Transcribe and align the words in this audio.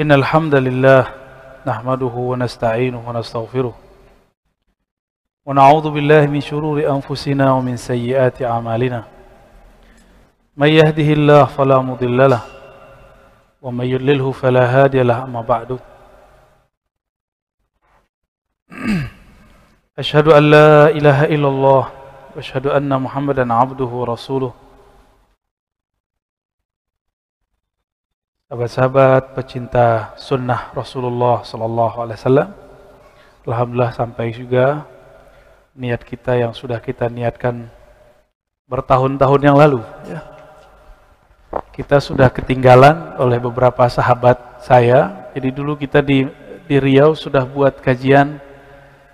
إن 0.00 0.12
الحمد 0.12 0.54
لله 0.54 1.06
نحمده 1.66 2.14
ونستعينه 2.30 3.08
ونستغفره 3.08 3.74
ونعوذ 5.46 5.90
بالله 5.90 6.26
من 6.26 6.40
شرور 6.40 6.80
أنفسنا 6.96 7.52
ومن 7.52 7.76
سيئات 7.76 8.42
أعمالنا. 8.42 9.04
من 10.56 10.68
يهده 10.68 11.08
الله 11.12 11.44
فلا 11.44 11.78
مضل 11.78 12.30
له 12.30 12.40
ومن 13.62 13.84
يضلله 13.84 14.32
فلا 14.32 14.64
هادي 14.64 15.02
له 15.02 15.24
أما 15.24 15.40
بعد. 15.40 15.78
أشهد 19.98 20.28
أن 20.28 20.50
لا 20.50 20.88
إله 20.88 21.24
إلا 21.24 21.48
الله 21.48 21.88
وأشهد 22.36 22.66
أن 22.66 23.00
محمدا 23.00 23.54
عبده 23.54 23.84
ورسوله. 24.00 24.52
Sahabat-sahabat 28.52 29.32
pecinta 29.32 30.12
sunnah 30.20 30.76
Rasulullah 30.76 31.40
Sallallahu 31.40 32.04
Alaihi 32.04 32.20
Wasallam, 32.20 32.50
Alhamdulillah 33.48 33.96
sampai 33.96 34.28
juga 34.28 34.84
niat 35.72 36.04
kita 36.04 36.36
yang 36.36 36.52
sudah 36.52 36.76
kita 36.76 37.08
niatkan 37.08 37.72
bertahun-tahun 38.68 39.40
yang 39.40 39.56
lalu. 39.56 39.80
Ya. 40.04 40.20
Kita 41.72 41.96
sudah 41.96 42.28
ketinggalan 42.28 43.16
oleh 43.16 43.40
beberapa 43.40 43.88
sahabat 43.88 44.36
saya. 44.60 45.32
Jadi 45.32 45.48
dulu 45.48 45.72
kita 45.72 46.04
di 46.04 46.28
di 46.68 46.76
Riau 46.76 47.16
sudah 47.16 47.48
buat 47.48 47.80
kajian 47.80 48.36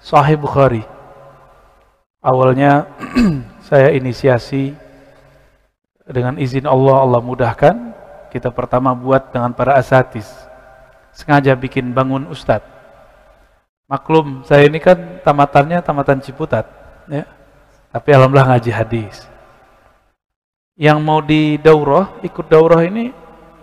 Sahih 0.03 0.35
Bukhari. 0.35 0.83
Awalnya 2.19 2.91
saya 3.71 3.95
inisiasi 3.95 4.75
dengan 6.11 6.43
izin 6.43 6.67
Allah, 6.67 7.07
Allah 7.07 7.23
mudahkan 7.23 7.88
kita 8.29 8.53
pertama 8.53 8.93
buat 8.93 9.33
dengan 9.33 9.53
para 9.53 9.77
asatis. 9.77 10.29
Sengaja 11.13 11.57
bikin 11.57 11.91
bangun 11.91 12.29
ustadz. 12.31 12.79
Maklum, 13.89 14.45
saya 14.45 14.69
ini 14.69 14.77
kan 14.79 15.25
tamatannya 15.25 15.81
tamatan 15.81 16.21
Ciputat. 16.21 16.69
Ya. 17.09 17.25
Tapi 17.89 18.09
Alhamdulillah 18.13 18.53
ngaji 18.53 18.71
hadis. 18.71 19.25
Yang 20.77 20.99
mau 21.01 21.25
di 21.25 21.57
daurah, 21.57 22.21
ikut 22.21 22.47
daurah 22.47 22.85
ini 22.85 23.17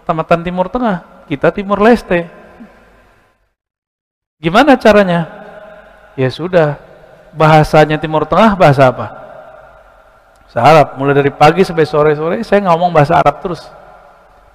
tamatan 0.03 0.41
Timur 0.41 0.65
Tengah. 0.67 1.29
Kita 1.29 1.53
Timur 1.53 1.77
Leste. 1.77 2.25
Gimana 4.41 4.75
caranya? 4.75 5.29
Ya 6.17 6.27
sudah, 6.33 6.81
bahasanya 7.37 8.01
Timur 8.01 8.25
Tengah 8.25 8.57
bahasa 8.57 8.89
apa? 8.89 9.13
Bahasa 10.49 10.59
Arab. 10.59 10.87
Mulai 10.97 11.21
dari 11.21 11.31
pagi 11.31 11.61
sampai 11.61 11.85
sore-sore 11.85 12.41
saya 12.41 12.65
ngomong 12.65 12.89
bahasa 12.89 13.13
Arab 13.13 13.45
terus. 13.45 13.61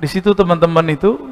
Di 0.01 0.09
situ 0.09 0.33
teman-teman 0.33 0.83
itu 0.89 1.31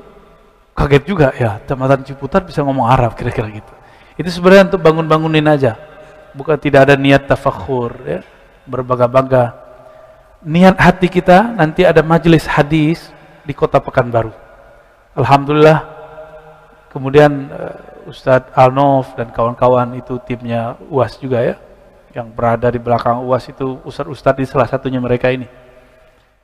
kaget 0.76 1.04
juga 1.08 1.32
ya, 1.32 1.56
Kecamatan 1.64 2.04
Ciputat 2.04 2.44
bisa 2.44 2.60
ngomong 2.60 2.84
Arab 2.84 3.16
kira-kira 3.16 3.48
gitu. 3.48 3.72
Itu 4.20 4.28
sebenarnya 4.28 4.68
untuk 4.74 4.84
bangun-bangunin 4.84 5.48
aja. 5.48 5.80
Bukan 6.36 6.60
tidak 6.60 6.84
ada 6.84 6.94
niat 6.94 7.24
tafakhur 7.24 7.96
ya, 8.04 8.20
berbangga-bangga. 8.68 9.56
Niat 10.44 10.76
hati 10.76 11.08
kita 11.08 11.56
nanti 11.56 11.82
ada 11.88 12.04
majelis 12.04 12.44
hadis 12.44 13.08
di 13.42 13.56
Kota 13.56 13.80
Pekanbaru. 13.80 14.30
Alhamdulillah 15.16 15.82
kemudian 16.92 17.50
uh, 17.50 18.06
Ustadz 18.06 18.52
Alnof 18.52 19.16
dan 19.16 19.32
kawan-kawan 19.32 19.96
itu 19.96 20.20
timnya 20.22 20.76
UAS 20.92 21.16
juga 21.16 21.42
ya 21.42 21.56
yang 22.16 22.32
berada 22.32 22.72
di 22.72 22.80
belakang 22.80 23.20
UAS 23.20 23.52
itu 23.52 23.78
ustadz-ustadz 23.84 24.40
di 24.40 24.46
salah 24.48 24.64
satunya 24.64 24.96
mereka 24.96 25.28
ini 25.28 25.44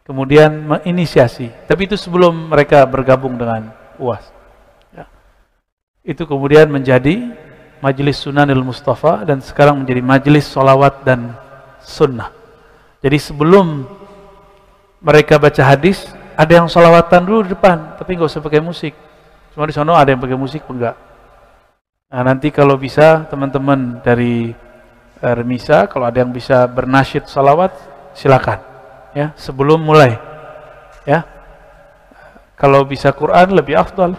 kemudian 0.04 0.52
menginisiasi. 0.68 1.50
Tapi 1.64 1.88
itu 1.88 1.96
sebelum 1.96 2.52
mereka 2.52 2.84
bergabung 2.84 3.34
dengan 3.40 3.72
UAS. 3.96 4.28
Ya. 4.92 5.08
Itu 6.04 6.28
kemudian 6.28 6.68
menjadi 6.68 7.32
Majelis 7.80 8.20
Sunanil 8.20 8.64
Mustafa 8.64 9.24
dan 9.24 9.40
sekarang 9.40 9.80
menjadi 9.82 10.04
Majelis 10.04 10.44
Solawat 10.48 11.02
dan 11.02 11.32
Sunnah. 11.80 12.32
Jadi 13.00 13.18
sebelum 13.20 13.84
mereka 15.04 15.36
baca 15.36 15.60
hadis, 15.60 16.08
ada 16.32 16.52
yang 16.64 16.68
solawatan 16.68 17.20
dulu 17.20 17.44
di 17.44 17.52
depan, 17.52 18.00
tapi 18.00 18.16
nggak 18.16 18.32
usah 18.32 18.40
pakai 18.40 18.64
musik. 18.64 18.96
Cuma 19.52 19.68
di 19.68 19.76
sana 19.76 19.92
ada 20.00 20.08
yang 20.08 20.20
pakai 20.24 20.40
musik, 20.40 20.64
enggak. 20.64 20.96
Nah, 22.08 22.22
nanti 22.24 22.48
kalau 22.48 22.80
bisa 22.80 23.28
teman-teman 23.28 24.00
dari 24.00 24.56
uh, 25.20 25.34
Remisa, 25.36 25.84
kalau 25.84 26.08
ada 26.08 26.24
yang 26.24 26.32
bisa 26.32 26.64
bernasyid 26.64 27.28
salawat, 27.28 27.76
silakan 28.16 28.73
ya 29.14 29.32
sebelum 29.38 29.80
mulai. 29.80 30.18
Ya. 31.06 31.24
Kalau 32.58 32.82
bisa 32.84 33.14
Quran 33.14 33.54
lebih 33.54 33.78
afdal. 33.78 34.18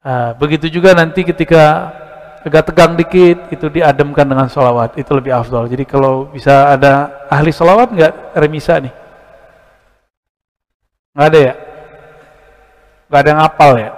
Nah, 0.00 0.32
begitu 0.32 0.72
juga 0.72 0.96
nanti 0.96 1.24
ketika 1.24 1.92
agak 2.40 2.72
tegang 2.72 2.96
dikit 2.96 3.52
itu 3.52 3.68
diademkan 3.68 4.24
dengan 4.24 4.48
sholawat 4.48 4.96
itu 4.96 5.12
lebih 5.12 5.36
afdal. 5.36 5.68
Jadi 5.68 5.84
kalau 5.84 6.32
bisa 6.32 6.72
ada 6.72 7.26
ahli 7.28 7.52
sholawat 7.52 7.92
nggak 7.92 8.12
remisa 8.36 8.80
nih? 8.80 8.92
Nggak 11.12 11.28
ada 11.28 11.40
ya? 11.40 11.54
Nggak 13.12 13.20
ada 13.20 13.28
yang 13.28 13.42
apal 13.44 13.72
ya? 13.76 13.90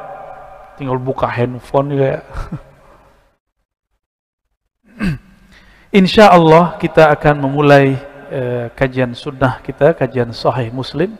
Tinggal 0.75 0.99
buka 0.99 1.31
handphone 1.31 1.95
juga 1.95 2.07
ya. 2.19 2.21
Insya 6.03 6.33
Allah 6.33 6.75
kita 6.83 7.15
akan 7.15 7.47
memulai 7.47 7.95
eh, 8.33 8.67
kajian 8.73 9.13
sunnah 9.13 9.61
kita, 9.61 9.93
kajian 9.93 10.33
sahih 10.33 10.73
muslim 10.73 11.13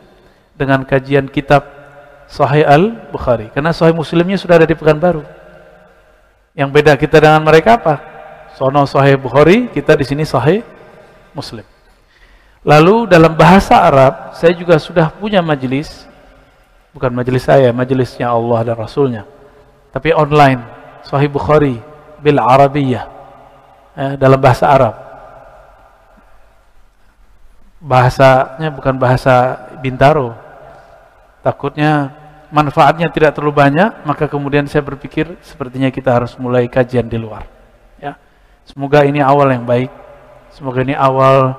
dengan 0.57 0.81
kajian 0.89 1.29
kitab 1.29 1.69
sahih 2.25 2.65
al-Bukhari. 2.65 3.53
Karena 3.53 3.77
sahih 3.77 3.93
muslimnya 3.93 4.41
sudah 4.41 4.57
ada 4.57 4.65
di 4.65 4.73
Pekanbaru. 4.73 5.21
Yang 6.57 6.69
beda 6.73 6.93
kita 6.97 7.21
dengan 7.21 7.45
mereka 7.45 7.77
apa? 7.77 7.95
Sono 8.57 8.89
sahih 8.89 9.21
Bukhari, 9.21 9.69
kita 9.69 9.93
di 9.93 10.05
sini 10.09 10.25
sahih 10.25 10.65
muslim. 11.37 11.65
Lalu 12.63 13.11
dalam 13.11 13.35
bahasa 13.35 13.75
Arab, 13.75 14.39
saya 14.39 14.55
juga 14.55 14.79
sudah 14.79 15.11
punya 15.11 15.43
majelis, 15.43 16.07
bukan 16.95 17.11
majelis 17.11 17.43
saya, 17.43 17.75
majelisnya 17.75 18.31
Allah 18.31 18.63
dan 18.63 18.77
Rasulnya, 18.79 19.23
tapi 19.91 20.15
online, 20.15 20.63
Sahih 21.03 21.27
Bukhari 21.27 21.83
bil 22.23 22.39
Arabiyah, 22.39 23.05
eh, 23.99 24.15
dalam 24.15 24.39
bahasa 24.39 24.71
Arab 24.71 25.02
bahasanya 27.83 28.71
bukan 28.71 28.95
bahasa 28.95 29.67
Bintaro. 29.83 30.39
Takutnya 31.43 32.15
manfaatnya 32.55 33.11
tidak 33.11 33.35
terlalu 33.35 33.59
banyak, 33.59 34.07
maka 34.07 34.31
kemudian 34.31 34.71
saya 34.71 34.87
berpikir 34.87 35.35
sepertinya 35.43 35.91
kita 35.91 36.15
harus 36.15 36.39
mulai 36.39 36.71
kajian 36.71 37.11
di 37.11 37.19
luar. 37.19 37.51
Ya. 37.99 38.15
Semoga 38.63 39.03
ini 39.03 39.19
awal 39.19 39.51
yang 39.51 39.67
baik. 39.67 39.91
Semoga 40.55 40.87
ini 40.87 40.95
awal 40.95 41.59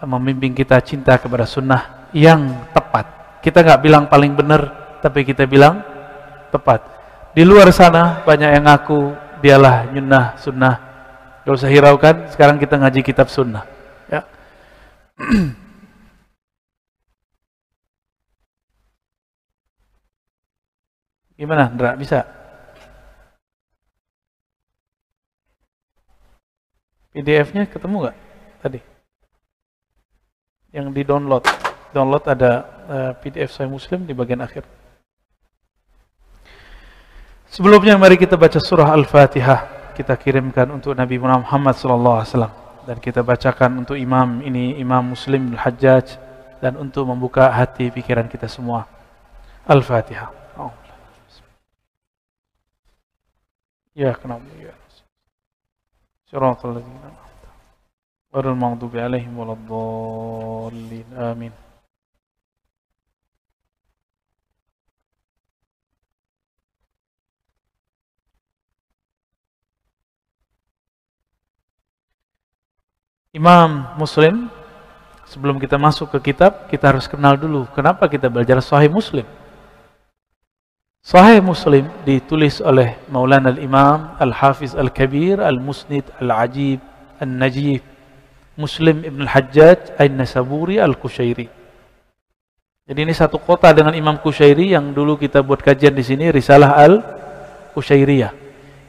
membimbing 0.00 0.56
kita 0.56 0.80
cinta 0.80 1.20
kepada 1.20 1.44
sunnah 1.44 2.08
yang 2.16 2.48
tepat. 2.72 3.04
Kita 3.44 3.60
nggak 3.60 3.80
bilang 3.84 4.04
paling 4.08 4.32
benar, 4.32 4.96
tapi 5.04 5.28
kita 5.28 5.44
bilang 5.44 5.84
tepat. 6.48 6.80
Di 7.36 7.44
luar 7.44 7.68
sana 7.72 8.24
banyak 8.24 8.50
yang 8.56 8.64
ngaku 8.64 9.00
dialah 9.44 9.90
nyunnah 9.92 10.36
sunnah. 10.40 10.74
Gak 11.42 11.58
usah 11.58 11.70
hiraukan, 11.74 12.30
sekarang 12.30 12.54
kita 12.62 12.78
ngaji 12.78 13.02
kitab 13.02 13.26
sunnah. 13.26 13.71
Gimana, 21.38 21.70
Ndra? 21.70 21.94
Bisa? 21.98 22.22
PDF-nya 27.12 27.68
ketemu 27.68 28.08
nggak 28.08 28.16
tadi? 28.64 28.80
Yang 30.72 30.86
di 30.96 31.04
download, 31.04 31.44
download 31.92 32.24
ada 32.24 32.64
uh, 32.88 33.12
eh, 33.12 33.20
PDF 33.20 33.52
saya 33.52 33.68
Muslim 33.68 34.08
di 34.08 34.16
bagian 34.16 34.40
akhir. 34.40 34.64
Sebelumnya 37.52 38.00
mari 38.00 38.16
kita 38.16 38.40
baca 38.40 38.56
surah 38.56 38.96
Al-Fatihah. 38.96 39.92
Kita 39.92 40.16
kirimkan 40.16 40.72
untuk 40.72 40.96
Nabi 40.96 41.20
Muhammad 41.20 41.76
SAW 41.76 42.61
dan 42.86 42.96
kita 42.98 43.22
bacakan 43.22 43.86
untuk 43.86 43.94
imam 43.94 44.42
ini 44.42 44.78
Imam 44.78 45.14
Muslim 45.14 45.54
Al-Hajjaj 45.54 46.18
dan 46.62 46.78
untuk 46.78 47.06
membuka 47.06 47.50
hati 47.50 47.90
pikiran 47.90 48.26
kita 48.26 48.46
semua. 48.46 48.86
Al-Fatihah. 49.66 50.42
Ya 53.92 54.16
kenapa 54.16 54.48
ya. 54.56 54.72
Siratal 56.32 56.80
ladzina 56.80 57.12
Ghairil 58.32 58.56
maghdubi 58.56 58.96
alaihim 58.96 59.36
waladdallin. 59.36 61.04
Amin. 61.20 61.52
Imam 73.32 73.96
Muslim 73.96 74.52
sebelum 75.24 75.56
kita 75.56 75.80
masuk 75.80 76.12
ke 76.12 76.32
kitab 76.32 76.68
kita 76.68 76.92
harus 76.92 77.08
kenal 77.08 77.32
dulu 77.32 77.64
kenapa 77.72 78.04
kita 78.04 78.28
belajar 78.28 78.60
Sahih 78.60 78.92
Muslim. 78.92 79.24
Sahih 81.00 81.40
Muslim 81.40 81.88
ditulis 82.04 82.60
oleh 82.60 83.00
Maulana 83.08 83.48
al-Imam 83.48 84.12
Al-Hafiz 84.20 84.76
Al-Kabir 84.76 85.40
Al-Musnid 85.40 86.04
Al-Ajib 86.20 86.84
Al-Najib 87.24 87.80
Muslim 88.60 89.00
Ibn 89.00 89.24
Al-Hajjaj 89.24 89.96
Al-Nasaburi 89.96 90.76
Al-Kushairi. 90.76 91.48
Jadi 92.84 93.00
ini 93.00 93.16
satu 93.16 93.40
kota 93.40 93.72
dengan 93.72 93.96
Imam 93.96 94.20
Kushairi 94.20 94.76
yang 94.76 94.92
dulu 94.92 95.16
kita 95.16 95.40
buat 95.40 95.64
kajian 95.64 95.96
di 95.96 96.04
sini 96.04 96.28
Risalah 96.28 96.76
Al-Kushairiyah. 96.84 98.41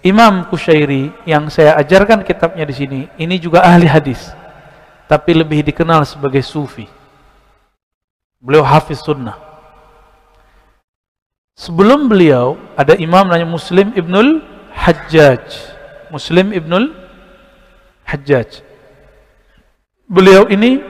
Imam 0.04 0.44
Kushairi 0.52 1.16
yang 1.24 1.48
saya 1.48 1.80
ajarkan 1.80 2.28
kitabnya 2.28 2.68
di 2.68 2.76
sini, 2.76 3.00
ini 3.16 3.40
juga 3.40 3.64
ahli 3.64 3.88
hadis, 3.88 4.36
tapi 5.08 5.32
lebih 5.32 5.64
dikenal 5.64 6.04
sebagai 6.04 6.44
sufi. 6.44 6.92
Beliau 8.44 8.68
hafiz 8.68 9.00
sunnah. 9.00 9.40
Sebelum 11.56 12.12
beliau 12.12 12.60
ada 12.76 13.00
imam 13.00 13.24
namanya 13.24 13.48
Muslim 13.48 13.96
Ibnul 13.96 14.44
Hajjaj. 14.76 15.72
Muslim 16.12 16.52
Ibnul 16.52 16.92
Hajjaj. 18.04 18.60
Beliau 20.04 20.52
ini 20.52 20.84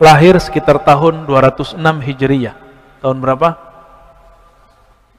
lahir 0.00 0.40
sekitar 0.40 0.80
tahun 0.80 1.28
206 1.28 1.76
Hijriyah. 1.76 2.56
Tahun 3.04 3.18
berapa? 3.20 3.60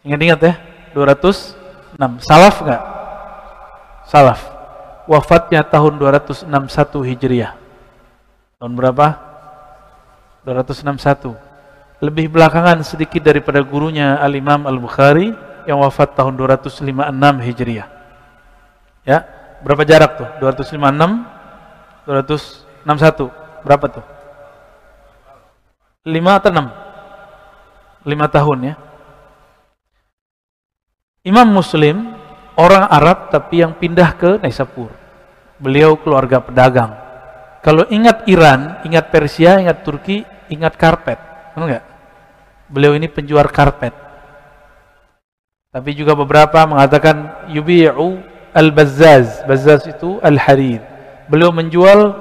Ingat-ingat 0.01 0.39
ya, 0.41 0.53
206. 0.97 2.25
Salaf 2.25 2.65
enggak? 2.65 3.02
Salaf. 4.13 4.45
Wafatnya 5.09 5.65
tahun 5.65 5.97
261 5.97 6.45
Hijriah. 7.01 7.57
Tahun 8.61 8.73
berapa? 8.77 9.17
261. 10.45 11.33
Lebih 11.97 12.29
belakangan 12.29 12.85
sedikit 12.85 13.25
daripada 13.25 13.65
gurunya 13.65 14.21
Al-Imam 14.21 14.69
Al-Bukhari 14.69 15.33
yang 15.65 15.81
wafat 15.81 16.13
tahun 16.13 16.37
256 16.37 16.85
Hijriah. 17.41 17.87
Ya, 19.03 19.25
berapa 19.65 19.81
jarak 19.83 20.21
tuh? 20.21 20.29
256 20.39 22.05
261. 22.05 23.33
Berapa 23.65 23.85
tuh? 23.89 24.05
5 26.05 26.39
atau 26.39 26.51
6? 26.53 26.69
5 28.07 28.35
tahun 28.35 28.57
ya. 28.71 28.75
Imam 31.23 31.47
Muslim 31.47 32.12
orang 32.59 32.85
Arab 32.89 33.33
tapi 33.33 33.61
yang 33.61 33.73
pindah 33.77 34.13
ke 34.17 34.29
Naisapur. 34.41 34.91
Beliau 35.57 35.95
keluarga 35.95 36.43
pedagang. 36.43 36.91
Kalau 37.63 37.87
ingat 37.87 38.27
Iran, 38.27 38.83
ingat 38.83 39.07
Persia, 39.07 39.55
ingat 39.55 39.87
Turki, 39.87 40.27
ingat 40.51 40.75
karpet. 40.75 41.15
Enggak? 41.55 41.87
Beliau 42.67 42.91
ini 42.97 43.07
penjual 43.07 43.47
karpet. 43.47 43.95
Tapi 45.71 45.89
juga 45.95 46.13
beberapa 46.13 46.67
mengatakan 46.67 47.47
yubi'u 47.49 48.19
al-bazzaz. 48.51 49.47
Bazzaz 49.47 49.87
itu 49.89 50.19
al-harir. 50.19 50.83
Beliau 51.31 51.55
menjual 51.55 52.13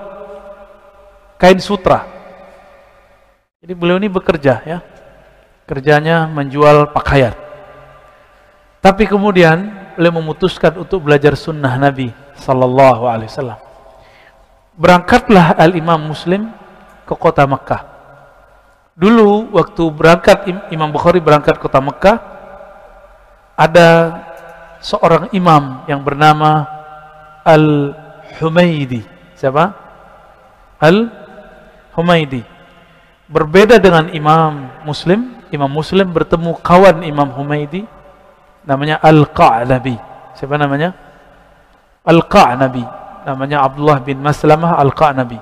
kain 1.37 1.58
sutra. 1.58 2.06
Jadi 3.61 3.75
beliau 3.75 3.99
ini 3.99 4.06
bekerja 4.06 4.62
ya. 4.62 4.79
Kerjanya 5.67 6.31
menjual 6.31 6.94
pakaian. 6.94 7.34
Tapi 8.82 9.06
kemudian 9.06 9.81
beliau 9.97 10.19
memutuskan 10.21 10.75
untuk 10.81 11.05
belajar 11.05 11.37
sunnah 11.37 11.77
Nabi 11.77 12.11
Sallallahu 12.39 13.03
Alaihi 13.09 13.31
Wasallam. 13.31 13.61
Berangkatlah 14.77 15.55
Al 15.56 15.77
Imam 15.77 16.00
Muslim 16.00 16.49
ke 17.05 17.15
kota 17.17 17.44
Mekah. 17.44 17.83
Dulu 18.93 19.53
waktu 19.56 19.85
berangkat 19.89 20.49
Imam 20.73 20.93
Bukhari 20.93 21.21
berangkat 21.21 21.56
kota 21.56 21.81
Mekah, 21.81 22.17
ada 23.56 23.89
seorang 24.83 25.31
imam 25.33 25.87
yang 25.87 26.03
bernama 26.03 26.67
Al 27.47 27.97
Humaidi. 28.41 29.05
Siapa? 29.39 29.73
Al 30.83 31.09
Humaidi. 31.97 32.43
Berbeda 33.33 33.81
dengan 33.81 34.12
Imam 34.12 34.69
Muslim, 34.85 35.41
Imam 35.49 35.69
Muslim 35.73 36.12
bertemu 36.12 36.59
kawan 36.61 37.00
Imam 37.05 37.33
Humaidi 37.33 37.89
namanya 38.67 38.99
Al-Qa'nabi. 39.03 39.97
Siapa 40.35 40.55
namanya? 40.59 40.91
Al-Qa'nabi. 42.06 42.85
Namanya 43.23 43.62
Abdullah 43.62 44.03
bin 44.03 44.19
Maslamah 44.19 44.79
Al-Qa'nabi. 44.82 45.38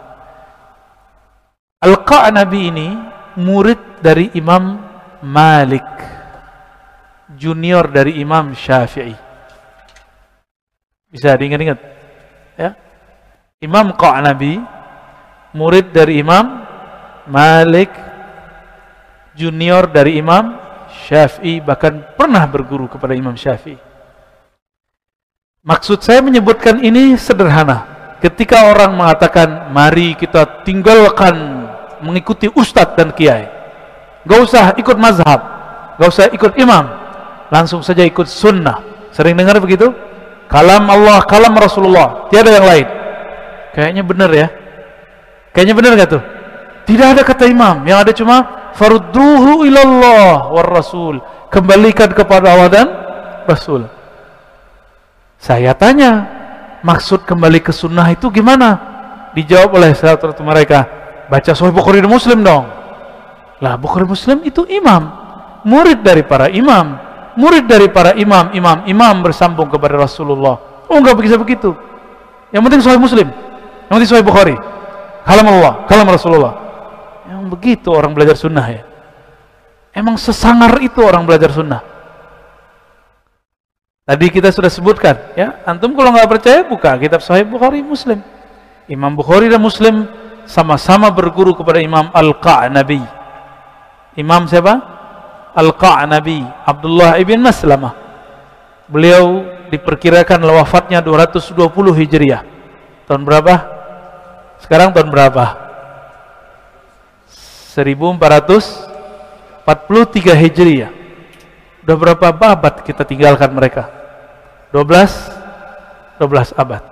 Al-Qa'nabi 1.80 2.60
ini 2.68 2.88
murid 3.40 4.04
dari 4.04 4.32
Imam 4.36 4.76
Malik. 5.24 5.88
Junior 7.36 7.88
dari 7.88 8.20
Imam 8.20 8.52
Syafi'i. 8.52 9.16
Bisa 11.10 11.34
diingat-ingat? 11.34 11.78
Ya. 12.60 12.76
Imam 13.64 13.96
Qa'nabi 13.96 14.60
murid 15.56 15.90
dari 15.90 16.20
Imam 16.20 16.62
Malik 17.30 17.90
junior 19.34 19.86
dari 19.88 20.18
Imam 20.18 20.69
Syafi'i 21.10 21.58
bahkan 21.58 22.06
pernah 22.14 22.46
berguru 22.46 22.86
kepada 22.86 23.18
Imam 23.18 23.34
Syafi'i. 23.34 23.74
Maksud 25.66 26.06
saya 26.06 26.22
menyebutkan 26.22 26.78
ini 26.86 27.18
sederhana. 27.18 27.98
Ketika 28.22 28.70
orang 28.70 28.94
mengatakan, 28.94 29.74
mari 29.74 30.14
kita 30.14 30.62
tinggalkan 30.62 31.66
mengikuti 31.98 32.46
ustadz 32.46 32.94
dan 32.94 33.10
kiai. 33.10 33.50
Gak 34.22 34.38
usah 34.38 34.64
ikut 34.78 34.96
mazhab, 35.00 35.40
gak 35.98 36.08
usah 36.08 36.30
ikut 36.30 36.54
imam, 36.60 36.86
langsung 37.50 37.82
saja 37.82 38.06
ikut 38.06 38.30
sunnah. 38.30 39.10
Sering 39.10 39.34
dengar 39.34 39.58
begitu? 39.58 39.90
Kalam 40.46 40.86
Allah, 40.86 41.26
kalam 41.26 41.56
Rasulullah, 41.58 42.30
tiada 42.30 42.54
yang 42.54 42.68
lain. 42.68 42.86
Kayaknya 43.74 44.02
benar 44.06 44.30
ya. 44.30 44.46
Kayaknya 45.50 45.74
benar 45.74 45.92
gak 45.98 46.10
tuh? 46.14 46.22
Tidak 46.86 47.06
ada 47.18 47.22
kata 47.26 47.50
imam, 47.50 47.82
yang 47.82 47.98
ada 47.98 48.14
cuma 48.14 48.59
farudduhu 48.74 49.66
ilallah 49.66 50.50
war 50.50 50.68
rasul. 50.70 51.18
Kembalikan 51.50 52.14
kepada 52.14 52.54
Allah 52.54 52.70
dan 52.70 52.86
Rasul. 53.42 53.90
Saya 55.34 55.74
tanya 55.74 56.28
maksud 56.86 57.26
kembali 57.26 57.58
ke 57.58 57.74
sunnah 57.74 58.06
itu 58.12 58.30
gimana? 58.30 58.78
Dijawab 59.34 59.74
oleh 59.74 59.90
salah 59.98 60.20
mereka 60.46 60.86
baca 61.26 61.50
Sahih 61.50 61.74
Bukhari 61.74 61.98
dan 61.98 62.10
Muslim 62.10 62.46
dong. 62.46 62.70
Lah 63.58 63.74
Bukhari 63.74 64.06
Muslim 64.06 64.46
itu 64.46 64.62
imam 64.70 65.10
murid 65.66 66.06
dari 66.06 66.22
para 66.22 66.46
imam 66.46 66.96
murid 67.34 67.66
dari 67.66 67.90
para 67.90 68.14
imam 68.14 68.54
imam 68.54 68.86
imam 68.86 69.14
bersambung 69.26 69.66
kepada 69.66 69.98
Rasulullah. 69.98 70.86
Oh 70.86 70.98
enggak 71.02 71.18
bisa 71.18 71.34
begitu. 71.34 71.74
Yang 72.54 72.62
penting 72.66 72.80
Sahih 72.86 73.02
Muslim 73.02 73.26
yang 73.90 73.98
penting 73.98 74.10
Sahih 74.10 74.22
Bukhari. 74.22 74.54
Kalam 75.26 75.46
Allah 75.50 75.82
kalam 75.90 76.06
Rasulullah 76.06 76.69
begitu 77.50 77.90
orang 77.90 78.14
belajar 78.14 78.38
sunnah 78.38 78.66
ya? 78.70 78.82
Emang 79.90 80.14
sesangar 80.14 80.78
itu 80.78 81.02
orang 81.02 81.26
belajar 81.26 81.50
sunnah. 81.50 81.82
Tadi 84.06 84.26
kita 84.26 84.50
sudah 84.50 84.70
sebutkan, 84.70 85.34
ya. 85.38 85.62
Antum 85.66 85.94
kalau 85.94 86.10
nggak 86.14 86.30
percaya 86.30 86.66
buka 86.66 86.98
kitab 86.98 87.22
Sahih 87.22 87.46
Bukhari 87.46 87.82
Muslim. 87.82 88.22
Imam 88.90 89.14
Bukhari 89.14 89.46
dan 89.46 89.62
Muslim 89.62 90.06
sama-sama 90.50 91.10
berguru 91.14 91.54
kepada 91.54 91.78
Imam 91.78 92.10
Al-Qa'nabi. 92.10 93.02
Imam 94.18 94.50
siapa? 94.50 94.82
Al-Qa'nabi, 95.54 96.42
Abdullah 96.66 97.22
ibn 97.22 97.38
Maslamah. 97.38 97.94
Beliau 98.90 99.46
diperkirakan 99.70 100.42
wafatnya 100.42 100.98
220 100.98 101.70
Hijriah. 101.94 102.42
Tahun 103.06 103.22
berapa? 103.22 103.54
Sekarang 104.58 104.90
tahun 104.90 105.14
berapa? 105.14 105.69
1443 107.70 110.34
Hijriah. 110.34 110.90
Udah 111.86 111.96
berapa 111.96 112.34
abad 112.34 112.82
kita 112.82 113.06
tinggalkan 113.06 113.54
mereka? 113.54 113.86
12 114.74 115.38
12 116.20 116.52
abad. 116.58 116.82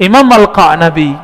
Imam 0.00 0.26
Al-Qa'nabi 0.26 1.14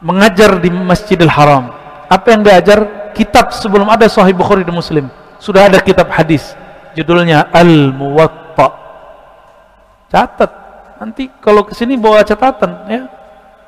mengajar 0.00 0.56
di 0.62 0.70
Masjidil 0.70 1.28
Haram 1.28 1.74
Apa 2.06 2.32
yang 2.32 2.46
diajar? 2.46 3.10
Kitab 3.16 3.50
sebelum 3.50 3.88
ada 3.88 4.06
Sahih 4.06 4.36
Bukhari 4.36 4.62
dan 4.62 4.76
Muslim. 4.76 5.08
Sudah 5.40 5.72
ada 5.72 5.80
kitab 5.80 6.12
hadis. 6.12 6.52
Judulnya 6.92 7.48
Al-Muwatta. 7.48 8.68
Catat. 10.12 10.52
Nanti 11.00 11.32
kalau 11.42 11.64
ke 11.64 11.72
sini 11.72 11.96
bawa 11.96 12.20
catatan 12.22 12.70
ya. 12.86 13.02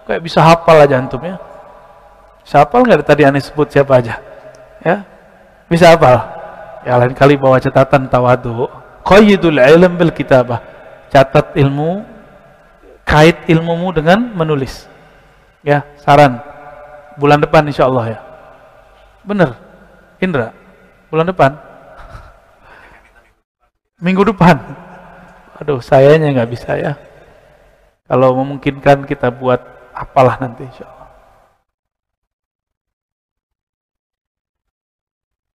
Kayak 0.05 0.21
bisa 0.21 0.45
hafal 0.45 0.85
aja 0.85 1.01
antum 1.01 1.25
ya. 1.25 1.41
Bisa 2.49 2.65
hafal 2.65 2.81
nggak 2.81 3.05
tadi 3.05 3.29
aneh 3.29 3.45
sebut 3.45 3.69
siapa 3.69 4.01
aja? 4.01 4.25
Ya. 4.81 5.05
Bisa 5.69 5.93
hafal? 5.93 6.17
Ya 6.81 6.97
lain 6.97 7.13
kali 7.13 7.37
bawa 7.37 7.61
catatan 7.61 8.09
tawadu. 8.09 8.73
Qayyidul 9.05 9.61
ilm 9.61 10.01
bil 10.01 10.09
kitabah. 10.17 10.65
Catat 11.13 11.53
ilmu 11.61 12.09
kait 13.05 13.37
ilmumu 13.53 13.93
dengan 13.93 14.33
menulis. 14.33 14.89
Ya, 15.61 15.85
saran. 16.01 16.41
Bulan 17.21 17.45
depan 17.45 17.69
insya 17.69 17.85
Allah 17.85 18.17
ya. 18.17 18.19
Bener, 19.29 19.53
Indra. 20.17 20.57
Bulan 21.13 21.29
depan. 21.29 21.53
Minggu 24.09 24.25
depan. 24.25 24.57
Aduh, 25.61 25.85
sayanya 25.85 26.33
nggak 26.33 26.49
bisa 26.49 26.81
ya. 26.81 26.97
Kalau 28.09 28.33
memungkinkan 28.41 29.05
kita 29.05 29.29
buat 29.29 29.61
apalah 29.93 30.41
nanti 30.41 30.65
insya 30.65 30.89
Allah. 30.89 30.98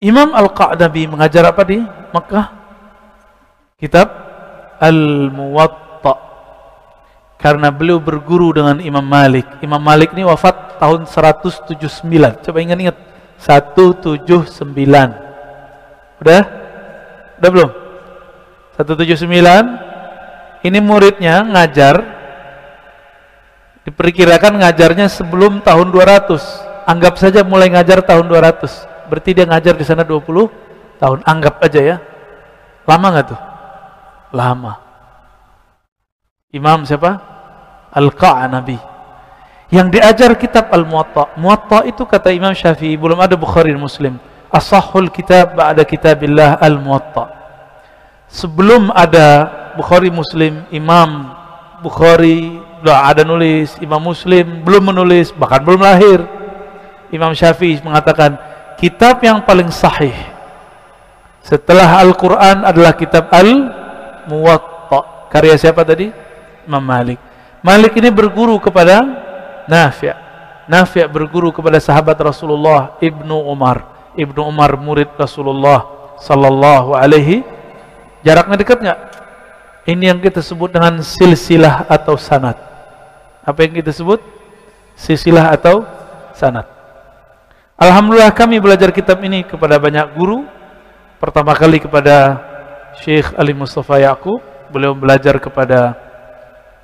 Imam 0.02 0.34
Al-Qa'dabi 0.34 1.06
mengajar 1.06 1.46
apa 1.46 1.62
di 1.62 1.78
Makkah? 2.10 2.50
Kitab 3.78 4.10
Al-Muwatta. 4.82 6.18
Karena 7.38 7.70
beliau 7.70 8.02
berguru 8.02 8.50
dengan 8.50 8.82
Imam 8.82 9.06
Malik. 9.06 9.46
Imam 9.62 9.78
Malik 9.78 10.10
ini 10.10 10.26
wafat 10.26 10.82
tahun 10.82 11.06
179. 11.06 11.78
Coba 12.42 12.58
ingat-ingat. 12.58 12.98
179. 13.38 14.26
Udah? 16.18 16.42
Udah 17.38 17.50
belum? 17.54 17.70
179. 18.74 20.66
Ini 20.66 20.78
muridnya 20.82 21.46
ngajar 21.46 22.02
diperkirakan 23.86 24.66
ngajarnya 24.66 25.06
sebelum 25.06 25.62
tahun 25.62 25.94
200. 25.94 26.90
Anggap 26.90 27.22
saja 27.22 27.46
mulai 27.46 27.70
ngajar 27.70 28.02
tahun 28.02 28.26
200 28.26 28.91
Berarti 29.12 29.36
dia 29.36 29.44
ngajar 29.44 29.76
di 29.76 29.84
sana 29.84 30.08
20 30.08 30.96
tahun. 30.96 31.20
Anggap 31.20 31.60
aja 31.60 31.80
ya. 31.84 31.96
Lama 32.88 33.06
nggak 33.12 33.26
tuh? 33.28 33.40
Lama. 34.32 34.72
Imam 36.48 36.80
siapa? 36.88 37.20
Al-Qa'anabi. 37.92 38.80
Yang 39.68 40.00
diajar 40.00 40.32
kitab 40.40 40.72
Al-Muwatta. 40.72 41.36
Muwatta 41.36 41.84
itu 41.84 42.08
kata 42.08 42.32
Imam 42.32 42.56
Syafi'i, 42.56 42.96
belum 42.96 43.20
ada 43.20 43.36
Bukhari 43.36 43.76
Muslim. 43.76 44.16
Asahul 44.48 45.12
kitab 45.12 45.60
ba'da 45.60 45.84
kitabillah 45.84 46.56
Al-Muwatta. 46.56 47.28
Sebelum 48.32 48.88
ada 48.96 49.48
Bukhari 49.76 50.08
Muslim, 50.08 50.64
Imam 50.72 51.36
Bukhari 51.84 52.64
udah 52.80 53.12
ada 53.12 53.28
nulis, 53.28 53.76
Imam 53.80 54.00
Muslim 54.00 54.64
belum 54.64 54.92
menulis, 54.92 55.32
bahkan 55.36 55.60
belum 55.60 55.84
lahir. 55.84 56.24
Imam 57.12 57.36
Syafi'i 57.36 57.76
mengatakan, 57.84 58.51
kitab 58.82 59.22
yang 59.22 59.38
paling 59.46 59.70
sahih. 59.70 60.10
Setelah 61.46 62.02
Al-Quran 62.02 62.66
adalah 62.66 62.98
kitab 62.98 63.30
Al-Muwatta. 63.30 65.30
Karya 65.30 65.54
siapa 65.54 65.86
tadi? 65.86 66.10
Imam 66.66 66.82
Malik. 66.82 67.22
Malik 67.62 67.94
ini 67.94 68.10
berguru 68.10 68.58
kepada 68.58 69.06
Nafi' 69.70 70.10
Nafi' 70.66 71.06
berguru 71.06 71.54
kepada 71.54 71.78
sahabat 71.78 72.18
Rasulullah 72.18 72.98
Ibnu 72.98 73.46
Umar. 73.46 74.10
Ibnu 74.18 74.50
Umar 74.50 74.74
murid 74.74 75.14
Rasulullah 75.14 75.86
Sallallahu 76.18 76.98
alaihi. 76.98 77.46
Jaraknya 78.26 78.58
dekat 78.58 78.78
nggak? 78.82 79.00
ini 79.82 80.06
yang 80.06 80.22
kita 80.22 80.38
sebut 80.38 80.70
dengan 80.70 81.02
silsilah 81.02 81.90
atau 81.90 82.14
sanad. 82.14 82.54
Apa 83.42 83.66
yang 83.66 83.78
kita 83.78 83.94
sebut? 83.94 84.22
silsilah 84.94 85.50
atau 85.50 85.82
sanad 86.36 86.71
Alhamdulillah 87.82 88.30
kami 88.30 88.62
belajar 88.62 88.94
kitab 88.94 89.18
ini 89.26 89.42
kepada 89.42 89.74
banyak 89.74 90.14
guru. 90.14 90.46
Pertama 91.18 91.50
kali 91.50 91.82
kepada 91.82 92.38
Syekh 93.02 93.34
Ali 93.34 93.50
Mustafa 93.50 93.98
Yaakob, 93.98 94.38
beliau 94.70 94.94
belajar 94.94 95.34
kepada 95.42 95.98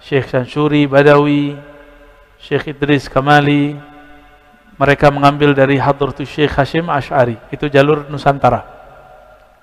Syekh 0.02 0.26
Shanshuri 0.26 0.90
Badawi, 0.90 1.54
Syekh 2.42 2.74
Idris 2.74 3.06
Kamali. 3.06 3.78
Mereka 4.74 5.14
mengambil 5.14 5.54
dari 5.54 5.78
Hadratus 5.78 6.26
Syekh 6.26 6.58
Hashim 6.58 6.90
Ash'ari. 6.90 7.38
Itu 7.54 7.70
jalur 7.70 8.10
Nusantara. 8.10 8.66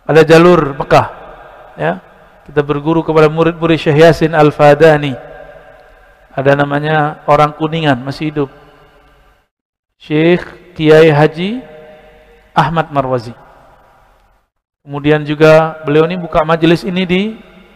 Ada 0.08 0.24
jalur 0.24 0.72
Mekah. 0.72 1.08
Ya. 1.76 2.00
Kita 2.48 2.64
berguru 2.64 3.04
kepada 3.04 3.28
murid-murid 3.28 3.76
Syekh 3.76 4.08
Yasin 4.08 4.32
Al-Fadani. 4.32 5.12
Ada 6.32 6.56
namanya 6.56 7.28
orang 7.28 7.52
Kuningan, 7.52 8.00
masih 8.00 8.32
hidup. 8.32 8.48
Syekh 10.00 10.64
Kiai 10.76 11.08
Haji 11.08 11.64
Ahmad 12.52 12.92
Marwazi. 12.92 13.32
Kemudian 14.86 15.24
juga 15.26 15.82
beliau 15.88 16.06
ini 16.06 16.20
buka 16.20 16.46
majelis 16.46 16.86
ini 16.86 17.08
di 17.08 17.22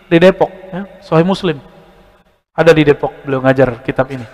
di 0.10 0.18
Depok, 0.20 0.52
ya, 0.70 0.86
Sahih 1.02 1.26
Muslim. 1.26 1.58
Ada 2.54 2.76
di 2.76 2.84
Depok 2.86 3.16
beliau 3.24 3.42
ngajar 3.42 3.82
kitab 3.82 4.12
ini 4.12 4.28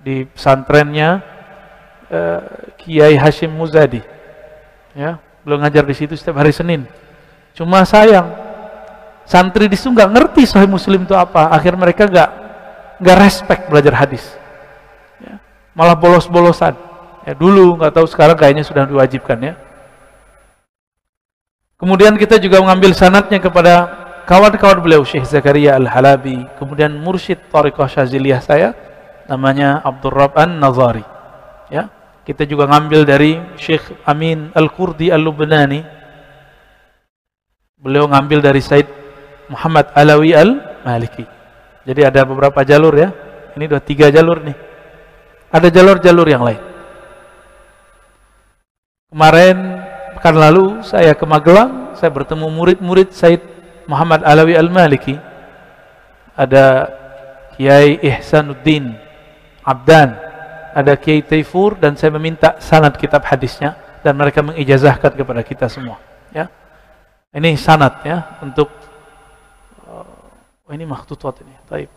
di 0.00 0.22
pesantrennya 0.22 1.18
uh, 2.08 2.40
Kiai 2.78 3.18
Hashim 3.18 3.50
Muzadi. 3.50 4.00
Ya, 4.94 5.18
beliau 5.42 5.60
ngajar 5.60 5.82
di 5.82 5.94
situ 5.98 6.14
setiap 6.14 6.38
hari 6.40 6.54
Senin. 6.54 6.86
Cuma 7.52 7.82
sayang 7.82 8.32
santri 9.26 9.66
di 9.66 9.74
situ 9.74 9.90
nggak 9.92 10.14
ngerti 10.14 10.46
Sahih 10.46 10.70
Muslim 10.70 11.04
itu 11.04 11.12
apa. 11.12 11.50
Akhir 11.52 11.74
mereka 11.74 12.06
nggak 12.06 12.30
nggak 13.02 13.18
respect 13.18 13.62
belajar 13.68 13.92
hadis. 13.92 14.24
Ya, 15.20 15.36
malah 15.76 15.98
bolos-bolosan. 15.98 16.95
Ya, 17.26 17.34
dulu 17.34 17.74
nggak 17.74 17.90
tahu 17.90 18.06
sekarang 18.06 18.38
kayaknya 18.38 18.62
sudah 18.62 18.86
diwajibkan 18.86 19.38
ya. 19.42 19.54
Kemudian 21.76 22.14
kita 22.14 22.38
juga 22.38 22.62
mengambil 22.62 22.94
sanatnya 22.94 23.42
kepada 23.42 23.74
kawan-kawan 24.30 24.80
beliau 24.80 25.02
Syekh 25.02 25.26
Zakaria 25.28 25.74
Al-Halabi, 25.76 26.46
kemudian 26.56 26.94
mursyid 26.94 27.50
Tariqah 27.52 27.90
Syaziliyah 27.90 28.40
saya 28.40 28.72
namanya 29.26 29.82
Abdul 29.82 30.14
Rab 30.14 30.38
An-Nazari. 30.38 31.04
Ya. 31.68 31.90
Kita 32.26 32.42
juga 32.42 32.66
ngambil 32.66 33.06
dari 33.06 33.38
Syekh 33.54 34.02
Amin 34.02 34.50
Al-Kurdi 34.50 35.14
Al-Lubnani. 35.14 35.78
Beliau 37.78 38.10
ngambil 38.10 38.42
dari 38.42 38.58
Said 38.58 38.90
Muhammad 39.46 39.94
Alawi 39.94 40.34
Al-Maliki. 40.34 41.22
Jadi 41.86 42.02
ada 42.02 42.26
beberapa 42.26 42.66
jalur 42.66 42.98
ya. 42.98 43.14
Ini 43.54 43.70
dua 43.70 43.78
tiga 43.78 44.10
jalur 44.10 44.42
nih. 44.42 44.58
Ada 45.54 45.70
jalur-jalur 45.70 46.26
yang 46.26 46.42
lain. 46.42 46.65
Kemarin 49.16 49.80
pekan 50.12 50.36
lalu 50.36 50.84
saya 50.84 51.16
ke 51.16 51.24
Magelang, 51.24 51.96
saya 51.96 52.12
bertemu 52.12 52.52
murid-murid 52.52 53.16
Said 53.16 53.40
Muhammad 53.88 54.20
Alawi 54.20 54.52
Al-Maliki. 54.60 55.16
Ada 56.36 56.84
Kiai 57.56 57.96
Ihsanuddin 57.96 58.92
Abdan, 59.64 60.12
ada 60.76 60.92
Kiai 61.00 61.24
Taifur 61.24 61.80
dan 61.80 61.96
saya 61.96 62.12
meminta 62.12 62.60
sanad 62.60 62.92
kitab 63.00 63.24
hadisnya 63.24 63.80
dan 64.04 64.20
mereka 64.20 64.44
mengijazahkan 64.44 65.16
kepada 65.16 65.40
kita 65.40 65.64
semua, 65.72 65.96
ya. 66.28 66.52
Ini 67.32 67.56
sanad 67.56 68.04
ya 68.04 68.36
untuk 68.44 68.68
oh, 69.88 70.68
ini 70.76 70.84
makhtutut 70.84 71.40
ini. 71.40 71.56
Baik. 71.64 71.88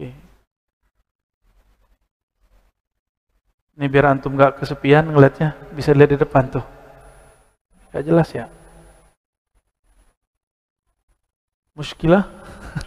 Oke. 0.00 0.16
Ini 3.80 3.88
biar 3.88 4.12
antum 4.12 4.36
gak 4.36 4.60
kesepian 4.60 5.08
ngeliatnya, 5.08 5.56
bisa 5.72 5.96
lihat 5.96 6.12
di 6.12 6.20
depan 6.20 6.52
tuh. 6.52 6.60
Gak 7.96 8.04
jelas 8.04 8.28
ya. 8.28 8.44
Muskilah. 11.72 12.28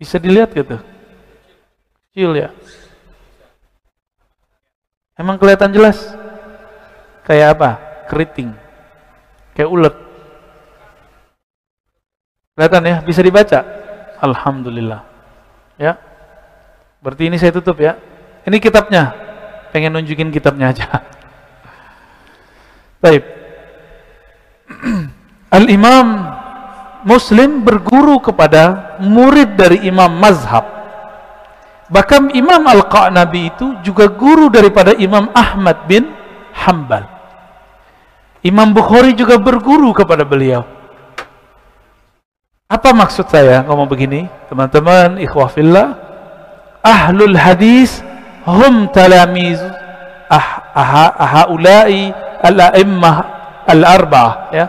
bisa 0.00 0.16
dilihat 0.16 0.56
gitu. 0.56 0.80
Kecil 2.08 2.32
ya. 2.32 2.48
Emang 5.20 5.36
kelihatan 5.36 5.76
jelas? 5.76 6.16
Kayak 7.28 7.60
apa? 7.60 7.70
Keriting. 8.08 8.56
Kayak 9.52 9.68
ulet. 9.68 9.96
Kelihatan 12.56 12.88
ya? 12.88 12.96
Bisa 13.04 13.20
dibaca? 13.20 13.60
Alhamdulillah. 14.24 15.04
Ya. 15.76 16.00
Berarti 17.04 17.28
ini 17.28 17.36
saya 17.36 17.52
tutup 17.52 17.84
ya. 17.84 18.15
Ini 18.46 18.56
kitabnya. 18.62 19.10
Pengen 19.74 19.98
nunjukin 19.98 20.30
kitabnya 20.30 20.70
aja. 20.70 20.86
Baik. 23.02 23.22
Al-Imam 25.58 26.06
Muslim 27.02 27.66
berguru 27.66 28.22
kepada 28.22 28.94
murid 29.02 29.58
dari 29.58 29.82
Imam 29.86 30.10
Mazhab. 30.10 30.76
Bahkan 31.86 32.34
Imam 32.34 32.66
Al-Qa'nabi 32.66 33.54
itu 33.54 33.78
juga 33.82 34.10
guru 34.10 34.50
daripada 34.50 34.90
Imam 34.98 35.30
Ahmad 35.30 35.86
bin 35.86 36.10
Hambal. 36.50 37.06
Imam 38.42 38.74
Bukhari 38.74 39.14
juga 39.14 39.38
berguru 39.38 39.94
kepada 39.94 40.26
beliau. 40.26 40.66
Apa 42.66 42.90
maksud 42.90 43.30
saya 43.30 43.62
ngomong 43.62 43.86
begini? 43.86 44.26
Teman-teman, 44.50 45.22
ikhwah 45.22 45.46
fillah, 45.46 45.94
ahlul 46.82 47.38
hadis 47.38 48.02
hum 48.46 48.88
talamiz 48.94 49.58
ah, 50.30 50.48
ah, 50.72 51.26
haulai 51.42 52.14
al-a'immah 52.40 53.16
al-arba'ah 53.66 54.34
ya 54.54 54.66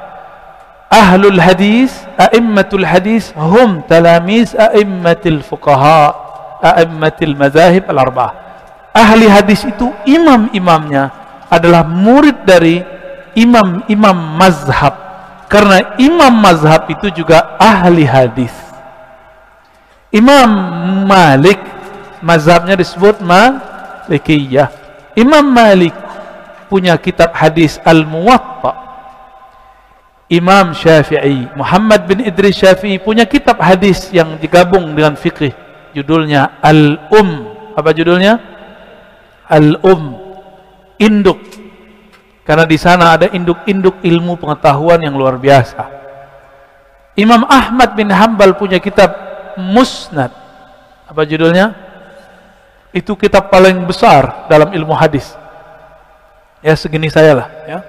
ahlul 0.89 1.37
hadis 1.37 1.93
a'immatul 2.17 2.83
hadis 2.83 3.29
hum 3.37 3.85
talamiz 3.85 4.57
a'immatil 4.57 5.45
fuqaha 5.45 6.11
a'immatil 6.65 7.37
mazahib 7.37 7.85
al-arba'ah 7.85 8.47
ahli 8.97 9.29
hadis 9.29 9.61
itu 9.69 9.93
imam-imamnya 10.09 11.13
adalah 11.53 11.85
murid 11.85 12.41
dari 12.43 12.81
imam-imam 13.37 14.17
mazhab. 14.41 15.05
Karena 15.47 15.95
imam 15.95 16.33
mazhab 16.33 16.89
itu 16.91 17.23
juga 17.23 17.55
ahli 17.55 18.03
hadis. 18.03 18.51
Imam 20.11 20.49
Malik 21.07 21.61
mazhabnya 22.23 22.77
disebut 22.77 23.19
Malikiyah 23.21 24.69
Imam 25.17 25.45
Malik 25.45 25.93
punya 26.67 26.97
kitab 26.99 27.33
hadis 27.33 27.79
Al-Muwatta 27.81 28.87
Imam 30.27 30.75
Syafi'i, 30.75 31.47
Muhammad 31.55 32.03
bin 32.03 32.19
Idris 32.19 32.59
Syafi'i 32.59 32.99
punya 32.99 33.23
kitab 33.23 33.63
hadis 33.63 34.11
yang 34.11 34.35
digabung 34.35 34.91
dengan 34.91 35.15
fikih. 35.15 35.55
Judulnya 35.95 36.59
Al-Um. 36.59 37.47
Apa 37.71 37.95
judulnya? 37.95 38.35
Al-Um. 39.47 40.19
Induk. 40.99 41.39
Karena 42.43 42.67
di 42.67 42.75
sana 42.75 43.15
ada 43.15 43.31
induk-induk 43.31 44.03
ilmu 44.03 44.35
pengetahuan 44.35 44.99
yang 44.99 45.15
luar 45.15 45.39
biasa. 45.39 45.95
Imam 47.15 47.47
Ahmad 47.47 47.95
bin 47.95 48.11
Hambal 48.11 48.59
punya 48.59 48.83
kitab 48.83 49.15
Musnad. 49.55 50.35
Apa 51.07 51.23
judulnya? 51.23 51.86
Itu 52.95 53.15
kitab 53.19 53.51
paling 53.51 53.83
besar 53.83 54.47
dalam 54.47 54.71
ilmu 54.71 54.95
hadis. 54.95 55.35
Ya 56.63 56.73
segini 56.73 57.07
saya 57.11 57.37
lah, 57.37 57.47
ya 57.69 57.79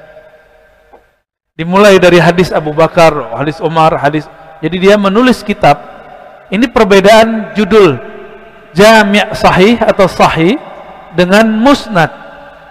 Dimulai 1.58 1.98
dari 1.98 2.22
hadis 2.22 2.54
Abu 2.54 2.70
Bakar, 2.70 3.34
hadis 3.34 3.58
Umar, 3.58 3.90
hadis. 3.98 4.30
Jadi 4.62 4.78
dia 4.78 4.94
menulis 4.94 5.42
kitab. 5.42 5.74
Ini 6.54 6.70
perbedaan 6.70 7.50
judul 7.58 7.98
Jami' 8.78 9.34
Sahih 9.34 9.74
atau 9.82 10.06
Sahih 10.06 10.54
dengan 11.18 11.50
Musnad. 11.50 12.14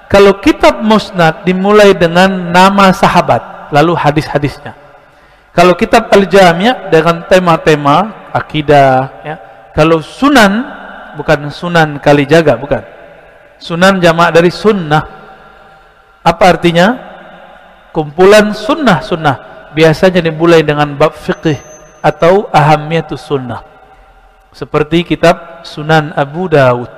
Kalau 0.08 0.40
kitab 0.40 0.80
Musnad 0.80 1.44
dimulai 1.44 1.92
dengan 2.00 2.32
nama 2.32 2.96
sahabat, 2.96 3.76
lalu 3.76 3.92
hadis-hadisnya. 3.92 4.72
Kalau 5.52 5.76
kitab 5.76 6.08
Al-Jami' 6.08 6.88
dengan 6.88 7.28
tema-tema 7.28 8.30
akidah, 8.32 9.20
ya. 9.20 9.36
Kalau 9.76 10.00
Sunan 10.00 10.64
bukan 11.18 11.50
Sunan 11.50 11.98
Kalijaga, 11.98 12.56
bukan. 12.62 12.86
Sunan 13.58 13.98
jamak 13.98 14.30
dari 14.38 14.54
sunnah. 14.54 15.02
Apa 16.22 16.54
artinya? 16.54 17.08
kumpulan 17.98 18.54
sunnah-sunnah 18.54 19.72
biasanya 19.74 20.22
dimulai 20.22 20.62
dengan 20.62 20.94
bab 20.94 21.18
fikih 21.18 21.58
atau 22.06 22.46
ahamiyatus 22.54 23.26
sunnah 23.26 23.66
seperti 24.54 25.02
kitab 25.02 25.66
Sunan 25.66 26.14
Abu 26.14 26.46
Dawud 26.46 26.94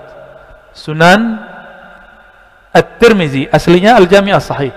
Sunan 0.76 1.40
At-Tirmizi 2.76 3.48
aslinya 3.48 3.96
Al-Jami' 3.96 4.36
As-Sahih 4.36 4.76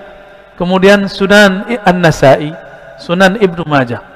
kemudian 0.54 1.10
Sunan 1.10 1.66
An-Nasai 1.82 2.54
Sunan 3.02 3.42
Ibnu 3.42 3.66
Majah 3.66 4.06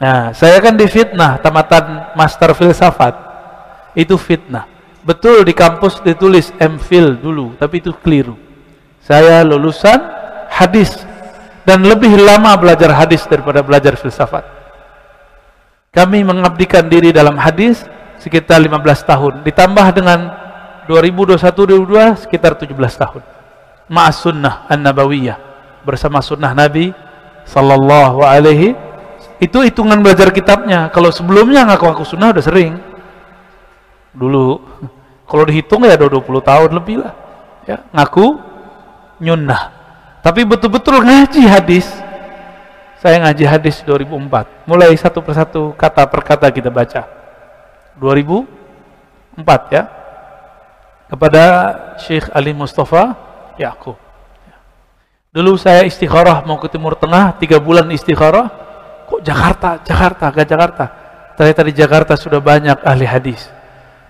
nah 0.00 0.32
saya 0.32 0.56
kan 0.64 0.80
difitnah 0.80 1.44
tamatan 1.44 2.16
master 2.16 2.56
filsafat 2.56 3.14
itu 3.96 4.14
fitnah 4.18 4.66
betul 5.06 5.42
di 5.46 5.54
kampus 5.56 6.02
ditulis 6.02 6.50
MPhil 6.58 7.18
dulu 7.18 7.54
tapi 7.56 7.80
itu 7.80 7.94
keliru 8.02 8.36
saya 9.04 9.44
lulusan 9.44 10.00
hadis 10.48 11.04
dan 11.64 11.80
lebih 11.84 12.12
lama 12.20 12.54
belajar 12.60 12.92
hadis 12.92 13.24
daripada 13.24 13.64
belajar 13.64 13.96
filsafat. 13.96 14.44
Kami 15.90 16.20
mengabdikan 16.22 16.86
diri 16.86 17.10
dalam 17.10 17.40
hadis 17.40 17.82
sekitar 18.20 18.60
15 18.60 18.80
tahun, 19.04 19.32
ditambah 19.44 19.86
dengan 19.96 20.20
2021-2022 20.88 22.28
sekitar 22.28 22.60
17 22.60 22.72
tahun. 22.76 23.22
Ma'as 23.88 24.20
sunnah 24.20 24.68
an-nabawiyah 24.68 25.36
bersama 25.84 26.20
sunnah 26.24 26.56
Nabi 26.56 26.92
sallallahu 27.44 28.24
alaihi 28.24 28.72
itu 29.40 29.58
hitungan 29.60 30.00
belajar 30.00 30.32
kitabnya. 30.32 30.88
Kalau 30.92 31.12
sebelumnya 31.12 31.68
ngaku-ngaku 31.68 32.04
sunnah 32.04 32.32
udah 32.32 32.44
sering. 32.44 32.80
Dulu 34.14 34.62
kalau 35.26 35.44
dihitung 35.44 35.84
ya 35.84 35.98
udah 35.98 36.08
20 36.08 36.48
tahun 36.50 36.70
lebih 36.72 36.96
lah. 37.02 37.14
Ya, 37.64 37.82
ngaku 37.92 38.38
nyunnah 39.18 39.84
tapi 40.24 40.40
betul-betul 40.48 41.04
ngaji 41.04 41.44
hadis. 41.44 41.84
Saya 42.96 43.20
ngaji 43.20 43.44
hadis 43.44 43.84
2004. 43.84 44.64
Mulai 44.64 44.96
satu 44.96 45.20
persatu 45.20 45.76
kata 45.76 46.08
per 46.08 46.24
kata 46.24 46.48
kita 46.48 46.72
baca. 46.72 47.04
2004 48.00 49.76
ya. 49.76 49.84
Kepada 51.12 51.44
Syekh 52.00 52.32
Ali 52.32 52.56
Mustafa 52.56 53.12
Yakub. 53.60 54.00
Dulu 55.28 55.60
saya 55.60 55.84
istikharah 55.84 56.40
mau 56.48 56.56
ke 56.56 56.72
Timur 56.72 56.96
Tengah, 56.96 57.36
tiga 57.36 57.60
bulan 57.60 57.92
istikharah. 57.92 58.48
Kok 59.04 59.20
Jakarta, 59.20 59.76
Jakarta, 59.84 60.32
gak 60.32 60.48
Jakarta. 60.48 60.84
Ternyata 61.36 61.62
di 61.68 61.72
Jakarta 61.76 62.12
sudah 62.16 62.40
banyak 62.40 62.80
ahli 62.80 63.04
hadis. 63.04 63.44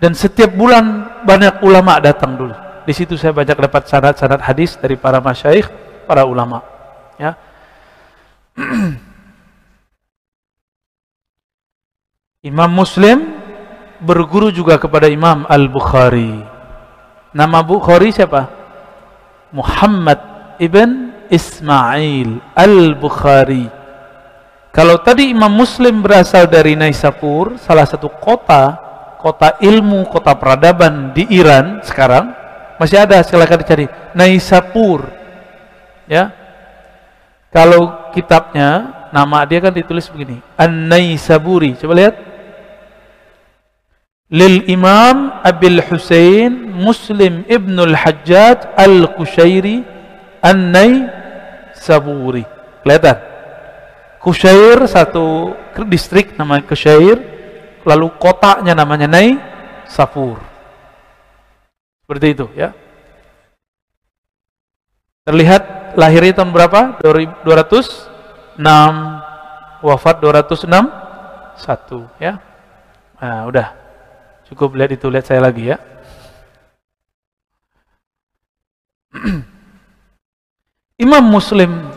Dan 0.03 0.13
setiap 0.13 0.53
bulan 0.53 1.23
banyak 1.25 1.63
ulama 1.65 1.99
datang 2.03 2.37
dulu. 2.37 2.55
Di 2.85 2.93
situ 2.93 3.17
saya 3.17 3.33
banyak 3.33 3.57
dapat 3.57 3.89
sanad-sanad 3.89 4.45
hadis 4.45 4.77
dari 4.77 4.99
para 5.01 5.23
masyaikh 5.23 5.85
para 6.05 6.29
ulama 6.29 6.61
ya 7.17 7.35
Imam 12.45 12.69
Muslim 12.69 13.41
berguru 14.05 14.53
juga 14.53 14.77
kepada 14.77 15.09
Imam 15.09 15.49
Al-Bukhari 15.49 16.45
nama 17.33 17.65
Bukhari 17.65 18.13
siapa? 18.13 18.53
Muhammad 19.51 20.21
ibn 20.61 21.17
Ismail 21.33 22.45
Al-Bukhari 22.53 23.73
kalau 24.75 25.01
tadi 25.01 25.33
Imam 25.33 25.55
Muslim 25.55 26.03
berasal 26.05 26.45
dari 26.51 26.77
Naisapur 26.77 27.57
salah 27.57 27.89
satu 27.89 28.13
kota 28.13 28.84
kota 29.25 29.57
ilmu, 29.65 30.05
kota 30.05 30.37
peradaban 30.37 31.17
di 31.17 31.25
Iran 31.33 31.81
sekarang 31.81 32.37
masih 32.77 33.01
ada 33.01 33.25
silakan 33.25 33.65
dicari. 33.65 33.89
Naisapur. 34.13 35.09
Ya. 36.05 36.29
Kalau 37.49 38.13
kitabnya 38.13 38.93
nama 39.09 39.49
dia 39.49 39.65
kan 39.65 39.73
ditulis 39.73 40.05
begini. 40.13 40.45
An-Naisaburi. 40.61 41.73
Coba 41.81 41.97
lihat. 41.97 42.21
Lil 44.29 44.69
Imam 44.69 45.41
Abil 45.41 45.81
Husain 45.81 46.53
Muslim 46.75 47.47
Ibnul 47.49 47.97
Hajjaj 47.97 48.77
Al-Kushairi 48.77 49.81
An-Naisaburi. 50.45 52.45
Kelihatan? 52.85 53.17
Kushair 54.21 54.85
satu 54.85 55.57
distrik 55.89 56.37
namanya 56.37 56.69
Kushair 56.69 57.34
lalu 57.85 58.11
kotanya 58.17 58.73
namanya 58.73 59.07
Nai 59.07 59.37
Safur. 59.85 60.41
Seperti 62.05 62.37
itu 62.37 62.49
ya. 62.57 62.73
Terlihat 65.25 65.97
lahirnya 65.97 66.37
tahun 66.37 66.53
berapa? 66.53 67.01
206 67.01 68.61
wafat 69.81 70.21
206 70.21 70.69
satu 71.57 72.05
ya. 72.21 72.41
Nah 73.21 73.49
udah. 73.49 73.73
Cukup 74.45 74.77
lihat 74.77 74.93
itu 74.93 75.09
lihat 75.09 75.25
saya 75.25 75.41
lagi 75.41 75.73
ya. 75.73 75.81
Imam 81.05 81.25
Muslim 81.25 81.89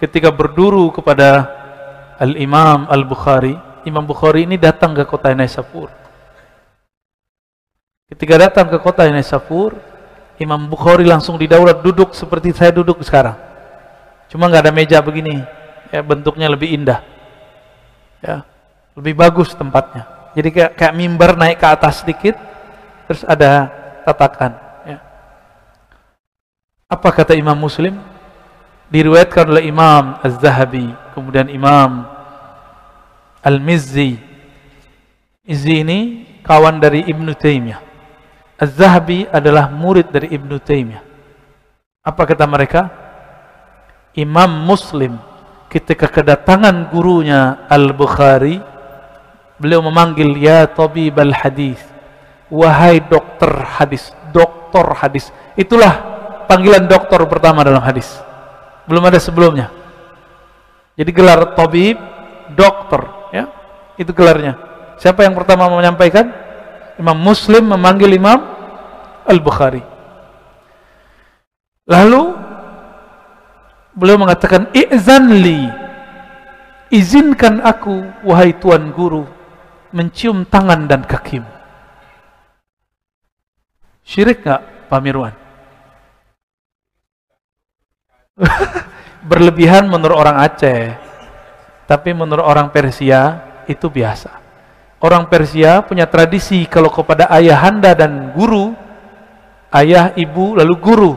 ketika 0.00 0.32
berduru 0.32 0.88
kepada 0.88 1.46
Al-Imam 2.16 2.88
Al-Bukhari 2.88 3.71
Imam 3.88 4.04
Bukhari 4.06 4.46
ini 4.46 4.58
datang 4.60 4.94
ke 4.94 5.02
kota 5.06 5.32
Naisapur 5.34 5.90
ketika 8.12 8.34
datang 8.38 8.66
ke 8.68 8.78
kota 8.78 9.08
Naisapur 9.08 9.76
Imam 10.40 10.66
Bukhari 10.66 11.06
langsung 11.06 11.38
didaulat 11.38 11.84
duduk 11.84 12.16
seperti 12.18 12.50
saya 12.50 12.74
duduk 12.74 12.98
sekarang. 13.04 13.38
Cuma 14.26 14.48
nggak 14.48 14.64
ada 14.64 14.72
meja 14.74 14.98
begini, 14.98 15.44
ya 15.92 16.00
bentuknya 16.00 16.48
lebih 16.48 16.72
indah 16.72 17.04
ya 18.24 18.40
lebih 18.96 19.12
bagus 19.12 19.52
tempatnya 19.52 20.08
jadi 20.32 20.48
kayak, 20.48 20.72
kayak 20.80 20.96
mimbar 20.96 21.36
naik 21.36 21.60
ke 21.60 21.68
atas 21.68 22.00
sedikit 22.00 22.32
terus 23.04 23.20
ada 23.28 23.68
tatakan 24.08 24.56
ya. 24.88 24.98
apa 26.88 27.08
kata 27.12 27.36
Imam 27.36 27.60
Muslim 27.60 28.00
diriwayatkan 28.88 29.44
oleh 29.52 29.68
Imam 29.68 30.16
Az-Zahabi 30.24 30.96
kemudian 31.12 31.52
Imam 31.52 32.08
Al-Mizzi. 33.42 34.14
Izzi 35.42 35.82
ini 35.82 35.98
kawan 36.46 36.78
dari 36.78 37.02
Ibnu 37.02 37.34
Taimiyah 37.34 37.82
Az-Zahabi 38.54 39.26
adalah 39.26 39.66
murid 39.74 40.14
dari 40.14 40.30
Ibnu 40.30 40.54
Taimiyah 40.62 41.02
apa 42.02 42.22
kata 42.26 42.46
mereka? 42.50 42.90
Imam 44.18 44.50
Muslim 44.66 45.18
ketika 45.66 46.10
kedatangan 46.10 46.90
gurunya 46.90 47.66
Al-Bukhari 47.70 48.58
beliau 49.58 49.82
memanggil 49.86 50.34
ya 50.34 50.66
tabib 50.66 51.14
al-hadis 51.14 51.78
wahai 52.50 52.98
dokter 53.06 53.50
hadis 53.78 54.10
doktor 54.34 54.98
hadis. 54.98 55.30
Itulah 55.54 55.94
panggilan 56.50 56.90
doktor 56.90 57.22
pertama 57.30 57.62
dalam 57.62 57.82
hadis. 57.82 58.10
Belum 58.86 59.06
ada 59.06 59.22
sebelumnya. 59.22 59.70
Jadi 60.98 61.10
gelar 61.14 61.54
tabib 61.54 62.02
dokter 62.50 63.21
itu 64.00 64.10
gelarnya 64.14 64.58
siapa 64.96 65.24
yang 65.24 65.34
pertama 65.36 65.68
menyampaikan 65.68 66.30
Imam 66.96 67.16
Muslim 67.18 67.66
memanggil 67.66 68.12
Imam 68.12 68.40
Al-Bukhari 69.26 69.82
lalu 71.88 72.42
Beliau 73.92 74.16
mengatakan, 74.16 74.72
"I'zanli." 74.72 75.68
Izinkan 76.92 77.64
aku, 77.64 78.04
wahai 78.20 78.52
tuan 78.60 78.92
guru, 78.92 79.24
mencium 79.96 80.44
tangan 80.44 80.84
dan 80.84 81.08
kakimu. 81.08 81.48
Syirik 84.04 84.44
nggak, 84.44 84.92
Pak 84.92 85.00
Mirwan? 85.00 85.32
Berlebihan 89.30 89.88
menurut 89.88 90.20
orang 90.20 90.36
Aceh, 90.44 90.92
tapi 91.88 92.12
menurut 92.12 92.44
orang 92.44 92.68
Persia 92.68 93.40
itu 93.66 93.86
biasa. 93.90 94.42
Orang 95.02 95.26
Persia 95.26 95.82
punya 95.82 96.06
tradisi 96.06 96.62
kalau 96.70 96.86
kepada 96.86 97.26
ayahanda 97.26 97.90
dan 97.90 98.30
guru, 98.30 98.70
ayah, 99.74 100.14
ibu, 100.14 100.54
lalu 100.54 100.74
guru, 100.78 101.12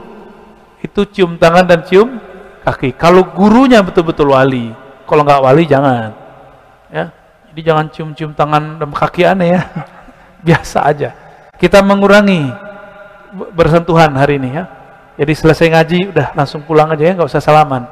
itu 0.81 1.05
cium 1.13 1.37
tangan 1.37 1.69
dan 1.69 1.85
cium 1.85 2.17
kaki. 2.65 2.97
Kalau 2.97 3.21
gurunya 3.29 3.85
betul-betul 3.85 4.33
wali, 4.33 4.73
kalau 5.05 5.21
nggak 5.21 5.41
wali 5.45 5.63
jangan. 5.69 6.17
Ya, 6.89 7.13
jadi 7.53 7.61
jangan 7.61 7.85
cium-cium 7.93 8.33
tangan 8.33 8.81
dan 8.81 8.89
kaki 8.89 9.21
aneh 9.21 9.53
ya. 9.53 9.61
Biasa 10.47 10.81
aja. 10.89 11.13
Kita 11.61 11.85
mengurangi 11.85 12.49
bersentuhan 13.53 14.09
hari 14.17 14.41
ini 14.41 14.49
ya. 14.49 14.65
Jadi 15.15 15.33
selesai 15.37 15.67
ngaji 15.71 15.99
udah 16.11 16.27
langsung 16.33 16.65
pulang 16.65 16.89
aja 16.91 17.05
ya, 17.05 17.13
nggak 17.15 17.29
usah 17.29 17.39
salaman. 17.39 17.85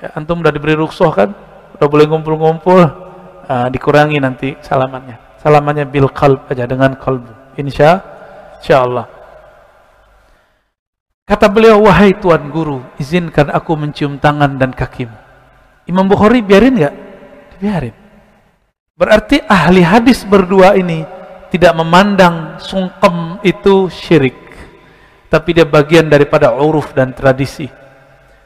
Ya, 0.00 0.08
antum 0.16 0.40
udah 0.40 0.50
diberi 0.50 0.72
ruksoh 0.72 1.12
kan, 1.12 1.36
udah 1.76 1.86
boleh 1.86 2.08
ngumpul-ngumpul, 2.08 3.09
nah, 3.50 3.66
dikurangi 3.66 4.22
nanti 4.22 4.54
salamannya. 4.62 5.42
Salamannya 5.42 5.90
bil 5.90 6.06
kalb 6.14 6.46
aja 6.46 6.70
dengan 6.70 6.94
kalbu. 6.94 7.58
Insya, 7.58 7.98
insya 8.62 8.86
Allah. 8.86 9.10
Kata 11.26 11.46
beliau, 11.50 11.86
wahai 11.86 12.14
tuan 12.14 12.50
guru, 12.50 12.82
izinkan 12.98 13.50
aku 13.50 13.74
mencium 13.74 14.18
tangan 14.22 14.54
dan 14.54 14.70
kakimu. 14.70 15.14
Imam 15.90 16.06
Bukhari 16.06 16.42
biarin 16.42 16.78
nggak? 16.78 16.94
Biarin. 17.58 17.96
Berarti 18.94 19.40
ahli 19.46 19.82
hadis 19.82 20.22
berdua 20.26 20.76
ini 20.76 21.02
tidak 21.50 21.72
memandang 21.74 22.60
sungkem 22.62 23.40
itu 23.42 23.90
syirik. 23.90 24.38
Tapi 25.30 25.54
dia 25.54 25.66
bagian 25.66 26.10
daripada 26.10 26.54
uruf 26.54 26.90
dan 26.94 27.14
tradisi. 27.14 27.70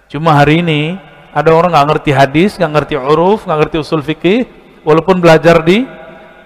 Cuma 0.09 0.37
hari 0.37 0.61
ini 0.61 0.95
ada 1.33 1.51
orang 1.51 1.73
nggak 1.73 1.89
ngerti 1.91 2.11
hadis, 2.13 2.51
nggak 2.61 2.73
ngerti 2.73 2.95
uruf, 3.01 3.49
nggak 3.49 3.59
ngerti 3.65 3.77
usul 3.81 4.05
fikih, 4.05 4.45
walaupun 4.85 5.19
belajar 5.19 5.65
di 5.65 5.83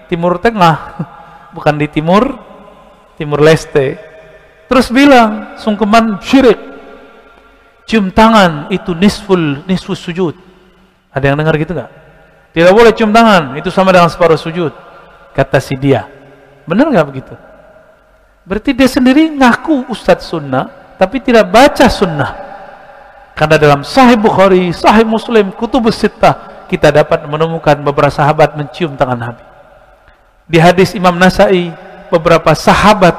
Timur 0.07 0.39
Tengah, 0.41 0.75
bukan 1.55 1.75
di 1.77 1.87
Timur 1.91 2.47
Timur 3.19 3.43
Leste, 3.43 4.09
Terus 4.69 4.93
bilang, 4.93 5.57
sungkeman 5.57 6.21
syirik. 6.21 6.61
Cium 7.89 8.13
tangan 8.13 8.69
itu 8.69 8.93
nisful 8.93 9.65
nisful 9.65 9.97
sujud. 9.97 10.37
Ada 11.09 11.33
yang 11.33 11.41
dengar 11.41 11.57
gitu 11.57 11.73
nggak? 11.73 11.89
Tidak 12.53 12.69
boleh 12.69 12.93
cium 12.93 13.09
tangan, 13.09 13.57
itu 13.57 13.73
sama 13.73 13.89
dengan 13.89 14.13
separuh 14.13 14.37
sujud. 14.37 14.69
Kata 15.33 15.57
si 15.57 15.73
dia. 15.73 16.05
Benar 16.69 16.85
nggak 16.93 17.07
begitu? 17.09 17.33
Berarti 18.45 18.77
dia 18.77 18.85
sendiri 18.85 19.33
ngaku 19.33 19.89
Ustadz 19.89 20.29
Sunnah, 20.29 20.69
tapi 21.01 21.17
tidak 21.17 21.49
baca 21.49 21.89
Sunnah. 21.89 22.31
Karena 23.33 23.57
dalam 23.57 23.81
Sahih 23.81 24.21
Bukhari, 24.21 24.69
Sahih 24.69 25.05
Muslim, 25.05 25.49
Kutubus 25.57 25.97
Sittah, 25.97 26.48
kita 26.69 26.93
dapat 26.93 27.25
menemukan 27.25 27.81
beberapa 27.81 28.13
sahabat 28.13 28.53
mencium 28.53 28.93
tangan 28.93 29.17
Nabi. 29.17 29.43
Di 30.45 30.61
hadis 30.61 30.93
Imam 30.93 31.17
Nasai, 31.17 31.73
beberapa 32.13 32.53
sahabat 32.53 33.17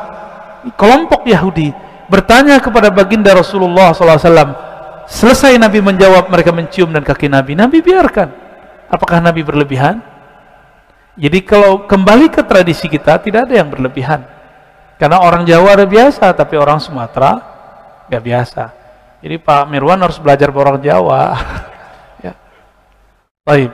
kelompok 0.78 1.26
Yahudi 1.26 1.74
bertanya 2.10 2.58
kepada 2.62 2.90
baginda 2.90 3.34
Rasulullah 3.34 3.94
SAW 3.94 4.54
selesai 5.06 5.58
Nabi 5.58 5.82
menjawab 5.82 6.30
mereka 6.30 6.54
mencium 6.54 6.90
dan 6.94 7.02
kaki 7.02 7.26
Nabi. 7.30 7.58
Nabi 7.58 7.82
biarkan. 7.82 8.28
Apakah 8.90 9.22
Nabi 9.22 9.46
berlebihan? 9.46 10.02
Jadi 11.14 11.38
kalau 11.46 11.86
kembali 11.86 12.30
ke 12.30 12.42
tradisi 12.46 12.86
kita 12.90 13.18
tidak 13.22 13.50
ada 13.50 13.54
yang 13.62 13.70
berlebihan. 13.70 14.26
Karena 14.98 15.22
orang 15.22 15.46
Jawa 15.46 15.78
ada 15.78 15.86
biasa 15.86 16.34
tapi 16.34 16.58
orang 16.58 16.82
Sumatera 16.82 17.38
nggak 18.10 18.22
biasa. 18.22 18.64
Jadi 19.22 19.36
Pak 19.38 19.70
Mirwan 19.70 20.02
harus 20.02 20.18
belajar 20.18 20.50
orang 20.50 20.82
Jawa. 20.82 21.22
baik. 23.40 23.72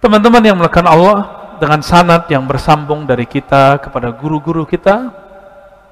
Teman-teman 0.00 0.40
yang 0.40 0.56
melakukan 0.56 0.88
Allah 0.88 1.18
dengan 1.60 1.84
sanat 1.84 2.24
yang 2.32 2.48
bersambung 2.48 3.04
dari 3.04 3.28
kita 3.28 3.76
kepada 3.84 4.08
guru-guru 4.16 4.64
kita 4.64 5.12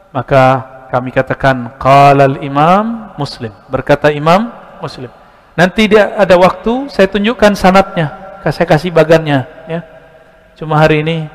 maka 0.08 0.64
kami 0.88 1.12
katakan 1.12 1.76
qalal 1.76 2.40
imam 2.40 3.12
muslim. 3.20 3.52
Berkata 3.68 4.08
imam 4.08 4.48
muslim. 4.80 5.12
Nanti 5.60 5.92
dia 5.92 6.16
ada 6.16 6.40
waktu 6.40 6.88
saya 6.88 7.04
tunjukkan 7.04 7.52
sanatnya 7.52 8.40
saya 8.48 8.64
kasih 8.64 8.88
bagannya 8.92 9.44
ya. 9.68 9.80
Cuma 10.56 10.80
hari 10.80 11.04
ini 11.04 11.28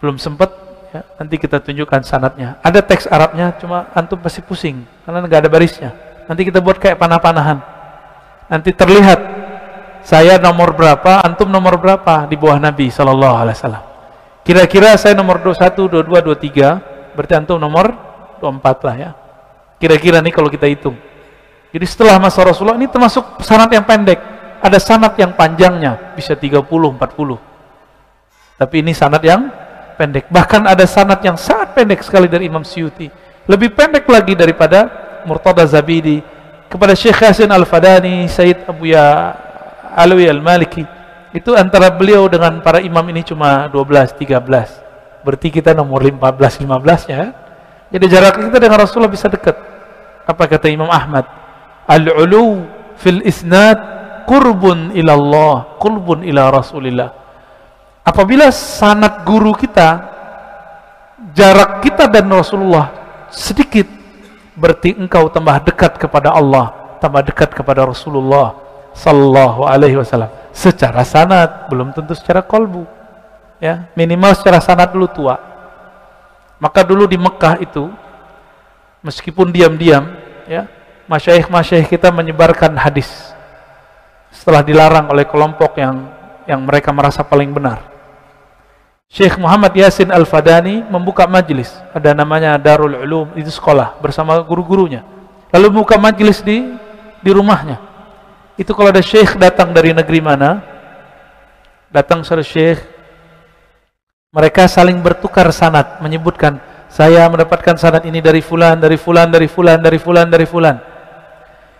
belum 0.00 0.16
sempat 0.16 0.56
ya, 0.88 1.04
nanti 1.20 1.36
kita 1.36 1.60
tunjukkan 1.60 2.00
sanatnya 2.04 2.56
ada 2.64 2.80
teks 2.80 3.08
Arabnya 3.08 3.56
cuma 3.60 3.92
antum 3.92 4.16
pasti 4.16 4.40
pusing 4.40 4.88
karena 5.04 5.20
nggak 5.20 5.40
ada 5.44 5.50
barisnya. 5.52 5.92
Nanti 6.24 6.48
kita 6.48 6.64
buat 6.64 6.80
kayak 6.80 6.96
panah-panahan. 6.96 7.60
Nanti 8.48 8.70
terlihat 8.72 9.39
saya 10.10 10.42
nomor 10.42 10.74
berapa? 10.74 11.22
Antum 11.22 11.46
nomor 11.46 11.78
berapa? 11.78 12.26
Di 12.26 12.34
bawah 12.34 12.58
Nabi 12.58 12.90
Shallallahu 12.90 13.34
Alaihi 13.38 13.54
Wasallam. 13.54 13.84
Kira-kira 14.42 14.98
saya 14.98 15.14
nomor 15.14 15.38
21 15.38 15.86
22 15.86 17.14
23 17.14 17.14
berarti 17.14 17.34
antum 17.38 17.62
nomor 17.62 17.94
24 18.42 18.86
lah 18.90 18.96
ya. 18.98 19.10
Kira-kira 19.78 20.18
nih 20.18 20.34
kalau 20.34 20.50
kita 20.50 20.66
hitung. 20.66 20.98
Jadi 21.70 21.86
setelah 21.86 22.18
masa 22.18 22.42
Rasulullah 22.42 22.74
ini 22.74 22.90
termasuk 22.90 23.38
sanat 23.46 23.70
yang 23.70 23.86
pendek. 23.86 24.18
Ada 24.58 24.82
sanat 24.82 25.14
yang 25.14 25.30
panjangnya 25.38 26.18
bisa 26.18 26.34
30 26.34 26.66
40 26.66 27.50
tapi 28.60 28.84
ini 28.84 28.92
sanat 28.92 29.24
yang 29.24 29.48
pendek. 29.96 30.28
Bahkan 30.28 30.68
ada 30.68 30.84
sanat 30.84 31.24
yang 31.24 31.40
sangat 31.40 31.72
pendek 31.72 32.04
sekali 32.04 32.28
dari 32.28 32.44
Imam 32.44 32.60
Syuti 32.60 33.08
lebih 33.48 33.72
pendek 33.72 34.04
lagi 34.04 34.36
daripada 34.36 34.84
Murtada 35.24 35.64
Zabidi 35.64 36.20
kepada 36.68 36.92
Syekh 36.92 37.24
Hasan 37.24 37.48
Al-Fadani 37.48 38.28
Said 38.28 38.68
Abu 38.68 38.92
Ya 38.92 39.32
Alwi 39.94 40.26
Al-Maliki. 40.30 40.84
Itu 41.30 41.54
antara 41.54 41.94
beliau 41.94 42.26
dengan 42.26 42.58
para 42.58 42.82
imam 42.82 43.06
ini 43.06 43.22
cuma 43.22 43.70
12 43.70 44.18
13 44.18 44.90
berarti 45.20 45.48
kita 45.52 45.76
nomor 45.76 46.00
15 46.00 46.64
15 46.64 47.12
ya. 47.12 47.22
Jadi 47.90 48.04
jarak 48.06 48.38
kita 48.38 48.58
dengan 48.62 48.78
Rasulullah 48.80 49.10
bisa 49.10 49.26
dekat. 49.26 49.56
Apa 50.24 50.46
kata 50.46 50.70
Imam 50.70 50.88
Ahmad? 50.88 51.26
Al-ulu 51.90 52.62
fil 52.94 53.18
isnad 53.26 53.78
qurbun 54.30 54.94
ila 54.94 55.12
Allah 55.18 55.54
qurbun 55.82 56.22
ila 56.22 56.54
Rasulillah. 56.54 57.10
Apabila 58.06 58.48
sanat 58.54 59.26
guru 59.26 59.52
kita 59.52 60.06
jarak 61.34 61.82
kita 61.84 62.06
dan 62.08 62.30
Rasulullah 62.30 62.94
sedikit 63.28 63.86
berarti 64.56 64.96
engkau 64.96 65.28
tambah 65.28 65.62
dekat 65.62 66.00
kepada 66.00 66.32
Allah 66.32 66.96
tambah 66.98 67.22
dekat 67.22 67.52
kepada 67.52 67.84
Rasulullah 67.84 68.56
sallallahu 68.96 69.66
alaihi 69.66 69.98
wasallam 69.98 70.30
secara 70.50 71.06
sanat 71.06 71.70
belum 71.70 71.94
tentu 71.94 72.14
secara 72.14 72.42
kolbu 72.42 72.84
ya 73.62 73.90
minimal 73.94 74.34
secara 74.34 74.58
sanat 74.58 74.90
dulu 74.90 75.06
tua 75.10 75.38
maka 76.60 76.84
dulu 76.84 77.06
di 77.06 77.16
Mekah 77.16 77.62
itu 77.62 77.88
meskipun 79.00 79.48
diam-diam 79.48 80.10
ya 80.44 80.68
masyaikh-masyaikh 81.10 81.90
kita 81.90 82.12
menyebarkan 82.14 82.76
hadis 82.76 83.08
setelah 84.30 84.62
dilarang 84.62 85.10
oleh 85.10 85.26
kelompok 85.26 85.74
yang 85.78 86.06
yang 86.46 86.62
mereka 86.62 86.94
merasa 86.94 87.26
paling 87.26 87.50
benar. 87.50 87.86
Syekh 89.10 89.42
Muhammad 89.42 89.74
Yasin 89.74 90.14
Al-Fadani 90.14 90.86
membuka 90.86 91.26
majelis, 91.26 91.74
ada 91.90 92.14
namanya 92.14 92.54
Darul 92.62 92.94
Ulum, 92.94 93.34
itu 93.34 93.50
sekolah 93.50 93.98
bersama 93.98 94.38
guru-gurunya. 94.38 95.02
Lalu 95.50 95.66
membuka 95.74 95.98
majelis 95.98 96.38
di 96.46 96.62
di 97.18 97.30
rumahnya. 97.34 97.89
Itu 98.60 98.76
kalau 98.76 98.92
ada 98.92 99.00
syekh 99.00 99.40
datang 99.40 99.72
dari 99.72 99.96
negeri 99.96 100.20
mana, 100.20 100.60
datang 101.88 102.20
seorang 102.20 102.44
syekh, 102.44 102.76
mereka 104.36 104.68
saling 104.68 105.00
bertukar 105.00 105.48
sanat, 105.48 105.96
menyebutkan, 106.04 106.60
saya 106.92 107.24
mendapatkan 107.32 107.80
sanat 107.80 108.04
ini 108.04 108.20
dari 108.20 108.44
fulan, 108.44 108.76
dari 108.76 109.00
fulan, 109.00 109.32
dari 109.32 109.48
fulan, 109.48 109.80
dari 109.80 109.96
fulan, 109.96 110.28
dari 110.28 110.44
fulan. 110.44 110.76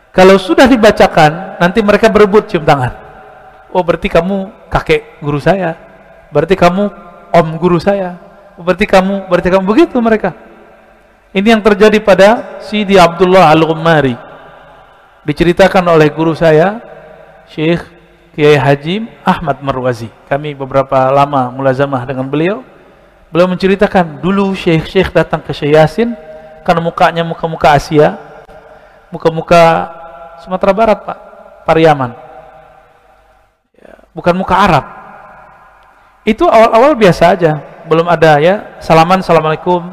Kalau 0.09 0.41
sudah 0.41 0.65
dibacakan, 0.65 1.61
nanti 1.61 1.85
mereka 1.85 2.09
berebut 2.09 2.49
cium 2.49 2.65
tangan. 2.65 2.97
Oh 3.77 3.85
berarti 3.85 4.09
kamu 4.09 4.49
kakek 4.73 5.21
guru 5.21 5.37
saya, 5.37 5.77
berarti 6.33 6.57
kamu 6.57 6.89
om 7.29 7.49
guru 7.61 7.77
saya, 7.77 8.17
oh, 8.57 8.65
berarti 8.65 8.89
kamu, 8.89 9.29
berarti 9.29 9.49
kamu 9.53 9.65
begitu 9.69 10.01
mereka. 10.01 10.33
Ini 11.37 11.61
yang 11.61 11.63
terjadi 11.63 12.01
pada 12.01 12.59
Sidi 12.65 12.97
Abdullah 12.97 13.53
Al-Ghummari. 13.53 14.30
Diceritakan 15.21 15.85
oleh 15.85 16.09
guru 16.09 16.33
saya, 16.33 16.81
Syekh 17.53 17.85
Kiai 18.33 18.57
Haji 18.57 19.05
Ahmad 19.21 19.61
Marwazi. 19.61 20.09
Kami 20.31 20.57
beberapa 20.57 21.13
lama 21.13 21.53
mulazamah 21.53 22.09
dengan 22.09 22.25
beliau. 22.25 22.65
Beliau 23.29 23.47
menceritakan 23.47 24.19
dulu 24.25 24.57
Syekh-Syekh 24.57 25.13
datang 25.13 25.45
ke 25.45 25.53
Syekh 25.53 25.77
Yasin 25.77 26.17
karena 26.65 26.81
mukanya 26.83 27.23
muka-muka 27.23 27.77
Asia, 27.77 28.17
muka-muka 29.13 29.93
Sumatera 30.41 30.73
Barat 30.73 30.99
Pak, 31.05 31.19
Pariaman. 31.69 32.17
Ya, 33.77 33.95
bukan 34.17 34.35
muka 34.35 34.57
Arab. 34.57 34.85
Itu 36.25 36.49
awal-awal 36.49 36.97
biasa 36.97 37.37
aja, 37.37 37.61
belum 37.87 38.09
ada 38.09 38.41
ya 38.41 38.81
salaman 38.81 39.21
assalamualaikum, 39.21 39.85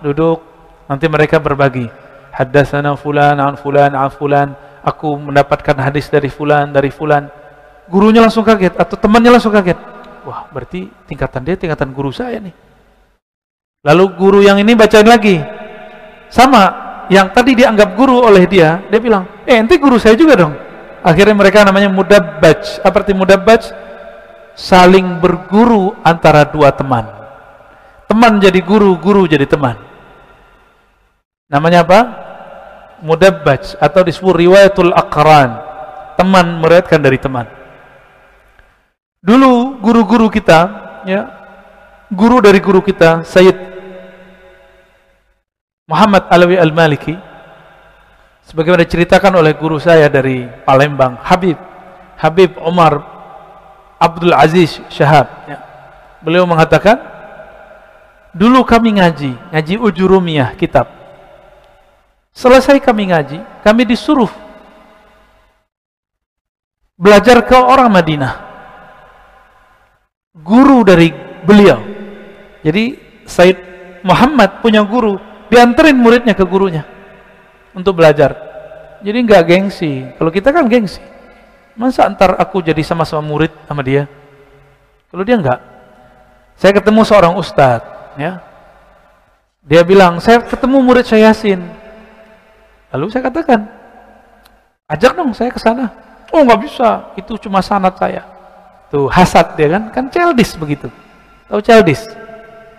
duduk, 0.00 0.40
nanti 0.86 1.10
mereka 1.10 1.42
berbagi. 1.42 1.90
Haddatsana 2.32 2.94
fulan 3.00 3.40
an 3.40 3.56
fulan 3.56 3.92
an 3.96 4.12
fulan, 4.12 4.52
aku 4.86 5.18
mendapatkan 5.18 5.74
hadis 5.82 6.06
dari 6.06 6.30
fulan 6.30 6.70
dari 6.70 6.94
fulan. 6.94 7.26
Gurunya 7.90 8.22
langsung 8.22 8.46
kaget 8.46 8.78
atau 8.78 8.94
temannya 8.94 9.34
langsung 9.34 9.50
kaget. 9.50 9.78
Wah, 10.22 10.46
berarti 10.50 10.86
tingkatan 11.10 11.42
dia 11.42 11.58
tingkatan 11.58 11.90
guru 11.90 12.14
saya 12.14 12.38
nih. 12.38 12.54
Lalu 13.82 14.04
guru 14.18 14.40
yang 14.42 14.58
ini 14.58 14.74
bacain 14.74 15.06
lagi. 15.06 15.38
Sama, 16.26 16.64
yang 17.06 17.30
tadi 17.30 17.54
dianggap 17.54 17.94
guru 17.94 18.26
oleh 18.26 18.50
dia, 18.50 18.82
dia 18.90 18.98
bilang, 18.98 19.26
eh 19.46 19.54
ente 19.54 19.78
guru 19.78 19.94
saya 19.94 20.18
juga 20.18 20.34
dong. 20.34 20.54
Akhirnya 21.06 21.38
mereka 21.38 21.62
namanya 21.62 21.86
mudabbaj. 21.86 22.82
Apa 22.82 23.06
arti 23.06 23.14
mudabbaj? 23.14 23.70
Saling 24.58 25.22
berguru 25.22 25.94
antara 26.02 26.42
dua 26.42 26.74
teman. 26.74 27.06
Teman 28.10 28.42
jadi 28.42 28.58
guru, 28.58 28.98
guru 28.98 29.30
jadi 29.30 29.46
teman. 29.46 29.78
Namanya 31.46 31.86
apa? 31.86 32.25
Mudabbaj 33.04 33.76
atau 33.76 34.00
disebut 34.04 34.34
riwayatul 34.36 34.92
akran. 34.92 35.60
Teman 36.16 36.64
meriwayatkan 36.64 37.00
dari 37.00 37.20
teman. 37.20 37.44
Dulu 39.20 39.82
guru-guru 39.82 40.32
kita, 40.32 40.60
ya, 41.04 41.28
guru 42.08 42.40
dari 42.40 42.56
guru 42.62 42.80
kita, 42.80 43.20
Sayyid 43.26 43.56
Muhammad 45.86 46.26
Alawi 46.32 46.58
Al-Maliki 46.58 47.14
sebagaimana 48.46 48.82
diceritakan 48.86 49.38
oleh 49.38 49.54
guru 49.54 49.78
saya 49.78 50.10
dari 50.10 50.46
Palembang 50.66 51.18
Habib 51.22 51.54
Habib 52.18 52.58
Umar 52.62 53.02
Abdul 53.98 54.34
Aziz 54.34 54.82
Syahab 54.90 55.26
ya. 55.46 55.58
beliau 56.22 56.42
mengatakan 56.42 56.98
dulu 58.34 58.66
kami 58.66 58.98
ngaji 58.98 59.34
ngaji 59.54 59.74
ujurumiyah 59.78 60.58
kitab 60.58 60.95
selesai 62.36 62.76
kami 62.84 63.08
ngaji 63.08 63.40
kami 63.64 63.88
disuruh 63.88 64.28
belajar 66.96 67.40
ke 67.44 67.56
orang 67.56 67.88
Madinah. 67.88 68.34
Guru 70.36 70.84
dari 70.84 71.08
beliau. 71.44 71.80
Jadi 72.60 72.96
Said 73.24 73.56
Muhammad 74.04 74.60
punya 74.60 74.84
guru 74.84 75.16
dianterin 75.48 75.96
muridnya 75.96 76.36
ke 76.36 76.44
gurunya 76.44 76.84
untuk 77.72 77.96
belajar. 77.96 78.36
Jadi 79.00 79.18
nggak 79.24 79.42
gengsi. 79.48 79.92
Kalau 80.16 80.28
kita 80.32 80.52
kan 80.52 80.68
gengsi. 80.68 81.00
Masa 81.76 82.08
antar 82.08 82.40
aku 82.40 82.64
jadi 82.64 82.80
sama-sama 82.80 83.20
murid 83.20 83.52
sama 83.68 83.84
dia? 83.84 84.08
Kalau 85.12 85.24
dia 85.24 85.36
nggak. 85.36 85.60
Saya 86.56 86.72
ketemu 86.72 87.00
seorang 87.04 87.36
ustadz 87.36 88.16
ya. 88.16 88.40
Dia 89.66 89.82
bilang 89.84 90.20
saya 90.20 90.40
ketemu 90.40 90.80
murid 90.80 91.04
saya 91.04 91.32
Yasin 91.32 91.85
lalu 92.96 93.12
saya 93.12 93.28
katakan 93.28 93.60
ajak 94.88 95.12
dong 95.12 95.36
saya 95.36 95.52
ke 95.52 95.60
sana. 95.60 95.92
Oh 96.34 96.42
nggak 96.42 96.60
bisa. 96.64 97.12
Itu 97.14 97.36
cuma 97.38 97.60
sanat 97.62 98.00
saya. 98.00 98.24
Tuh 98.90 99.06
hasad 99.06 99.54
dia 99.54 99.76
kan 99.76 99.92
kan 99.92 100.04
childish 100.10 100.56
begitu. 100.56 100.90
Tahu 101.46 101.60
childish? 101.62 102.02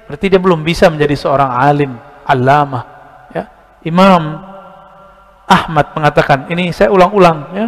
Berarti 0.10 0.26
dia 0.28 0.40
belum 0.40 0.66
bisa 0.66 0.90
menjadi 0.92 1.16
seorang 1.16 1.52
alim 1.52 1.92
allamah 2.28 2.84
ya. 3.32 3.44
Imam 3.88 4.40
Ahmad 5.48 5.96
mengatakan 5.96 6.52
ini 6.52 6.76
saya 6.76 6.92
ulang-ulang 6.92 7.40
ya. 7.56 7.68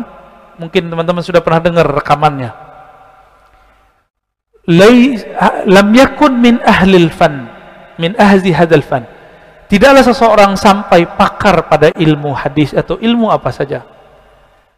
Mungkin 0.60 0.92
teman-teman 0.92 1.24
sudah 1.24 1.40
pernah 1.40 1.64
dengar 1.64 1.88
rekamannya. 1.88 2.52
Lam 5.68 5.88
yakun 5.96 6.44
min 6.44 6.60
ahlil 6.62 7.08
fan 7.10 7.48
min 8.00 8.16
ahzi 8.20 8.52
hadal 8.52 8.84
fan 8.84 9.08
tidaklah 9.70 10.04
seseorang 10.04 10.58
sampai 10.58 11.06
pakar 11.06 11.70
pada 11.70 11.94
ilmu 11.94 12.34
hadis 12.34 12.74
atau 12.74 12.98
ilmu 12.98 13.30
apa 13.30 13.54
saja 13.54 13.86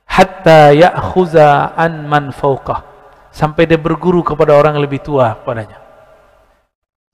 hatta 0.06 0.76
ya'khuza 0.76 1.74
an 1.74 2.06
man 2.06 2.36
fawqah 2.36 2.84
sampai 3.32 3.64
dia 3.66 3.80
berguru 3.80 4.22
kepada 4.22 4.54
orang 4.54 4.76
yang 4.76 4.84
lebih 4.84 5.00
tua 5.00 5.40
padanya 5.40 5.80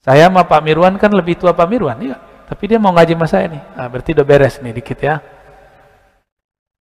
saya 0.02 0.26
sama 0.28 0.44
Pak 0.50 0.62
Mirwan 0.66 0.98
kan 0.98 1.14
lebih 1.14 1.38
tua 1.38 1.54
Pak 1.54 1.68
Mirwan 1.70 2.02
ya 2.02 2.18
tapi 2.48 2.64
dia 2.72 2.80
mau 2.80 2.96
ngaji 2.96 3.14
sama 3.14 3.28
saya 3.28 3.46
nih. 3.52 3.64
Nah, 3.76 3.88
berarti 3.92 4.10
udah 4.16 4.26
beres 4.26 4.56
nih 4.64 4.72
dikit 4.80 5.00
ya. 5.04 5.20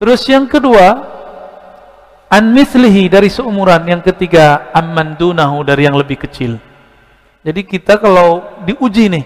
Terus 0.03 0.27
yang 0.27 0.51
kedua, 0.51 0.87
an 2.27 2.45
mislihi 2.51 3.07
dari 3.07 3.31
seumuran. 3.31 3.87
Yang 3.87 4.11
ketiga, 4.11 4.75
amman 4.75 5.15
dunahu 5.15 5.63
dari 5.63 5.87
yang 5.87 5.95
lebih 5.95 6.19
kecil. 6.27 6.59
Jadi 7.47 7.63
kita 7.63 8.03
kalau 8.03 8.59
diuji 8.67 9.07
nih, 9.07 9.25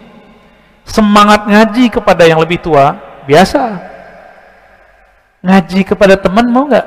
semangat 0.87 1.44
ngaji 1.44 1.90
kepada 1.90 2.25
yang 2.25 2.38
lebih 2.38 2.62
tua, 2.62 2.94
biasa. 3.27 3.77
Ngaji 5.42 5.81
kepada 5.83 6.14
teman 6.16 6.46
mau 6.49 6.64
nggak? 6.66 6.87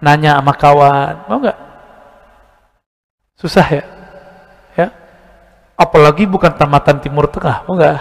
Nanya 0.00 0.38
sama 0.38 0.52
kawan, 0.54 1.14
mau 1.26 1.38
nggak? 1.42 1.58
Susah 3.38 3.66
ya? 3.66 3.84
Ya. 4.78 4.88
Apalagi 5.74 6.24
bukan 6.24 6.54
tamatan 6.54 7.02
Timur 7.02 7.26
Tengah, 7.26 7.66
mau 7.66 7.74
nggak? 7.74 7.98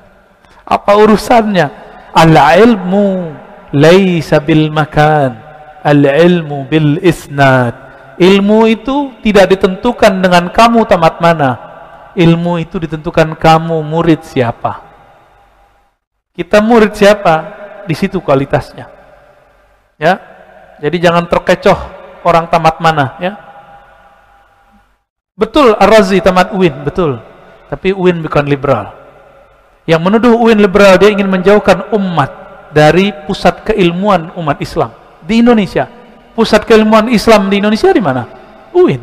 Apa 0.78 0.92
urusannya? 0.94 1.66
Al-ilmu 2.14 3.34
laisa 3.74 4.42
bil 4.42 4.70
makan. 4.70 5.38
Al-ilmu 5.82 6.66
bil 6.66 6.98
isnad. 7.02 7.74
Ilmu 8.20 8.68
itu 8.68 9.16
tidak 9.24 9.56
ditentukan 9.56 10.20
dengan 10.20 10.52
kamu 10.52 10.84
tamat 10.84 11.24
mana. 11.24 11.69
Ilmu 12.16 12.58
itu 12.58 12.76
ditentukan 12.78 13.38
kamu 13.38 13.78
murid 13.86 14.26
siapa. 14.26 14.82
Kita 16.34 16.62
murid 16.62 16.94
siapa? 16.94 17.34
Di 17.86 17.94
situ 17.94 18.18
kualitasnya. 18.22 18.86
Ya. 20.00 20.14
Jadi 20.80 20.96
jangan 20.96 21.28
terkecoh 21.28 21.76
orang 22.24 22.48
tamat 22.48 22.80
mana, 22.80 23.18
ya. 23.20 23.36
Betul 25.36 25.76
Ar-Razi 25.76 26.20
tamat 26.24 26.52
UIN, 26.56 26.84
betul. 26.84 27.20
Tapi 27.68 27.92
UIN 27.92 28.24
bukan 28.24 28.44
liberal 28.48 29.00
yang 29.90 30.06
menuduh 30.06 30.38
UIN 30.38 30.62
liberal 30.62 30.94
dia 31.02 31.10
ingin 31.10 31.26
menjauhkan 31.26 31.90
umat 31.90 32.30
dari 32.70 33.10
pusat 33.26 33.66
keilmuan 33.66 34.30
umat 34.38 34.62
Islam 34.62 34.94
di 35.26 35.42
Indonesia. 35.42 35.90
Pusat 36.38 36.62
keilmuan 36.62 37.10
Islam 37.10 37.50
di 37.50 37.58
Indonesia 37.58 37.90
di 37.90 37.98
mana? 37.98 38.22
UIN. 38.70 39.02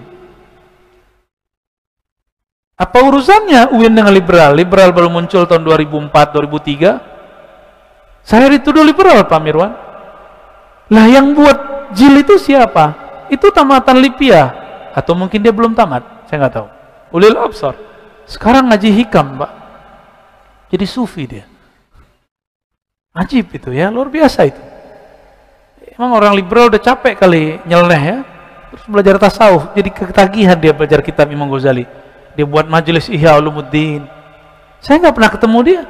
Apa 2.77 3.01
urusannya 3.01 3.73
UIN 3.73 3.97
dengan 3.97 4.13
liberal? 4.13 4.53
Liberal 4.53 4.93
baru 4.93 5.09
muncul 5.09 5.49
tahun 5.49 5.65
2004, 5.65 6.13
2003. 6.13 8.21
Saya 8.21 8.53
dituduh 8.53 8.85
liberal, 8.85 9.25
Pak 9.25 9.41
Mirwan. 9.41 9.73
Lah 10.93 11.09
yang 11.09 11.33
buat 11.33 11.89
jil 11.97 12.21
itu 12.21 12.37
siapa? 12.37 12.93
Itu 13.33 13.49
tamatan 13.49 13.97
Lipia 13.97 14.53
atau 14.93 15.17
mungkin 15.17 15.41
dia 15.41 15.49
belum 15.49 15.73
tamat? 15.73 16.29
Saya 16.29 16.45
nggak 16.45 16.53
tahu. 16.53 16.69
Ulil 17.17 17.33
Absar. 17.33 17.73
Sekarang 18.29 18.69
ngaji 18.69 18.93
hikam, 18.93 19.41
Pak. 19.41 19.51
Jadi 20.69 20.85
sufi 20.85 21.25
dia. 21.25 21.49
Ajib 23.17 23.49
itu 23.57 23.73
ya, 23.73 23.89
luar 23.89 24.13
biasa 24.13 24.45
itu. 24.45 24.61
Emang 25.97 26.13
orang 26.13 26.37
liberal 26.37 26.69
udah 26.69 26.77
capek 26.77 27.17
kali 27.17 27.57
nyeleneh 27.65 28.03
ya. 28.05 28.17
Terus 28.69 28.85
belajar 28.85 29.17
tasawuf, 29.17 29.73
jadi 29.73 29.89
ketagihan 29.89 30.53
dia 30.53 30.77
belajar 30.77 31.01
kitab 31.01 31.25
Imam 31.33 31.49
Ghazali. 31.49 31.96
Dia 32.37 32.45
buat 32.45 32.69
majelis 32.69 33.09
Ihya 33.09 33.41
Ulumuddin. 33.41 34.05
Saya 34.77 35.01
nggak 35.01 35.15
pernah 35.17 35.31
ketemu 35.33 35.59
dia. 35.65 35.81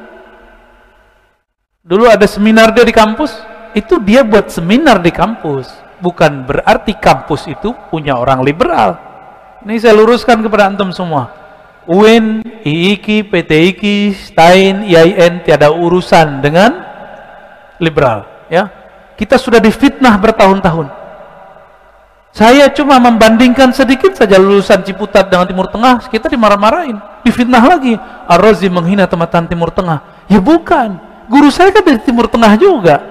Dulu 1.83 2.07
ada 2.07 2.23
seminar 2.23 2.71
dia 2.71 2.87
di 2.87 2.95
kampus, 2.95 3.35
itu 3.75 3.99
dia 3.99 4.23
buat 4.23 4.47
seminar 4.47 5.03
di 5.03 5.11
kampus. 5.11 5.67
Bukan 5.99 6.47
berarti 6.47 6.95
kampus 6.95 7.51
itu 7.51 7.75
punya 7.91 8.15
orang 8.15 8.47
liberal. 8.47 8.95
Ini 9.67 9.75
saya 9.75 9.99
luruskan 9.99 10.39
kepada 10.39 10.71
antum 10.71 10.95
semua. 10.95 11.35
UIN, 11.87 12.43
IIKI, 12.63 13.27
PTIKI, 13.27 14.11
STAIN, 14.11 14.87
IAIN 14.87 15.43
tiada 15.43 15.71
urusan 15.71 16.43
dengan 16.43 16.83
liberal, 17.79 18.47
ya. 18.51 18.67
Kita 19.15 19.39
sudah 19.39 19.57
difitnah 19.57 20.19
bertahun-tahun. 20.19 21.06
Saya 22.37 22.69
cuma 22.69 23.01
membandingkan 23.01 23.73
sedikit 23.73 24.13
saja 24.13 24.37
lulusan 24.37 24.85
Ciputat 24.85 25.25
dengan 25.25 25.49
Timur 25.49 25.73
Tengah, 25.73 26.05
kita 26.05 26.29
dimarah-marahin, 26.29 27.01
difitnah 27.25 27.65
lagi. 27.65 27.97
Ar-Razi 28.29 28.69
menghina 28.69 29.09
teman 29.09 29.49
Timur 29.49 29.73
Tengah. 29.73 30.29
Ya 30.29 30.37
bukan, 30.37 31.01
guru 31.25 31.49
saya 31.49 31.73
kan 31.73 31.81
dari 31.81 31.97
Timur 31.97 32.29
Tengah 32.29 32.53
juga. 32.61 33.01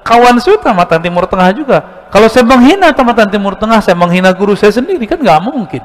Kawan 0.00 0.40
saya 0.40 0.56
tamatan 0.56 1.04
Timur 1.04 1.28
Tengah 1.28 1.52
juga. 1.52 2.08
Kalau 2.08 2.32
saya 2.32 2.48
menghina 2.48 2.96
tamatan 2.96 3.28
Timur 3.28 3.60
Tengah, 3.60 3.84
saya 3.84 3.92
menghina 3.92 4.32
guru 4.32 4.56
saya 4.56 4.72
sendiri 4.72 5.04
kan 5.04 5.20
nggak 5.20 5.40
mungkin. 5.44 5.84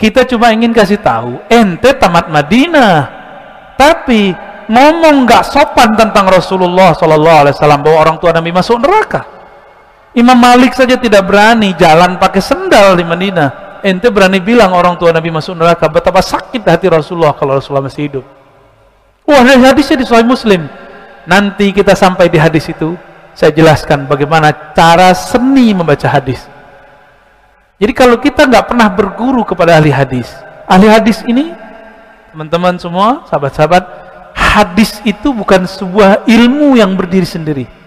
Kita 0.00 0.24
cuma 0.32 0.56
ingin 0.56 0.72
kasih 0.72 0.96
tahu, 0.96 1.44
ente 1.52 1.92
tamat 1.92 2.32
Madinah, 2.32 3.04
tapi 3.76 4.32
ngomong 4.64 5.28
nggak 5.28 5.44
sopan 5.44 5.92
tentang 5.92 6.24
Rasulullah 6.24 6.96
Sallallahu 6.96 7.38
Alaihi 7.44 7.52
Wasallam 7.52 7.84
bahwa 7.84 7.96
orang 8.00 8.16
tua 8.16 8.32
Nabi 8.32 8.48
masuk 8.48 8.80
neraka. 8.80 9.39
Imam 10.10 10.34
Malik 10.34 10.74
saja 10.74 10.98
tidak 10.98 11.22
berani 11.22 11.70
jalan 11.78 12.18
pakai 12.18 12.42
sendal 12.42 12.98
di 12.98 13.06
Madinah. 13.06 13.80
Ente 13.86 14.10
berani 14.10 14.42
bilang 14.42 14.74
orang 14.74 14.98
tua 14.98 15.14
Nabi 15.14 15.30
masuk 15.30 15.54
neraka. 15.54 15.86
Betapa 15.86 16.18
sakit 16.18 16.66
hati 16.66 16.90
Rasulullah 16.90 17.30
kalau 17.32 17.56
Rasulullah 17.56 17.86
masih 17.86 18.10
hidup. 18.10 18.24
Wah, 19.22 19.46
ada 19.46 19.70
hadisnya 19.70 20.02
di 20.02 20.06
Sahih 20.10 20.26
Muslim. 20.26 20.66
Nanti 21.30 21.70
kita 21.70 21.94
sampai 21.94 22.26
di 22.26 22.42
hadis 22.42 22.66
itu, 22.66 22.98
saya 23.38 23.54
jelaskan 23.54 24.10
bagaimana 24.10 24.74
cara 24.74 25.14
seni 25.14 25.70
membaca 25.70 26.10
hadis. 26.10 26.42
Jadi 27.78 27.92
kalau 27.94 28.18
kita 28.18 28.50
nggak 28.50 28.66
pernah 28.66 28.90
berguru 28.90 29.46
kepada 29.46 29.78
ahli 29.78 29.94
hadis, 29.94 30.26
ahli 30.66 30.90
hadis 30.90 31.22
ini, 31.24 31.54
teman-teman 32.34 32.76
semua, 32.76 33.24
sahabat-sahabat, 33.30 33.84
hadis 34.34 34.98
itu 35.06 35.30
bukan 35.30 35.64
sebuah 35.64 36.26
ilmu 36.26 36.76
yang 36.76 36.92
berdiri 36.98 37.24
sendiri 37.24 37.79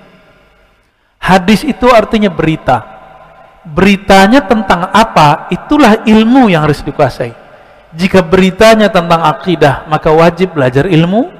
Hadis 1.24 1.64
itu 1.64 1.88
artinya 1.88 2.28
berita. 2.28 2.84
Beritanya 3.64 4.44
tentang 4.44 4.92
apa, 4.92 5.48
itulah 5.48 6.04
ilmu 6.04 6.52
yang 6.52 6.68
harus 6.68 6.84
dikuasai. 6.84 7.32
Jika 7.96 8.20
beritanya 8.20 8.92
tentang 8.92 9.24
akidah, 9.24 9.88
maka 9.88 10.12
wajib 10.12 10.52
belajar 10.52 10.84
ilmu 10.84 11.32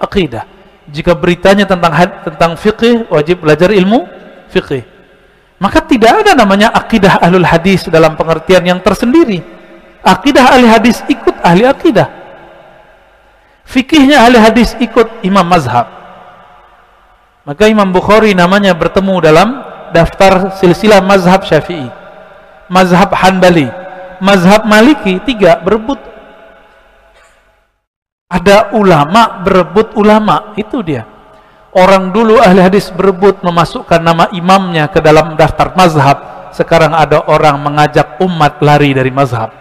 akidah. 0.00 0.48
Jika 0.88 1.12
beritanya 1.12 1.68
tentang 1.68 1.92
tentang 2.24 2.56
fikih, 2.56 3.12
wajib 3.12 3.44
belajar 3.44 3.76
ilmu 3.76 4.08
fikih. 4.48 4.88
Maka 5.60 5.84
tidak 5.84 6.24
ada 6.24 6.32
namanya 6.32 6.72
akidah 6.72 7.20
ahlul 7.20 7.44
hadis 7.44 7.84
dalam 7.92 8.16
pengertian 8.16 8.64
yang 8.64 8.80
tersendiri. 8.80 9.44
Akidah 10.00 10.56
ahli 10.56 10.64
hadis 10.64 11.02
ikut 11.10 11.36
ahli 11.44 11.66
akidah. 11.66 12.08
Fikihnya 13.66 14.22
ahli 14.22 14.38
hadis 14.38 14.78
ikut 14.78 15.26
imam 15.26 15.42
mazhab. 15.42 16.05
Maka 17.46 17.70
Imam 17.70 17.94
Bukhari 17.94 18.34
namanya 18.34 18.74
bertemu 18.74 19.22
dalam 19.22 19.48
daftar 19.94 20.58
silsilah 20.58 20.98
mazhab 20.98 21.46
syafi'i. 21.46 21.86
Mazhab 22.66 23.14
Hanbali. 23.14 23.70
Mazhab 24.18 24.66
Maliki, 24.66 25.22
tiga, 25.22 25.54
berebut. 25.62 26.02
Ada 28.26 28.74
ulama 28.74 29.46
berebut 29.46 29.94
ulama, 29.94 30.58
itu 30.58 30.82
dia. 30.82 31.06
Orang 31.70 32.10
dulu 32.10 32.42
ahli 32.42 32.58
hadis 32.58 32.90
berebut 32.90 33.38
memasukkan 33.46 34.02
nama 34.02 34.26
imamnya 34.34 34.90
ke 34.90 34.98
dalam 34.98 35.38
daftar 35.38 35.70
mazhab. 35.78 36.50
Sekarang 36.50 36.96
ada 36.96 37.22
orang 37.30 37.60
mengajak 37.62 38.18
umat 38.26 38.58
lari 38.58 38.90
dari 38.90 39.12
mazhab. 39.14 39.54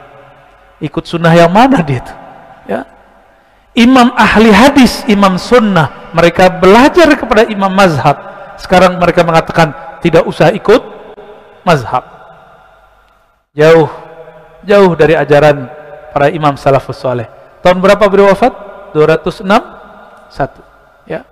Ikut 0.82 1.06
sunnah 1.06 1.36
yang 1.38 1.54
mana 1.54 1.86
dia 1.86 2.02
itu? 2.02 2.13
Ya, 2.65 2.82
imam 3.75 4.15
ahli 4.15 4.49
hadis, 4.49 5.03
imam 5.05 5.35
sunnah, 5.35 6.09
mereka 6.15 6.47
belajar 6.47 7.11
kepada 7.19 7.45
imam 7.51 7.69
mazhab. 7.69 8.15
Sekarang 8.55 8.95
mereka 8.97 9.21
mengatakan 9.27 9.99
tidak 9.99 10.23
usah 10.23 10.55
ikut 10.55 10.81
mazhab. 11.67 12.07
Jauh, 13.51 13.91
jauh 14.63 14.91
dari 14.95 15.13
ajaran 15.19 15.67
para 16.15 16.31
imam 16.31 16.55
salafus 16.55 16.95
soleh. 16.95 17.27
Tahun 17.59 17.77
berapa 17.83 18.07
beliau 18.07 18.31
wafat? 18.31 18.51
206 18.95 19.43
satu. 20.31 20.63
Ya. 21.03 21.27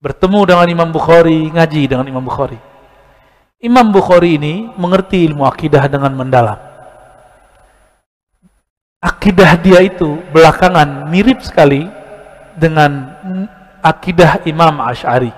Bertemu 0.00 0.48
dengan 0.48 0.68
Imam 0.68 0.88
Bukhari, 0.88 1.52
ngaji 1.52 1.82
dengan 1.92 2.08
Imam 2.08 2.24
Bukhari. 2.24 2.56
Imam 3.60 3.92
Bukhari 3.92 4.40
ini 4.40 4.70
mengerti 4.78 5.28
ilmu 5.28 5.44
akidah 5.44 5.84
dengan 5.90 6.14
mendalam 6.14 6.67
akidah 8.98 9.54
dia 9.62 9.78
itu 9.86 10.18
belakangan 10.34 11.06
mirip 11.06 11.38
sekali 11.42 11.86
dengan 12.58 13.14
akidah 13.78 14.42
Imam 14.46 14.82
Ash'ari. 14.82 15.30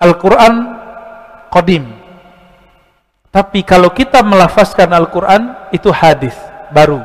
Al-Quran 0.00 0.54
Qadim. 1.50 1.84
Tapi 3.30 3.62
kalau 3.62 3.94
kita 3.94 4.26
melafazkan 4.26 4.90
Al-Quran, 4.90 5.70
itu 5.70 5.86
hadis 5.94 6.34
baru. 6.74 6.98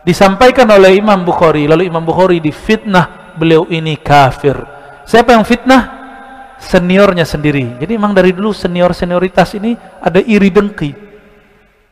Disampaikan 0.00 0.64
oleh 0.72 0.96
Imam 0.96 1.20
Bukhari, 1.20 1.68
lalu 1.68 1.92
Imam 1.92 2.00
Bukhari 2.00 2.40
difitnah 2.40 3.36
beliau 3.36 3.68
ini 3.68 4.00
kafir. 4.00 4.56
Siapa 5.04 5.36
yang 5.36 5.44
fitnah? 5.44 6.00
Seniornya 6.56 7.28
sendiri. 7.28 7.76
Jadi 7.76 8.00
memang 8.00 8.16
dari 8.16 8.32
dulu 8.32 8.52
senior-senioritas 8.56 9.60
ini 9.60 9.76
ada 10.00 10.24
iri 10.24 10.48
dengki 10.48 11.09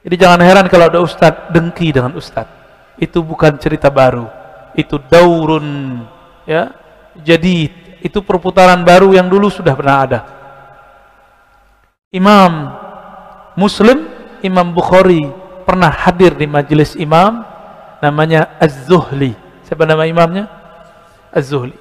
jadi 0.09 0.25
jangan 0.25 0.41
heran 0.41 0.67
kalau 0.73 0.89
ada 0.89 1.05
ustadz 1.05 1.53
dengki 1.53 1.93
dengan 1.93 2.17
ustadz. 2.17 2.49
Itu 2.97 3.21
bukan 3.21 3.61
cerita 3.61 3.93
baru. 3.93 4.25
Itu 4.73 4.97
daurun. 4.97 6.01
Ya. 6.49 6.73
Jadi 7.21 7.69
itu 8.01 8.25
perputaran 8.25 8.81
baru 8.89 9.13
yang 9.13 9.29
dulu 9.29 9.53
sudah 9.53 9.77
pernah 9.77 9.97
ada. 10.09 10.21
Imam 12.09 12.73
Muslim, 13.53 14.09
Imam 14.41 14.73
Bukhari 14.73 15.29
pernah 15.69 15.93
hadir 15.93 16.33
di 16.33 16.49
majelis 16.49 16.97
imam 16.97 17.45
namanya 18.01 18.57
Az-Zuhli. 18.57 19.37
Siapa 19.69 19.85
nama 19.85 20.09
imamnya? 20.09 20.49
Az-Zuhli. 21.29 21.77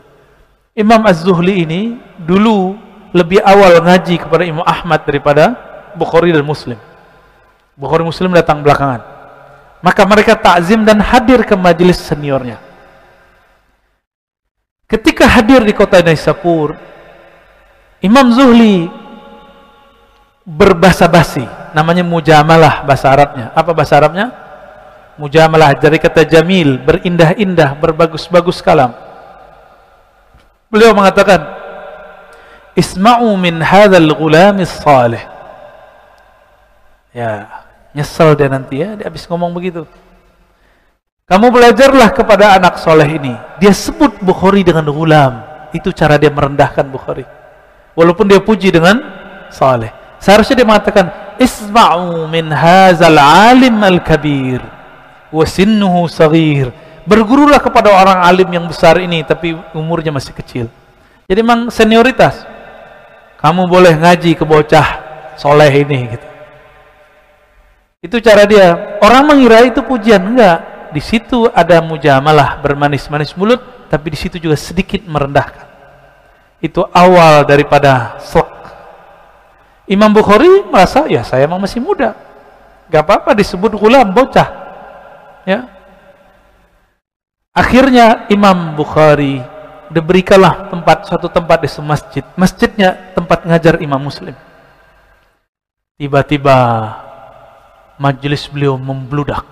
Imam 0.75 0.99
Az-Zuhli 1.07 1.63
ini 1.63 1.95
dulu 2.19 2.75
lebih 3.15 3.39
awal 3.39 3.79
ngaji 3.79 4.19
kepada 4.19 4.43
Imam 4.43 4.67
Ahmad 4.67 5.07
daripada 5.07 5.55
Bukhari 5.95 6.35
dan 6.35 6.43
Muslim. 6.43 6.75
Bukhari 7.77 8.01
Muslim 8.01 8.33
datang 8.33 8.65
belakangan. 8.65 9.05
Maka 9.85 10.01
mereka 10.09 10.33
takzim 10.33 10.81
dan 10.81 10.97
hadir 10.97 11.45
ke 11.45 11.53
majelis 11.53 12.01
seniornya. 12.01 12.57
Ketika 14.89 15.29
hadir 15.29 15.61
di 15.61 15.77
kota 15.77 16.01
Naisapur, 16.01 16.73
Imam 18.01 18.33
Zuhli 18.33 18.89
berbahasa 20.41 21.05
basi, 21.05 21.45
namanya 21.77 22.01
mujamalah 22.01 22.81
bahasa 22.81 23.13
Arabnya. 23.13 23.53
Apa 23.53 23.75
bahasa 23.77 24.01
Arabnya? 24.01 24.33
Mujamalah 25.21 25.77
dari 25.77 26.01
kata 26.01 26.25
jamil, 26.25 26.81
berindah-indah, 26.81 27.77
berbagus-bagus 27.77 28.57
kalam. 28.63 28.93
Beliau 30.73 30.97
mengatakan, 30.97 31.45
"Isma'u 32.73 33.33
min 33.37 33.62
hadzal 33.62 34.10
ghulamis 34.17 34.73
salih." 34.81 35.21
Ya, 37.12 37.65
Nyesel 37.98 38.37
dia 38.37 38.45
nanti 38.45 38.77
ya, 38.77 38.93
dia 38.93 39.10
habis 39.10 39.25
ngomong 39.25 39.50
begitu. 39.58 39.89
Kamu 41.25 41.50
belajarlah 41.50 42.13
kepada 42.13 42.54
anak 42.54 42.77
soleh 42.77 43.10
ini. 43.10 43.33
Dia 43.58 43.73
sebut 43.73 44.21
Bukhari 44.21 44.62
dengan 44.62 44.85
gulam. 44.85 45.41
Itu 45.73 45.89
cara 45.89 46.21
dia 46.21 46.29
merendahkan 46.29 46.85
Bukhari. 46.87 47.25
Walaupun 47.98 48.29
dia 48.29 48.37
puji 48.37 48.69
dengan 48.69 49.02
soleh. 49.50 49.89
Seharusnya 50.21 50.62
dia 50.62 50.67
mengatakan, 50.69 51.10
Isma'u 51.41 52.29
min 52.29 52.54
hazal 52.54 53.17
alim 53.17 53.81
al-kabir. 53.81 54.62
Wasinnuhu 55.33 56.06
sagir. 56.06 56.69
Bergurulah 57.04 57.60
kepada 57.60 57.91
orang 57.91 58.21
alim 58.21 58.48
yang 58.54 58.69
besar 58.69 59.02
ini, 59.02 59.25
tapi 59.25 59.58
umurnya 59.73 60.13
masih 60.13 60.37
kecil. 60.37 60.69
Jadi 61.25 61.39
memang 61.41 61.73
senioritas. 61.73 62.45
Kamu 63.41 63.67
boleh 63.67 63.98
ngaji 64.00 64.37
ke 64.37 64.45
bocah 64.48 64.87
soleh 65.35 65.73
ini 65.73 66.15
gitu. 66.15 66.37
Itu 68.08 68.23
cara 68.23 68.47
dia. 68.47 68.95
Orang 69.03 69.27
mengira 69.27 69.60
itu 69.67 69.83
pujian, 69.83 70.23
enggak. 70.23 70.89
Di 70.95 71.03
situ 71.03 71.51
ada 71.51 71.83
mujamalah 71.83 72.63
bermanis-manis 72.63 73.35
mulut, 73.35 73.60
tapi 73.91 74.15
di 74.15 74.17
situ 74.17 74.39
juga 74.39 74.55
sedikit 74.55 75.03
merendahkan. 75.03 75.67
Itu 76.63 76.87
awal 76.87 77.43
daripada 77.43 78.15
slek 78.23 78.58
Imam 79.87 80.12
Bukhari 80.12 80.67
merasa 80.67 81.08
ya 81.08 81.23
saya 81.23 81.47
memang 81.47 81.63
masih 81.63 81.79
muda. 81.79 82.12
Gak 82.91 83.03
apa-apa 83.08 83.31
disebut 83.35 83.71
gulam 83.75 84.12
bocah. 84.12 84.47
Ya. 85.47 85.67
Akhirnya 87.55 88.27
Imam 88.27 88.75
Bukhari 88.75 89.39
diberikanlah 89.87 90.67
tempat 90.67 91.08
suatu 91.08 91.31
tempat 91.31 91.63
di 91.63 91.69
masjid. 91.83 92.23
Masjidnya 92.35 93.15
tempat 93.15 93.47
ngajar 93.47 93.79
Imam 93.79 93.99
Muslim. 93.99 94.35
Tiba-tiba 95.95 96.58
majelis 97.98 98.45
beliau 98.50 98.77
membludak. 98.77 99.43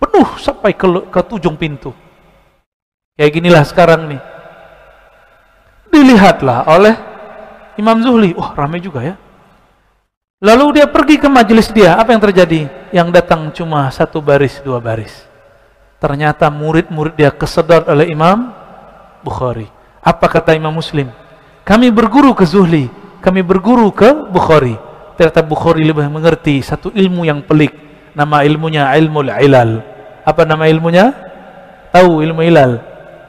Penuh 0.00 0.28
sampai 0.40 0.74
ke, 0.74 0.86
ke 1.08 1.20
tujung 1.24 1.54
pintu. 1.54 1.94
Kayak 3.14 3.32
ginilah 3.38 3.64
sekarang 3.64 4.08
nih. 4.10 4.22
Dilihatlah 5.92 6.66
oleh 6.66 6.96
Imam 7.76 8.00
Zuhli. 8.00 8.32
Wah, 8.34 8.56
ramai 8.56 8.80
juga 8.80 9.04
ya. 9.04 9.14
Lalu 10.42 10.82
dia 10.82 10.90
pergi 10.90 11.22
ke 11.22 11.28
majelis 11.30 11.70
dia. 11.70 11.94
Apa 11.94 12.10
yang 12.16 12.22
terjadi? 12.24 12.66
Yang 12.90 13.08
datang 13.14 13.52
cuma 13.54 13.86
satu 13.94 14.18
baris, 14.18 14.58
dua 14.64 14.82
baris. 14.82 15.12
Ternyata 16.02 16.50
murid-murid 16.50 17.14
dia 17.14 17.30
kesedot 17.30 17.86
oleh 17.86 18.10
Imam 18.10 18.50
Bukhari. 19.22 19.70
Apa 20.02 20.26
kata 20.26 20.50
Imam 20.58 20.74
Muslim? 20.74 21.06
Kami 21.62 21.94
berguru 21.94 22.34
ke 22.34 22.42
Zuhli, 22.42 22.90
kami 23.22 23.38
berguru 23.46 23.94
ke 23.94 24.10
Bukhari. 24.10 24.74
Ternyata 25.16 25.44
Bukhari 25.44 25.84
lebih 25.84 26.08
mengerti 26.08 26.64
satu 26.64 26.88
ilmu 26.92 27.28
yang 27.28 27.44
pelik. 27.44 27.72
Nama 28.12 28.44
ilmunya 28.44 28.88
ilmu 28.96 29.24
ilal. 29.24 29.80
Apa 30.24 30.44
nama 30.44 30.68
ilmunya? 30.68 31.12
Tahu 31.92 32.24
ilmu 32.24 32.40
ilal. 32.44 32.72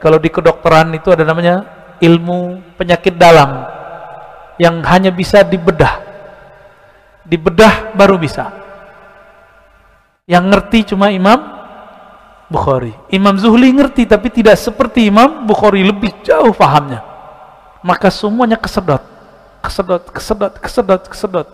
Kalau 0.00 0.20
di 0.20 0.28
kedokteran 0.28 0.92
itu 0.96 1.08
ada 1.12 1.24
namanya 1.24 1.64
ilmu 2.00 2.60
penyakit 2.76 3.16
dalam 3.16 3.64
yang 4.60 4.84
hanya 4.84 5.08
bisa 5.08 5.40
dibedah. 5.40 6.00
Dibedah 7.24 7.96
baru 7.96 8.20
bisa. 8.20 8.52
Yang 10.28 10.44
ngerti 10.48 10.78
cuma 10.92 11.08
Imam 11.12 11.40
Bukhari. 12.48 12.92
Imam 13.08 13.36
Zuhli 13.40 13.72
ngerti 13.72 14.04
tapi 14.04 14.28
tidak 14.28 14.60
seperti 14.60 15.08
Imam 15.08 15.48
Bukhari 15.48 15.80
lebih 15.80 16.12
jauh 16.20 16.52
pahamnya. 16.52 17.00
Maka 17.84 18.08
semuanya 18.08 18.56
kesedot, 18.56 19.04
kesedot, 19.60 20.08
kesedot, 20.08 20.54
kesedot, 20.56 21.02
kesedot. 21.08 21.48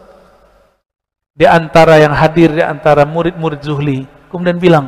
Di 1.30 1.46
antara 1.46 1.96
yang 2.02 2.12
hadir 2.12 2.52
di 2.52 2.62
antara 2.62 3.06
murid-murid 3.06 3.62
Zuhli 3.62 4.04
kemudian 4.30 4.58
bilang, 4.58 4.86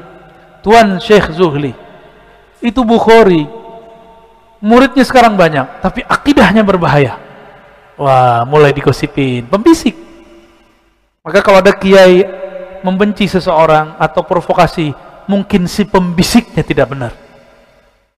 "Tuan 0.61 0.99
Syekh 0.99 1.33
Zuhli, 1.35 1.75
itu 2.63 2.81
Bukhari. 2.83 3.47
Muridnya 4.63 5.03
sekarang 5.03 5.35
banyak, 5.35 5.83
tapi 5.83 6.07
akidahnya 6.07 6.63
berbahaya." 6.63 7.19
Wah, 7.99 8.43
mulai 8.49 8.75
dikosipin, 8.75 9.47
pembisik. 9.47 9.95
Maka 11.23 11.39
kalau 11.39 11.63
ada 11.63 11.71
kiai 11.71 12.27
membenci 12.83 13.31
seseorang 13.31 13.95
atau 13.95 14.27
provokasi, 14.27 14.91
mungkin 15.31 15.71
si 15.71 15.87
pembisiknya 15.87 16.67
tidak 16.67 16.91
benar. 16.91 17.13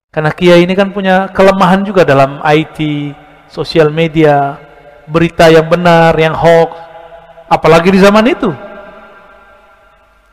Karena 0.08 0.32
kiai 0.32 0.64
ini 0.64 0.72
kan 0.72 0.88
punya 0.94 1.28
kelemahan 1.28 1.84
juga 1.84 2.06
dalam 2.06 2.40
IT, 2.40 3.12
sosial 3.50 3.92
media, 3.92 4.56
berita 5.04 5.52
yang 5.52 5.68
benar, 5.68 6.16
yang 6.16 6.32
hoax, 6.32 6.83
apalagi 7.54 7.94
di 7.94 8.02
zaman 8.02 8.26
itu. 8.26 8.50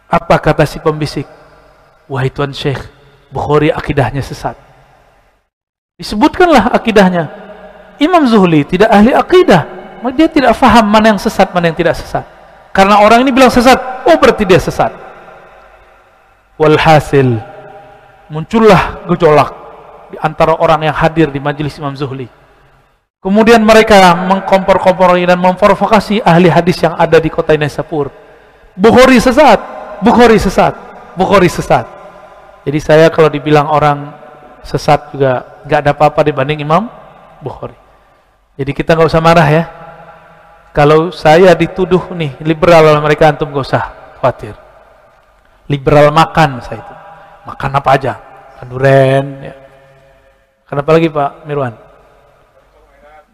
Apa 0.10 0.42
kata 0.42 0.66
si 0.66 0.82
pembisik? 0.82 1.30
Wahai 2.10 2.34
Tuan 2.34 2.52
Syekh, 2.52 2.82
Bukhari 3.30 3.72
akidahnya 3.72 4.20
sesat. 4.20 4.58
Disebutkanlah 5.96 6.74
akidahnya. 6.74 7.30
Imam 8.02 8.26
Zuhli 8.26 8.66
tidak 8.66 8.90
ahli 8.90 9.14
akidah. 9.14 9.70
Dia 10.18 10.26
tidak 10.26 10.58
faham 10.58 10.90
mana 10.90 11.14
yang 11.14 11.22
sesat, 11.22 11.54
mana 11.54 11.70
yang 11.70 11.78
tidak 11.78 11.94
sesat. 11.94 12.26
Karena 12.74 12.98
orang 13.00 13.22
ini 13.22 13.30
bilang 13.30 13.54
sesat, 13.54 13.78
oh 14.10 14.18
berarti 14.18 14.44
dia 14.50 14.58
sesat. 14.58 14.90
Walhasil 16.58 17.38
muncullah 18.34 19.06
gejolak 19.06 19.52
di 20.10 20.18
antara 20.20 20.58
orang 20.58 20.90
yang 20.90 20.96
hadir 20.96 21.30
di 21.30 21.38
majelis 21.38 21.78
Imam 21.78 21.94
Zuhli. 21.94 22.41
Kemudian 23.22 23.62
mereka 23.62 24.18
mengkompor-kompori 24.18 25.30
dan 25.30 25.38
memprovokasi 25.38 26.26
ahli 26.26 26.50
hadis 26.50 26.82
yang 26.82 26.98
ada 26.98 27.22
di 27.22 27.30
kota 27.30 27.54
Nesapur. 27.54 28.10
Bukhari 28.74 29.22
sesat, 29.22 29.62
Bukhari 30.02 30.42
sesat, 30.42 30.74
Bukhari 31.14 31.46
sesat. 31.46 31.86
Jadi 32.66 32.80
saya 32.82 33.14
kalau 33.14 33.30
dibilang 33.30 33.70
orang 33.70 34.10
sesat 34.66 35.14
juga 35.14 35.62
nggak 35.70 35.80
ada 35.86 35.92
apa-apa 35.94 36.26
dibanding 36.26 36.66
Imam 36.66 36.90
Bukhari. 37.46 37.78
Jadi 38.58 38.72
kita 38.74 38.98
nggak 38.98 39.10
usah 39.10 39.22
marah 39.22 39.46
ya. 39.46 39.64
Kalau 40.74 41.14
saya 41.14 41.54
dituduh 41.54 42.10
nih 42.18 42.42
liberal 42.42 42.90
oleh 42.90 43.02
mereka 43.06 43.30
antum 43.30 43.54
nggak 43.54 43.66
usah 43.70 43.84
khawatir 44.18 44.54
liberal 45.66 46.12
makan 46.12 46.60
saya 46.60 46.84
itu 46.84 46.96
makan 47.48 47.72
apa 47.80 47.90
aja 47.96 48.14
duren 48.68 49.26
ya. 49.42 49.56
kenapa 50.70 50.90
lagi 50.94 51.08
Pak 51.10 51.50
Mirwan 51.50 51.74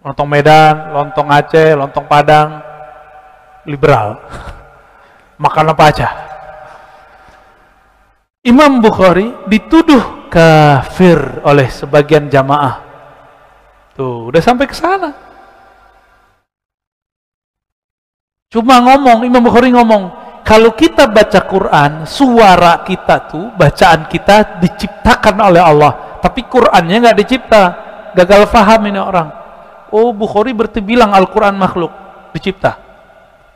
lontong 0.07 0.29
Medan 0.31 0.95
lontong 0.95 1.27
Aceh 1.27 1.75
lontong 1.75 2.07
Padang 2.07 2.63
liberal 3.67 4.15
makan 5.43 5.75
apa 5.75 5.83
aja 5.91 6.07
Imam 8.47 8.79
Bukhari 8.79 9.27
dituduh 9.51 10.31
kafir 10.31 11.19
oleh 11.43 11.67
sebagian 11.67 12.31
jamaah 12.31 12.79
tuh 13.99 14.31
udah 14.31 14.39
sampai 14.39 14.63
ke 14.63 14.75
sana 14.79 15.11
cuma 18.47 18.79
ngomong 18.79 19.27
Imam 19.27 19.43
Bukhari 19.43 19.75
ngomong 19.75 20.27
kalau 20.47 20.71
kita 20.79 21.11
baca 21.11 21.43
Quran, 21.43 22.07
suara 22.07 22.79
kita 22.87 23.27
tuh, 23.27 23.51
bacaan 23.59 24.07
kita 24.07 24.63
diciptakan 24.63 25.35
oleh 25.43 25.59
Allah. 25.59 26.23
Tapi 26.23 26.47
Qurannya 26.47 27.03
nggak 27.03 27.19
dicipta. 27.19 27.63
Gagal 28.15 28.47
faham 28.47 28.87
ini 28.87 28.95
orang. 28.95 29.46
Oh, 29.91 30.11
Bukhari 30.11 30.51
bilang 30.83 31.11
Al-Quran 31.15 31.55
makhluk. 31.55 31.91
Dicipta. 32.35 32.77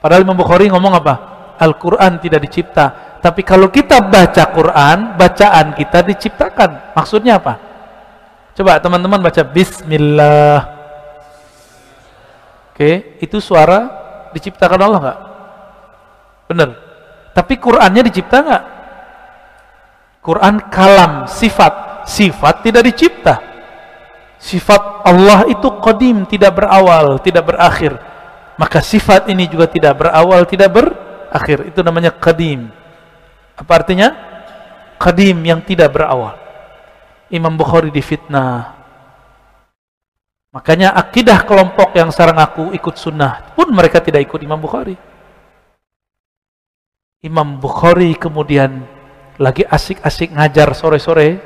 Padahal 0.01 0.25
Imam 0.25 0.38
Bukhari 0.38 0.71
ngomong 0.71 0.93
apa? 0.97 1.13
Al-Quran 1.61 2.17
tidak 2.17 2.41
dicipta. 2.49 3.17
Tapi 3.21 3.45
kalau 3.45 3.69
kita 3.69 4.01
baca 4.01 4.49
Quran, 4.49 5.13
bacaan 5.13 5.77
kita 5.77 6.01
diciptakan. 6.01 6.97
Maksudnya 6.97 7.38
apa? 7.38 7.53
Coba 8.57 8.82
teman-teman 8.82 9.21
baca 9.21 9.45
Bismillah. 9.45 10.59
Oke, 12.73 13.21
itu 13.21 13.38
suara 13.38 13.79
diciptakan 14.34 14.79
Allah 14.82 14.99
nggak? 14.99 15.19
Benar. 16.49 16.69
Tapi 17.38 17.53
Qurannya 17.61 18.01
dicipta 18.09 18.38
nggak? 18.41 18.63
Quran 20.25 20.55
kalam, 20.73 21.29
sifat. 21.29 22.05
Sifat 22.09 22.65
tidak 22.65 22.89
dicipta. 22.89 23.50
Sifat 24.41 25.05
Allah 25.05 25.45
itu 25.53 25.69
qadim, 25.77 26.25
tidak 26.25 26.57
berawal, 26.57 27.21
tidak 27.21 27.53
berakhir. 27.53 27.93
Maka 28.57 28.81
sifat 28.81 29.29
ini 29.29 29.45
juga 29.45 29.69
tidak 29.69 30.01
berawal, 30.01 30.49
tidak 30.49 30.73
berakhir. 30.73 31.69
Itu 31.69 31.85
namanya 31.85 32.09
qadim. 32.09 32.73
Apa 33.53 33.85
artinya? 33.85 34.09
Qadim 34.97 35.45
yang 35.45 35.61
tidak 35.61 35.93
berawal. 35.93 36.41
Imam 37.29 37.53
Bukhari 37.53 37.93
difitnah. 37.93 38.81
Makanya 40.51 40.97
akidah 40.97 41.45
kelompok 41.45 41.93
yang 41.93 42.09
sekarang 42.09 42.41
aku 42.41 42.73
ikut 42.73 42.97
sunnah 42.97 43.53
pun 43.53 43.69
mereka 43.69 44.01
tidak 44.01 44.25
ikut 44.25 44.41
Imam 44.41 44.57
Bukhari. 44.57 44.97
Imam 47.21 47.61
Bukhari 47.61 48.17
kemudian 48.17 48.89
lagi 49.37 49.61
asik-asik 49.69 50.33
ngajar 50.33 50.73
sore-sore 50.73 51.37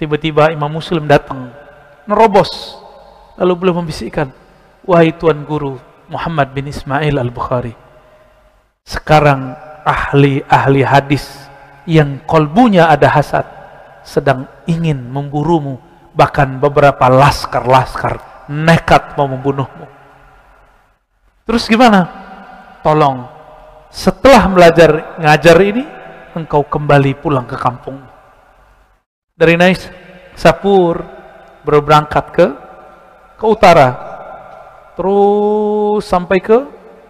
tiba-tiba 0.00 0.48
Imam 0.50 0.72
Muslim 0.72 1.04
datang 1.04 1.65
nerobos 2.06 2.78
lalu 3.36 3.52
beliau 3.54 3.82
membisikkan 3.82 4.30
wahai 4.86 5.14
tuan 5.14 5.42
guru 5.44 5.78
Muhammad 6.06 6.54
bin 6.54 6.70
Ismail 6.70 7.18
al-Bukhari 7.18 7.74
sekarang 8.86 9.58
ahli-ahli 9.86 10.82
hadis 10.86 11.26
yang 11.86 12.22
kolbunya 12.26 12.90
ada 12.90 13.10
hasad 13.10 13.46
sedang 14.06 14.46
ingin 14.70 14.98
memburumu 15.10 15.78
bahkan 16.14 16.58
beberapa 16.62 17.10
laskar-laskar 17.10 18.46
nekat 18.50 19.18
mau 19.18 19.26
membunuhmu. 19.26 19.86
Terus 21.46 21.66
gimana? 21.66 22.06
Tolong 22.82 23.26
setelah 23.90 24.46
belajar 24.50 25.18
ngajar 25.18 25.56
ini 25.62 25.84
engkau 26.34 26.62
kembali 26.66 27.18
pulang 27.18 27.46
ke 27.46 27.58
kampung. 27.58 27.98
Dari 29.36 29.54
Nais 29.58 29.82
Sapur 30.38 31.15
baru 31.66 31.82
berangkat 31.82 32.30
ke 32.30 32.46
ke 33.34 33.44
utara. 33.44 33.88
Terus 34.94 36.06
sampai 36.06 36.38
ke 36.38 36.58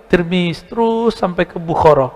Tirmis 0.07 0.63
terus 0.65 1.19
sampai 1.19 1.45
ke 1.45 1.61
Bukhara. 1.61 2.09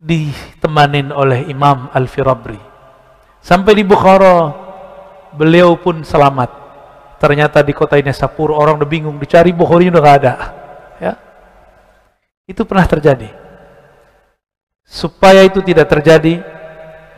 Ditemanin 0.00 1.12
oleh 1.12 1.46
Imam 1.50 1.90
Al-Firabri. 1.92 2.58
Sampai 3.42 3.74
di 3.74 3.84
Bukhara 3.84 4.54
beliau 5.34 5.74
pun 5.78 6.06
selamat. 6.06 6.62
Ternyata 7.18 7.62
di 7.62 7.70
kota 7.74 7.98
ini 7.98 8.10
Sapur 8.14 8.54
orang 8.54 8.82
udah 8.82 8.88
bingung 8.88 9.18
dicari 9.18 9.50
Bukhari 9.54 9.90
udah 9.90 10.02
gak 10.02 10.16
ada. 10.22 10.34
Ya. 10.98 11.12
Itu 12.46 12.66
pernah 12.66 12.86
terjadi. 12.86 13.30
Supaya 14.86 15.46
itu 15.46 15.62
tidak 15.62 15.90
terjadi, 15.90 16.42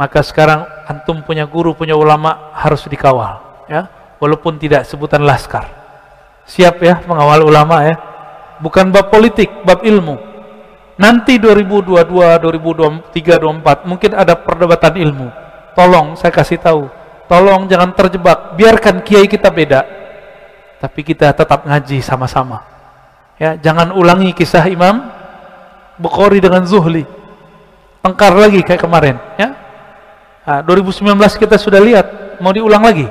maka 0.00 0.20
sekarang 0.24 0.64
antum 0.88 1.20
punya 1.24 1.44
guru, 1.48 1.72
punya 1.76 1.96
ulama 1.96 2.52
harus 2.52 2.84
dikawal, 2.88 3.40
ya. 3.68 3.88
Walaupun 4.22 4.56
tidak 4.56 4.88
sebutan 4.88 5.22
laskar. 5.26 5.68
Siap 6.44 6.76
ya 6.80 7.00
mengawal 7.04 7.44
ulama 7.44 7.84
ya. 7.84 7.96
Bukan 8.62 8.94
bab 8.94 9.10
politik, 9.10 9.50
bab 9.66 9.82
ilmu. 9.82 10.16
Nanti 10.94 11.42
2022, 11.42 12.38
2023, 12.38 13.42
2024 13.42 13.90
mungkin 13.90 14.10
ada 14.14 14.38
perdebatan 14.38 14.94
ilmu. 14.94 15.28
Tolong 15.74 16.14
saya 16.14 16.30
kasih 16.30 16.62
tahu, 16.62 16.86
tolong 17.26 17.66
jangan 17.66 17.90
terjebak. 17.98 18.54
Biarkan 18.54 19.02
kiai 19.02 19.26
kita 19.26 19.50
beda, 19.50 19.82
tapi 20.78 21.02
kita 21.02 21.34
tetap 21.34 21.66
ngaji 21.66 21.98
sama-sama. 21.98 22.62
Ya, 23.34 23.58
jangan 23.58 23.90
ulangi 23.90 24.30
kisah 24.30 24.62
Imam 24.70 25.10
Bukhari 25.98 26.38
dengan 26.38 26.62
Zuhli. 26.62 27.02
Tengkar 27.98 28.38
lagi 28.38 28.62
kayak 28.62 28.78
kemarin, 28.78 29.18
ya. 29.34 29.50
Nah, 30.46 30.60
2019 30.62 31.10
kita 31.34 31.58
sudah 31.58 31.82
lihat, 31.82 32.38
mau 32.38 32.54
diulang 32.54 32.86
lagi? 32.86 33.08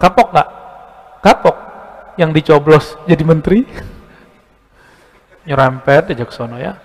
Kapok 0.00 0.32
nggak? 0.32 0.48
Kapok. 1.20 1.56
Yang 2.16 2.30
dicoblos 2.40 2.86
jadi 3.04 3.20
menteri. 3.20 3.68
Nyerempet 5.46 6.16
aja 6.16 6.24
ke 6.24 6.32
sono 6.32 6.56
ya. 6.56 6.80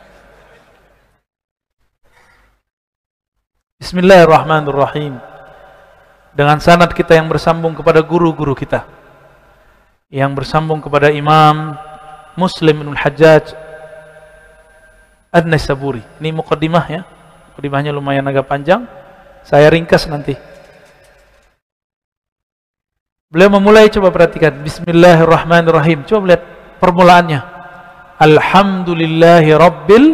Bismillahirrahmanirrahim. 3.80 5.16
Dengan 6.36 6.60
sanad 6.60 6.92
kita 6.92 7.16
yang 7.16 7.32
bersambung 7.32 7.72
kepada 7.72 8.04
guru-guru 8.04 8.52
kita. 8.52 8.84
Yang 10.12 10.44
bersambung 10.44 10.84
kepada 10.84 11.08
Imam 11.08 11.80
Muslim 12.36 12.84
bin 12.84 12.92
Hajjaj 13.00 13.56
Ad-Naisaburi. 15.32 16.04
Ini 16.20 16.36
mukaddimah 16.36 16.86
ya. 16.92 17.08
Mukaddimahnya 17.56 17.96
lumayan 17.96 18.28
agak 18.28 18.52
panjang. 18.52 18.84
Saya 19.48 19.72
ringkas 19.72 20.12
nanti. 20.12 20.55
Beliau 23.26 23.58
memulai 23.58 23.90
coba 23.90 24.14
perhatikan 24.14 24.54
Bismillahirrahmanirrahim. 24.62 26.06
Coba 26.06 26.30
lihat 26.30 26.46
permulaannya. 26.78 27.42
Alhamdulillahi 28.22 29.50
rabbil 29.50 30.14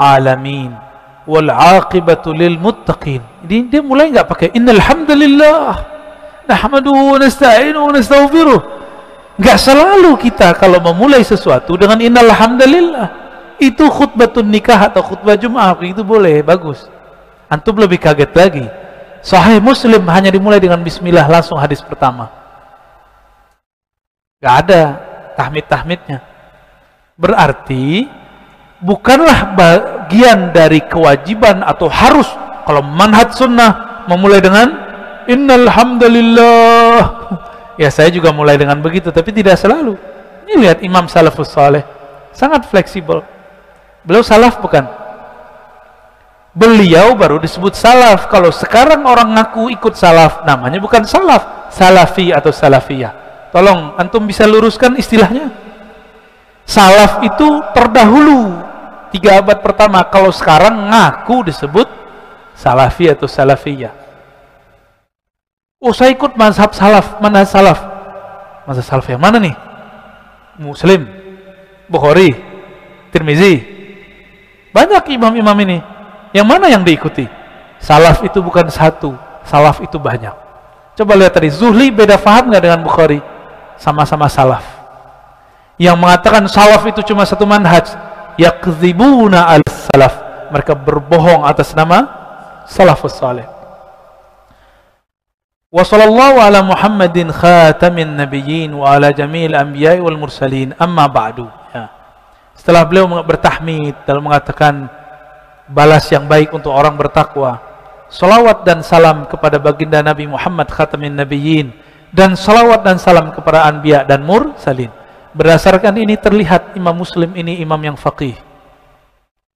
alamin 0.00 0.72
wal 1.28 1.52
aqibatu 1.52 2.32
lil 2.32 2.56
muttaqin. 2.56 3.20
Jadi 3.44 3.68
dia 3.68 3.84
mulai 3.84 4.08
enggak 4.08 4.24
pakai 4.24 4.48
innal 4.56 4.80
hamdalillah 4.80 5.72
wa 6.48 7.16
nasta'inuhu 7.20 7.84
wa 7.86 7.92
nastaghfiruh. 7.92 8.60
Enggak 9.36 9.58
selalu 9.60 10.16
kita 10.16 10.56
kalau 10.56 10.80
memulai 10.80 11.20
sesuatu 11.20 11.76
dengan 11.76 12.00
innal 12.00 12.32
hamdalillah. 12.32 13.08
Itu 13.60 13.92
khutbatun 13.92 14.48
nikah 14.48 14.88
atau 14.88 15.04
khutbah 15.04 15.36
Jumat 15.36 15.76
itu 15.84 16.00
boleh, 16.00 16.40
bagus. 16.40 16.88
Antum 17.52 17.76
lebih 17.76 18.00
kaget 18.00 18.32
lagi. 18.32 18.64
Sahih 19.20 19.60
Muslim 19.60 20.00
hanya 20.08 20.32
dimulai 20.32 20.56
dengan 20.56 20.80
bismillah 20.80 21.28
langsung 21.28 21.60
hadis 21.60 21.84
pertama. 21.84 22.32
Gak 24.40 24.54
ada 24.66 24.82
tahmid-tahmidnya. 25.36 26.24
Berarti 27.20 28.08
bukanlah 28.80 29.52
bagian 29.52 30.56
dari 30.56 30.80
kewajiban 30.80 31.60
atau 31.60 31.92
harus 31.92 32.24
kalau 32.64 32.80
manhaj 32.80 33.36
sunnah 33.36 34.04
memulai 34.08 34.40
dengan 34.40 34.72
innal 35.28 35.68
hamdalillah. 35.68 37.00
Ya 37.76 37.92
saya 37.92 38.08
juga 38.08 38.32
mulai 38.32 38.56
dengan 38.56 38.80
begitu 38.80 39.12
tapi 39.12 39.36
tidak 39.36 39.60
selalu. 39.60 40.00
Ini 40.48 40.56
lihat 40.56 40.78
Imam 40.80 41.04
Salafus 41.12 41.52
Saleh 41.52 41.84
sangat 42.32 42.64
fleksibel. 42.68 43.20
Beliau 44.00 44.24
salaf 44.24 44.56
bukan? 44.64 44.88
Beliau 46.60 47.16
baru 47.16 47.40
disebut 47.40 47.72
salaf. 47.72 48.28
Kalau 48.28 48.52
sekarang 48.52 49.00
orang 49.08 49.32
ngaku 49.32 49.72
ikut 49.72 49.96
salaf 49.96 50.44
namanya 50.44 50.76
bukan 50.76 51.08
salaf. 51.08 51.72
Salafi 51.72 52.36
atau 52.36 52.52
salafiyah. 52.52 53.16
Tolong 53.48 53.96
antum 53.96 54.28
bisa 54.28 54.44
luruskan 54.44 55.00
istilahnya. 55.00 55.48
Salaf 56.68 57.24
itu 57.24 57.64
terdahulu. 57.72 58.60
Tiga 59.08 59.40
abad 59.40 59.64
pertama. 59.64 60.04
Kalau 60.12 60.28
sekarang 60.28 60.92
ngaku 60.92 61.48
disebut 61.48 61.88
salafi 62.52 63.08
atau 63.08 63.24
salafiyah. 63.24 63.96
Oh 65.80 65.96
saya 65.96 66.12
ikut 66.12 66.36
mazhab 66.36 66.76
salaf. 66.76 67.16
Mana 67.24 67.48
salaf? 67.48 67.80
Mazhab 68.68 68.84
salaf 68.84 69.06
yang 69.08 69.22
mana 69.22 69.40
nih? 69.40 69.56
Muslim 70.60 71.08
Bukhari 71.88 72.36
Tirmizi. 73.08 73.64
Banyak 74.70 75.02
imam-imam 75.10 75.56
ini 75.66 75.99
yang 76.30 76.46
mana 76.46 76.70
yang 76.70 76.86
diikuti? 76.86 77.26
Salaf 77.80 78.20
itu 78.22 78.38
bukan 78.44 78.68
satu, 78.68 79.16
salaf 79.42 79.80
itu 79.80 79.96
banyak. 79.96 80.36
Coba 80.94 81.16
lihat 81.16 81.32
tadi, 81.32 81.48
Zuhli 81.48 81.88
beda 81.88 82.20
faham 82.20 82.52
nggak 82.52 82.62
dengan 82.62 82.80
Bukhari? 82.84 83.18
Sama-sama 83.80 84.28
salaf. 84.28 84.62
Yang 85.80 85.96
mengatakan 85.96 86.44
salaf 86.44 86.84
itu 86.84 87.00
cuma 87.08 87.24
satu 87.24 87.48
manhaj, 87.48 87.88
yakzibuna 88.36 89.48
al 89.48 89.64
salaf. 89.64 90.28
Mereka 90.52 90.76
berbohong 90.76 91.48
atas 91.48 91.72
nama 91.72 92.04
salafus 92.68 93.16
sallallahu 95.86 96.42
ala 96.42 96.66
Muhammadin 96.66 97.30
khatamin 97.30 98.18
nabiyyin 98.18 98.74
wa 98.74 98.98
ala 98.98 99.14
jamil 99.14 99.54
anbiya'i 99.54 100.02
wal 100.02 100.18
mursalin 100.18 100.74
amma 100.76 101.06
ba'du. 101.06 101.46
Ya. 101.70 101.88
Setelah 102.58 102.82
beliau 102.84 103.06
bertahmid 103.22 103.94
dalam 104.02 104.26
mengatakan 104.26 104.99
balas 105.70 106.10
yang 106.10 106.26
baik 106.26 106.50
untuk 106.50 106.74
orang 106.74 106.98
bertakwa 106.98 107.70
salawat 108.10 108.66
dan 108.66 108.82
salam 108.82 109.24
kepada 109.30 109.56
baginda 109.62 110.02
Nabi 110.02 110.26
Muhammad 110.26 110.66
khatamin 110.68 111.14
nabiyyin 111.14 111.70
dan 112.10 112.34
salawat 112.34 112.82
dan 112.82 112.98
salam 112.98 113.30
kepada 113.30 113.64
anbiya 113.70 114.02
dan 114.02 114.26
mursalin. 114.26 114.90
Berdasarkan 115.30 115.94
ini 115.94 116.18
terlihat 116.18 116.74
imam 116.74 116.90
muslim 116.90 117.30
ini 117.38 117.62
imam 117.62 117.78
yang 117.78 117.94
faqih. 117.94 118.34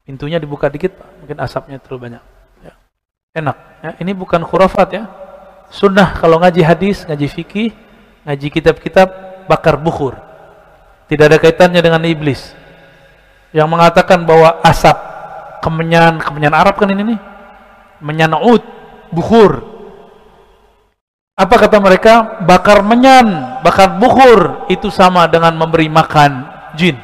Pintunya 0.06 0.38
dibuka 0.38 0.70
dikit 0.70 0.94
mungkin 1.18 1.42
asapnya 1.42 1.82
terlalu 1.82 2.08
banyak. 2.08 2.22
Ya. 2.62 2.72
enak 3.34 3.56
ya. 3.82 3.90
ini 3.98 4.14
bukan 4.14 4.46
khurafat 4.46 4.88
ya. 4.94 5.04
Sunnah 5.74 6.14
kalau 6.22 6.38
ngaji 6.38 6.62
hadis 6.62 7.02
ngaji 7.02 7.26
fikih 7.26 7.70
ngaji 8.22 8.46
kitab-kitab 8.54 9.10
bakar 9.50 9.74
bukhur. 9.74 10.14
Tidak 11.10 11.26
ada 11.26 11.42
kaitannya 11.42 11.82
dengan 11.82 12.06
iblis. 12.06 12.54
Yang 13.50 13.66
mengatakan 13.66 14.22
bahwa 14.22 14.62
asap 14.62 15.13
kemenyan 15.64 16.20
kemenyan 16.20 16.52
Arab 16.52 16.76
kan 16.76 16.92
ini 16.92 17.16
nih. 17.16 17.20
Menyan 18.04 18.36
ud 18.36 18.60
bukhur. 19.08 19.64
Apa 21.34 21.56
kata 21.56 21.80
mereka? 21.80 22.44
Bakar 22.44 22.84
menyan 22.84 23.56
bakar 23.64 23.96
bukhur 23.96 24.68
itu 24.68 24.92
sama 24.92 25.24
dengan 25.24 25.56
memberi 25.56 25.88
makan 25.88 26.44
jin. 26.76 27.00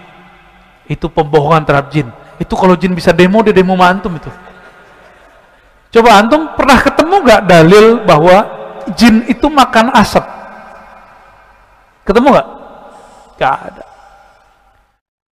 Itu 0.85 1.09
pembohongan 1.09 1.65
terhadap 1.65 1.89
jin. 1.89 2.13
Itu 2.37 2.53
kalau 2.53 2.77
jin 2.77 2.93
bisa 2.93 3.17
demo 3.17 3.41
dia 3.41 3.57
demo 3.57 3.81
antum 3.81 4.13
itu. 4.21 4.29
Coba 5.91 6.21
antum 6.21 6.53
pernah 6.55 6.79
ketemu 6.79 7.15
gak 7.27 7.43
dalil 7.51 7.87
bahwa 8.07 8.37
jin 8.95 9.27
itu 9.27 9.51
makan 9.51 9.91
asap? 9.97 10.23
Ketemu 12.07 12.29
gak? 12.31 12.49
gak 13.41 13.57
ada. 13.73 13.85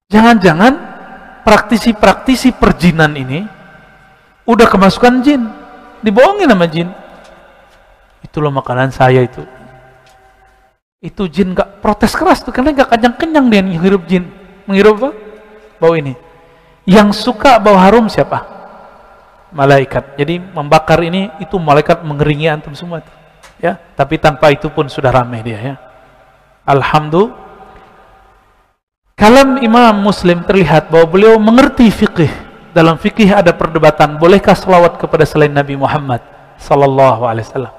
Jangan-jangan 0.08 0.72
praktisi-praktisi 1.48 2.52
perjinan 2.52 3.16
ini 3.16 3.40
udah 4.44 4.68
kemasukan 4.68 5.24
jin. 5.24 5.48
Dibohongin 6.04 6.44
sama 6.44 6.68
jin. 6.68 6.92
Itu 8.20 8.44
loh 8.44 8.52
makanan 8.52 8.92
saya 8.92 9.24
itu. 9.24 9.40
Itu 11.00 11.24
jin 11.24 11.56
gak 11.56 11.80
protes 11.80 12.12
keras 12.12 12.44
tuh 12.44 12.52
karena 12.52 12.76
gak 12.76 12.92
kenyang-kenyang 12.92 13.48
dia 13.48 13.64
menghirup 13.64 14.04
jin. 14.04 14.28
Menghirup 14.68 15.00
apa? 15.00 15.10
bau 15.80 15.96
ini. 15.96 16.12
Yang 16.84 17.16
suka 17.16 17.56
bau 17.56 17.80
harum 17.80 18.12
siapa? 18.12 18.60
malaikat. 19.48 20.20
Jadi 20.20 20.36
membakar 20.36 21.00
ini 21.00 21.32
itu 21.40 21.56
malaikat 21.56 22.04
mengeringi 22.04 22.52
antum 22.52 22.76
semua 22.76 23.00
itu. 23.00 23.12
ya 23.58 23.80
tapi 23.96 24.20
tanpa 24.20 24.52
itu 24.52 24.68
pun 24.68 24.84
sudah 24.92 25.08
ramai 25.08 25.40
dia 25.40 25.56
ya. 25.56 25.74
Alhamdulillah 26.68 27.47
Kalam 29.18 29.58
Imam 29.58 29.98
Muslim 29.98 30.46
terlihat 30.46 30.94
bahwa 30.94 31.10
beliau 31.10 31.42
mengerti 31.42 31.90
fikih. 31.90 32.30
Dalam 32.70 32.94
fikih 32.94 33.34
ada 33.34 33.50
perdebatan, 33.50 34.14
bolehkah 34.14 34.54
selawat 34.54 34.94
kepada 34.94 35.26
selain 35.26 35.50
Nabi 35.50 35.74
Muhammad 35.74 36.22
sallallahu 36.54 37.26
alaihi 37.26 37.50
wasallam? 37.50 37.74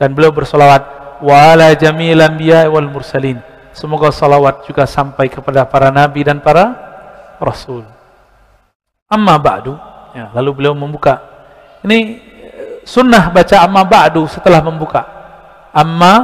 Dan 0.00 0.16
beliau 0.16 0.32
bersolawat 0.32 0.82
wa 1.20 1.36
ala 1.52 1.76
jamil 1.76 2.16
anbiya 2.24 2.72
wal 2.72 2.88
mursalin. 2.88 3.36
Semoga 3.76 4.08
salawat 4.08 4.64
juga 4.64 4.88
sampai 4.88 5.28
kepada 5.28 5.68
para 5.68 5.92
nabi 5.92 6.24
dan 6.24 6.40
para 6.40 6.72
rasul. 7.36 7.84
Amma 9.12 9.36
ba'du, 9.36 9.76
ya, 10.16 10.32
lalu 10.32 10.56
beliau 10.56 10.72
membuka. 10.72 11.20
Ini 11.84 12.16
sunnah 12.88 13.28
baca 13.28 13.60
amma 13.60 13.84
ba'du 13.84 14.24
setelah 14.24 14.64
membuka. 14.64 15.04
Amma 15.68 16.14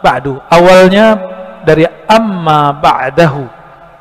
ba'du. 0.00 0.40
Awalnya 0.48 1.20
dari 1.68 1.84
amma 2.08 2.72
ba'dahu 2.72 3.55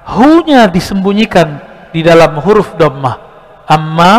hunya 0.06 0.70
disembunyikan 0.70 1.60
di 1.89 2.06
dalam 2.06 2.38
huruf 2.39 2.78
dhammah. 2.78 3.18
Amma 3.66 4.14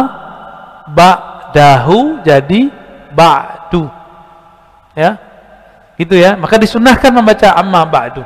ba'dahu 0.91 2.27
jadi 2.27 2.69
ba'du. 3.15 3.87
Ya. 4.99 5.19
Gitu 5.95 6.19
ya. 6.19 6.35
Maka 6.35 6.59
disunahkan 6.59 7.15
membaca 7.15 7.55
amma 7.55 7.87
ba'du. 7.87 8.23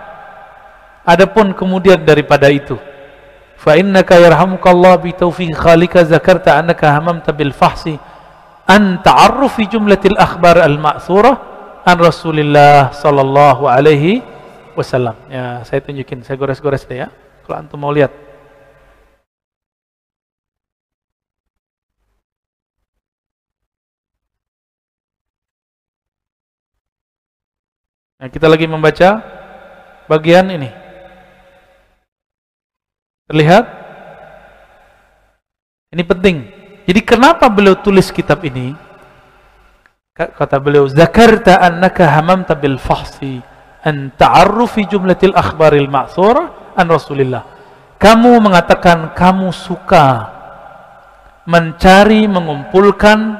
Adapun 1.04 1.52
kemudian 1.56 2.00
daripada 2.00 2.48
itu 2.52 2.76
fa 3.60 3.76
innaka 3.76 4.16
yarhamukallah 4.16 4.96
bi 5.00 5.12
taufiq 5.12 5.52
khalika 5.52 6.00
zakarta 6.04 6.56
annaka 6.56 6.88
hamamta 6.88 7.28
bil 7.32 7.52
fahsi 7.52 8.00
an 8.64 9.00
ta'arruf 9.04 9.60
fi 9.60 9.68
jumlatil 9.68 10.16
akhbar 10.16 10.60
al 10.60 10.80
ma'thurah 10.80 11.36
an 11.84 11.96
Rasulillah 12.00 12.92
sallallahu 12.92 13.68
alaihi 13.68 14.24
wasallam. 14.76 15.16
Ya, 15.28 15.60
saya 15.64 15.80
tunjukin, 15.84 16.24
saya 16.24 16.36
gores-gores 16.40 16.84
deh 16.88 17.04
ya. 17.04 17.08
Kalau 17.50 17.66
antum 17.66 17.82
mau 17.82 17.90
lihat. 17.90 18.14
Nah, 28.22 28.30
kita 28.30 28.46
lagi 28.46 28.70
membaca 28.70 29.18
bagian 30.06 30.46
ini. 30.46 30.70
Terlihat? 33.26 33.66
Ini 35.90 36.06
penting. 36.06 36.36
Jadi 36.86 37.00
kenapa 37.02 37.50
beliau 37.50 37.74
tulis 37.82 38.14
kitab 38.14 38.46
ini? 38.46 38.78
Kata 40.14 40.62
beliau, 40.62 40.86
"Zakarta 40.86 41.58
annaka 41.58 42.06
hamamta 42.06 42.54
bil 42.54 42.78
fahsi 42.78 43.42
an 43.82 44.14
ta'arrufi 44.14 44.86
jumlatil 44.86 45.34
akhbaril 45.34 45.90
ma'thurah 45.90 46.59
an 46.80 46.88
Rasulillah." 46.88 47.42
Kamu 48.00 48.40
mengatakan 48.40 49.12
kamu 49.12 49.52
suka 49.52 50.32
mencari, 51.44 52.24
mengumpulkan 52.24 53.36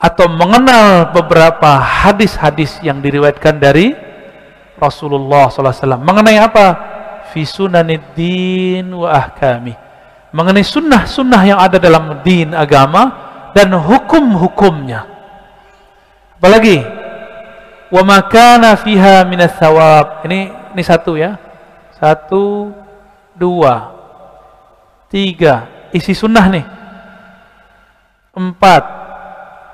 atau 0.00 0.26
mengenal 0.32 1.12
beberapa 1.12 1.76
hadis-hadis 1.76 2.80
yang 2.80 3.04
diriwayatkan 3.04 3.60
dari 3.60 3.92
Rasulullah 4.80 5.52
SAW. 5.52 6.00
Mengenai 6.00 6.40
apa? 6.40 6.66
Fi 7.30 7.44
wa 8.96 9.08
ahkami. 9.12 9.76
Mengenai 10.32 10.64
sunnah-sunnah 10.64 11.42
yang 11.44 11.60
ada 11.60 11.76
dalam 11.76 12.22
din 12.24 12.56
agama 12.56 13.12
dan 13.52 13.70
hukum-hukumnya. 13.76 15.04
Apalagi? 16.40 16.80
Wa 17.92 18.02
makana 18.06 18.78
fiha 18.78 19.26
minas 19.26 19.52
thawab. 19.58 20.24
Ini 20.24 20.72
ini 20.72 20.82
satu 20.86 21.18
ya. 21.18 21.49
Satu, 22.00 22.72
dua, 23.36 23.92
tiga. 25.12 25.68
Isi 25.92 26.16
sunnah 26.16 26.48
nih. 26.48 26.64
Empat, 28.32 28.82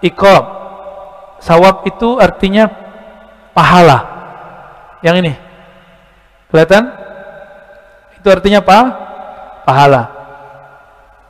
ikob 0.03 0.45
sawab 1.39 1.87
itu 1.87 2.19
artinya 2.19 2.67
pahala. 3.55 3.99
Yang 5.07 5.17
ini. 5.23 5.33
Kelihatan? 6.51 6.85
Itu 8.19 8.27
artinya 8.27 8.59
apa? 8.59 8.79
Pahala. 9.63 10.03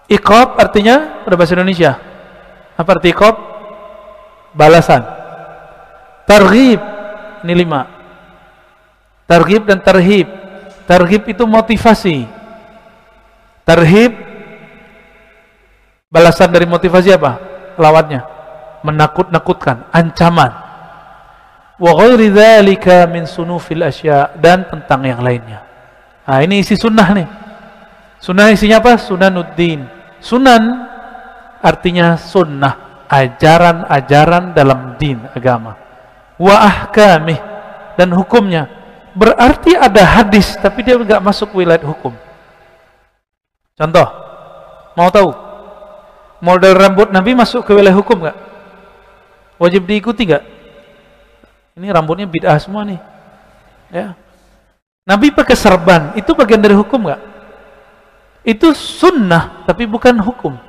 Ikob 0.09 0.57
artinya 0.57 1.27
udah 1.29 1.37
bahasa 1.37 1.59
Indonesia? 1.59 1.99
Apa 2.79 2.97
arti 2.97 3.13
ikob 3.13 3.37
balasan. 4.57 5.05
Targhib. 6.25 6.81
Ini 7.45 7.53
lima. 7.53 7.85
Targhib 9.27 9.67
dan 9.67 9.83
tarhib 9.83 10.46
targhib 10.87 11.27
itu 11.27 11.45
motivasi 11.45 12.25
tarhib 13.67 14.15
balasan 16.09 16.49
dari 16.49 16.65
motivasi 16.65 17.11
apa 17.13 17.33
lawatnya 17.77 18.37
menakut-nakutkan, 18.87 19.91
ancaman. 19.91 20.55
Wa 21.77 21.93
ghairi 21.99 22.31
dzalika 22.31 23.11
min 23.11 23.27
sunufil 23.27 23.83
asya 23.83 24.39
dan 24.39 24.63
tentang 24.71 25.03
yang 25.03 25.21
lainnya. 25.21 25.67
Nah, 26.23 26.39
ini 26.41 26.63
isi 26.63 26.79
sunnah 26.79 27.09
nih. 27.11 27.29
Sunnah 28.23 28.55
isinya 28.55 28.79
apa? 28.79 28.95
Sunanuddin. 28.97 29.85
Sunan 30.23 30.63
artinya 31.61 32.17
sunnah, 32.17 33.05
ajaran-ajaran 33.11 34.57
dalam 34.57 34.97
din 34.97 35.21
agama. 35.35 35.77
Wa 36.41 36.65
ahkamih 36.65 37.37
dan 37.99 38.15
hukumnya. 38.15 38.71
Berarti 39.17 39.73
ada 39.73 40.05
hadis 40.05 40.61
tapi 40.61 40.85
dia 40.85 41.01
enggak 41.01 41.25
masuk 41.25 41.57
wilayah 41.57 41.81
hukum. 41.89 42.13
Contoh, 43.73 44.09
mau 44.93 45.09
tahu? 45.09 45.33
Model 46.45 46.77
rambut 46.77 47.09
Nabi 47.09 47.33
masuk 47.33 47.65
ke 47.65 47.73
wilayah 47.73 47.97
hukum 47.97 48.21
enggak? 48.21 48.37
Wajib 49.57 49.89
diikuti 49.89 50.29
gak? 50.29 50.45
Ini 51.81 51.89
rambutnya 51.89 52.29
bid'ah 52.29 52.61
semua 52.61 52.85
nih. 52.85 53.01
Ya. 53.89 54.13
Nabi 55.09 55.33
pakai 55.33 55.57
serban, 55.57 56.13
itu 56.13 56.37
bagian 56.37 56.61
dari 56.61 56.77
hukum 56.77 57.09
gak? 57.09 57.21
Itu 58.45 58.77
sunnah, 58.77 59.65
tapi 59.65 59.89
bukan 59.89 60.13
hukum. 60.21 60.61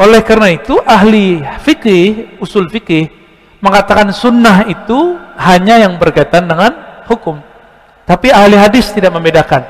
Oleh 0.00 0.24
karena 0.24 0.48
itu, 0.48 0.80
ahli 0.80 1.44
fikih, 1.60 2.40
usul 2.40 2.72
fikih, 2.72 3.19
mengatakan 3.60 4.08
sunnah 4.10 4.66
itu 4.66 5.20
hanya 5.36 5.80
yang 5.80 6.00
berkaitan 6.00 6.48
dengan 6.48 6.72
hukum. 7.06 7.40
Tapi 8.08 8.32
ahli 8.32 8.56
hadis 8.56 8.90
tidak 8.90 9.14
membedakan. 9.14 9.62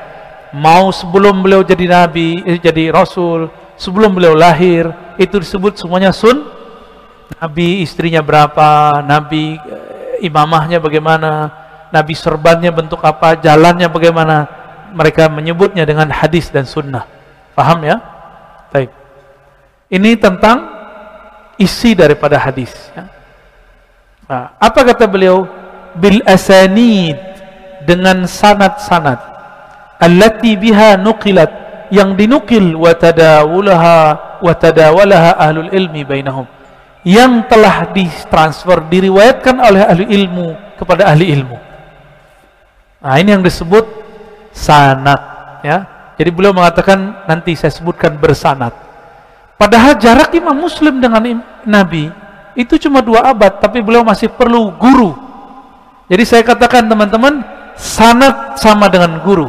Mau 0.57 0.91
sebelum 0.91 1.43
beliau 1.45 1.63
jadi 1.63 1.87
nabi, 1.87 2.43
eh, 2.43 2.59
jadi 2.59 2.91
rasul, 2.91 3.51
sebelum 3.79 4.17
beliau 4.17 4.35
lahir, 4.35 4.91
itu 5.21 5.39
disebut 5.39 5.79
semuanya 5.79 6.11
sun, 6.11 6.43
Nabi 7.39 7.87
istrinya 7.87 8.25
berapa, 8.25 9.01
Nabi 9.07 9.55
eh, 9.55 10.27
imamahnya 10.27 10.83
bagaimana, 10.83 11.53
Nabi 11.95 12.15
serbannya 12.19 12.71
bentuk 12.75 13.03
apa, 13.05 13.39
jalannya 13.39 13.87
bagaimana. 13.91 14.37
Mereka 14.91 15.31
menyebutnya 15.31 15.87
dengan 15.87 16.11
hadis 16.11 16.51
dan 16.51 16.67
sunnah. 16.67 17.07
Paham 17.55 17.87
ya? 17.87 18.03
Baik. 18.75 18.91
Ini 19.87 20.19
tentang 20.19 20.67
isi 21.55 21.95
daripada 21.95 22.35
hadis. 22.43 22.75
Ya. 22.91 23.20
Nah, 24.31 24.55
apa 24.63 24.87
kata 24.87 25.11
beliau? 25.11 25.43
Bil 25.99 26.23
asanid 26.23 27.19
dengan 27.83 28.31
sanad-sanad. 28.31 29.19
Allati 29.99 30.55
biha 30.55 30.95
nuqilat 30.95 31.51
yang 31.91 32.15
dinukil 32.15 32.79
wa 32.79 32.95
tadawulaha 32.95 33.99
wa 34.39 34.53
tadawalaha 34.55 35.35
ahlul 35.35 35.75
ilmi 35.75 36.07
bainahum 36.07 36.47
yang 37.03 37.43
telah 37.51 37.91
ditransfer 37.91 38.87
diriwayatkan 38.87 39.57
oleh 39.59 39.83
ahli 39.83 40.05
ilmu 40.07 40.55
kepada 40.79 41.11
ahli 41.11 41.33
ilmu. 41.35 41.59
Nah, 43.03 43.17
ini 43.19 43.35
yang 43.35 43.43
disebut 43.43 43.83
sanat 44.55 45.21
ya. 45.67 45.79
Jadi 46.21 46.31
beliau 46.31 46.53
mengatakan 46.53 47.25
nanti 47.25 47.57
saya 47.57 47.73
sebutkan 47.73 48.15
bersanat. 48.21 48.77
Padahal 49.57 49.97
jarak 49.97 50.31
Imam 50.37 50.57
Muslim 50.57 51.01
dengan 51.01 51.43
Nabi 51.65 52.13
itu 52.61 52.77
cuma 52.77 53.01
dua 53.01 53.25
abad, 53.33 53.57
tapi 53.57 53.81
beliau 53.81 54.05
masih 54.05 54.29
perlu 54.29 54.75
guru. 54.77 55.17
Jadi 56.13 56.25
saya 56.29 56.43
katakan 56.45 56.85
teman-teman, 56.85 57.41
sanat 57.79 58.61
sama 58.61 58.93
dengan 58.93 59.23
guru. 59.25 59.49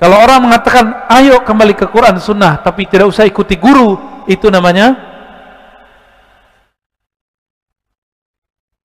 Kalau 0.00 0.16
orang 0.16 0.48
mengatakan, 0.48 1.04
ayo 1.12 1.44
kembali 1.44 1.76
ke 1.76 1.84
Quran 1.92 2.16
Sunnah, 2.16 2.64
tapi 2.64 2.88
tidak 2.88 3.12
usah 3.12 3.28
ikuti 3.28 3.60
guru, 3.60 4.00
itu 4.24 4.48
namanya 4.48 5.10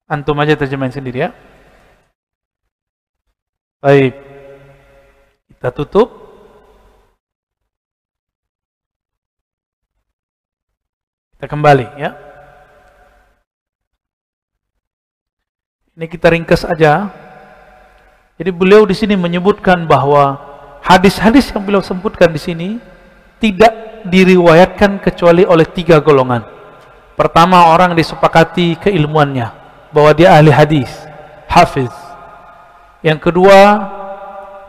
Antum 0.06 0.38
aja 0.38 0.54
terjemahin 0.54 0.94
sendiri 0.94 1.18
ya. 1.26 1.30
Baik. 3.82 4.14
Kita 5.50 5.74
tutup. 5.74 6.14
Kita 11.34 11.50
kembali 11.50 11.98
ya. 11.98 12.25
Ini 15.96 16.12
kita 16.12 16.28
ringkas 16.28 16.68
aja. 16.68 17.08
Jadi 18.36 18.52
beliau 18.52 18.84
di 18.84 18.92
sini 18.92 19.16
menyebutkan 19.16 19.88
bahwa 19.88 20.36
hadis-hadis 20.84 21.56
yang 21.56 21.64
beliau 21.64 21.80
sebutkan 21.80 22.28
di 22.36 22.42
sini 22.42 22.70
tidak 23.40 24.04
diriwayatkan 24.04 25.00
kecuali 25.00 25.48
oleh 25.48 25.64
tiga 25.72 26.04
golongan. 26.04 26.44
Pertama 27.16 27.72
orang 27.72 27.96
disepakati 27.96 28.76
keilmuannya 28.76 29.48
bahwa 29.96 30.12
dia 30.12 30.36
ahli 30.36 30.52
hadis, 30.52 30.92
hafiz. 31.48 31.96
Yang 33.00 33.32
kedua, 33.32 33.60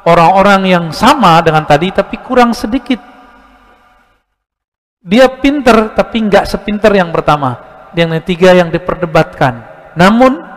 orang-orang 0.07 0.63
yang 0.71 0.87
sama 0.95 1.43
dengan 1.43 1.67
tadi 1.67 1.91
tapi 1.91 2.23
kurang 2.23 2.55
sedikit. 2.55 3.03
Dia 5.03 5.27
pinter 5.43 5.91
tapi 5.91 6.23
nggak 6.23 6.47
sepinter 6.47 6.95
yang 6.95 7.11
pertama. 7.11 7.59
Yang 7.99 8.23
ketiga 8.23 8.55
yang 8.55 8.71
diperdebatkan. 8.71 9.75
Namun 9.99 10.56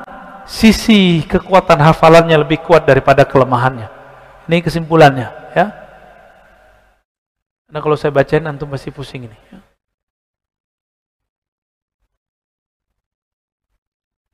sisi 0.49 1.21
kekuatan 1.29 1.77
hafalannya 1.77 2.33
lebih 2.41 2.65
kuat 2.65 2.89
daripada 2.89 3.21
kelemahannya. 3.21 3.85
Ini 4.49 4.65
kesimpulannya, 4.65 5.29
ya. 5.53 5.65
Nah 7.69 7.79
kalau 7.85 7.93
saya 7.93 8.09
bacain 8.09 8.41
antum 8.49 8.65
pasti 8.65 8.89
pusing 8.89 9.29
ini. 9.29 9.37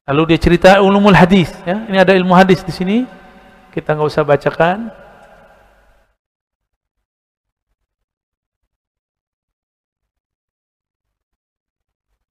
Lalu 0.07 0.31
dia 0.31 0.39
cerita 0.39 0.79
ulumul 0.79 1.17
hadis, 1.17 1.51
ya. 1.67 1.83
Ini 1.91 1.99
ada 1.99 2.15
ilmu 2.15 2.31
hadis 2.31 2.63
di 2.63 2.71
sini. 2.71 2.97
Kita 3.75 3.91
nggak 3.91 4.07
usah 4.07 4.23
bacakan. 4.23 4.87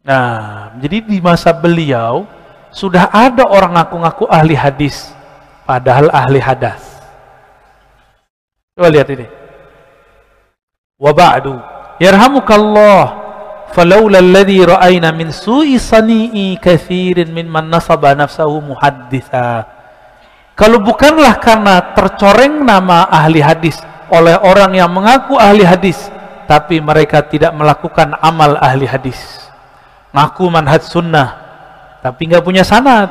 Nah, 0.05 0.73
jadi 0.81 1.01
di 1.01 1.17
masa 1.21 1.53
beliau 1.53 2.29
sudah 2.75 3.07
ada 3.15 3.47
orang 3.47 3.79
ngaku-ngaku 3.79 4.27
ahli 4.27 4.59
hadis, 4.59 5.15
padahal 5.63 6.11
ahli 6.11 6.43
hadas. 6.43 6.83
Coba 8.75 8.91
lihat 8.91 9.07
ini. 9.15 9.27
Wa 10.99 11.15
ba'du, 11.15 11.55
yarhamukallah, 12.03 13.03
falaula 13.71 14.19
alladhi 14.19 14.67
ra'ayna 14.67 15.15
min 15.15 15.31
su'i 15.31 15.79
sani'i 15.79 16.59
kathirin 16.59 17.31
mimman 17.31 17.71
nasaba 17.71 18.19
nafsahu 18.19 18.59
muhadditha. 18.75 19.71
Kalau 20.59 20.83
bukanlah 20.83 21.39
karena 21.39 21.95
tercoreng 21.95 22.67
nama 22.67 23.07
ahli 23.07 23.39
hadis 23.39 23.79
oleh 24.11 24.35
orang 24.43 24.75
yang 24.75 24.91
mengaku 24.91 25.39
ahli 25.39 25.63
hadis, 25.63 26.11
tapi 26.51 26.83
mereka 26.83 27.23
tidak 27.23 27.55
melakukan 27.55 28.19
amal 28.19 28.59
ahli 28.59 28.87
hadis 28.87 29.45
ngaku 30.15 30.47
manhaj 30.47 30.87
sunnah 30.87 31.44
tapi 32.05 32.29
nggak 32.29 32.45
punya 32.45 32.61
sanad. 32.61 33.09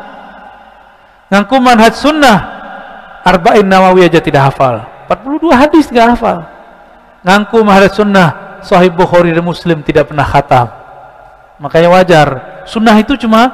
Ngaku 1.33 1.57
manhaj 1.57 1.97
sunnah 1.97 2.37
arba'in 3.25 3.65
nawawi 3.65 4.05
aja 4.05 4.21
tidak 4.21 4.53
hafal. 4.53 4.85
42 5.09 5.49
hadis 5.49 5.89
nggak 5.89 6.13
hafal. 6.13 6.45
Ngaku 7.25 7.57
manhaj 7.65 7.89
sunnah 7.89 8.61
sahih 8.61 8.93
bukhari 8.93 9.33
dan 9.33 9.41
muslim 9.41 9.81
tidak 9.81 10.13
pernah 10.13 10.21
khatam. 10.21 10.69
Makanya 11.57 11.89
wajar 11.89 12.27
sunnah 12.69 12.93
itu 13.01 13.17
cuma 13.17 13.49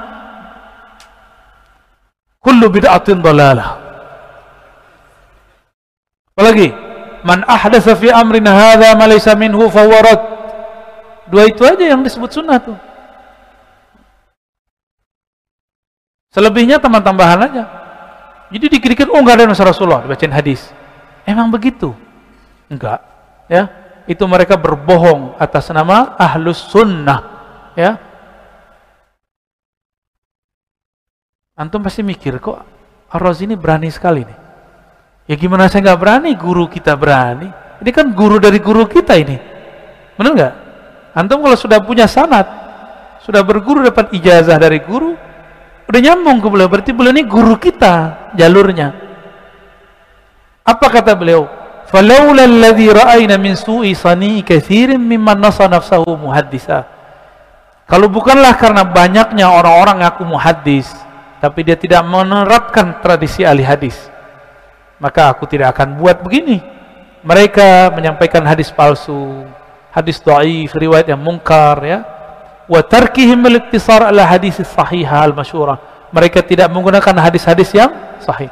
kullu 2.43 2.67
bid'atin 2.67 3.23
dalalah. 3.23 3.79
Apalagi 6.35 6.67
man 7.23 7.47
ahdatsa 7.47 7.95
fi 7.95 8.11
amrina 8.11 8.51
hadza 8.51 8.91
ma 8.91 9.07
laysa 9.07 9.39
minhu 9.39 9.71
fawarat 9.71 10.19
dua 11.31 11.47
itu 11.47 11.63
aja 11.63 11.95
yang 11.95 12.03
disebut 12.03 12.27
sunnah 12.27 12.59
tuh 12.59 12.88
Selebihnya 16.29 16.77
teman-tambahan 16.77 17.39
aja. 17.49 17.63
Jadi 18.49 18.65
dikirikan, 18.77 19.09
oh 19.13 19.21
enggak 19.21 19.41
ada 19.41 19.49
masalah 19.49 19.73
Rasulullah, 19.73 20.05
dibacain 20.05 20.33
hadis. 20.33 20.69
Emang 21.25 21.49
begitu? 21.49 21.93
Enggak. 22.69 23.01
Ya, 23.49 23.69
itu 24.05 24.21
mereka 24.29 24.57
berbohong 24.57 25.37
atas 25.37 25.69
nama 25.73 26.17
ahlus 26.17 26.69
sunnah. 26.69 27.21
Ya. 27.73 27.97
Antum 31.57 31.81
pasti 31.81 32.01
mikir, 32.05 32.37
kok 32.41 32.61
Ar-Razi 33.09 33.49
ini 33.49 33.57
berani 33.57 33.89
sekali 33.89 34.21
nih. 34.25 34.39
Ya 35.29 35.35
gimana 35.37 35.69
saya 35.69 35.85
nggak 35.85 36.01
berani, 36.01 36.33
guru 36.33 36.65
kita 36.65 36.97
berani. 36.97 37.49
Ini 37.81 37.89
kan 37.93 38.13
guru 38.17 38.41
dari 38.41 38.57
guru 38.57 38.89
kita 38.89 39.13
ini. 39.13 39.37
Benar 40.17 40.31
nggak? 40.33 40.53
Antum 41.13 41.41
kalau 41.45 41.57
sudah 41.57 41.81
punya 41.85 42.09
sanat, 42.09 42.49
sudah 43.21 43.45
berguru 43.45 43.85
dapat 43.85 44.09
ijazah 44.13 44.57
dari 44.57 44.81
guru, 44.81 45.13
Udah 45.89 45.99
nyambung 46.05 46.37
ke 46.37 46.47
beliau, 46.53 46.69
berarti 46.69 46.93
beliau 46.93 47.17
ini 47.17 47.25
guru 47.25 47.57
kita 47.57 48.29
jalurnya. 48.37 48.93
Apa 50.61 50.85
kata 50.85 51.17
beliau? 51.17 51.49
Falaula 51.89 52.45
alladhi 52.45 52.93
ra'ayna 52.93 53.41
min 53.41 53.57
su'i 53.57 53.97
sani'i 53.97 54.45
kathirin 54.45 55.01
mimman 55.01 55.41
nasa 55.41 55.65
nafsahu 55.65 56.13
muhaddisa. 56.13 56.85
Kalau 57.89 58.05
bukanlah 58.05 58.53
karena 58.53 58.85
banyaknya 58.85 59.49
orang-orang 59.49 60.05
aku 60.05 60.21
muhaddis, 60.21 60.85
tapi 61.41 61.65
dia 61.65 61.73
tidak 61.73 62.05
menerapkan 62.05 63.01
tradisi 63.01 63.41
ahli 63.41 63.65
hadis, 63.65 63.97
maka 65.01 65.33
aku 65.33 65.49
tidak 65.49 65.73
akan 65.73 65.97
buat 65.97 66.21
begini. 66.21 66.61
Mereka 67.25 67.89
menyampaikan 67.97 68.45
hadis 68.45 68.69
palsu, 68.69 69.41
hadis 69.89 70.21
dhaif, 70.21 70.69
riwayat 70.77 71.09
yang 71.09 71.17
mungkar 71.17 71.81
ya, 71.81 72.05
wa 72.69 72.79
tarkihim 72.85 73.41
al-iktisar 73.49 74.05
ala 74.05 74.29
hadis 74.29 74.61
sahihah 74.61 75.25
al-masyhurah. 75.25 76.07
Mereka 76.13 76.45
tidak 76.45 76.69
menggunakan 76.69 77.17
hadis-hadis 77.17 77.73
yang 77.73 77.89
sahih. 78.21 78.49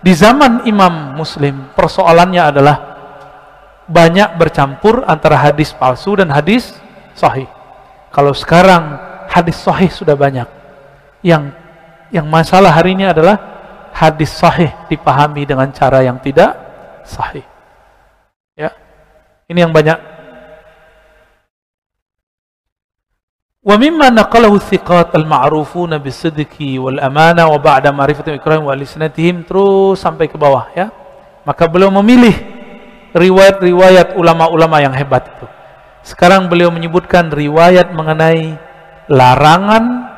Di 0.00 0.12
zaman 0.16 0.64
Imam 0.64 1.16
Muslim, 1.16 1.68
persoalannya 1.76 2.42
adalah 2.42 2.76
banyak 3.88 4.36
bercampur 4.36 5.04
antara 5.08 5.36
hadis 5.40 5.72
palsu 5.72 6.16
dan 6.16 6.28
hadis 6.28 6.76
sahih. 7.16 7.48
Kalau 8.12 8.32
sekarang 8.36 9.00
hadis 9.28 9.56
sahih 9.60 9.88
sudah 9.88 10.16
banyak. 10.16 10.48
Yang 11.24 11.56
yang 12.08 12.28
masalah 12.28 12.72
hari 12.72 12.96
ini 12.96 13.08
adalah 13.08 13.36
hadis 13.92 14.32
sahih 14.32 14.72
dipahami 14.88 15.44
dengan 15.44 15.68
cara 15.72 16.04
yang 16.04 16.20
tidak 16.20 16.56
sahih. 17.04 17.44
Ya. 18.56 18.72
Ini 19.48 19.68
yang 19.68 19.72
banyak 19.72 20.17
ومما 23.63 24.07
نقله 24.11 24.53
الثقات 24.55 25.15
المعروفون 25.15 25.97
بالصدق 25.97 26.55
والأمانة 26.59 27.43
وبعد 27.47 27.85
معرفة 27.95 28.27
إكرام 28.35 28.67
وألسنتهم 28.67 29.47
terus 29.47 30.03
sampai 30.03 30.27
ke 30.27 30.35
bawah 30.35 30.67
ya 30.75 30.91
maka 31.47 31.63
beliau 31.71 31.87
memilih 31.87 32.35
riwayat-riwayat 33.15 34.19
ulama-ulama 34.19 34.83
yang 34.83 34.91
hebat 34.91 35.31
itu 35.31 35.47
sekarang 36.03 36.51
beliau 36.51 36.75
menyebutkan 36.75 37.31
riwayat 37.31 37.95
mengenai 37.95 38.59
larangan 39.07 40.11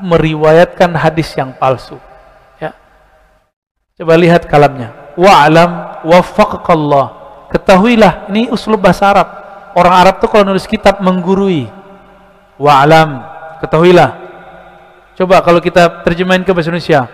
meriwayatkan 0.00 0.96
hadis 0.96 1.36
yang 1.36 1.52
palsu 1.52 2.00
ya 2.56 2.72
coba 4.00 4.16
lihat 4.16 4.48
kalamnya 4.48 5.12
wa'alam 5.20 6.00
waffaqakallah 6.08 7.06
ketahuilah 7.52 8.32
ini 8.32 8.48
uslub 8.48 8.80
bahasa 8.80 9.12
Arab 9.12 9.28
orang 9.76 9.94
Arab 10.00 10.14
tuh 10.16 10.32
kalau 10.32 10.48
nulis 10.48 10.64
kitab 10.64 11.04
menggurui 11.04 11.68
wa'alam 12.61 13.09
ketahuilah. 13.65 14.09
Coba 15.17 15.41
kalau 15.41 15.57
kita 15.57 16.05
terjemahin 16.05 16.45
ke 16.45 16.53
bahasa 16.53 16.69
Indonesia. 16.69 17.09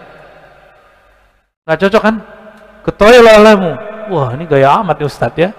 Nggak 1.63 1.79
cocok 1.87 2.01
kan? 2.03 2.15
Ketahuilah 2.83 3.33
alamu 3.39 3.71
wah 4.11 4.31
ini 4.35 4.47
gaya 4.47 4.79
amat 4.83 4.99
nih 4.99 5.07
Ustadz 5.07 5.39
ya. 5.39 5.49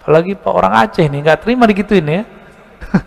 Apalagi 0.00 0.32
pak 0.36 0.52
orang 0.52 0.72
Aceh 0.84 1.04
nih 1.04 1.20
nggak 1.24 1.40
terima 1.44 1.68
digituin 1.68 2.04
ya. 2.08 2.22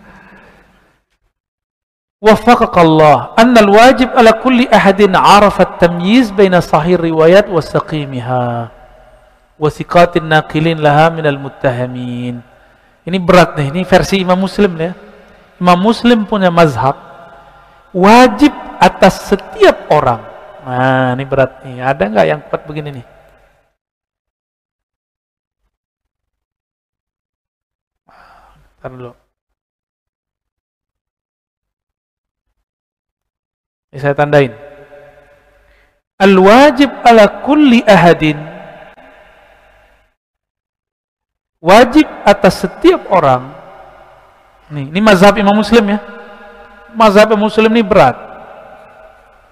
Wafaqakallah. 2.26 3.34
Anna 3.34 3.66
wajib 3.66 4.14
ala 4.14 4.38
kulli 4.38 4.70
arafat 4.70 5.82
tamyiz 5.82 6.30
baina 6.30 6.62
sahih 6.62 7.02
riwayat 7.02 7.50
wa 7.50 7.60
saqimiha 7.60 8.70
wa 9.58 9.70
siqatin 9.70 10.30
naqilin 10.30 10.78
laha 10.78 11.10
minal 11.10 11.42
muttahamin. 11.42 12.46
Ini 13.04 13.18
berat 13.20 13.58
nih 13.60 13.74
ini 13.74 13.82
versi 13.84 14.22
Imam 14.22 14.40
Muslim 14.40 14.72
ya 14.80 14.94
Imam 15.64 15.80
Muslim 15.80 16.28
punya 16.28 16.52
mazhab 16.52 17.00
wajib 17.96 18.52
atas 18.84 19.32
setiap 19.32 19.88
orang. 19.88 20.20
Nah, 20.68 21.16
ini 21.16 21.24
berat 21.24 21.64
nih. 21.64 21.80
Ada 21.80 22.04
nggak 22.12 22.28
yang 22.28 22.42
kuat 22.52 22.68
begini 22.68 23.00
nih? 23.00 23.06
Ntar 28.76 28.92
dulu. 28.92 29.16
Ini 33.96 34.00
saya 34.04 34.20
tandain. 34.20 34.52
Al-wajib 36.20 36.92
ala 37.08 37.48
kulli 37.48 37.88
ahadin 37.88 38.36
wajib 41.64 42.04
atas 42.28 42.68
setiap 42.68 43.08
orang 43.08 43.63
Nih, 44.72 44.88
ini 44.88 45.00
mazhab 45.04 45.36
Imam 45.36 45.56
Muslim 45.58 45.84
ya. 45.96 46.00
Mazhab 46.96 47.34
Imam 47.34 47.50
Muslim 47.50 47.72
ini 47.74 47.84
berat. 47.84 48.16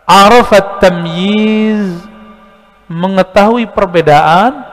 Arafat 0.08 0.84
tamyiz 0.84 2.04
mengetahui 2.92 3.68
perbedaan 3.72 4.64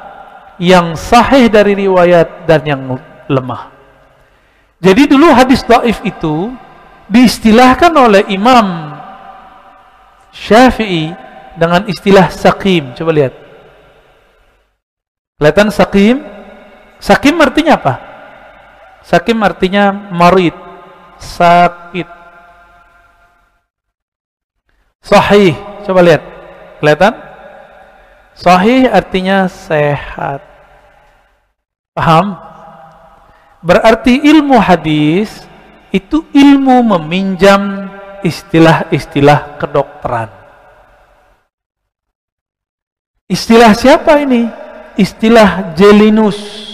yang 0.59 0.99
sahih 0.99 1.47
dari 1.47 1.87
riwayat 1.87 2.47
dan 2.47 2.61
yang 2.67 2.83
lemah. 3.31 3.71
Jadi 4.79 5.11
dulu 5.11 5.31
hadis 5.31 5.63
dhaif 5.67 6.03
itu 6.03 6.55
diistilahkan 7.11 7.91
oleh 7.95 8.27
Imam 8.31 8.95
Syafi'i 10.31 11.15
dengan 11.59 11.87
istilah 11.91 12.31
sakim. 12.31 12.95
Coba 12.95 13.11
lihat. 13.11 13.35
Kelihatan 15.39 15.71
sakim? 15.71 16.23
Sakim 16.99 17.39
artinya 17.39 17.79
apa? 17.79 18.08
Sakim 19.09 19.41
artinya 19.41 19.89
marid, 20.13 20.53
sakit. 21.17 22.05
Sahih, 25.01 25.57
coba 25.89 26.05
lihat. 26.05 26.21
Kelihatan? 26.77 27.17
Sahih 28.37 28.85
artinya 28.93 29.49
sehat. 29.49 30.45
Paham? 31.97 32.37
Berarti 33.65 34.21
ilmu 34.29 34.61
hadis 34.61 35.41
itu 35.89 36.29
ilmu 36.37 36.85
meminjam 36.93 37.89
istilah-istilah 38.21 39.57
kedokteran. 39.57 40.29
Istilah 43.25 43.73
siapa 43.73 44.21
ini? 44.21 44.53
Istilah 45.01 45.73
Jelinus, 45.73 46.68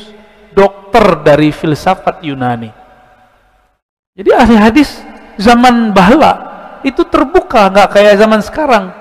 dokter 0.94 1.26
dari 1.26 1.50
filsafat 1.50 2.22
Yunani. 2.22 2.70
Jadi 4.14 4.30
ahli 4.30 4.54
hadis 4.54 5.02
zaman 5.34 5.90
bahla 5.90 6.54
itu 6.86 7.02
terbuka, 7.02 7.66
nggak 7.66 7.98
kayak 7.98 8.14
zaman 8.14 8.38
sekarang. 8.38 8.94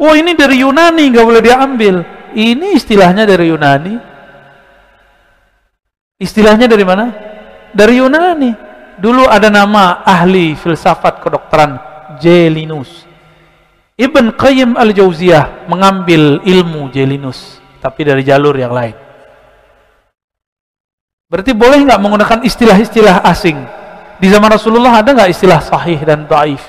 Oh 0.00 0.16
ini 0.16 0.32
dari 0.32 0.64
Yunani, 0.64 1.12
nggak 1.12 1.26
boleh 1.28 1.42
diambil. 1.44 2.00
Ini 2.32 2.72
istilahnya 2.72 3.28
dari 3.28 3.52
Yunani. 3.52 3.94
Istilahnya 6.16 6.64
dari 6.64 6.84
mana? 6.88 7.12
Dari 7.76 8.00
Yunani. 8.00 8.50
Dulu 8.96 9.28
ada 9.28 9.52
nama 9.52 10.00
ahli 10.08 10.56
filsafat 10.56 11.20
kedokteran 11.20 11.76
Jelinus. 12.16 13.04
Ibn 14.00 14.32
Qayyim 14.32 14.80
al-Jauziyah 14.80 15.68
mengambil 15.68 16.40
ilmu 16.40 16.88
Jelinus, 16.88 17.60
tapi 17.84 18.06
dari 18.08 18.24
jalur 18.24 18.56
yang 18.56 18.72
lain. 18.72 19.07
Berarti 21.28 21.52
boleh 21.52 21.84
nggak 21.84 22.00
menggunakan 22.00 22.40
istilah-istilah 22.40 23.20
asing? 23.28 23.60
Di 24.16 24.32
zaman 24.32 24.48
Rasulullah 24.48 25.04
ada 25.04 25.12
nggak 25.12 25.28
istilah 25.28 25.60
sahih 25.60 26.00
dan 26.00 26.24
daif? 26.24 26.64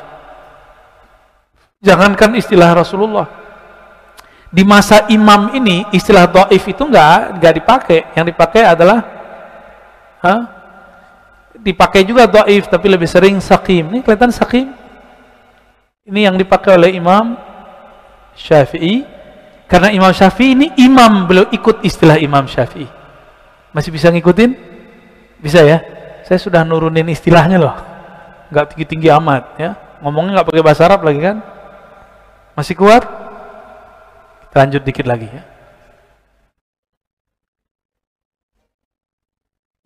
Jangankan 1.79 2.35
istilah 2.35 2.75
Rasulullah. 2.75 3.27
Di 4.51 4.67
masa 4.67 5.07
imam 5.07 5.55
ini 5.55 5.87
istilah 5.95 6.27
do'if 6.27 6.67
itu 6.67 6.83
enggak 6.83 7.39
enggak 7.39 7.53
dipakai. 7.55 7.99
Yang 8.19 8.25
dipakai 8.35 8.61
adalah 8.67 8.99
ha? 10.27 10.35
dipakai 11.55 12.03
juga 12.03 12.27
do'if 12.27 12.67
tapi 12.67 12.91
lebih 12.91 13.07
sering 13.07 13.39
sakim. 13.39 13.87
Ini 13.95 14.03
kelihatan 14.03 14.35
sakim. 14.35 14.75
Ini 16.03 16.19
yang 16.27 16.35
dipakai 16.35 16.75
oleh 16.75 16.99
Imam 16.99 17.39
Syafi'i. 18.35 19.07
Karena 19.69 19.93
Imam 19.93 20.09
Syafi'i 20.11 20.57
ini 20.57 20.67
imam, 20.81 21.29
beliau 21.29 21.45
ikut 21.53 21.85
istilah 21.85 22.17
Imam 22.17 22.43
Syafi'i. 22.49 22.98
Masih 23.69 23.93
bisa 23.93 24.09
ngikutin? 24.09 24.51
Bisa 25.39 25.61
ya? 25.61 25.79
Saya 26.25 26.39
sudah 26.41 26.61
nurunin 26.65 27.09
istilahnya 27.09 27.57
loh. 27.61 27.75
Enggak 28.49 28.73
tinggi-tinggi 28.73 29.09
amat 29.13 29.43
ya. 29.61 29.77
Ngomongnya 30.01 30.41
nggak 30.41 30.47
pakai 30.49 30.63
bahasa 30.65 30.85
Arab 30.89 31.05
lagi 31.05 31.21
kan? 31.21 31.37
Masih 32.57 32.73
kuat? 32.73 33.03
Lanjut 34.49 34.81
dikit 34.81 35.05
lagi 35.05 35.29
ya. 35.29 35.43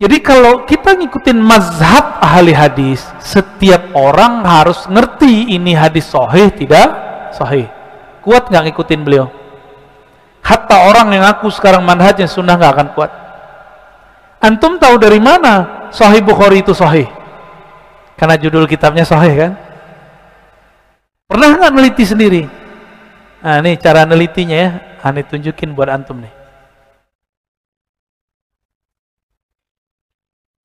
Jadi 0.04 0.20
kalau 0.20 0.66
kita 0.68 1.00
ngikutin 1.00 1.38
mazhab 1.38 2.20
ahli 2.20 2.52
hadis, 2.52 3.00
setiap 3.22 3.94
orang 3.96 4.44
harus 4.44 4.84
ngerti 4.90 5.54
ini 5.54 5.72
hadis 5.72 6.10
sahih 6.10 6.50
tidak 6.52 6.92
sahih. 7.32 7.70
Kuat 8.20 8.52
nggak 8.52 8.68
ngikutin 8.68 9.00
beliau? 9.00 9.32
Hatta 10.44 10.92
orang 10.92 11.08
yang 11.14 11.24
aku 11.24 11.48
sekarang 11.48 11.80
manhajnya 11.88 12.28
sunnah 12.28 12.58
nggak 12.58 12.72
akan 12.74 12.88
kuat. 12.92 13.23
Antum 14.44 14.76
tahu 14.76 15.00
dari 15.00 15.16
mana 15.16 15.88
Sahih 15.88 16.20
Bukhari 16.20 16.60
itu 16.60 16.76
sahih? 16.76 17.08
Karena 18.20 18.36
judul 18.36 18.68
kitabnya 18.68 19.06
sahih 19.06 19.32
kan? 19.32 19.52
Pernah 21.24 21.56
nggak 21.56 21.72
neliti 21.72 22.04
sendiri? 22.04 22.42
Nah, 23.40 23.64
ini 23.64 23.80
cara 23.80 24.04
nelitinya 24.04 24.56
ya. 24.58 24.70
Ani 25.00 25.24
tunjukin 25.24 25.72
buat 25.72 25.88
antum 25.88 26.20
nih. 26.20 26.32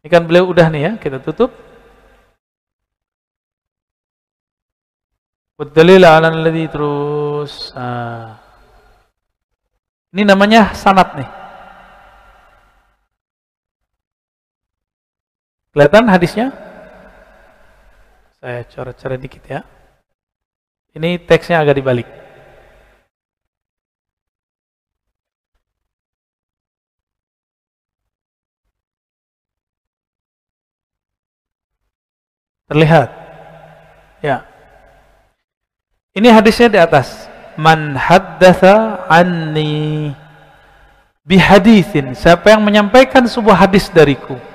Ini 0.03 0.07
kan 0.11 0.23
beliau 0.27 0.49
udah 0.49 0.67
nih 0.71 0.81
ya, 0.83 0.91
kita 0.99 1.19
tutup. 1.23 1.53
Wadalil 5.59 6.03
ala 6.03 6.31
terus. 6.71 7.71
Nah. 7.75 8.39
Ini 10.09 10.23
namanya 10.25 10.73
sanat 10.73 11.15
nih. 11.19 11.38
Kelihatan 15.79 16.11
hadisnya? 16.11 16.51
Saya 18.43 18.67
coret-coret 18.67 19.15
dikit 19.15 19.39
ya. 19.47 19.63
Ini 20.91 21.23
teksnya 21.23 21.63
agak 21.63 21.79
dibalik. 21.79 22.03
Terlihat. 32.67 33.07
Ya. 34.19 34.43
Ini 36.11 36.27
hadisnya 36.27 36.67
di 36.67 36.75
atas. 36.75 37.31
Man 37.55 37.95
haddatha 37.95 39.07
anni 39.07 40.11
bihadithin. 41.23 42.11
Siapa 42.19 42.51
yang 42.51 42.67
menyampaikan 42.67 43.23
sebuah 43.23 43.63
hadis 43.63 43.87
dariku. 43.87 44.48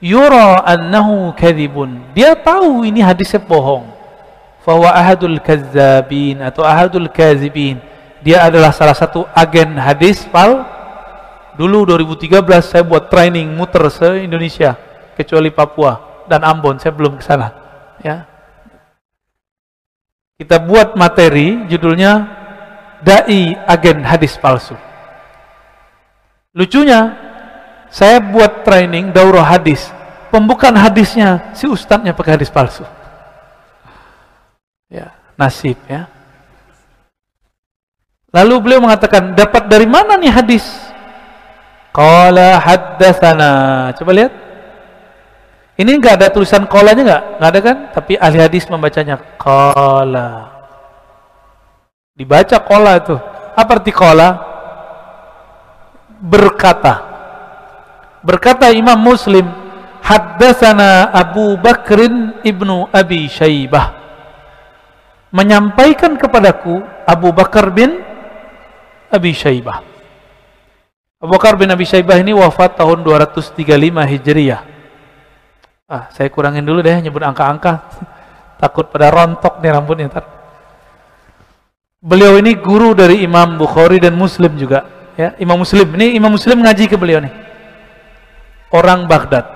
Yura 0.00 0.60
annahu 0.64 1.32
kadhibun. 1.32 2.12
Dia 2.12 2.36
tahu 2.36 2.84
ini 2.84 3.00
hadisnya 3.00 3.40
bohong. 3.40 3.88
Fawa 4.60 4.92
ahadul 4.92 5.38
kazzabin 5.40 6.42
atau 6.42 6.66
ahadul 6.66 7.08
kazibin. 7.08 7.80
Dia 8.20 8.44
adalah 8.44 8.74
salah 8.74 8.96
satu 8.96 9.24
agen 9.32 9.78
hadis 9.78 10.26
pal. 10.28 10.66
Dulu 11.56 11.88
2013 11.88 12.44
saya 12.60 12.84
buat 12.84 13.08
training 13.08 13.48
muter 13.56 13.88
se-Indonesia 13.88 14.76
kecuali 15.16 15.48
Papua 15.48 16.20
dan 16.28 16.44
Ambon, 16.44 16.76
saya 16.76 16.92
belum 16.92 17.16
ke 17.16 17.24
sana. 17.24 17.48
Ya. 18.04 18.28
Kita 20.36 20.60
buat 20.60 20.92
materi 21.00 21.64
judulnya 21.64 22.28
Dai 23.00 23.56
Agen 23.64 24.04
Hadis 24.04 24.36
Palsu. 24.36 24.76
Lucunya, 26.52 27.25
saya 27.90 28.18
buat 28.18 28.66
training 28.66 29.14
daurah 29.14 29.44
hadis. 29.44 29.88
Pembukaan 30.30 30.74
hadisnya 30.76 31.54
si 31.56 31.70
ustadznya 31.70 32.12
pakai 32.12 32.36
hadis 32.36 32.50
palsu. 32.50 32.84
Ya, 34.90 35.14
nasib 35.38 35.78
ya. 35.86 36.10
Lalu 38.34 38.54
beliau 38.60 38.84
mengatakan, 38.84 39.32
dapat 39.32 39.64
dari 39.64 39.88
mana 39.88 40.20
nih 40.20 40.28
hadis? 40.28 40.66
Qala 41.88 42.60
haddatsana. 42.60 43.52
Coba 43.96 44.12
lihat. 44.12 44.32
Ini 45.76 45.92
enggak 45.96 46.20
ada 46.20 46.28
tulisan 46.28 46.68
kolanya 46.68 47.02
enggak? 47.04 47.22
Enggak 47.40 47.50
ada 47.52 47.60
kan? 47.64 47.76
Tapi 47.96 48.12
ahli 48.20 48.38
hadis 48.40 48.68
membacanya 48.68 49.16
kola. 49.40 50.52
Dibaca 52.12 52.56
kola 52.60 52.92
itu. 53.00 53.16
Apa 53.56 53.70
arti 53.80 53.92
kola? 53.92 54.28
Berkata. 56.20 57.15
Berkata 58.26 58.74
Imam 58.74 58.98
Muslim, 58.98 59.46
Haddasana 60.02 61.14
Abu 61.14 61.54
Bakrin 61.62 62.42
ibnu 62.42 62.90
Abi 62.90 63.30
Shaybah. 63.30 63.94
Menyampaikan 65.30 66.18
kepadaku 66.18 66.82
Abu 67.06 67.30
Bakar 67.30 67.70
bin 67.70 68.02
Abi 69.14 69.30
Shaybah. 69.30 69.78
Abu 71.22 71.30
Bakar 71.30 71.54
bin 71.54 71.70
Abi 71.70 71.86
Shaybah 71.86 72.18
ini 72.18 72.34
wafat 72.34 72.74
tahun 72.74 73.06
235 73.06 73.62
Hijriah. 73.94 74.62
Ah, 75.86 76.10
saya 76.10 76.26
kurangin 76.26 76.66
dulu 76.66 76.82
deh 76.82 76.98
nyebut 76.98 77.22
angka-angka. 77.22 77.86
Takut 78.62 78.90
pada 78.90 79.06
rontok 79.14 79.62
nih 79.62 79.70
rambutnya 79.70 80.10
ntar. 80.10 80.26
Beliau 82.02 82.42
ini 82.42 82.58
guru 82.58 82.90
dari 82.90 83.22
Imam 83.22 83.54
Bukhari 83.54 84.02
dan 84.02 84.18
Muslim 84.18 84.58
juga. 84.58 84.82
Ya, 85.14 85.38
Imam 85.38 85.62
Muslim. 85.62 85.94
Ini 85.94 86.18
Imam 86.18 86.34
Muslim 86.34 86.58
ngaji 86.58 86.90
ke 86.90 86.98
beliau 86.98 87.22
nih. 87.22 87.46
Orang 88.76 89.08
Baghdad. 89.08 89.48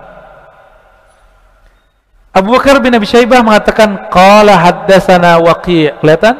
Abu 2.32 2.56
Bakar 2.56 2.80
bin 2.80 2.96
Abi 2.96 3.04
Syaibah 3.04 3.44
mengatakan 3.44 4.08
qala 4.08 4.56
haddatsana 4.56 5.36
Waqi'. 5.44 5.92
Kelihatan? 6.00 6.36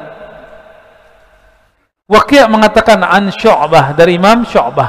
Waqi' 2.09 2.41
mengatakan 2.49 3.05
an 3.05 3.29
Syu'bah 3.29 3.93
dari 3.93 4.17
Imam 4.17 4.49
Syu'bah. 4.49 4.89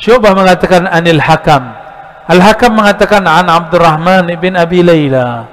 Syu'bah 0.00 0.32
mengatakan 0.34 0.90
anil 0.90 1.22
Hakam 1.22 1.80
Al-Hakam 2.30 2.78
mengatakan 2.78 3.26
an 3.26 3.50
Abdurrahman 3.50 4.30
ibn 4.30 4.54
Abi 4.54 4.86
Layla. 4.86 5.50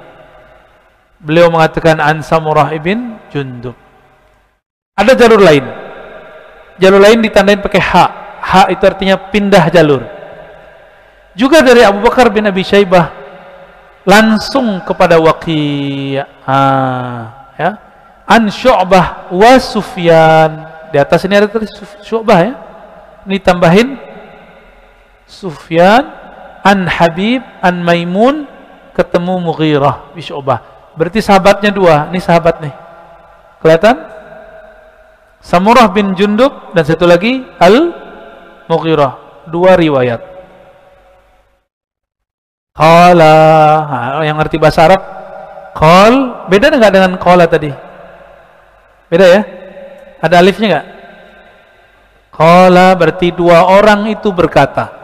Beliau 1.18 1.50
mengatakan 1.50 1.98
an 1.98 2.22
Samurah 2.22 2.70
ibn 2.70 3.18
Jundub. 3.34 3.74
Ada 4.94 5.18
jalur 5.18 5.42
lain. 5.42 5.66
Jalur 6.78 7.02
lain 7.02 7.18
ditandain 7.18 7.58
pakai 7.58 7.82
ha. 7.82 8.06
Ha 8.38 8.62
itu 8.70 8.78
artinya 8.86 9.18
pindah 9.18 9.66
jalur. 9.74 10.06
Juga 11.36 11.60
dari 11.60 11.84
Abu 11.84 12.00
Bakar 12.04 12.32
bin 12.32 12.48
Abi 12.48 12.64
Syaibah 12.64 13.12
langsung 14.08 14.80
kepada 14.88 15.20
Waqi' 15.20 16.16
ah, 16.48 17.52
ya. 17.60 17.70
An 18.28 18.48
Syu'bah 18.48 19.28
wa 19.32 19.52
Sufyan. 19.60 20.68
Di 20.88 20.96
atas 20.96 21.24
ini 21.28 21.36
ada 21.36 21.48
tulis 21.48 21.68
Syu'bah 22.04 22.38
ya. 22.40 22.52
Ini 23.28 23.36
tambahin 23.44 24.00
Sufyan 25.28 26.08
an 26.64 26.88
Habib 26.88 27.44
an 27.60 27.84
Maimun 27.84 28.48
ketemu 28.96 29.40
Mughirah 29.44 30.16
bin 30.16 30.24
Syu'bah. 30.24 30.92
Berarti 30.96 31.20
sahabatnya 31.20 31.70
dua. 31.72 32.08
Ini 32.08 32.20
sahabat 32.20 32.64
nih. 32.64 32.74
Kelihatan? 33.60 33.96
Samurah 35.38 35.86
bin 35.92 36.16
Jundub 36.18 36.74
dan 36.74 36.82
satu 36.82 37.06
lagi 37.06 37.44
Al 37.60 37.92
Mughirah. 38.66 39.44
Dua 39.48 39.76
riwayat. 39.76 40.37
Qala, 42.78 44.22
yang 44.22 44.38
ngerti 44.38 44.54
bahasa 44.54 44.86
Arab, 44.86 45.02
qal 45.74 46.46
beda 46.46 46.70
enggak 46.70 46.94
dengan 46.94 47.12
qala 47.18 47.50
tadi? 47.50 47.74
Beda 49.10 49.26
ya? 49.26 49.40
Ada 50.22 50.38
alifnya 50.38 50.66
enggak? 50.70 50.86
Qala 52.30 52.94
berarti 52.94 53.34
dua 53.34 53.66
orang 53.66 54.06
itu 54.14 54.30
berkata. 54.30 54.94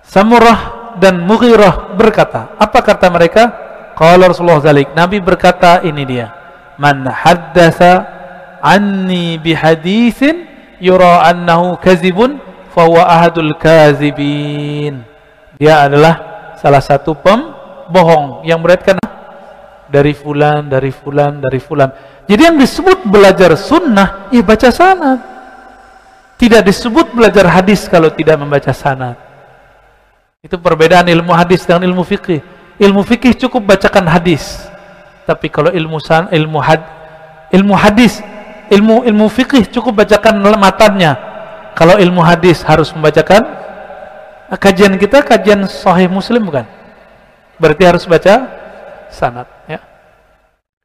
Samurah 0.00 0.96
dan 0.96 1.20
Mughirah 1.28 1.92
berkata. 1.92 2.56
Apa 2.56 2.80
kata 2.80 3.12
mereka? 3.12 3.52
Qala 3.92 4.32
Rasulullah 4.32 4.64
zalik. 4.64 4.96
Nabi 4.96 5.20
berkata 5.20 5.84
ini 5.84 6.08
dia. 6.08 6.32
Man 6.80 7.04
haddasa 7.04 8.08
anni 8.64 9.36
bihadithin 9.36 10.48
yura 10.80 11.28
annahu 11.28 11.76
kazibun 11.76 12.40
fahuwa 12.72 13.04
ahadul 13.12 13.52
kazibin. 13.60 15.04
Dia 15.60 15.84
adalah 15.84 16.31
salah 16.62 16.78
satu 16.78 17.18
pembohong 17.18 18.46
yang 18.46 18.62
beratkan 18.62 18.94
dari 19.90 20.14
fulan, 20.14 20.70
dari 20.70 20.94
fulan, 20.94 21.42
dari 21.42 21.58
fulan. 21.58 21.90
Jadi 22.30 22.42
yang 22.46 22.54
disebut 22.54 23.02
belajar 23.10 23.58
sunnah, 23.58 24.30
ya 24.30 24.46
baca 24.46 24.70
sanad. 24.70 25.18
Tidak 26.38 26.62
disebut 26.62 27.10
belajar 27.10 27.50
hadis 27.50 27.90
kalau 27.90 28.14
tidak 28.14 28.38
membaca 28.38 28.70
sanad. 28.70 29.18
Itu 30.38 30.58
perbedaan 30.58 31.10
ilmu 31.10 31.34
hadis 31.34 31.66
dengan 31.66 31.82
ilmu 31.90 32.06
fikih. 32.06 32.40
Ilmu 32.78 33.02
fikih 33.02 33.34
cukup 33.46 33.74
bacakan 33.74 34.06
hadis. 34.06 34.70
Tapi 35.26 35.50
kalau 35.50 35.70
ilmu 35.70 36.02
san, 36.02 36.26
ilmu 36.34 36.58
had, 36.58 36.82
ilmu 37.54 37.74
hadis, 37.78 38.18
ilmu 38.70 39.06
ilmu 39.06 39.26
fikih 39.30 39.70
cukup 39.70 40.02
bacakan 40.02 40.42
matannya. 40.58 41.14
Kalau 41.78 41.94
ilmu 41.94 42.22
hadis 42.26 42.62
harus 42.66 42.90
membacakan 42.90 43.46
kajian 44.56 44.96
kita 45.00 45.24
kajian 45.24 45.64
sahih 45.68 46.08
muslim 46.12 46.44
bukan? 46.44 46.66
Berarti 47.56 47.82
harus 47.86 48.04
baca 48.04 48.48
sanad 49.12 49.48
ya. 49.68 49.80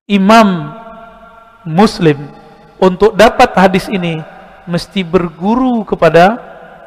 Imam 0.08 0.72
muslim 1.68 2.16
untuk 2.80 3.18
dapat 3.18 3.52
hadis 3.58 3.92
ini 3.92 4.24
mesti 4.68 5.04
berguru 5.04 5.84
kepada 5.84 6.40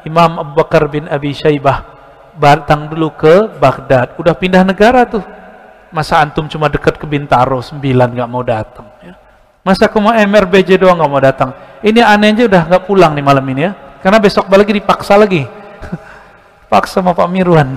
Imam 0.05 0.41
Abu 0.41 0.57
Bakar 0.57 0.89
bin 0.89 1.05
Abi 1.05 1.33
Syaibah 1.37 1.85
datang 2.37 2.89
dulu 2.89 3.13
ke 3.13 3.45
Baghdad 3.61 4.17
udah 4.17 4.33
pindah 4.33 4.65
negara 4.65 5.05
tuh 5.05 5.21
masa 5.91 6.23
antum 6.23 6.47
cuma 6.47 6.71
dekat 6.71 6.95
ke 6.95 7.05
Bintaro 7.05 7.59
9 7.59 7.77
nggak 7.83 8.29
mau 8.31 8.41
datang 8.41 8.87
ya. 9.03 9.13
masa 9.61 9.91
kamu 9.91 10.15
MRBJ 10.25 10.79
doang 10.79 10.97
nggak 10.97 11.11
mau 11.11 11.21
datang 11.21 11.49
ini 11.83 11.99
aneh 11.99 12.31
aja 12.33 12.43
udah 12.47 12.61
nggak 12.71 12.83
pulang 12.87 13.11
nih 13.13 13.25
malam 13.25 13.45
ini 13.51 13.61
ya 13.67 13.71
karena 13.99 14.17
besok 14.17 14.47
balik 14.47 14.71
dipaksa 14.71 15.19
lagi 15.19 15.45
paksa 16.71 17.03
sama 17.03 17.11
Pak 17.11 17.27
Mirwan 17.27 17.75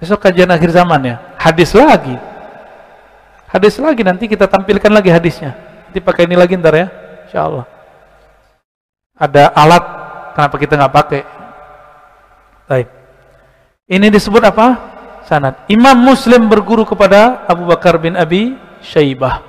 besok 0.00 0.24
kajian 0.24 0.48
akhir 0.48 0.72
zaman 0.72 1.00
ya. 1.04 1.16
Hadis 1.36 1.74
lagi. 1.76 2.16
Hadis 3.50 3.76
lagi 3.76 4.00
nanti 4.06 4.24
kita 4.30 4.48
tampilkan 4.48 4.88
lagi 4.88 5.12
hadisnya. 5.12 5.52
Nanti 5.88 6.00
pakai 6.00 6.24
ini 6.24 6.36
lagi 6.36 6.54
ntar 6.56 6.76
ya 6.76 6.86
Insya 7.26 7.44
Allah 7.44 7.66
ada 9.18 9.50
alat 9.50 9.84
kenapa 10.38 10.54
kita 10.56 10.78
nggak 10.78 10.94
pakai? 10.94 11.22
Baik. 12.70 12.88
ini 13.90 14.06
disebut 14.12 14.44
apa? 14.46 14.66
Sanad. 15.26 15.66
Imam 15.66 15.96
Muslim 15.98 16.46
berguru 16.46 16.86
kepada 16.86 17.44
Abu 17.50 17.66
Bakar 17.66 17.98
bin 17.98 18.14
Abi 18.14 18.54
Syaibah. 18.80 19.42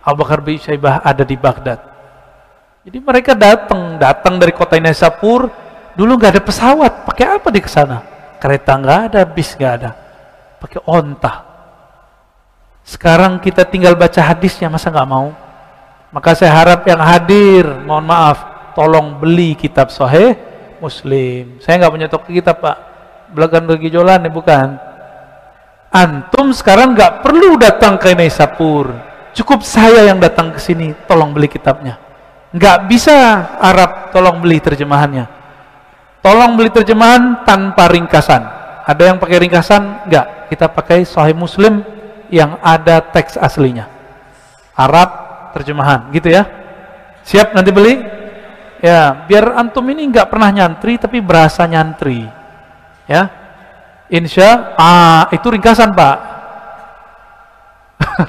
Abu 0.00 0.22
Bakar 0.22 0.40
bin 0.40 0.56
Syaibah 0.60 1.02
ada 1.02 1.26
di 1.26 1.34
Baghdad. 1.34 1.80
Jadi 2.84 2.98
mereka 3.00 3.32
datang 3.32 3.96
datang 3.96 4.36
dari 4.36 4.52
kota 4.52 4.76
Nesapur 4.76 5.48
Dulu 5.94 6.18
nggak 6.18 6.32
ada 6.38 6.42
pesawat, 6.42 7.06
pakai 7.06 7.38
apa 7.38 7.48
di 7.54 7.62
sana? 7.70 8.02
Kereta 8.42 8.74
nggak 8.74 8.98
ada, 9.10 9.20
bis 9.22 9.54
nggak 9.54 9.72
ada, 9.78 9.90
pakai 10.58 10.82
onta. 10.90 11.32
Sekarang 12.82 13.38
kita 13.38 13.62
tinggal 13.62 13.94
baca 13.94 14.18
hadisnya, 14.18 14.66
masa 14.66 14.90
nggak 14.90 15.08
mau? 15.08 15.30
Maka 16.10 16.34
saya 16.34 16.50
harap 16.50 16.82
yang 16.84 16.98
hadir, 16.98 17.64
mohon 17.86 18.10
maaf, 18.10 18.42
tolong 18.74 19.22
beli 19.22 19.54
kitab 19.54 19.88
Sahih 19.94 20.34
Muslim. 20.82 21.62
Saya 21.62 21.78
nggak 21.78 21.92
punya 21.94 22.08
toko 22.10 22.26
kitab 22.26 22.58
pak, 22.58 22.76
belakang 23.30 23.70
Regi 23.70 23.94
Jolan 23.94 24.26
nih 24.26 24.34
bukan. 24.34 24.68
Antum 25.94 26.50
sekarang 26.50 26.98
nggak 26.98 27.22
perlu 27.22 27.54
datang 27.54 28.02
ke 28.02 28.10
Nesapur, 28.18 28.90
cukup 29.30 29.62
saya 29.62 30.10
yang 30.10 30.18
datang 30.18 30.50
ke 30.50 30.58
sini, 30.58 30.90
tolong 31.06 31.30
beli 31.30 31.46
kitabnya. 31.46 32.02
Nggak 32.50 32.78
bisa 32.90 33.14
Arab, 33.62 34.10
tolong 34.10 34.42
beli 34.42 34.58
terjemahannya 34.58 35.33
Tolong 36.24 36.56
beli 36.56 36.72
terjemahan 36.72 37.44
tanpa 37.44 37.84
ringkasan. 37.92 38.40
Ada 38.88 39.12
yang 39.12 39.20
pakai 39.20 39.44
ringkasan? 39.44 40.08
Enggak. 40.08 40.48
Kita 40.48 40.72
pakai 40.72 41.04
Sahih 41.04 41.36
Muslim 41.36 41.84
yang 42.32 42.56
ada 42.64 43.04
teks 43.04 43.36
aslinya. 43.36 43.84
Arab 44.72 45.08
terjemahan, 45.52 46.08
gitu 46.16 46.32
ya. 46.32 46.48
Siap 47.28 47.52
nanti 47.52 47.68
beli? 47.76 48.00
Ya, 48.80 49.28
biar 49.28 49.52
antum 49.52 49.84
ini 49.92 50.08
enggak 50.08 50.32
pernah 50.32 50.48
nyantri 50.48 50.96
tapi 50.96 51.20
berasa 51.20 51.68
nyantri. 51.68 52.24
Ya. 53.04 53.28
Insya 54.08 54.72
ah 54.80 55.28
itu 55.28 55.44
ringkasan, 55.44 55.92
Pak. 55.92 56.16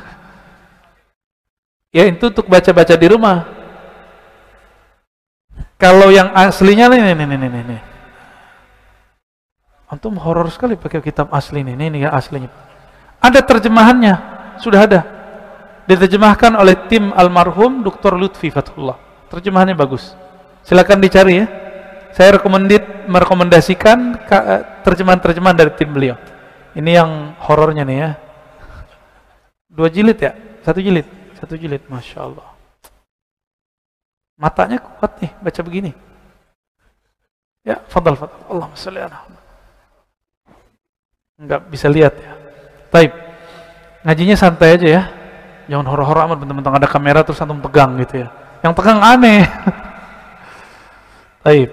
ya, 1.95 2.11
itu 2.11 2.27
untuk 2.27 2.51
baca-baca 2.51 2.95
di 2.99 3.07
rumah. 3.07 3.54
Kalau 5.75 6.07
yang 6.07 6.31
aslinya 6.31 6.87
nih, 6.87 7.11
nih, 7.11 7.15
nih, 7.19 7.27
nih, 7.35 7.63
nih. 7.67 7.81
Antum 9.91 10.15
horor 10.17 10.47
sekali 10.49 10.79
pakai 10.79 11.03
kitab 11.03 11.29
asli 11.35 11.61
ini, 11.61 11.75
ini, 11.75 11.91
ini 11.91 11.99
ya 12.07 12.15
aslinya. 12.15 12.49
Ada 13.19 13.43
terjemahannya, 13.43 14.15
sudah 14.57 14.81
ada. 14.87 15.01
Diterjemahkan 15.85 16.57
oleh 16.57 16.89
tim 16.89 17.13
almarhum 17.13 17.85
Dr. 17.85 18.17
Lutfi 18.17 18.49
Fathullah. 18.49 18.97
Terjemahannya 19.29 19.77
bagus. 19.77 20.17
Silakan 20.65 20.97
dicari 21.03 21.43
ya. 21.43 21.45
Saya 22.15 22.39
rekomendit 22.39 23.05
merekomendasikan 23.11 24.15
eh, 24.25 24.61
terjemahan-terjemahan 24.81 25.57
dari 25.59 25.71
tim 25.75 25.91
beliau. 25.91 26.15
Ini 26.73 26.91
yang 27.03 27.11
horornya 27.43 27.83
nih 27.83 27.97
ya. 27.99 28.09
Dua 29.69 29.91
jilid 29.91 30.17
ya? 30.17 30.31
Satu 30.63 30.79
jilid? 30.79 31.05
Satu 31.37 31.59
jilid, 31.59 31.83
Masya 31.91 32.19
Allah. 32.23 32.54
Matanya 34.35 34.83
kuat 34.83 35.15
nih 35.23 35.31
baca 35.39 35.61
begini. 35.63 35.91
Ya, 37.63 37.79
fadal 37.87 38.19
fadal. 38.19 38.39
Allah 38.51 38.67
sholli 38.75 38.99
ala 38.99 39.35
bisa 41.71 41.87
lihat 41.91 42.15
ya. 42.15 42.31
Taib. 42.91 43.11
Ngajinya 44.07 44.35
santai 44.39 44.79
aja 44.79 44.87
ya. 44.87 45.03
Jangan 45.65 45.87
horor-horor 45.89 46.29
amat 46.29 46.37
bentar-bentar 46.39 46.73
ada 46.77 46.87
kamera 46.87 47.19
terus 47.25 47.41
antum 47.41 47.59
pegang 47.59 47.97
gitu 47.99 48.23
ya. 48.23 48.29
Yang 48.61 48.73
pegang 48.77 48.99
aneh. 49.01 49.43
Taib. 51.45 51.69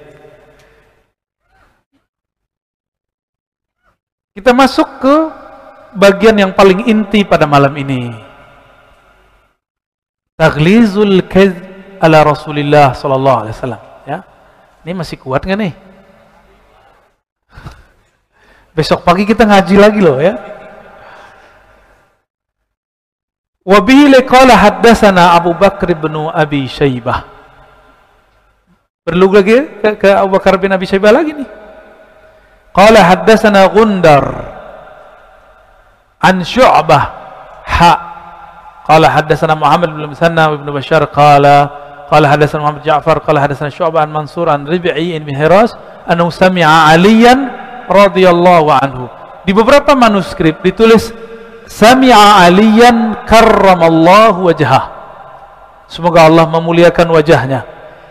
Kita 4.32 4.50
masuk 4.56 4.88
ke 4.96 5.14
bagian 5.92 6.40
yang 6.40 6.52
paling 6.56 6.88
inti 6.88 7.20
pada 7.20 7.44
malam 7.44 7.76
ini. 7.76 8.16
Taglizul 10.40 11.20
kadhib 11.28 11.71
ala 12.02 12.26
Rasulillah 12.26 12.98
sallallahu 12.98 13.38
alaihi 13.46 13.54
wasallam 13.54 13.82
ya. 14.02 14.18
Ini 14.82 14.92
masih 14.98 15.16
kuat 15.22 15.46
nggak 15.46 15.58
nih? 15.62 15.74
Besok 18.76 19.06
pagi 19.06 19.22
kita 19.22 19.46
ngaji 19.46 19.76
lagi 19.78 20.00
loh 20.02 20.18
ya. 20.18 20.34
Wa 23.62 23.78
bihi 23.78 24.10
liqala 24.10 24.58
haddatsana 24.58 25.38
Abu 25.38 25.54
Bakar 25.54 25.94
bin 25.94 26.26
Abi 26.34 26.66
Syaibah. 26.66 27.30
Perlu 29.06 29.30
lagi 29.30 29.78
ke, 29.78 29.90
ke 30.02 30.10
Abu 30.10 30.34
Bakar 30.34 30.58
bin 30.58 30.74
Abi 30.74 30.90
Syaibah 30.90 31.14
lagi 31.14 31.30
nih. 31.30 31.48
Qala 32.74 33.06
haddatsana 33.06 33.70
Gundar 33.70 34.24
an 36.22 36.40
Syu'bah 36.46 37.02
ha 37.66 37.92
qala 38.86 39.10
haddatsana 39.10 39.58
Muhammad 39.58 39.90
bin 39.90 40.06
Musanna 40.10 40.54
bin 40.54 40.66
Bashar 40.70 41.02
qala 41.10 41.81
قال 42.11 42.23
حدثنا 42.27 42.63
محمد 42.63 42.83
جعفر 42.87 43.17
قال 43.19 43.35
حدثنا 43.39 43.69
شعبة 43.69 43.99
عن 43.99 44.13
منصور 44.13 44.49
عن 44.49 44.63
ربعي 44.67 45.19
بن 45.19 45.35
هراس 45.35 45.75
أنه 46.11 46.29
سمع 46.29 46.63
عليا 46.63 47.35
رضي 47.91 48.25
الله 48.29 48.63
عنه 48.73 49.01
di 49.47 49.55
beberapa 49.55 49.95
manuskrip 49.95 50.59
ditulis 50.59 51.15
sami'a 51.71 52.43
aliyan 52.47 53.23
karramallahu 53.23 54.51
wajhah 54.51 54.91
semoga 55.87 56.27
Allah 56.27 56.43
memuliakan 56.51 57.07
wajahnya 57.15 57.63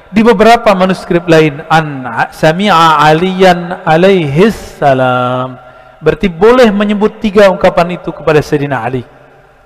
di 0.09 0.25
beberapa 0.25 0.73
manuskrip 0.73 1.29
lain 1.29 1.61
an 1.69 2.09
sami'a 2.33 3.05
aliyan 3.05 3.85
alaihi 3.85 4.49
salam 4.49 5.61
berarti 6.01 6.33
boleh 6.33 6.73
menyebut 6.73 7.21
tiga 7.21 7.53
ungkapan 7.53 8.01
itu 8.01 8.09
kepada 8.17 8.41
Sayyidina 8.41 8.81
Ali 8.81 9.05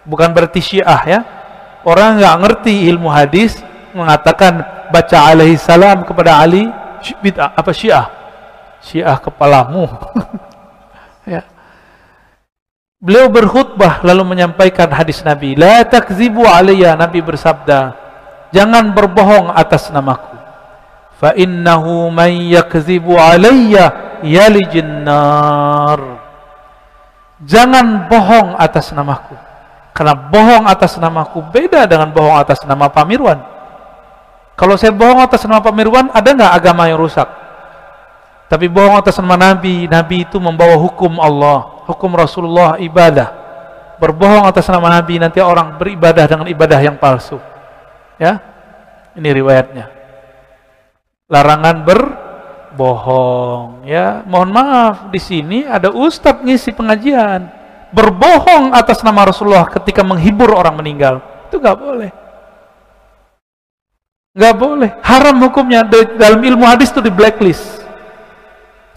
bukan 0.03 0.26
berarti 0.34 0.59
syiah 0.59 1.03
ya 1.07 1.20
orang 1.86 2.18
nggak 2.18 2.36
ngerti 2.42 2.90
ilmu 2.90 3.07
hadis 3.14 3.62
mengatakan 3.95 4.59
baca 4.91 5.17
alaihi 5.31 5.55
salam 5.55 6.03
kepada 6.03 6.43
Ali 6.43 6.67
bid'ah 7.23 7.55
apa 7.55 7.71
syiah. 7.71 8.11
Syiah 8.83 9.17
kepalamu. 9.17 9.87
Ya. 11.25 11.41
Beliau 13.01 13.33
berkhutbah 13.33 14.05
lalu 14.05 14.37
menyampaikan 14.37 14.85
hadis 14.93 15.25
Nabi 15.25 15.57
la 15.57 15.81
takzibu 15.81 16.45
alayya 16.45 16.93
Nabi 16.93 17.17
bersabda 17.17 17.97
jangan 18.53 18.93
berbohong 18.93 19.49
atas 19.49 19.89
namaku. 19.89 20.37
Fa 21.17 21.33
innahu 21.33 22.13
man 22.13 22.29
yakzibu 22.29 23.17
alayya 23.17 24.21
yalijin 24.21 25.01
jangan 27.41 28.05
bohong 28.05 28.53
atas 28.61 28.93
namaku. 28.93 29.33
Karena 29.97 30.13
bohong 30.13 30.69
atas 30.69 30.93
namaku 31.01 31.41
beda 31.41 31.89
dengan 31.89 32.13
bohong 32.13 32.37
atas 32.37 32.61
nama 32.69 32.85
Pak 32.85 33.05
Mirwan 33.09 33.55
kalau 34.56 34.80
saya 34.80 34.95
bohong 34.95 35.20
atas 35.20 35.43
nama 35.43 35.60
Pak 35.60 35.76
Mirwan 35.76 36.08
ada 36.16 36.32
nggak 36.32 36.53
agama 36.56 36.88
yang 36.88 36.95
rusak? 36.95 37.28
Tapi 38.47 38.72
bohong 38.72 38.95
atas 38.95 39.20
nama 39.20 39.36
Nabi 39.36 39.91
Nabi 39.91 40.24
itu 40.24 40.39
membawa 40.39 40.80
hukum 40.80 41.20
Allah 41.20 41.84
hukum 41.91 42.16
Rasulullah 42.16 42.80
ibadah. 42.80 43.36
Berbohong 43.99 44.47
atas 44.47 44.68
nama 44.72 44.99
Nabi 44.99 45.20
nanti 45.20 45.43
orang 45.43 45.76
beribadah 45.76 46.24
dengan 46.28 46.47
ibadah 46.47 46.80
yang 46.80 46.95
palsu. 46.99 47.39
Ya? 48.20 48.39
Ini 49.16 49.30
riwayatnya. 49.32 49.88
Larangan 51.32 51.84
berbohong. 51.84 53.88
Ya 53.88 54.24
mohon 54.24 54.51
maaf 54.56 55.12
di 55.12 55.20
sini 55.20 55.68
ada 55.68 55.91
ustadz 55.91 56.43
ngisi 56.43 56.72
pengajian. 56.72 57.47
Berbohong 57.91 58.72
atas 58.72 59.03
nama 59.03 59.28
Rasulullah 59.28 59.68
ketika 59.68 60.03
menghibur 60.03 60.51
orang 60.51 60.80
meninggal. 60.80 61.20
Itu 61.47 61.60
nggak 61.60 61.80
boleh 61.80 62.24
nggak 64.36 64.53
boleh 64.59 64.91
haram 64.99 65.39
hukumnya 65.47 65.88
dalam 66.19 66.43
ilmu 66.43 66.67
hadis 66.67 66.91
itu 66.91 66.99
di 66.99 67.09
blacklist 67.09 67.63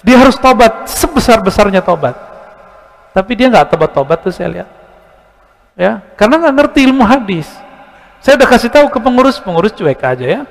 dia 0.03 0.19
harus 0.19 0.35
tobat 0.35 0.91
sebesar 0.91 1.39
besarnya 1.39 1.79
tobat 1.79 2.19
tapi 3.15 3.39
dia 3.39 3.47
nggak 3.47 3.71
tobat 3.71 3.91
tobat 3.95 4.19
tuh 4.19 4.35
saya 4.35 4.51
lihat 4.51 4.69
ya 5.79 6.03
karena 6.19 6.43
nggak 6.43 6.55
ngerti 6.59 6.79
ilmu 6.91 7.07
hadis 7.07 7.47
saya 8.19 8.35
udah 8.35 8.49
kasih 8.51 8.67
tahu 8.67 8.91
ke 8.91 8.99
pengurus 8.99 9.39
pengurus 9.39 9.71
cuek 9.71 10.03
aja 10.03 10.27
ya 10.27 10.43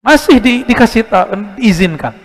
masih 0.00 0.40
di, 0.40 0.54
dikasih 0.64 1.04
tahu, 1.04 1.28
diizinkan. 1.60 2.16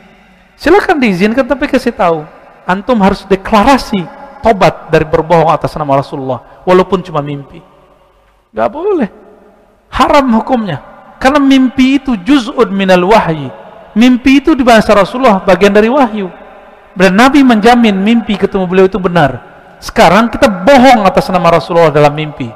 Silakan 0.55 0.95
diizinkan 0.95 1.43
tapi 1.43 1.67
kasih 1.67 1.91
tahu. 1.91 2.23
Antum 2.63 2.97
harus 3.03 3.27
deklarasi 3.27 3.99
tobat 4.39 4.87
dari 4.87 5.03
berbohong 5.03 5.51
atas 5.51 5.75
nama 5.75 5.99
Rasulullah 5.99 6.63
walaupun 6.63 7.03
cuma 7.03 7.19
mimpi. 7.19 7.59
Gak 8.55 8.69
boleh. 8.71 9.11
Haram 9.91 10.25
hukumnya. 10.39 10.94
Karena 11.17 11.39
mimpi 11.39 11.99
itu 12.01 12.15
juz'un 12.19 12.69
minal 12.71 13.03
wahyi. 13.07 13.49
Mimpi 13.95 14.43
itu 14.43 14.51
di 14.53 14.63
bahasa 14.63 14.91
Rasulullah 14.91 15.39
bagian 15.39 15.71
dari 15.71 15.87
wahyu. 15.87 16.27
Dan 16.95 17.15
Nabi 17.15 17.43
menjamin 17.43 17.95
mimpi 17.95 18.35
ketemu 18.35 18.67
beliau 18.67 18.87
itu 18.87 18.99
benar. 18.99 19.39
Sekarang 19.79 20.31
kita 20.31 20.47
bohong 20.47 21.03
atas 21.03 21.27
nama 21.31 21.51
Rasulullah 21.51 21.91
dalam 21.91 22.11
mimpi. 22.11 22.47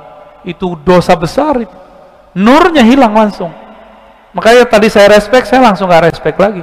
Itu 0.44 0.80
dosa 0.84 1.16
besar. 1.16 1.60
Nurnya 2.36 2.84
hilang 2.84 3.16
langsung. 3.16 3.52
Makanya 4.32 4.68
tadi 4.70 4.88
saya 4.88 5.10
respect, 5.12 5.50
saya 5.50 5.64
langsung 5.64 5.90
gak 5.90 6.12
respect 6.12 6.38
lagi. 6.38 6.62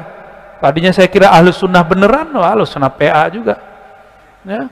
Tadinya 0.57 0.92
saya 0.94 1.09
kira 1.11 1.28
ahlu 1.28 1.53
sunnah 1.53 1.84
beneran, 1.84 2.32
wah 2.32 2.55
ahlu 2.55 2.64
sunnah 2.64 2.88
PA 2.88 3.28
juga. 3.28 3.61
Ya. 4.47 4.70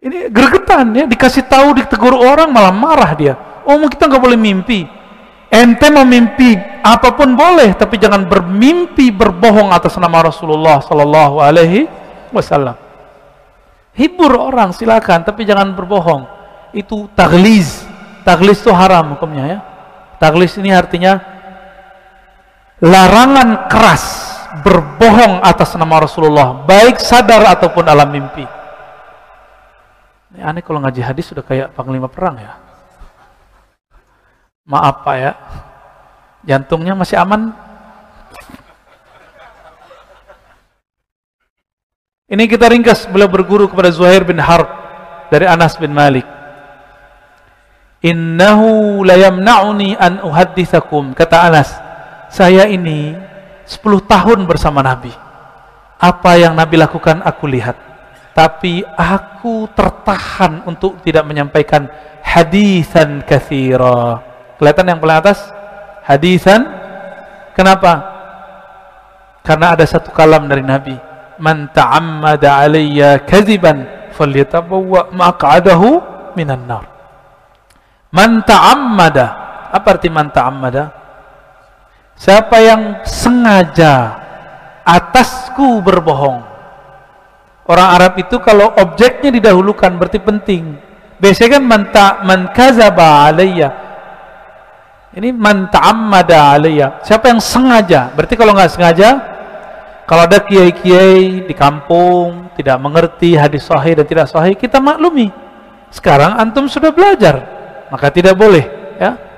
Ini 0.00 0.32
gregetan 0.32 0.96
ya, 0.96 1.04
dikasih 1.04 1.44
tahu, 1.44 1.76
ditegur 1.76 2.16
orang 2.16 2.48
malah 2.48 2.72
marah 2.72 3.12
dia. 3.12 3.34
Oh 3.68 3.76
kita 3.84 4.08
nggak 4.08 4.22
boleh 4.22 4.38
mimpi. 4.40 4.88
Ente 5.50 5.90
mimpi 5.90 6.54
apa 6.80 7.10
pun 7.18 7.34
boleh, 7.34 7.74
tapi 7.74 7.98
jangan 7.98 8.22
bermimpi 8.22 9.10
berbohong 9.10 9.74
atas 9.74 9.98
nama 9.98 10.30
Rasulullah 10.30 10.78
Sallallahu 10.78 11.42
Alaihi 11.42 11.90
Wasallam. 12.30 12.78
Hibur 13.98 14.30
orang 14.30 14.70
silakan, 14.70 15.26
tapi 15.26 15.42
jangan 15.42 15.74
berbohong. 15.74 16.22
Itu 16.70 17.10
tagliz. 17.18 17.82
Tagliz 18.22 18.62
itu 18.62 18.70
haram 18.70 19.18
hukumnya 19.18 19.44
ya. 19.44 19.58
Tagliz 20.22 20.54
ini 20.54 20.70
artinya 20.70 21.18
larangan 22.80 23.68
keras 23.68 24.04
berbohong 24.64 25.44
atas 25.44 25.76
nama 25.78 26.02
Rasulullah 26.02 26.66
baik 26.66 26.98
sadar 26.98 27.44
ataupun 27.54 27.84
alam 27.86 28.08
mimpi 28.10 28.42
ini 30.34 30.40
aneh 30.42 30.64
kalau 30.64 30.82
ngaji 30.82 31.00
hadis 31.04 31.30
sudah 31.30 31.44
kayak 31.46 31.70
panglima 31.76 32.10
perang 32.10 32.40
ya 32.40 32.58
maaf 34.70 35.02
pak 35.02 35.16
ya 35.18 35.32
jantungnya 36.46 36.94
masih 36.94 37.18
aman 37.18 37.50
ini 42.30 42.46
kita 42.46 42.70
ringkas 42.70 43.10
beliau 43.10 43.26
berguru 43.26 43.66
kepada 43.66 43.90
Zuhair 43.90 44.22
bin 44.22 44.38
Harb 44.38 44.70
dari 45.34 45.50
Anas 45.50 45.74
bin 45.74 45.90
Malik 45.90 46.24
innahu 48.06 49.02
la 49.02 49.18
yamna'uni 49.18 49.98
an 49.98 50.22
uhaddithakum 50.22 51.18
kata 51.18 51.50
Anas 51.50 51.90
saya 52.30 52.70
ini 52.70 53.18
10 53.66 54.06
tahun 54.06 54.46
bersama 54.46 54.86
Nabi. 54.86 55.10
Apa 55.98 56.38
yang 56.38 56.54
Nabi 56.54 56.78
lakukan 56.78 57.22
aku 57.26 57.50
lihat. 57.50 57.74
Tapi 58.34 58.86
aku 58.86 59.66
tertahan 59.74 60.62
untuk 60.66 61.02
tidak 61.02 61.26
menyampaikan 61.26 61.90
hadisan 62.22 63.26
kathira. 63.26 64.29
Kelihatan 64.60 64.92
yang 64.92 65.00
paling 65.00 65.18
atas? 65.24 65.40
Hadisan. 66.04 66.60
Kenapa? 67.56 68.04
Karena 69.40 69.72
ada 69.72 69.88
satu 69.88 70.12
kalam 70.12 70.44
dari 70.52 70.60
Nabi. 70.60 70.92
Man 71.40 71.72
ta'ammada 71.72 72.60
alayya 72.60 73.24
kaziban 73.24 74.12
falyatabawwa 74.12 75.16
maq'adahu 75.16 75.88
minan 76.36 76.68
nar. 76.68 76.84
Man 78.12 78.44
ta'ammada. 78.44 79.48
Apa 79.72 79.96
arti 79.96 80.12
man 80.12 80.28
ta'ammada? 80.28 80.92
Siapa 82.20 82.60
yang 82.60 83.00
sengaja 83.08 84.20
atasku 84.84 85.80
berbohong. 85.80 86.44
Orang 87.64 87.88
Arab 87.96 88.20
itu 88.20 88.36
kalau 88.44 88.76
objeknya 88.76 89.32
didahulukan 89.32 89.94
berarti 89.96 90.20
penting. 90.20 90.76
Biasanya 91.16 91.56
kan 91.56 91.64
man 91.64 91.82
ta 91.88 92.06
man 92.26 92.52
kazaba 92.52 93.30
alayya. 93.30 93.89
Ini 95.10 95.34
man 95.34 95.66
ta'ammada 95.70 96.54
alayya. 96.54 97.02
Siapa 97.02 97.30
yang 97.30 97.42
sengaja? 97.42 98.14
Berarti 98.14 98.34
kalau 98.38 98.54
nggak 98.54 98.70
sengaja 98.70 99.08
kalau 100.06 100.26
ada 100.26 100.42
kiai-kiai 100.42 101.46
di 101.46 101.54
kampung 101.54 102.50
tidak 102.58 102.78
mengerti 102.82 103.38
hadis 103.38 103.66
sahih 103.66 103.94
dan 103.94 104.06
tidak 104.06 104.26
sahih, 104.26 104.58
kita 104.58 104.82
maklumi. 104.82 105.30
Sekarang 105.90 106.34
antum 106.38 106.66
sudah 106.66 106.90
belajar, 106.90 107.38
maka 107.90 108.10
tidak 108.10 108.34
boleh, 108.34 108.62
ya 108.98 109.30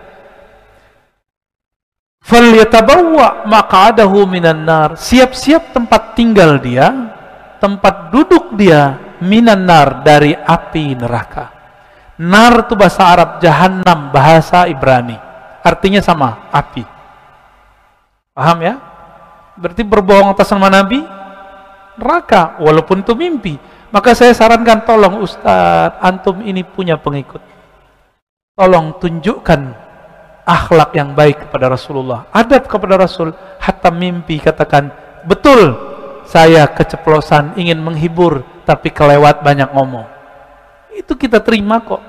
falyatabawwa 2.22 3.50
maq'adahu 3.50 4.24
minan 4.30 4.62
nar 4.62 4.94
siap-siap 4.94 5.74
tempat 5.74 6.14
tinggal 6.14 6.62
dia 6.62 7.10
tempat 7.58 8.14
duduk 8.14 8.54
dia 8.54 8.96
minan 9.20 9.66
nar 9.66 10.06
dari 10.06 10.32
api 10.32 10.94
neraka 10.94 11.50
nar 12.22 12.64
itu 12.64 12.74
bahasa 12.78 13.02
Arab 13.10 13.30
jahannam 13.42 14.14
bahasa 14.14 14.70
Ibrani 14.70 15.18
artinya 15.62 16.02
sama 16.02 16.50
api 16.50 16.84
paham 18.34 18.58
ya 18.62 18.74
berarti 19.56 19.82
berbohong 19.86 20.34
atas 20.34 20.50
nama 20.52 20.68
Nabi 20.68 21.00
neraka 21.96 22.58
walaupun 22.58 23.00
itu 23.06 23.14
mimpi 23.14 23.54
maka 23.92 24.16
saya 24.16 24.34
sarankan 24.34 24.84
tolong 24.84 25.22
Ustadz 25.22 26.02
antum 26.02 26.42
ini 26.42 26.66
punya 26.66 26.98
pengikut 26.98 27.40
tolong 28.58 28.96
tunjukkan 29.00 29.82
akhlak 30.42 30.90
yang 30.98 31.14
baik 31.14 31.46
kepada 31.46 31.70
Rasulullah, 31.70 32.26
adab 32.34 32.66
kepada 32.66 32.98
Rasul, 32.98 33.30
hatta 33.62 33.90
mimpi 33.94 34.42
katakan, 34.42 34.90
betul 35.26 35.78
saya 36.26 36.66
keceplosan 36.70 37.58
ingin 37.58 37.78
menghibur 37.78 38.42
tapi 38.66 38.90
kelewat 38.90 39.42
banyak 39.42 39.70
ngomong. 39.70 40.06
Itu 40.94 41.16
kita 41.18 41.42
terima 41.42 41.82
kok. 41.82 42.02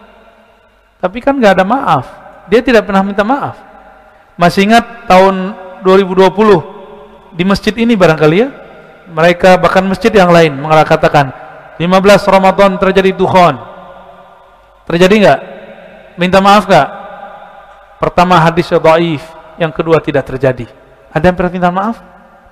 Tapi 1.01 1.17
kan 1.19 1.35
nggak 1.35 1.53
ada 1.59 1.65
maaf. 1.65 2.05
Dia 2.51 2.59
tidak 2.59 2.87
pernah 2.87 3.03
minta 3.05 3.23
maaf. 3.23 3.55
Masih 4.35 4.65
ingat 4.65 5.07
tahun 5.07 5.55
2020 5.85 7.37
di 7.37 7.43
masjid 7.45 7.73
ini 7.77 7.97
barangkali 7.97 8.37
ya, 8.37 8.49
mereka 9.09 9.57
bahkan 9.57 9.83
masjid 9.85 10.13
yang 10.13 10.29
lain 10.29 10.53
mengatakan 10.57 11.33
15 11.77 11.89
Ramadan 12.29 12.77
terjadi 12.77 13.11
dukhon. 13.13 13.57
Terjadi 14.85 15.13
nggak? 15.23 15.39
Minta 16.21 16.39
maaf 16.43 16.69
nggak? 16.69 16.87
Pertama 17.97 18.37
hadis 18.37 18.69
dhaif, 18.69 19.23
yang 19.57 19.71
kedua 19.73 19.97
tidak 20.03 20.27
terjadi. 20.27 20.67
Ada 21.09 21.31
yang 21.31 21.35
pernah 21.37 21.53
minta 21.53 21.71
maaf? 21.71 21.97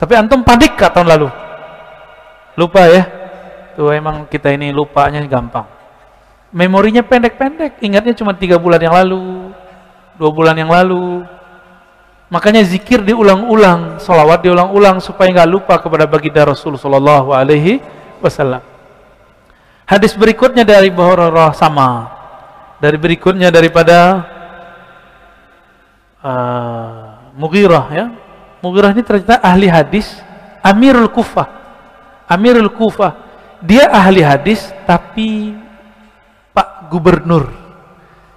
Tapi 0.01 0.13
antum 0.17 0.41
panik 0.41 0.73
kah 0.73 0.89
tahun 0.89 1.07
lalu? 1.13 1.29
Lupa 2.57 2.89
ya? 2.89 3.03
Tuh 3.77 3.93
emang 3.93 4.25
kita 4.25 4.49
ini 4.49 4.73
lupanya 4.73 5.21
gampang. 5.29 5.67
Memorinya 6.51 6.99
pendek-pendek, 7.05 7.79
ingatnya 7.79 8.11
cuma 8.11 8.35
tiga 8.35 8.59
bulan 8.59 8.81
yang 8.81 8.91
lalu, 8.91 9.50
dua 10.15 10.31
bulan 10.31 10.55
yang 10.57 10.71
lalu. 10.71 11.23
Makanya 12.31 12.63
zikir 12.63 13.03
diulang-ulang, 13.03 13.99
salawat 13.99 14.39
diulang-ulang 14.39 15.03
supaya 15.03 15.27
nggak 15.35 15.51
lupa 15.51 15.75
kepada 15.83 16.07
baginda 16.07 16.47
Rasul 16.47 16.79
Shallallahu 16.79 17.35
Alaihi 17.35 17.83
Wasallam. 18.23 18.63
Hadis 19.83 20.15
berikutnya 20.15 20.63
dari 20.63 20.87
Bukhari 20.87 21.27
sama. 21.59 22.07
Dari 22.79 22.95
berikutnya 22.95 23.51
daripada 23.51 24.23
uh, 26.23 27.19
Mughirah 27.35 27.85
ya. 27.91 28.05
Mughirah 28.63 28.95
ini 28.95 29.03
ternyata 29.03 29.43
ahli 29.43 29.67
hadis 29.67 30.07
Amirul 30.63 31.11
Kufah. 31.11 31.51
Amirul 32.31 32.71
Kufah. 32.71 33.11
Dia 33.59 33.91
ahli 33.91 34.23
hadis 34.23 34.71
tapi 34.87 35.51
Pak 36.55 36.87
Gubernur. 36.87 37.60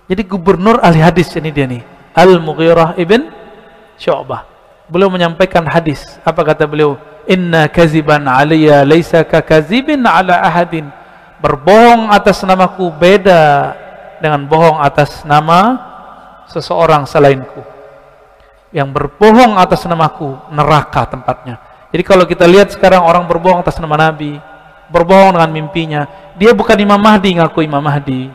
Jadi 0.05 0.22
gubernur 0.28 0.81
ahli 0.85 1.01
hadis 1.01 1.32
ini 1.36 1.48
dia 1.48 1.64
nih. 1.64 1.82
Al-Mughirah 2.14 2.97
ibn 3.01 3.31
Syu'bah. 3.97 4.47
Beliau 4.86 5.09
menyampaikan 5.09 5.64
hadis. 5.64 6.05
Apa 6.22 6.44
kata 6.44 6.68
beliau? 6.68 7.01
Inna 7.24 7.72
kaziban 7.72 8.28
aliyya 8.28 8.85
laisa 8.85 9.24
ka 9.24 9.40
kazibin 9.40 10.05
ala 10.05 10.44
ahadin. 10.44 10.93
Berbohong 11.40 12.12
atas 12.12 12.44
namaku 12.44 12.93
beda 12.93 13.72
dengan 14.24 14.44
bohong 14.48 14.81
atas 14.81 15.20
nama 15.28 15.76
seseorang 16.48 17.05
selainku 17.05 17.60
yang 18.74 18.90
berbohong 18.90 19.60
atas 19.60 19.86
namaku 19.86 20.35
neraka 20.51 21.06
tempatnya 21.06 21.60
jadi 21.94 22.02
kalau 22.02 22.24
kita 22.26 22.48
lihat 22.48 22.74
sekarang 22.74 23.05
orang 23.05 23.28
berbohong 23.28 23.62
atas 23.62 23.78
nama 23.78 24.10
Nabi 24.10 24.40
berbohong 24.90 25.39
dengan 25.39 25.51
mimpinya 25.52 26.02
dia 26.35 26.51
bukan 26.56 26.74
Imam 26.81 26.98
Mahdi 26.98 27.36
ngaku 27.36 27.68
Imam 27.68 27.85
Mahdi 27.85 28.32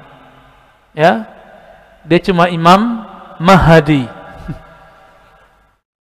ya 0.95 1.25
dia 2.09 2.19
cuma 2.25 2.49
Imam 2.49 3.05
Mahdi 3.37 4.09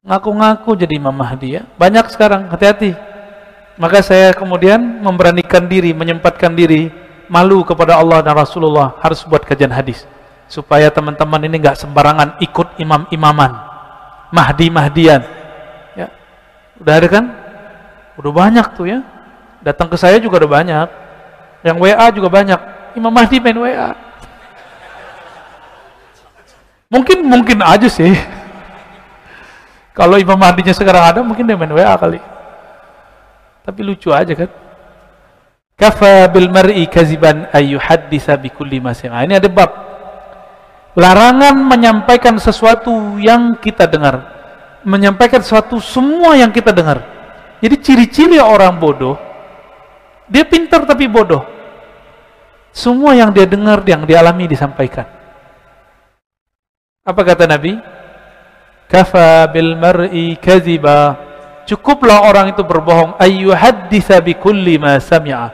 ngaku-ngaku 0.02 0.74
jadi 0.74 0.98
Imam 0.98 1.14
Mahdi 1.14 1.62
ya 1.62 1.62
banyak 1.78 2.10
sekarang 2.10 2.50
hati-hati 2.50 2.98
maka 3.78 4.02
saya 4.02 4.34
kemudian 4.34 4.82
memberanikan 4.98 5.70
diri 5.70 5.94
menyempatkan 5.94 6.50
diri 6.58 6.90
malu 7.30 7.62
kepada 7.62 7.96
Allah 8.02 8.18
dan 8.20 8.34
Rasulullah 8.34 8.98
harus 8.98 9.22
buat 9.22 9.46
kajian 9.46 9.70
hadis 9.70 10.02
supaya 10.50 10.90
teman-teman 10.90 11.46
ini 11.46 11.62
nggak 11.62 11.78
sembarangan 11.78 12.42
ikut 12.44 12.76
imam-imaman 12.76 13.72
Mahdi-Mahdian. 14.32 15.20
Ya. 15.92 16.08
Udah 16.80 16.94
ada 16.96 17.08
kan? 17.12 17.24
Udah 18.16 18.32
banyak 18.32 18.66
tuh 18.72 18.88
ya. 18.88 19.04
Datang 19.60 19.92
ke 19.92 19.96
saya 20.00 20.16
juga 20.18 20.40
udah 20.42 20.50
banyak. 20.50 20.88
Yang 21.62 21.76
WA 21.78 22.06
juga 22.10 22.28
banyak. 22.32 22.60
Imam 22.96 23.12
Mahdi 23.12 23.36
main 23.38 23.56
WA. 23.60 23.92
Mungkin 26.92 27.24
mungkin 27.24 27.64
aja 27.64 27.88
sih. 27.88 28.12
Kalau 29.96 30.20
Imam 30.20 30.36
Mahdinya 30.36 30.76
sekarang 30.76 31.04
ada, 31.04 31.20
mungkin 31.24 31.48
dia 31.48 31.56
main 31.56 31.72
WA 31.72 31.96
kali. 31.96 32.20
Tapi 33.64 33.80
lucu 33.80 34.12
aja 34.12 34.36
kan. 34.36 34.52
Kafa 35.72 36.28
bil 36.28 36.52
mar'i 36.52 36.84
kaziban 36.84 37.48
ayyuhaddisa 37.48 38.36
bi 38.36 38.52
kulli 38.52 38.76
ma 38.76 38.92
Ini 38.92 39.40
ada 39.40 39.48
bab 39.48 39.72
Larangan 40.92 41.56
menyampaikan 41.56 42.36
sesuatu 42.36 43.16
yang 43.16 43.56
kita 43.56 43.88
dengar. 43.88 44.28
Menyampaikan 44.84 45.40
sesuatu 45.40 45.80
semua 45.80 46.36
yang 46.36 46.52
kita 46.52 46.68
dengar. 46.68 47.00
Jadi 47.64 47.76
ciri-ciri 47.80 48.36
orang 48.36 48.76
bodoh, 48.76 49.16
dia 50.28 50.44
pintar 50.44 50.84
tapi 50.84 51.08
bodoh. 51.08 51.40
Semua 52.76 53.16
yang 53.16 53.32
dia 53.32 53.48
dengar, 53.48 53.80
yang 53.88 54.04
dialami 54.04 54.44
disampaikan. 54.44 55.21
Apa 57.02 57.20
kata 57.26 57.44
Nabi? 57.50 57.78
Kafa 58.86 59.50
bil 59.50 59.74
mar'i 59.74 60.38
kaziba. 60.38 61.18
Cukuplah 61.66 62.26
orang 62.26 62.50
itu 62.54 62.62
berbohong 62.62 63.18
ayyuhaddisa 63.18 64.18
bi 64.22 64.34
kulli 64.38 64.78
ma 64.78 64.98
sami'a. 64.98 65.50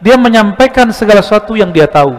Dia 0.00 0.16
menyampaikan 0.16 0.90
segala 0.90 1.20
sesuatu 1.20 1.58
yang 1.58 1.70
dia 1.70 1.86
tahu. 1.86 2.16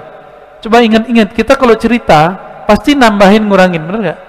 Coba 0.61 0.85
ingat-ingat, 0.85 1.33
kita 1.33 1.57
kalau 1.57 1.73
cerita, 1.73 2.51
pasti 2.71 2.95
nambahin 2.95 3.43
ngurangin 3.51 3.83
benar 3.83 3.99
nggak 3.99 4.19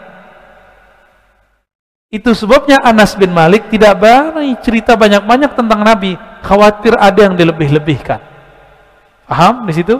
itu 2.12 2.30
sebabnya 2.34 2.82
Anas 2.82 3.14
bin 3.14 3.30
Malik 3.30 3.70
tidak 3.70 4.02
berani 4.02 4.58
cerita 4.60 4.98
banyak-banyak 4.98 5.54
tentang 5.54 5.80
Nabi 5.86 6.18
khawatir 6.42 6.98
ada 6.98 7.22
yang 7.22 7.38
dilebih-lebihkan 7.38 8.18
paham 9.30 9.62
di 9.64 9.72
situ 9.78 9.96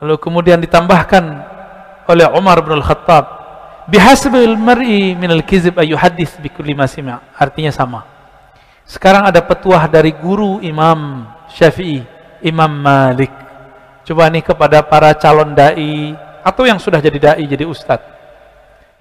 lalu 0.00 0.16
kemudian 0.20 0.60
ditambahkan 0.60 1.24
oleh 2.06 2.26
Umar 2.36 2.60
bin 2.60 2.76
Al-Khattab 2.76 3.24
bihasbil 3.88 4.58
mar'i 4.58 5.16
minal 5.16 5.42
kizib 5.42 5.78
ayu 5.80 5.96
hadis 5.96 6.36
bikulli 6.36 6.76
masima 6.76 7.22
artinya 7.32 7.72
sama 7.72 8.04
sekarang 8.86 9.26
ada 9.26 9.42
petuah 9.42 9.88
dari 9.90 10.14
guru 10.14 10.60
Imam 10.62 11.26
Syafi'i 11.50 12.02
Imam 12.44 12.70
Malik 12.70 13.46
Coba 14.06 14.30
nih 14.30 14.38
kepada 14.38 14.86
para 14.86 15.10
calon 15.18 15.50
dai 15.50 16.14
atau 16.46 16.62
yang 16.62 16.78
sudah 16.78 17.02
jadi 17.02 17.18
dai 17.18 17.42
jadi 17.42 17.66
ustad. 17.66 17.98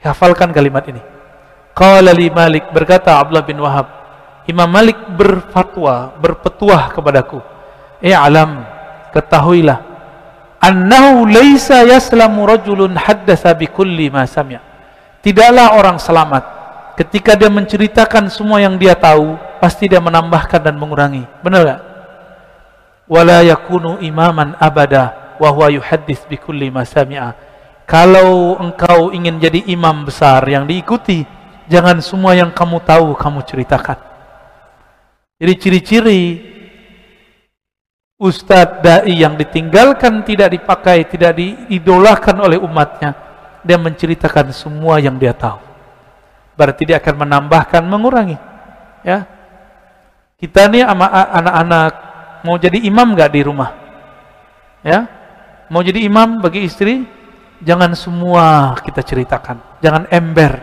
Hafalkan 0.01 0.49
kalimat 0.49 0.81
ini. 0.89 0.97
Qala 1.77 2.09
li 2.09 2.33
Malik 2.33 2.73
berkata 2.73 3.21
Abdullah 3.21 3.45
bin 3.45 3.61
Wahab, 3.61 3.85
Imam 4.49 4.65
Malik 4.65 4.97
berfatwa, 5.13 6.09
berpetuah 6.17 6.89
kepadaku. 6.89 7.37
Eh 8.01 8.17
alam, 8.17 8.65
ketahuilah 9.13 9.94
annahu 10.65 11.29
laisa 11.29 11.85
yaslamu 11.85 12.49
rajulun 12.49 12.97
haddatsa 12.97 13.53
bi 13.53 13.69
kulli 13.69 14.09
ma 14.09 14.25
sami'a. 14.25 14.61
Tidaklah 15.21 15.77
orang 15.77 16.01
selamat 16.01 16.43
ketika 16.97 17.37
dia 17.37 17.53
menceritakan 17.53 18.33
semua 18.33 18.57
yang 18.61 18.81
dia 18.81 18.97
tahu, 18.97 19.37
pasti 19.61 19.85
dia 19.85 20.01
menambahkan 20.01 20.61
dan 20.65 20.75
mengurangi. 20.77 21.25
Benar 21.45 21.61
enggak? 21.61 21.81
wala 23.05 23.45
yakunu 23.45 24.01
imaman 24.01 24.57
abada 24.57 25.37
wa 25.37 25.49
huwa 25.49 25.69
yuhaddits 25.69 26.25
bi 26.25 26.37
kulli 26.37 26.73
ma 26.73 26.85
sami'a. 26.85 27.37
Kalau 27.85 28.57
engkau 28.57 29.13
ingin 29.13 29.37
jadi 29.37 29.61
imam 29.69 30.09
besar 30.09 30.41
yang 30.49 30.65
diikuti, 30.65 31.21
jangan 31.69 32.01
semua 32.01 32.33
yang 32.33 32.49
kamu 32.49 32.81
tahu 32.81 33.13
kamu 33.13 33.45
ceritakan. 33.45 34.01
Jadi 35.37 35.53
ciri-ciri 35.61 36.21
ustadz 38.19 38.81
dai 38.81 39.11
yang 39.15 39.35
ditinggalkan 39.35 40.23
tidak 40.23 40.55
dipakai, 40.55 41.07
tidak 41.07 41.35
diidolakan 41.35 42.37
oleh 42.39 42.59
umatnya, 42.59 43.15
dia 43.61 43.75
menceritakan 43.75 44.51
semua 44.55 44.99
yang 44.99 45.19
dia 45.19 45.35
tahu. 45.35 45.59
Berarti 46.55 46.87
dia 46.87 46.97
akan 47.03 47.15
menambahkan, 47.27 47.83
mengurangi. 47.83 48.39
Ya, 49.03 49.27
kita 50.39 50.71
nih 50.71 50.87
sama 50.87 51.07
anak-anak 51.11 52.05
Mau 52.45 52.61
jadi 52.61 52.77
imam 52.85 53.17
gak 53.17 53.33
di 53.33 53.41
rumah? 53.41 53.73
Ya, 54.85 55.09
mau 55.65 55.81
jadi 55.81 56.05
imam 56.05 56.37
bagi 56.45 56.69
istri, 56.69 57.01
jangan 57.65 57.97
semua 57.97 58.77
kita 58.85 59.01
ceritakan, 59.01 59.57
jangan 59.81 60.05
ember. 60.13 60.61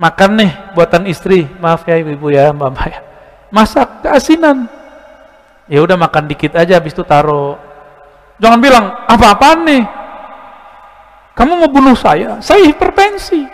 Makan 0.00 0.30
nih 0.40 0.52
buatan 0.72 1.04
istri, 1.04 1.44
maaf 1.60 1.84
ya 1.84 2.00
ibu 2.00 2.32
ya 2.32 2.48
mbak 2.48 2.88
ya. 2.88 3.00
Masak 3.52 4.08
keasinan, 4.08 4.72
ya 5.66 5.82
udah 5.82 5.96
makan 5.98 6.30
dikit 6.30 6.54
aja, 6.54 6.78
habis 6.78 6.94
itu 6.94 7.02
taruh. 7.02 7.58
Jangan 8.42 8.58
bilang 8.60 8.84
apa-apaan 9.06 9.60
nih. 9.66 9.84
Kamu 11.36 11.52
mau 11.60 11.68
bunuh 11.68 11.96
saya, 11.96 12.40
saya 12.40 12.64
hipertensi. 12.64 13.44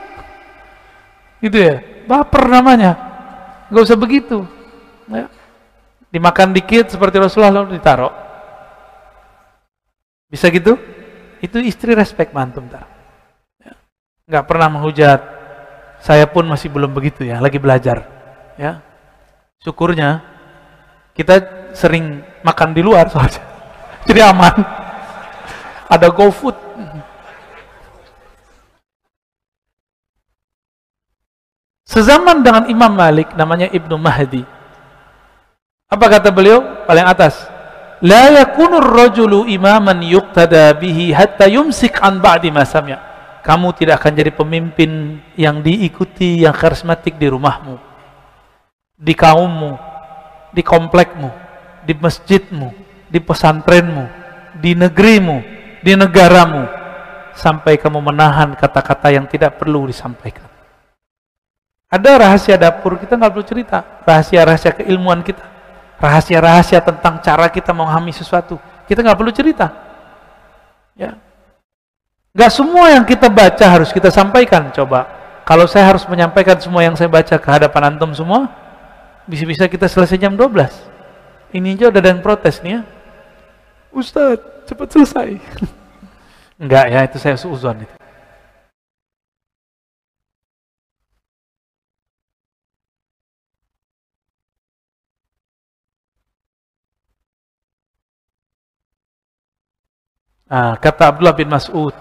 Gitu 1.42 1.58
ya, 1.58 1.82
baper 2.06 2.46
namanya. 2.46 2.94
Gak 3.72 3.82
usah 3.90 3.98
begitu. 3.98 4.46
Ya 5.10 5.26
dimakan 6.12 6.52
dikit 6.52 6.92
seperti 6.92 7.16
Rasulullah 7.16 7.64
lalu 7.64 7.80
ditaruh 7.80 8.12
bisa 10.28 10.52
gitu 10.52 10.76
itu 11.40 11.56
istri 11.64 11.96
respect 11.96 12.36
mantum 12.36 12.68
tar 12.68 12.84
ya. 13.56 13.72
nggak 14.28 14.44
pernah 14.44 14.68
menghujat 14.68 15.20
saya 16.04 16.28
pun 16.28 16.44
masih 16.44 16.68
belum 16.68 16.92
begitu 16.92 17.24
ya 17.24 17.40
lagi 17.40 17.56
belajar 17.56 18.04
ya 18.60 18.84
syukurnya 19.64 20.20
kita 21.12 21.68
sering 21.76 22.20
makan 22.44 22.72
di 22.72 22.80
luar 22.84 23.08
soalnya. 23.08 23.42
Jadi 24.08 24.20
aman. 24.20 24.56
Ada 25.88 26.08
GoFood. 26.08 26.56
Sezaman 31.84 32.40
dengan 32.40 32.64
Imam 32.72 32.88
Malik 32.88 33.36
namanya 33.36 33.68
Ibnu 33.68 34.00
Mahdi. 34.00 34.40
Apa 35.92 36.08
kata 36.08 36.32
beliau? 36.32 36.88
Paling 36.88 37.04
atas. 37.04 37.36
La 38.00 38.32
yakunu 38.32 38.80
rajulu 38.80 39.44
imaman 39.44 40.00
yuqtada 40.00 40.72
bihi 40.72 41.12
hatta 41.12 41.44
yumsik 41.46 42.00
an 42.00 42.18
ba'di 42.18 42.48
kamu 43.42 43.68
tidak 43.74 44.00
akan 44.00 44.12
jadi 44.14 44.32
pemimpin 44.32 45.20
yang 45.34 45.60
diikuti, 45.60 46.46
yang 46.46 46.54
karismatik 46.54 47.18
di 47.18 47.26
rumahmu, 47.26 47.74
di 48.94 49.14
kaummu, 49.18 49.91
di 50.52 50.62
komplekmu, 50.62 51.30
di 51.82 51.96
masjidmu, 51.96 52.68
di 53.08 53.18
pesantrenmu, 53.18 54.04
di 54.60 54.76
negerimu, 54.76 55.38
di 55.80 55.92
negaramu, 55.96 56.68
sampai 57.34 57.80
kamu 57.80 57.98
menahan 57.98 58.54
kata-kata 58.54 59.10
yang 59.10 59.26
tidak 59.26 59.58
perlu 59.58 59.88
disampaikan. 59.88 60.46
Ada 61.92 62.16
rahasia 62.16 62.56
dapur, 62.56 62.96
kita 62.96 63.20
nggak 63.20 63.32
perlu 63.32 63.44
cerita. 63.44 63.78
Rahasia-rahasia 64.04 64.72
keilmuan 64.80 65.20
kita. 65.20 65.44
Rahasia-rahasia 66.00 66.80
tentang 66.80 67.20
cara 67.20 67.52
kita 67.52 67.76
memahami 67.76 68.16
sesuatu. 68.16 68.56
Kita 68.88 69.04
nggak 69.04 69.18
perlu 69.20 69.32
cerita. 69.32 69.68
Ya, 70.96 71.16
Gak 72.32 72.48
semua 72.48 72.88
yang 72.88 73.04
kita 73.04 73.28
baca 73.28 73.60
harus 73.68 73.92
kita 73.92 74.08
sampaikan. 74.08 74.72
Coba, 74.72 75.04
kalau 75.44 75.68
saya 75.68 75.92
harus 75.92 76.08
menyampaikan 76.08 76.56
semua 76.56 76.80
yang 76.80 76.96
saya 76.96 77.12
baca 77.12 77.36
ke 77.36 77.48
hadapan 77.52 77.92
antum 77.92 78.08
semua, 78.16 78.48
bisa-bisa 79.26 79.70
kita 79.70 79.86
selesai 79.86 80.18
jam 80.18 80.34
12. 80.34 80.70
Ini 81.52 81.76
aja 81.76 81.92
udah 81.92 82.00
ada 82.00 82.10
yang 82.10 82.24
protes 82.24 82.64
nih 82.64 82.80
ya. 82.80 82.82
Ustadz, 83.92 84.64
cepat 84.64 84.88
selesai. 84.88 85.36
Enggak 86.62 86.86
ya, 86.88 87.00
itu 87.04 87.18
saya 87.20 87.36
seuzon 87.36 87.84
itu. 87.84 87.94
Ah, 100.52 100.76
kata 100.76 101.08
Abdullah 101.08 101.32
bin 101.32 101.48
Mas'ud, 101.48 101.96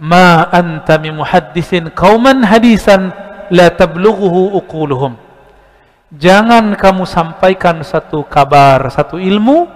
ma 0.00 0.48
anta 0.48 0.96
min 0.96 1.20
muhaddisin 1.20 1.92
qauman 1.92 2.40
hadisan 2.40 3.12
la 3.52 3.68
tablughuhu 3.68 4.56
uquluhum 4.56 5.23
jangan 6.16 6.74
kamu 6.78 7.04
sampaikan 7.06 7.82
satu 7.82 8.26
kabar 8.26 8.82
satu 8.90 9.18
ilmu 9.18 9.66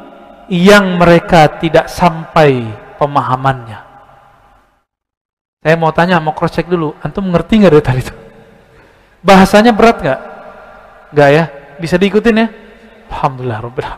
yang 0.49 0.97
mereka 0.97 1.61
tidak 1.61 1.93
sampai 1.93 2.65
pemahamannya. 2.97 3.85
Saya 5.59 5.75
mau 5.77 5.93
tanya 5.93 6.23
mau 6.23 6.33
cross 6.33 6.55
check 6.55 6.71
dulu. 6.71 6.97
Antum 7.05 7.29
ngerti 7.29 7.61
nggak 7.61 7.73
dari 7.75 7.85
tadi 7.85 8.01
itu? 8.01 8.15
Bahasanya 9.21 9.75
berat 9.75 10.01
nggak? 10.01 10.21
Nggak 11.13 11.29
ya? 11.35 11.45
Bisa 11.77 12.01
diikutin 12.01 12.41
ya? 12.41 12.47
Alhamdulillah 13.09 13.61
rabbil 13.65 13.89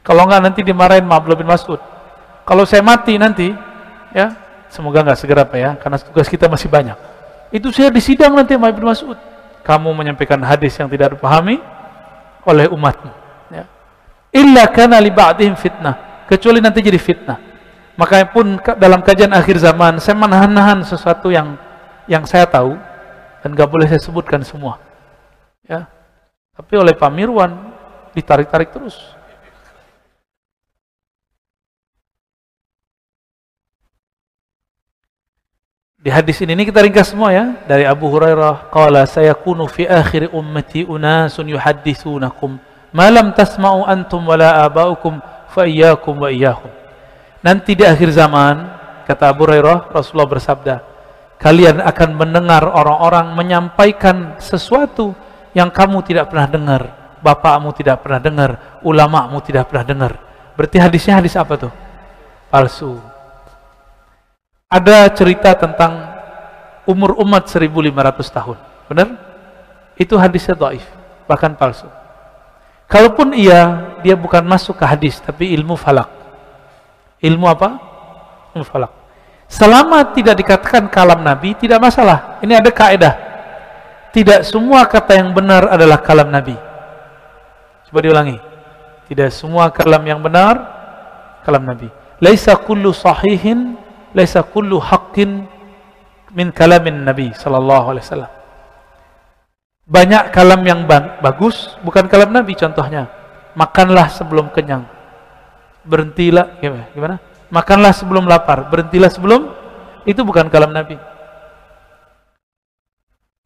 kalau 0.00 0.24
nggak 0.24 0.40
nanti 0.40 0.64
dimarahin 0.64 1.04
Ma'abdullah 1.04 1.36
bin 1.36 1.44
Mas'ud. 1.44 1.76
Kalau 2.48 2.64
saya 2.64 2.80
mati 2.80 3.20
nanti 3.20 3.52
ya 4.16 4.32
Semoga 4.70 5.02
nggak 5.02 5.18
segera 5.18 5.42
Pak 5.42 5.58
ya, 5.58 5.70
karena 5.82 5.98
tugas 5.98 6.30
kita 6.30 6.46
masih 6.46 6.70
banyak. 6.70 6.94
Itu 7.50 7.74
saya 7.74 7.90
disidang 7.90 8.38
nanti 8.38 8.54
sama 8.54 8.70
Ibnu 8.70 8.86
Mas'ud. 8.86 9.18
Kamu 9.60 9.92
menyampaikan 9.92 10.40
hadis 10.40 10.76
yang 10.80 10.88
tidak 10.88 11.16
dipahami 11.16 11.60
oleh 12.48 12.66
umatmu. 12.72 13.12
Ya. 13.52 13.64
Illa 14.32 14.64
kana 14.72 14.96
li 14.98 15.12
ba'dihim 15.12 15.54
fitnah. 15.58 16.24
Kecuali 16.26 16.62
nanti 16.62 16.80
jadi 16.80 16.96
fitnah. 16.96 17.38
Makanya 17.98 18.26
pun 18.32 18.56
dalam 18.80 19.04
kajian 19.04 19.28
akhir 19.34 19.60
zaman, 19.60 20.00
saya 20.00 20.16
menahan-nahan 20.16 20.80
sesuatu 20.86 21.28
yang 21.28 21.58
yang 22.08 22.24
saya 22.24 22.48
tahu 22.48 22.78
dan 23.44 23.52
nggak 23.52 23.68
boleh 23.68 23.86
saya 23.90 24.00
sebutkan 24.00 24.40
semua. 24.40 24.80
Ya. 25.68 25.84
Tapi 26.56 26.74
oleh 26.80 26.96
Pak 26.96 27.10
Mirwan 27.12 27.72
ditarik-tarik 28.16 28.72
terus. 28.72 28.96
Di 36.00 36.08
hadis 36.08 36.40
ini, 36.40 36.56
ini 36.56 36.64
kita 36.64 36.80
ringkas 36.80 37.12
semua 37.12 37.28
ya 37.28 37.60
dari 37.68 37.84
Abu 37.84 38.08
Hurairah 38.08 38.72
qala 38.72 39.04
sayakunu 39.04 39.68
fi 39.68 39.84
akhir 39.84 40.32
ummati 40.32 40.88
unasun 40.88 41.44
yuhadditsunakum 41.52 42.56
ma 42.88 43.06
lam 43.12 43.36
tasma'u 43.36 43.84
antum 43.84 44.24
wala 44.24 44.64
aba'ukum 44.64 45.20
fa 45.52 45.68
iyyakum 45.68 46.16
wa 46.16 46.32
iyyahum. 46.32 46.72
Nanti 47.44 47.76
di 47.76 47.84
akhir 47.84 48.16
zaman 48.16 48.64
kata 49.04 49.28
Abu 49.28 49.44
Hurairah 49.44 49.92
Rasulullah 49.92 50.40
bersabda 50.40 50.74
kalian 51.36 51.84
akan 51.84 52.16
mendengar 52.16 52.64
orang-orang 52.64 53.36
menyampaikan 53.36 54.40
sesuatu 54.40 55.12
yang 55.52 55.68
kamu 55.68 56.00
tidak 56.00 56.32
pernah 56.32 56.48
dengar, 56.48 56.82
bapakmu 57.20 57.76
tidak 57.76 58.00
pernah 58.00 58.24
dengar, 58.24 58.80
ulamamu 58.80 59.36
tidak 59.44 59.68
pernah 59.68 59.84
dengar. 59.84 60.12
Berarti 60.56 60.80
hadisnya 60.80 61.20
hadis 61.20 61.36
apa 61.36 61.60
tuh? 61.60 61.72
Palsu 62.48 63.09
ada 64.70 65.10
cerita 65.10 65.50
tentang 65.58 65.98
umur 66.86 67.18
umat 67.26 67.50
1500 67.50 67.90
tahun. 68.30 68.58
Benar? 68.86 69.08
Itu 69.98 70.14
hadisnya 70.14 70.54
dhaif, 70.54 70.86
bahkan 71.26 71.58
palsu. 71.58 71.90
Kalaupun 72.86 73.34
iya, 73.34 73.94
dia 74.06 74.14
bukan 74.14 74.46
masuk 74.46 74.78
ke 74.78 74.86
hadis, 74.86 75.18
tapi 75.18 75.50
ilmu 75.58 75.74
falak. 75.74 76.06
Ilmu 77.18 77.46
apa? 77.50 77.68
Ilmu 78.54 78.62
falak. 78.62 78.94
Selama 79.50 80.06
tidak 80.14 80.38
dikatakan 80.38 80.86
kalam 80.86 81.18
Nabi, 81.26 81.58
tidak 81.58 81.82
masalah. 81.82 82.38
Ini 82.38 82.62
ada 82.62 82.70
kaidah. 82.70 83.14
Tidak 84.14 84.46
semua 84.46 84.86
kata 84.86 85.18
yang 85.18 85.34
benar 85.34 85.66
adalah 85.66 85.98
kalam 85.98 86.30
Nabi. 86.30 86.54
Coba 87.90 87.98
diulangi. 88.06 88.38
Tidak 89.10 89.30
semua 89.34 89.74
kalam 89.74 90.02
yang 90.06 90.22
benar 90.22 90.54
kalam 91.42 91.66
Nabi. 91.66 91.90
Laisa 92.22 92.54
kullu 92.54 92.94
sahihin 92.94 93.79
laisa 94.16 94.42
kullu 94.42 94.82
haqqin 94.82 95.46
min 96.34 96.54
kalamin 96.54 97.02
Nabi 97.02 97.34
sallallahu 97.34 97.94
alaihi 97.94 98.04
wasallam. 98.06 98.32
Banyak 99.90 100.30
kalam 100.30 100.62
yang 100.62 100.86
bagus 101.18 101.74
bukan 101.82 102.06
kalam 102.06 102.30
Nabi 102.30 102.54
contohnya. 102.54 103.10
Makanlah 103.58 104.06
sebelum 104.14 104.46
kenyang. 104.54 104.86
Berhentilah 105.82 106.62
gimana? 106.62 107.18
Makanlah 107.50 107.90
sebelum 107.90 108.30
lapar, 108.30 108.70
berhentilah 108.70 109.10
sebelum 109.10 109.50
itu 110.06 110.22
bukan 110.22 110.46
kalam 110.46 110.70
Nabi. 110.70 110.94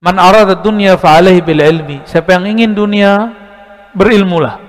Man 0.04 0.20
arada 0.20 0.52
dunya 0.52 1.00
fa 1.00 1.16
alaihi 1.16 1.40
bil 1.40 1.64
ilmi. 1.64 2.04
Siapa 2.04 2.36
yang 2.36 2.44
ingin 2.44 2.76
dunia 2.76 3.32
berilmulah. 3.96 4.60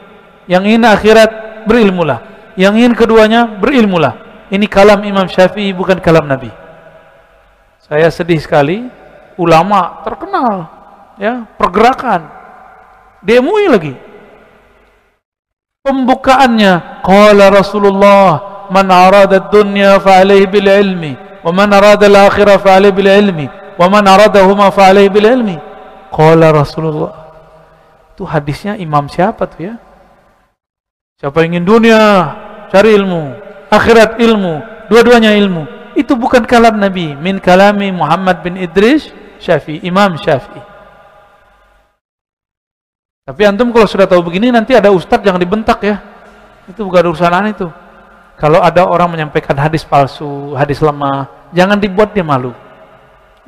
Yang 0.48 0.64
ingin 0.72 0.84
akhirat 0.88 1.32
berilmulah. 1.68 2.24
Yang 2.56 2.74
ingin 2.80 2.94
keduanya 2.96 3.42
berilmulah. 3.60 4.25
Ini 4.46 4.66
kalam 4.70 5.02
Imam 5.02 5.26
Syafi'i 5.26 5.74
bukan 5.74 5.98
kalam 5.98 6.30
Nabi. 6.30 6.54
Saya 7.82 8.10
sedih 8.14 8.38
sekali, 8.38 8.86
ulama 9.38 10.02
terkenal, 10.06 10.70
ya 11.22 11.46
pergerakan, 11.58 12.30
demui 13.26 13.66
lagi. 13.70 13.94
Pembukaannya, 15.86 17.06
qala 17.06 17.54
Rasulullah, 17.54 18.66
man 18.74 18.90
arada 18.90 19.38
dunya 19.38 20.02
fa 20.02 20.26
bil 20.26 20.66
ilmi, 20.66 21.14
wa 21.46 21.52
man 21.54 21.70
arada 21.74 22.10
al 22.10 22.18
akhirah 22.26 22.58
fa 22.58 22.82
bil 22.82 23.06
ilmi, 23.06 23.46
wa 23.78 23.86
man 23.86 24.06
aradahuma 24.06 24.74
fa 24.74 24.90
alaihi 24.90 25.14
bil 25.14 25.30
ilmi. 25.30 25.58
Qala 26.10 26.50
Rasulullah. 26.50 27.14
Itu 28.18 28.26
hadisnya 28.26 28.82
imam 28.82 29.06
siapa 29.12 29.46
tuh 29.46 29.62
ya? 29.62 29.76
Siapa 31.22 31.46
ingin 31.46 31.62
dunia, 31.62 32.02
cari 32.74 32.98
ilmu 32.98 33.45
akhirat 33.76 34.18
ilmu, 34.24 34.88
dua-duanya 34.88 35.36
ilmu. 35.36 35.68
Itu 35.96 36.16
bukan 36.16 36.44
kalam 36.44 36.80
Nabi, 36.80 37.16
min 37.16 37.40
kalami 37.40 37.92
Muhammad 37.92 38.44
bin 38.44 38.60
Idris 38.60 39.12
Syafi'i, 39.40 39.84
Imam 39.84 40.16
Syafi'i. 40.20 40.60
Tapi 43.26 43.42
antum 43.48 43.74
kalau 43.74 43.90
sudah 43.90 44.06
tahu 44.06 44.22
begini 44.22 44.54
nanti 44.54 44.78
ada 44.78 44.94
ustadz 44.94 45.26
yang 45.26 45.40
dibentak 45.42 45.82
ya. 45.82 45.98
Itu 46.70 46.86
bukan 46.86 47.10
urusan 47.10 47.32
aneh 47.32 47.58
itu. 47.58 47.68
Kalau 48.36 48.60
ada 48.60 48.84
orang 48.86 49.16
menyampaikan 49.16 49.56
hadis 49.56 49.88
palsu, 49.88 50.54
hadis 50.54 50.84
lemah, 50.84 51.50
jangan 51.56 51.80
dibuat 51.80 52.12
dia 52.12 52.22
malu. 52.22 52.52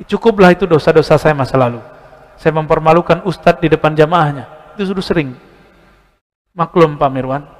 Cukuplah 0.08 0.54
itu 0.54 0.64
dosa-dosa 0.64 1.20
saya 1.20 1.34
masa 1.36 1.58
lalu. 1.60 1.78
Saya 2.40 2.54
mempermalukan 2.54 3.22
ustadz 3.28 3.60
di 3.60 3.68
depan 3.68 3.92
jamaahnya. 3.92 4.74
Itu 4.74 4.94
sudah 4.94 5.04
sering. 5.04 5.34
Maklum 6.54 6.96
Pak 6.96 7.10
Mirwan 7.12 7.57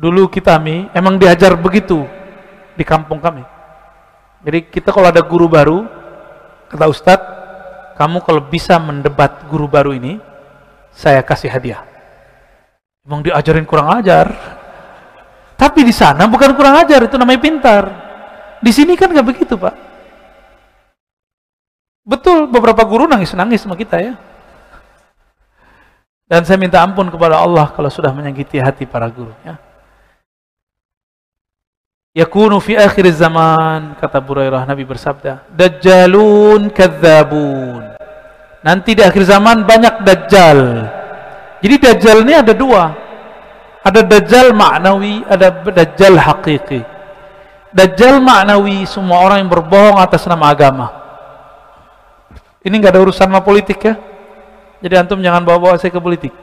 dulu 0.00 0.32
kita 0.32 0.56
mi 0.56 0.88
emang 0.96 1.20
diajar 1.20 1.52
begitu 1.60 2.08
di 2.72 2.84
kampung 2.88 3.20
kami. 3.20 3.44
Jadi 4.40 4.72
kita 4.72 4.88
kalau 4.88 5.12
ada 5.12 5.20
guru 5.20 5.44
baru, 5.44 5.84
kata 6.72 6.88
Ustadz, 6.88 7.28
kamu 8.00 8.24
kalau 8.24 8.40
bisa 8.40 8.80
mendebat 8.80 9.44
guru 9.52 9.68
baru 9.68 9.92
ini, 9.92 10.16
saya 10.96 11.20
kasih 11.20 11.52
hadiah. 11.52 11.84
Emang 13.04 13.20
diajarin 13.20 13.68
kurang 13.68 13.92
ajar. 14.00 14.32
Tapi 15.60 15.84
di 15.84 15.92
sana 15.92 16.24
bukan 16.24 16.56
kurang 16.56 16.80
ajar, 16.80 17.04
itu 17.04 17.20
namanya 17.20 17.44
pintar. 17.44 17.84
Di 18.64 18.72
sini 18.72 18.96
kan 18.96 19.12
nggak 19.12 19.28
begitu, 19.28 19.60
Pak. 19.60 19.76
Betul, 22.00 22.48
beberapa 22.48 22.80
guru 22.88 23.04
nangis-nangis 23.04 23.68
sama 23.68 23.76
kita 23.76 24.00
ya. 24.00 24.16
Dan 26.24 26.48
saya 26.48 26.56
minta 26.56 26.80
ampun 26.80 27.12
kepada 27.12 27.36
Allah 27.36 27.68
kalau 27.76 27.92
sudah 27.92 28.08
menyakiti 28.16 28.56
hati 28.56 28.88
para 28.88 29.04
guru. 29.12 29.36
Ya. 29.44 29.60
Yakunu 32.10 32.58
fi 32.58 32.74
akhir 32.74 33.06
zaman 33.14 33.94
kata 33.98 34.18
Burairah 34.18 34.66
Nabi 34.66 34.82
bersabda 34.82 35.46
dajjalun 35.54 36.70
kadzabun. 36.70 37.86
Nanti 38.60 38.92
di 38.98 39.02
akhir 39.02 39.24
zaman 39.24 39.64
banyak 39.64 40.04
dajjal. 40.04 40.60
Jadi 41.64 41.74
dajjal 41.80 42.16
ini 42.28 42.34
ada 42.36 42.52
dua. 42.52 42.92
Ada 43.80 44.04
dajjal 44.04 44.52
maknawi 44.52 45.24
ada 45.24 45.48
dajjal 45.72 46.20
hakiki 46.20 47.00
dajjal 47.70 48.18
maknawi 48.18 48.82
semua 48.86 49.22
orang 49.22 49.46
yang 49.46 49.50
berbohong 49.50 49.98
atas 49.98 50.26
nama 50.26 50.50
agama. 50.50 50.86
Ini 52.60 52.74
nggak 52.76 52.92
ada 52.92 53.00
urusan 53.00 53.24
sama 53.24 53.40
politik 53.40 53.80
ya? 53.80 53.96
Jadi 54.84 54.94
antum 55.00 55.16
jangan 55.24 55.40
bawa-bawa 55.40 55.80
saya 55.80 55.88
ke 55.88 56.00
politik. 56.02 56.34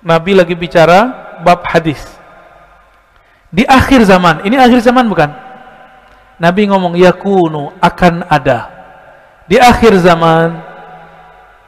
Nabi 0.00 0.32
lagi 0.32 0.56
bicara 0.56 1.12
bab 1.44 1.62
hadis 1.68 2.21
di 3.52 3.68
akhir 3.68 4.08
zaman, 4.08 4.48
ini 4.48 4.56
akhir 4.56 4.80
zaman 4.80 5.04
bukan? 5.12 5.28
Nabi 6.40 6.72
ngomong 6.72 6.96
yakunu 6.96 7.76
akan 7.76 8.24
ada. 8.24 8.72
Di 9.44 9.60
akhir 9.60 10.00
zaman 10.00 10.56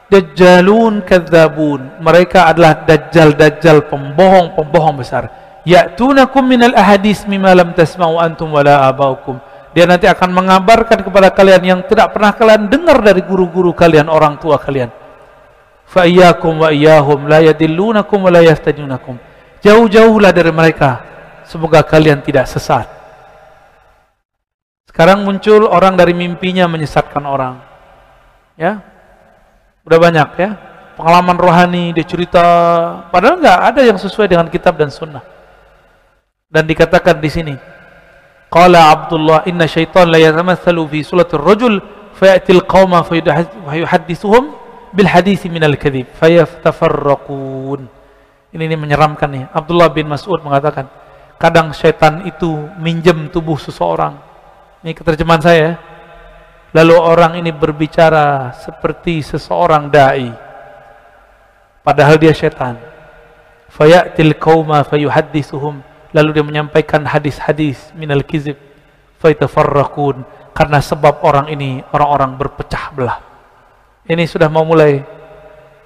dajjalun 0.09 1.05
kadzabun. 1.05 2.01
Mereka 2.01 2.49
adalah 2.49 2.83
dajjal-dajjal 2.89 3.85
pembohong-pembohong 3.87 4.97
besar. 4.97 5.29
Ya'tunakum 5.61 6.41
minal 6.45 6.73
ahadis 6.73 7.25
mimma 7.29 7.53
lam 7.53 7.77
tasma'u 7.77 8.17
antum 8.17 8.49
wala 8.49 8.89
abaukum. 8.89 9.37
Dia 9.77 9.85
nanti 9.85 10.09
akan 10.09 10.33
mengabarkan 10.33 11.05
kepada 11.05 11.29
kalian 11.29 11.61
yang 11.61 11.79
tidak 11.85 12.17
pernah 12.17 12.33
kalian 12.33 12.65
dengar 12.65 12.97
dari 13.05 13.21
guru-guru 13.21 13.77
kalian, 13.77 14.09
orang 14.09 14.41
tua 14.41 14.57
kalian. 14.57 14.89
Fa 15.85 16.09
iyyakum 16.09 16.65
wa 16.65 16.73
iyyahum 16.73 17.29
la 17.29 17.45
yadillunakum 17.45 18.25
wa 18.25 18.31
la 18.33 18.41
yaftajunakum. 18.41 19.21
Jauh-jauhlah 19.61 20.33
dari 20.33 20.49
mereka 20.49 21.14
Semoga 21.45 21.85
kalian 21.85 22.25
tidak 22.25 22.49
sesat. 22.49 22.89
Sekarang 24.89 25.27
muncul 25.27 25.67
orang 25.67 25.99
dari 25.99 26.15
mimpinya 26.15 26.65
menyesatkan 26.71 27.21
orang. 27.27 27.59
Ya. 28.55 28.79
Udah 29.83 29.99
banyak 29.99 30.29
ya. 30.39 30.49
Pengalaman 30.95 31.35
rohani, 31.35 31.91
dia 31.91 32.07
cerita. 32.07 32.45
Padahal 33.11 33.43
nggak 33.43 33.59
ada 33.59 33.81
yang 33.83 33.99
sesuai 33.99 34.31
dengan 34.31 34.47
kitab 34.47 34.79
dan 34.79 34.87
sunnah. 34.87 35.21
Dan 36.47 36.63
dikatakan 36.63 37.19
di 37.19 37.27
sini. 37.27 37.55
Qala 38.47 38.95
Abdullah 38.95 39.43
inna 39.51 39.67
syaitan 39.67 40.07
la 40.07 40.15
yatamathalu 40.15 40.87
fi 40.87 40.99
sulatul 41.03 41.43
rajul 41.43 41.73
fayatil 42.15 42.63
qawma 42.63 43.03
fayuhaddithuhum 43.03 44.43
bil 44.95 45.09
hadisi 45.11 45.51
minal 45.51 45.75
kadhib 45.75 46.07
fayaftafarraqun. 46.15 47.91
Ini, 48.55 48.63
ini 48.63 48.75
menyeramkan 48.79 49.27
nih. 49.27 49.43
Abdullah 49.51 49.91
bin 49.91 50.07
Mas'ud 50.07 50.39
mengatakan, 50.39 50.87
kadang 51.35 51.75
setan 51.75 52.23
itu 52.27 52.69
minjem 52.79 53.27
tubuh 53.27 53.59
seseorang. 53.59 54.15
Ini 54.81 54.95
keterjemahan 54.95 55.43
saya. 55.43 55.69
Lalu 56.75 56.95
orang 56.99 57.39
ini 57.39 57.55
berbicara 57.55 58.51
seperti 58.51 59.23
seseorang 59.23 59.87
dai. 59.87 60.31
Padahal 61.83 62.19
dia 62.19 62.35
setan. 62.35 62.79
Fayatil 63.71 64.35
qauma 64.35 64.83
fayuhaddithuhum. 64.83 65.79
Lalu 66.15 66.29
dia 66.31 66.45
menyampaikan 66.45 67.03
hadis-hadis 67.03 67.91
minal 67.95 68.23
kizib. 68.23 68.59
Faytafarraqun. 69.19 70.23
Karena 70.55 70.79
sebab 70.79 71.23
orang 71.23 71.51
ini 71.51 71.83
orang-orang 71.91 72.39
berpecah 72.39 72.91
belah. 72.95 73.19
Ini 74.07 74.23
sudah 74.29 74.47
mau 74.47 74.63
mulai 74.63 75.03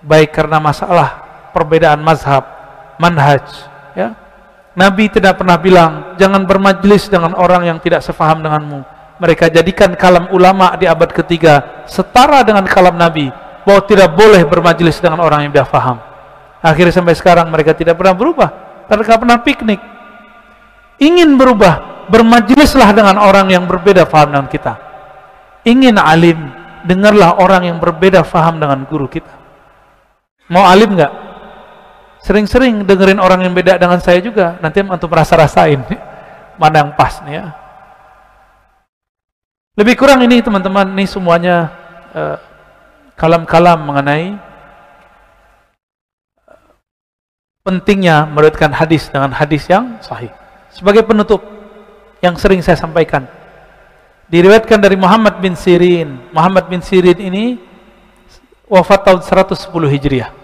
baik 0.03 0.29
karena 0.35 0.61
masalah 0.61 1.23
perbedaan 1.55 2.03
mazhab, 2.03 2.45
manhaj, 3.01 3.43
ya 3.97 4.28
Nabi 4.77 5.09
tidak 5.09 5.41
pernah 5.41 5.57
bilang, 5.57 6.13
jangan 6.21 6.45
bermajlis 6.45 7.09
dengan 7.09 7.33
orang 7.33 7.65
yang 7.65 7.77
tidak 7.81 8.05
sefaham 8.05 8.45
denganmu. 8.45 8.85
Mereka 9.19 9.51
jadikan 9.51 9.97
kalam 9.97 10.31
ulama 10.31 10.77
di 10.79 10.87
abad 10.87 11.11
ketiga 11.11 11.83
setara 11.89 12.45
dengan 12.45 12.63
kalam 12.69 12.95
Nabi, 12.95 13.27
bahwa 13.65 13.81
tidak 13.83 14.13
boleh 14.15 14.45
bermajlis 14.45 15.01
dengan 15.01 15.19
orang 15.19 15.45
yang 15.45 15.51
tidak 15.51 15.69
faham. 15.73 15.97
Akhirnya 16.63 16.93
sampai 16.95 17.15
sekarang 17.17 17.47
mereka 17.51 17.75
tidak 17.75 17.99
pernah 17.99 18.15
berubah, 18.15 18.49
mereka 18.87 19.19
pernah 19.19 19.37
piknik. 19.41 19.81
Ingin 20.99 21.35
berubah, 21.39 22.07
bermajlislah 22.11 22.91
dengan 22.91 23.15
orang 23.19 23.47
yang 23.51 23.63
berbeda 23.67 24.03
faham 24.07 24.35
dengan 24.35 24.47
kita. 24.47 24.73
Ingin 25.67 25.95
alim, 25.99 26.39
dengarlah 26.87 27.39
orang 27.39 27.67
yang 27.67 27.77
berbeda 27.79 28.23
faham 28.23 28.59
dengan 28.59 28.83
guru 28.87 29.07
kita. 29.07 29.31
Mau 30.49 30.65
alim 30.65 30.97
nggak? 30.97 31.28
Sering-sering 32.19 32.83
dengerin 32.83 33.19
orang 33.19 33.47
yang 33.47 33.55
beda 33.55 33.79
dengan 33.79 33.99
saya 34.03 34.19
juga, 34.19 34.59
nanti 34.59 34.83
untuk 34.83 35.07
merasa 35.07 35.39
rasain 35.39 35.79
mana 36.59 36.75
yang 36.83 36.91
pas 36.93 37.23
nih 37.23 37.39
ya. 37.39 37.45
Lebih 39.79 39.95
kurang 39.95 40.19
ini 40.27 40.43
teman-teman, 40.43 40.91
ini 40.91 41.07
semuanya 41.07 41.71
eh, 42.11 42.35
kalam-kalam 43.15 43.79
uh, 43.79 43.85
mengenai 43.87 44.35
uh, 46.43 46.75
pentingnya 47.63 48.27
meriwayatkan 48.27 48.75
hadis 48.75 49.07
dengan 49.07 49.31
hadis 49.31 49.63
yang 49.71 49.95
sahih. 50.03 50.35
Sebagai 50.67 51.07
penutup 51.07 51.39
yang 52.19 52.35
sering 52.35 52.59
saya 52.59 52.75
sampaikan, 52.75 53.23
diriwayatkan 54.27 54.83
dari 54.83 54.99
Muhammad 54.99 55.39
bin 55.39 55.55
Sirin. 55.55 56.27
Muhammad 56.35 56.67
bin 56.67 56.83
Sirin 56.83 57.15
ini 57.15 57.55
wafat 58.67 59.07
tahun 59.07 59.23
110 59.23 59.71
Hijriah. 59.95 60.38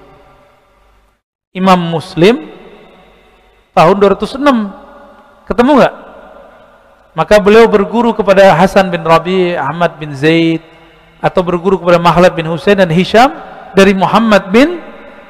Imam 1.56 1.80
Muslim 1.80 2.52
tahun 3.72 3.96
206 3.96 4.44
ketemu 5.48 5.72
nggak? 5.80 5.96
Maka 7.16 7.40
beliau 7.40 7.64
berguru 7.72 8.12
kepada 8.12 8.52
Hasan 8.52 8.92
bin 8.92 9.00
Rabi, 9.08 9.56
Ahmad 9.56 9.96
bin 9.96 10.12
Zaid 10.12 10.60
atau 11.24 11.40
berguru 11.48 11.80
kepada 11.80 11.96
Mahlad 11.96 12.36
bin 12.36 12.44
Husain 12.52 12.76
dan 12.76 12.92
Hisham 12.92 13.32
dari 13.72 13.96
Muhammad 13.96 14.52
bin 14.52 14.84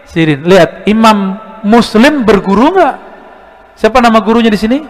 Sirin. 0.10 0.42
Lihat, 0.42 0.90
Imam 0.90 1.38
Muslim 1.62 2.26
berguru 2.26 2.74
nggak? 2.74 2.96
Siapa 3.78 4.02
nama 4.02 4.18
gurunya 4.18 4.50
di 4.50 4.58
sini? 4.58 4.82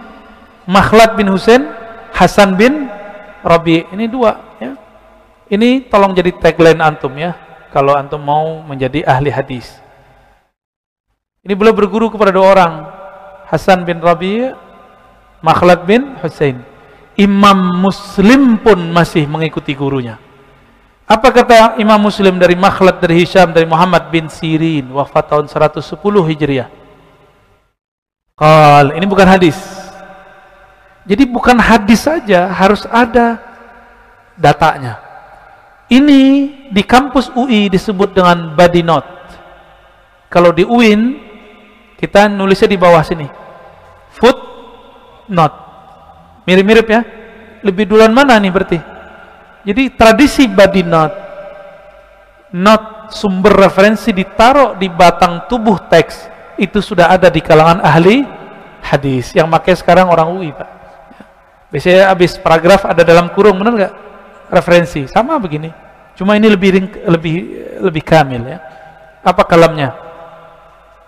Makhlad 0.66 1.20
bin 1.20 1.28
Husain, 1.28 1.68
Hasan 2.16 2.56
bin 2.56 2.88
Rabi. 3.44 3.84
Ini 3.92 4.08
dua 4.08 4.56
ya. 4.64 4.80
Ini 5.52 5.92
tolong 5.92 6.16
jadi 6.16 6.32
tagline 6.32 6.80
antum 6.80 7.12
ya. 7.20 7.36
Kalau 7.76 7.92
antum 7.92 8.24
mau 8.24 8.64
menjadi 8.64 9.04
ahli 9.04 9.30
hadis. 9.30 9.85
Ini 11.46 11.54
beliau 11.54 11.78
berguru 11.78 12.10
kepada 12.10 12.34
dua 12.34 12.58
orang. 12.58 12.74
Hasan 13.46 13.86
bin 13.86 14.02
Rabi' 14.02 14.50
Makhlad 15.46 15.86
bin 15.86 16.18
Hussein. 16.18 16.66
Imam 17.14 17.86
Muslim 17.86 18.58
pun 18.58 18.82
masih 18.90 19.30
mengikuti 19.30 19.78
gurunya. 19.78 20.18
Apa 21.06 21.30
kata 21.30 21.78
Imam 21.78 22.02
Muslim 22.02 22.42
dari 22.42 22.58
Makhlad 22.58 22.98
dari 22.98 23.22
Hisham 23.22 23.54
dari 23.54 23.70
Muhammad 23.70 24.10
bin 24.10 24.26
Sirin 24.26 24.90
wafat 24.90 25.30
tahun 25.30 25.46
110 25.46 25.86
Hijriah. 26.02 26.66
Qal, 28.34 28.98
ini 28.98 29.06
bukan 29.06 29.30
hadis. 29.30 29.56
Jadi 31.06 31.30
bukan 31.30 31.62
hadis 31.62 32.10
saja, 32.10 32.50
harus 32.50 32.90
ada 32.90 33.38
datanya. 34.34 34.98
Ini 35.94 36.22
di 36.74 36.82
kampus 36.82 37.30
UI 37.38 37.70
disebut 37.70 38.18
dengan 38.18 38.58
body 38.58 38.82
note. 38.82 39.14
Kalau 40.34 40.50
di 40.50 40.66
UIN 40.66 41.25
kita 41.96 42.28
nulisnya 42.28 42.70
di 42.70 42.78
bawah 42.80 43.02
sini. 43.02 43.28
Foot 44.16 44.38
not. 45.32 45.54
Mirip-mirip 46.46 46.88
ya. 46.88 47.02
Lebih 47.66 47.90
duluan 47.90 48.14
mana 48.14 48.38
nih 48.38 48.52
berarti? 48.54 48.80
Jadi 49.66 49.98
tradisi 49.98 50.46
body 50.46 50.84
not 50.86 51.26
not 52.56 53.12
sumber 53.12 53.52
referensi 53.52 54.16
ditaruh 54.16 54.80
di 54.80 54.88
batang 54.88 55.44
tubuh 55.52 55.76
teks 55.92 56.32
itu 56.56 56.80
sudah 56.80 57.12
ada 57.12 57.28
di 57.28 57.44
kalangan 57.44 57.84
ahli 57.84 58.24
hadis 58.80 59.36
yang 59.36 59.52
pakai 59.52 59.76
sekarang 59.76 60.08
orang 60.08 60.32
UI 60.32 60.56
pak 60.56 60.70
biasanya 61.68 62.16
habis 62.16 62.40
paragraf 62.40 62.88
ada 62.88 63.04
dalam 63.04 63.28
kurung 63.36 63.60
benar 63.60 63.74
nggak 63.76 63.94
referensi 64.54 65.04
sama 65.12 65.36
begini 65.36 65.68
cuma 66.16 66.40
ini 66.40 66.48
lebih 66.48 66.70
lebih 67.12 67.36
lebih 67.84 68.04
kamil 68.08 68.40
ya 68.48 68.60
apa 69.20 69.44
kalamnya 69.44 70.05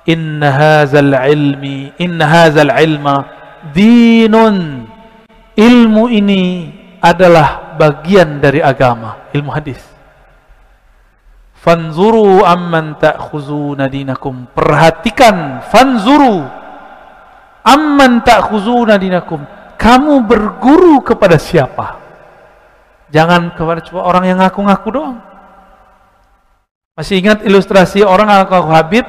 inna 0.08 0.50
hazal 0.50 1.12
ilmi 1.12 1.92
inna 2.00 2.26
hazal 2.26 2.72
ilma 2.72 3.28
dinun 3.76 4.88
ilmu 5.54 6.08
ini 6.08 6.72
adalah 7.04 7.78
bagian 7.78 8.42
dari 8.42 8.60
agama. 8.64 9.30
Ilmu 9.34 9.52
hadis. 9.54 9.80
Fanzuru 11.58 12.46
amman 12.46 12.96
ta'khuzuna 12.98 13.90
dinakum. 13.92 14.48
Perhatikan 14.54 15.66
fanzuru 15.68 16.46
amman 17.66 18.24
ta'khuzuna 18.24 18.96
dinakum. 18.98 19.44
Kamu 19.78 20.26
berguru 20.26 21.06
kepada 21.06 21.38
siapa? 21.38 22.02
Jangan 23.14 23.54
kepada 23.54 23.80
cuma 23.86 24.04
orang 24.04 24.26
yang 24.26 24.38
ngaku-ngaku 24.42 24.90
doang. 24.90 25.18
Masih 26.98 27.22
ingat 27.22 27.46
ilustrasi 27.46 28.02
orang 28.02 28.26
ngaku-ngaku 28.26 28.72
Habib 28.74 29.06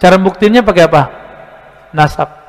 Cara 0.00 0.16
buktinya 0.16 0.64
pakai 0.64 0.88
apa? 0.88 1.02
Nasab. 1.92 2.40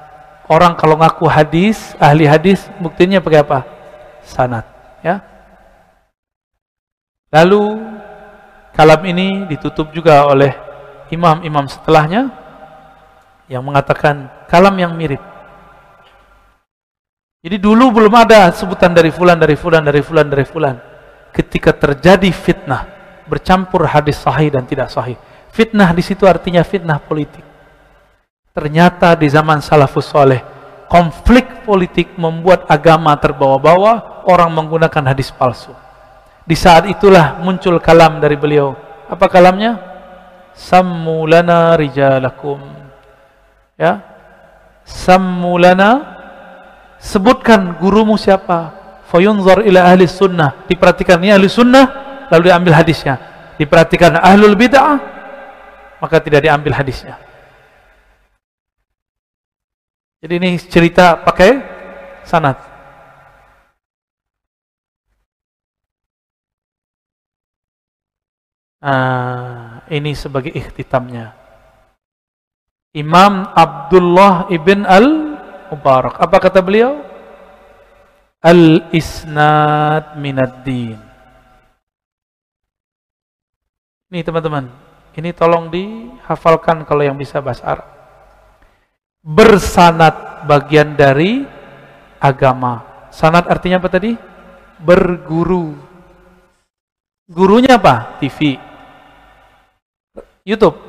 orang 0.52 0.76
kalau 0.76 1.00
ngaku 1.00 1.32
hadis, 1.32 1.96
ahli 1.96 2.28
hadis, 2.28 2.68
buktinya 2.84 3.24
pakai 3.24 3.40
apa? 3.40 3.64
Sanat, 4.20 4.68
ya. 5.00 5.24
Lalu 7.32 7.80
kalam 8.76 9.00
ini 9.08 9.48
ditutup 9.48 9.96
juga 9.96 10.28
oleh 10.28 10.52
imam-imam 11.08 11.72
setelahnya 11.72 12.36
yang 13.48 13.64
mengatakan 13.64 14.28
kalam 14.52 14.76
yang 14.76 14.92
mirip. 14.96 15.24
Jadi 17.40 17.58
dulu 17.58 17.96
belum 17.96 18.12
ada 18.12 18.52
sebutan 18.52 18.92
dari 18.92 19.08
fulan, 19.08 19.40
dari 19.40 19.56
fulan, 19.56 19.84
dari 19.88 20.02
fulan, 20.04 20.28
dari 20.28 20.44
fulan. 20.44 20.76
Ketika 21.32 21.72
terjadi 21.72 22.28
fitnah, 22.28 22.84
bercampur 23.32 23.88
hadis 23.88 24.20
sahih 24.20 24.52
dan 24.52 24.68
tidak 24.68 24.92
sahih. 24.92 25.16
Fitnah 25.52 25.92
di 25.92 26.00
situ 26.00 26.24
artinya 26.24 26.64
fitnah 26.64 26.98
politik. 27.00 27.44
Ternyata 28.52 29.16
di 29.16 29.28
zaman 29.28 29.60
salafus 29.60 30.08
soleh, 30.08 30.44
konflik 30.88 31.64
politik 31.68 32.16
membuat 32.20 32.68
agama 32.68 33.16
terbawa-bawa, 33.16 34.24
orang 34.28 34.52
menggunakan 34.52 35.12
hadis 35.12 35.32
palsu. 35.32 35.72
Di 36.44 36.56
saat 36.56 36.88
itulah 36.88 37.40
muncul 37.40 37.80
kalam 37.80 38.20
dari 38.20 38.36
beliau. 38.36 38.76
Apa 39.08 39.28
kalamnya? 39.32 39.80
Sammulana 40.56 41.80
rijalakum. 41.80 42.60
Ya. 43.80 44.04
Sammulana 44.84 46.20
sebutkan 47.00 47.80
gurumu 47.82 48.16
siapa 48.16 48.76
fayunzar 49.10 49.66
ila 49.66 49.90
ahli 49.90 50.06
sunnah 50.06 50.66
diperhatikan 50.70 51.18
ini 51.18 51.34
ahli 51.34 51.50
sunnah 51.50 51.86
lalu 52.30 52.54
diambil 52.54 52.78
hadisnya 52.78 53.18
diperhatikan 53.58 54.22
ahlul 54.22 54.54
bid'ah 54.54 55.21
maka 56.02 56.18
tidak 56.18 56.42
diambil 56.42 56.74
hadisnya 56.74 57.22
jadi 60.20 60.34
ini 60.42 60.58
cerita 60.58 61.22
pakai 61.22 61.62
sanad 62.26 62.58
nah, 68.82 69.86
ini 69.88 70.12
sebagai 70.18 70.50
ikhtitamnya 70.50 71.38
Imam 72.92 73.48
Abdullah 73.56 74.52
ibn 74.52 74.84
al 74.84 75.32
Mubarak. 75.72 76.20
Apa 76.20 76.38
kata 76.44 76.60
beliau? 76.60 77.00
Al-isnad 78.44 80.20
minad 80.20 80.68
din. 80.68 81.00
Ini 84.12 84.28
teman-teman, 84.28 84.68
ini 85.12 85.36
tolong 85.36 85.68
dihafalkan 85.68 86.88
kalau 86.88 87.04
yang 87.04 87.20
bisa 87.20 87.44
bahasa 87.44 87.64
Arab. 87.68 87.88
Bersanat 89.22 90.48
bagian 90.48 90.96
dari 90.96 91.44
agama. 92.18 93.08
Sanat 93.12 93.46
artinya 93.52 93.84
apa 93.84 93.90
tadi? 93.92 94.16
Berguru. 94.80 95.76
Gurunya 97.28 97.76
apa? 97.76 98.18
TV. 98.24 98.56
YouTube. 100.48 100.80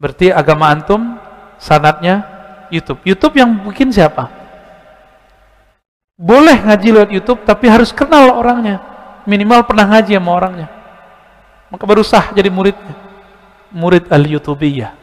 Berarti 0.00 0.32
agama 0.34 0.72
antum 0.72 1.20
sanatnya 1.60 2.24
YouTube. 2.72 3.04
YouTube 3.06 3.34
yang 3.38 3.52
bikin 3.68 3.94
siapa? 3.94 4.26
Boleh 6.14 6.62
ngaji 6.62 6.88
lewat 6.94 7.10
YouTube, 7.10 7.40
tapi 7.42 7.66
harus 7.66 7.90
kenal 7.90 8.38
orangnya. 8.38 8.78
Minimal 9.26 9.66
pernah 9.66 9.86
ngaji 9.90 10.14
sama 10.14 10.30
orangnya. 10.34 10.68
Maka 11.74 11.82
baru 11.90 12.06
sah 12.06 12.30
jadi 12.30 12.46
muridnya. 12.46 12.94
Murid 13.74 14.06
al-YouTubiyah. 14.06 14.94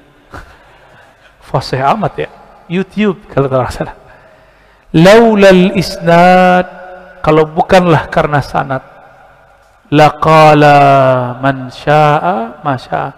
Fasih 1.51 1.83
amat 1.83 2.13
ya. 2.15 2.29
YouTube 2.71 3.27
kalau 3.27 3.51
tak 3.51 3.75
salah. 3.75 3.95
Laulal 4.95 5.75
isnad 5.75 6.67
kalau 7.19 7.43
bukanlah 7.43 8.07
karena 8.07 8.39
sanad 8.39 8.83
laqala 9.91 10.79
man 11.43 11.67
syaa 11.67 12.63
masya 12.63 13.11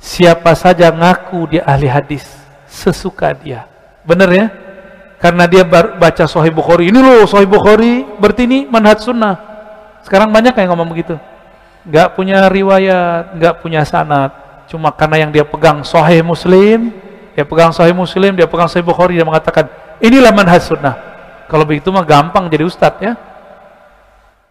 siapa 0.00 0.56
saja 0.56 0.88
ngaku 0.88 1.52
dia 1.52 1.62
ahli 1.68 1.84
hadis 1.84 2.24
sesuka 2.64 3.36
dia. 3.36 3.68
Benar 4.08 4.32
ya? 4.32 4.46
Karena 5.18 5.50
dia 5.50 5.66
baca 5.68 6.24
Sahih 6.30 6.54
Bukhari. 6.54 6.94
Ini 6.94 6.98
loh 7.02 7.26
Sahih 7.26 7.50
Bukhari, 7.50 8.06
berarti 8.22 8.46
ini 8.46 8.64
manhaj 8.70 9.02
sunnah. 9.02 9.34
Sekarang 10.06 10.30
banyak 10.30 10.54
yang 10.54 10.72
ngomong 10.72 10.94
begitu. 10.94 11.18
Gak 11.88 12.14
punya 12.14 12.52
riwayat, 12.52 13.34
gak 13.40 13.64
punya 13.64 13.82
sanad. 13.88 14.30
Cuma 14.68 14.92
karena 14.92 15.24
yang 15.24 15.30
dia 15.32 15.48
pegang 15.48 15.80
Sahih 15.80 16.20
Muslim, 16.20 16.92
dia 17.32 17.48
pegang 17.48 17.72
Sahih 17.72 17.96
Muslim, 17.96 18.36
dia 18.36 18.44
pegang 18.44 18.68
Sahih 18.68 18.84
Bukhari, 18.84 19.16
dia 19.16 19.24
mengatakan, 19.24 19.72
inilah 20.04 20.28
manhaj 20.28 20.68
sunnah. 20.68 21.08
Kalau 21.48 21.64
begitu 21.64 21.88
mah 21.88 22.04
gampang 22.04 22.52
jadi 22.52 22.68
ustadz 22.68 23.00
ya. 23.00 23.16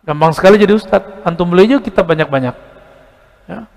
Gampang 0.01 0.33
sekali 0.33 0.57
jadi 0.57 0.73
ustadz. 0.73 1.21
Antum 1.21 1.45
beli 1.53 1.69
aja 1.69 1.77
kita 1.77 2.01
banyak-banyak. 2.01 2.55
Ya. 3.45 3.69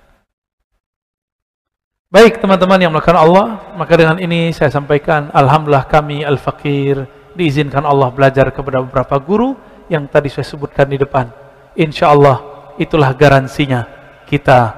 Baik 2.09 2.41
teman-teman 2.41 2.81
yang 2.81 2.91
melakukan 2.91 3.21
Allah, 3.21 3.61
maka 3.77 3.93
dengan 3.95 4.17
ini 4.17 4.51
saya 4.57 4.73
sampaikan 4.73 5.29
Alhamdulillah 5.37 5.85
kami 5.85 6.25
Al-Fakir 6.25 7.05
diizinkan 7.37 7.85
Allah 7.85 8.09
belajar 8.11 8.51
kepada 8.51 8.83
beberapa 8.83 9.21
guru 9.21 9.55
yang 9.93 10.09
tadi 10.09 10.33
saya 10.33 10.49
sebutkan 10.49 10.89
di 10.89 10.97
depan. 10.97 11.31
Insya 11.79 12.11
Allah 12.11 12.50
itulah 12.81 13.13
garansinya 13.13 13.85
kita 14.25 14.73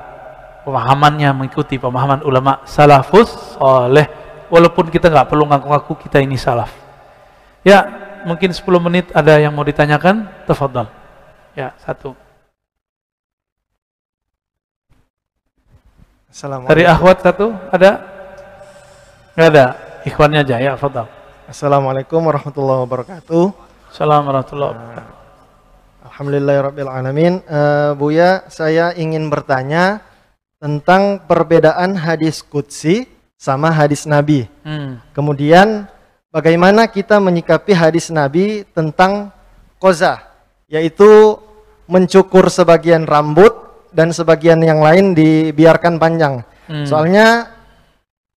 pemahamannya 0.67 1.31
mengikuti 1.31 1.79
pemahaman 1.79 2.27
ulama 2.27 2.67
salafus 2.67 3.55
oleh 3.63 4.11
walaupun 4.51 4.91
kita 4.91 5.07
nggak 5.07 5.31
perlu 5.31 5.47
ngaku-ngaku 5.47 6.03
kita 6.03 6.19
ini 6.19 6.35
salaf. 6.35 6.75
Ya, 7.63 7.87
mungkin 8.27 8.51
10 8.51 8.67
menit 8.83 9.07
ada 9.15 9.39
yang 9.39 9.55
mau 9.55 9.63
ditanyakan, 9.63 10.27
tafadhal. 10.51 10.91
Ya, 11.55 11.71
satu. 11.79 12.19
Dari 16.67 16.89
akhwat 16.89 17.23
satu 17.23 17.55
ada? 17.71 18.03
Enggak 19.37 19.49
ada. 19.53 19.67
Ikhwannya 20.03 20.43
aja 20.43 20.57
ya, 20.59 20.73
fadal. 20.75 21.07
Assalamualaikum 21.47 22.25
warahmatullahi 22.25 22.83
wabarakatuh. 22.89 23.45
Assalamualaikum 23.93 24.33
warahmatullahi 24.33 24.73
wabarakatuh. 24.75 25.22
Alhamdulillahirabbil 26.13 26.93
alamin. 26.93 27.41
Uh, 27.49 27.97
Buya, 27.97 28.45
saya 28.53 28.93
ingin 28.93 29.33
bertanya 29.33 30.05
tentang 30.61 31.25
perbedaan 31.25 31.97
hadis 31.97 32.45
qudsi 32.45 33.09
sama 33.41 33.73
hadis 33.73 34.05
nabi. 34.05 34.45
Hmm. 34.61 35.01
Kemudian 35.17 35.89
bagaimana 36.29 36.85
kita 36.85 37.17
menyikapi 37.17 37.73
hadis 37.73 38.13
nabi 38.13 38.69
tentang 38.77 39.33
koza, 39.81 40.21
yaitu 40.69 41.41
mencukur 41.89 42.53
sebagian 42.53 43.09
rambut 43.09 43.57
dan 43.89 44.13
sebagian 44.13 44.61
yang 44.61 44.85
lain 44.85 45.17
dibiarkan 45.17 45.97
panjang. 45.97 46.45
Hmm. 46.69 46.85
Soalnya 46.85 47.57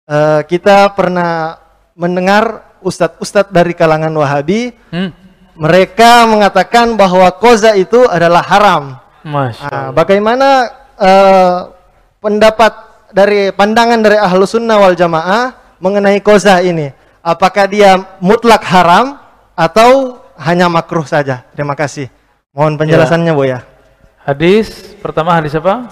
uh, 0.08 0.40
kita 0.48 0.96
pernah 0.96 1.60
mendengar 1.92 2.72
ustadz-ustadz 2.80 3.52
dari 3.52 3.76
kalangan 3.76 4.16
Wahabi, 4.16 4.72
hmm. 4.72 5.25
Mereka 5.56 6.28
mengatakan 6.28 6.94
bahwa 6.94 7.28
koza 7.36 7.72
itu 7.74 8.04
adalah 8.06 8.44
haram. 8.44 8.82
Masya 9.26 9.66
nah, 9.66 9.88
bagaimana 9.90 10.48
uh, 10.94 11.74
pendapat 12.22 12.72
dari 13.10 13.50
pandangan 13.50 13.98
dari 13.98 14.14
ahlu 14.14 14.46
sunnah 14.46 14.78
wal 14.78 14.94
jamaah 14.94 15.56
mengenai 15.82 16.22
koza 16.22 16.62
ini? 16.62 16.92
Apakah 17.26 17.66
dia 17.66 17.98
mutlak 18.22 18.62
haram 18.62 19.18
atau 19.58 20.22
hanya 20.38 20.70
makruh 20.70 21.02
saja? 21.02 21.42
Terima 21.56 21.74
kasih. 21.74 22.06
Mohon 22.54 22.86
penjelasannya, 22.86 23.32
ya. 23.34 23.36
Bu 23.36 23.44
ya. 23.44 23.60
Hadis 24.22 24.94
pertama 25.02 25.34
hadis 25.34 25.58
apa? 25.58 25.90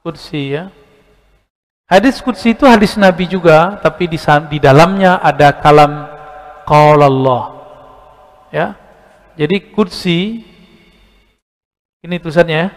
Kudsi 0.00 0.56
ya. 0.56 0.72
Hadis 1.84 2.22
kudsi 2.24 2.54
itu 2.56 2.64
hadis 2.64 2.96
Nabi 2.96 3.26
juga, 3.28 3.76
tapi 3.82 4.06
di, 4.08 4.16
di 4.48 4.58
dalamnya 4.62 5.20
ada 5.20 5.52
kalam 5.60 6.08
qala 6.64 7.04
Allah. 7.04 7.59
Ya. 8.50 8.74
Jadi 9.38 9.72
kudsi 9.72 10.44
ini 12.02 12.16
tulisannya 12.18 12.56
ya. 12.56 12.68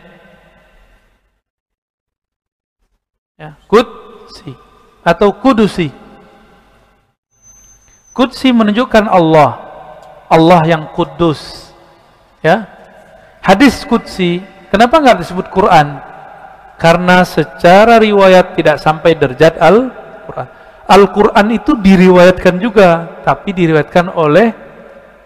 Ya, 3.33 3.49
kudsi 3.65 4.53
atau 5.03 5.33
kudusi. 5.35 5.89
Kudsi 8.13 8.53
menunjukkan 8.53 9.09
Allah. 9.09 9.59
Allah 10.29 10.61
yang 10.69 10.93
kudus. 10.93 11.73
Ya, 12.45 12.67
Hadis 13.43 13.83
Qudsi, 13.83 14.39
kenapa 14.71 15.03
nggak 15.03 15.19
disebut 15.19 15.51
Quran? 15.51 15.99
Karena 16.79 17.27
secara 17.27 17.99
riwayat 17.99 18.55
tidak 18.55 18.79
sampai 18.79 19.19
derajat 19.19 19.59
Al-Quran. 19.59 20.47
Al-Quran 20.87 21.47
itu 21.51 21.75
diriwayatkan 21.75 22.55
juga, 22.63 23.19
tapi 23.27 23.51
diriwayatkan 23.51 24.15
oleh 24.15 24.62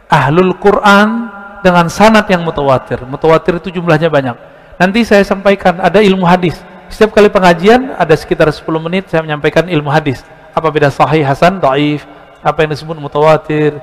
ahlul 0.08 0.56
Quran 0.60 1.32
dengan 1.64 1.92
sanat 1.92 2.28
yang 2.32 2.44
mutawatir. 2.44 3.04
Mutawatir 3.04 3.60
itu 3.60 3.80
jumlahnya 3.80 4.08
banyak. 4.08 4.36
Nanti 4.80 5.04
saya 5.04 5.24
sampaikan 5.28 5.80
ada 5.84 6.00
ilmu 6.00 6.24
hadis. 6.24 6.60
Setiap 6.88 7.20
kali 7.20 7.28
pengajian 7.28 7.96
ada 8.00 8.16
sekitar 8.16 8.48
10 8.48 8.64
menit 8.80 9.12
saya 9.12 9.20
menyampaikan 9.24 9.68
ilmu 9.68 9.92
hadis. 9.92 10.24
Apa 10.56 10.72
beda 10.72 10.88
sahih, 10.88 11.22
hasan, 11.28 11.60
daif, 11.60 12.08
apa 12.40 12.64
yang 12.64 12.72
disebut 12.72 12.96
mutawatir. 12.96 13.76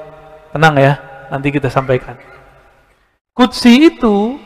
Tenang 0.55 0.75
ya, 0.79 0.99
nanti 1.29 1.53
kita 1.53 1.69
sampaikan. 1.69 2.17
Kutsi 3.35 3.91
itu 3.91 4.39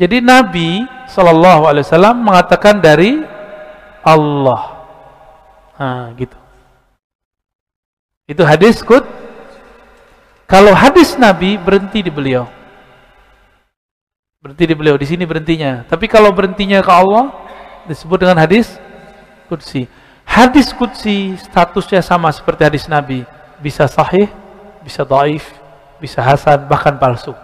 jadi 0.00 0.24
Nabi 0.24 0.84
Shallallahu 1.08 1.68
Alaihi 1.68 1.84
Wasallam 1.84 2.16
mengatakan 2.24 2.80
dari 2.80 3.20
Allah. 4.00 4.62
Nah, 5.76 6.12
gitu. 6.16 6.36
Itu 8.26 8.42
hadis 8.42 8.80
kut. 8.80 9.04
Kalau 10.46 10.70
hadis 10.78 11.18
Nabi 11.18 11.58
berhenti 11.58 12.06
di 12.06 12.10
beliau. 12.10 12.46
Berhenti 14.38 14.62
di 14.62 14.74
beliau. 14.78 14.94
Di 14.94 15.06
sini 15.10 15.26
berhentinya. 15.26 15.82
Tapi 15.90 16.06
kalau 16.06 16.30
berhentinya 16.30 16.78
ke 16.86 16.92
Allah 16.94 17.34
disebut 17.90 18.22
dengan 18.22 18.38
hadis 18.38 18.78
kutsi. 19.50 19.90
Hadis 20.22 20.70
kutsi 20.70 21.34
statusnya 21.34 21.98
sama 21.98 22.30
seperti 22.30 22.62
hadis 22.62 22.86
Nabi. 22.86 23.26
Bisa 23.58 23.90
sahih, 23.90 24.30
bisa 24.86 25.02
daif, 25.02 25.50
bisa 25.98 26.22
hasan, 26.22 26.70
bahkan 26.70 26.94
palsu. 26.94 27.34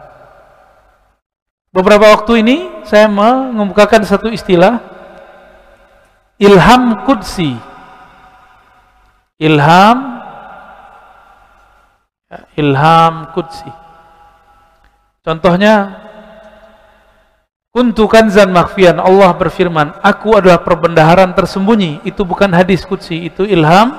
Beberapa 1.74 2.06
waktu 2.14 2.46
ini 2.46 2.56
saya 2.86 3.10
mengemukakan 3.10 4.06
satu 4.06 4.30
istilah 4.30 4.78
ilham 6.38 7.02
kudsi. 7.02 7.58
Ilham 9.42 10.21
ilham 12.56 13.30
kudsi. 13.32 13.68
Contohnya 15.22 16.02
Kuntu 17.72 18.04
kanzan 18.04 18.52
makhfian 18.52 19.00
Allah 19.00 19.32
berfirman 19.32 19.96
Aku 20.04 20.36
adalah 20.36 20.60
perbendaharaan 20.60 21.32
tersembunyi 21.32 22.04
Itu 22.04 22.28
bukan 22.28 22.52
hadis 22.52 22.84
kudsi 22.84 23.32
Itu 23.32 23.48
ilham 23.48 23.96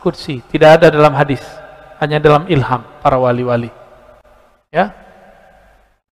kudsi 0.00 0.40
Tidak 0.48 0.80
ada 0.80 0.88
dalam 0.88 1.12
hadis 1.12 1.44
Hanya 2.00 2.16
dalam 2.16 2.48
ilham 2.48 2.80
para 3.04 3.20
wali-wali 3.20 3.68
Ya 4.72 4.96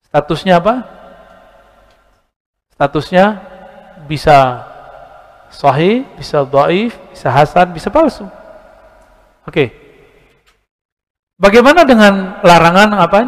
Statusnya 0.05 0.61
apa? 0.61 0.85
Statusnya 2.77 3.41
bisa 4.05 4.65
sahih, 5.49 6.05
bisa 6.17 6.45
dhaif, 6.45 6.93
bisa 7.13 7.29
hasan, 7.33 7.73
bisa 7.73 7.89
palsu. 7.89 8.25
Oke. 9.45 9.53
Okay. 9.53 9.86
Bagaimana 11.37 11.85
dengan 11.85 12.41
larangan 12.41 12.97
apa? 12.97 13.21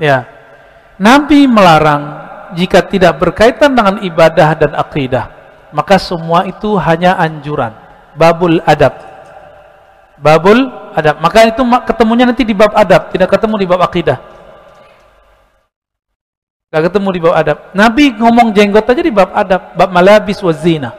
Ya. 0.00 0.24
Nabi 0.96 1.44
melarang 1.44 2.02
jika 2.56 2.80
tidak 2.84 3.20
berkaitan 3.20 3.76
dengan 3.76 4.00
ibadah 4.00 4.56
dan 4.56 4.72
akidah, 4.72 5.28
maka 5.76 6.00
semua 6.00 6.48
itu 6.48 6.76
hanya 6.80 7.16
anjuran. 7.20 7.76
Babul 8.16 8.60
adab. 8.64 8.96
Babul 10.16 10.68
adab. 10.96 11.20
Maka 11.20 11.48
itu 11.48 11.60
ketemunya 11.84 12.24
nanti 12.24 12.44
di 12.44 12.56
bab 12.56 12.72
adab, 12.72 13.12
tidak 13.12 13.28
ketemu 13.36 13.54
di 13.60 13.66
bab 13.68 13.80
akidah. 13.84 14.18
Gak 16.72 16.88
ketemu 16.88 17.08
di 17.12 17.20
bab 17.20 17.34
adab. 17.36 17.58
Nabi 17.76 18.16
ngomong 18.16 18.48
jenggot 18.56 18.88
aja 18.88 19.02
di 19.04 19.12
bab 19.12 19.28
adab, 19.36 19.76
bab 19.76 19.92
malabis 19.92 20.40
wa 20.40 20.56
zina. 20.56 20.96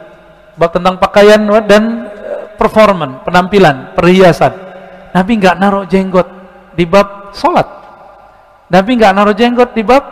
Bab 0.54 0.70
tentang 0.70 1.02
pakaian 1.02 1.42
dan 1.66 2.06
eh, 2.14 2.46
performan, 2.54 3.26
penampilan, 3.26 3.90
perhiasan. 3.98 4.73
Nabi 5.14 5.32
nggak 5.38 5.56
naruh 5.62 5.84
jenggot 5.86 6.26
di 6.74 6.84
bab 6.84 7.30
sholat. 7.30 7.64
Nabi 8.66 8.98
nggak 8.98 9.12
naruh 9.14 9.34
jenggot 9.36 9.70
di 9.72 9.86
bab 9.86 10.02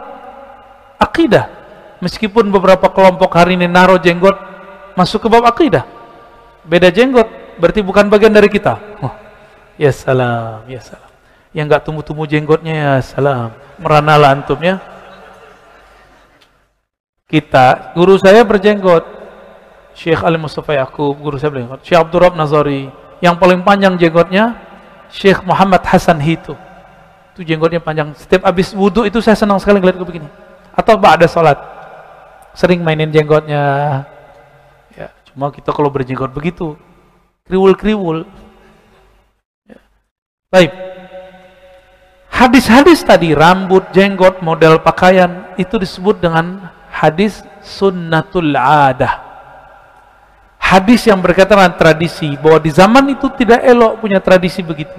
akidah. 1.02 1.50
Meskipun 1.98 2.50
beberapa 2.54 2.86
kelompok 2.90 3.34
hari 3.34 3.58
ini 3.58 3.66
naruh 3.66 3.98
jenggot 3.98 4.38
masuk 4.94 5.26
ke 5.26 5.28
bab 5.28 5.42
akidah. 5.42 5.82
Beda 6.62 6.94
jenggot, 6.94 7.26
berarti 7.58 7.82
bukan 7.82 8.06
bagian 8.06 8.30
dari 8.30 8.46
kita. 8.46 8.78
Oh, 9.02 9.10
ya 9.74 9.90
salam, 9.90 10.62
ya 10.70 10.78
salam. 10.78 11.10
Yang 11.50 11.66
nggak 11.66 11.82
tumbuh-tumbuh 11.82 12.26
jenggotnya 12.30 12.74
ya 12.74 12.92
salam. 13.02 13.50
Meranalah 13.82 14.38
antum 14.38 14.62
ya 14.62 14.78
kita, 17.32 17.96
guru 17.96 18.20
saya 18.20 18.44
berjenggot. 18.44 19.24
Syekh 19.96 20.20
Ali 20.20 20.36
Mustafa 20.36 20.76
Yaqub, 20.76 21.16
guru 21.16 21.40
saya 21.40 21.48
berjenggot. 21.48 21.80
Syekh 21.80 21.96
Abdul 21.96 22.20
Rab 22.28 22.36
Nazari, 22.36 22.92
yang 23.24 23.40
paling 23.40 23.64
panjang 23.64 23.96
jenggotnya 23.96 24.61
Syekh 25.12 25.44
Muhammad 25.44 25.84
Hasan 25.84 26.16
Hitu. 26.16 26.56
Itu 27.36 27.44
jenggotnya 27.44 27.84
panjang. 27.84 28.16
Setiap 28.16 28.48
habis 28.48 28.72
wudhu 28.72 29.04
itu 29.04 29.20
saya 29.20 29.36
senang 29.36 29.60
sekali 29.60 29.76
ngeliat 29.78 30.00
begini. 30.00 30.28
Atau 30.72 30.96
ada 30.96 31.28
sholat. 31.28 31.60
Sering 32.56 32.80
mainin 32.80 33.12
jenggotnya. 33.12 33.62
Ya, 34.96 35.12
cuma 35.28 35.52
kita 35.52 35.72
kalau 35.72 35.92
berjenggot 35.92 36.32
begitu, 36.32 36.76
kriwul-kriwul. 37.44 38.24
Ya. 39.68 39.80
Baik. 40.48 40.72
Hadis-hadis 42.32 43.04
tadi, 43.04 43.36
rambut, 43.36 43.92
jenggot, 43.92 44.40
model 44.40 44.80
pakaian, 44.80 45.52
itu 45.60 45.76
disebut 45.76 46.18
dengan 46.18 46.72
hadis 46.88 47.44
sunnatul 47.60 48.56
adah. 48.56 49.21
Hadis 50.72 51.04
yang 51.04 51.20
berkaitan 51.20 51.60
dengan 51.60 51.76
tradisi, 51.76 52.32
bahwa 52.40 52.56
di 52.56 52.72
zaman 52.72 53.04
itu 53.12 53.28
tidak 53.36 53.60
elok 53.60 54.00
punya 54.00 54.24
tradisi 54.24 54.64
begitu. 54.64 54.96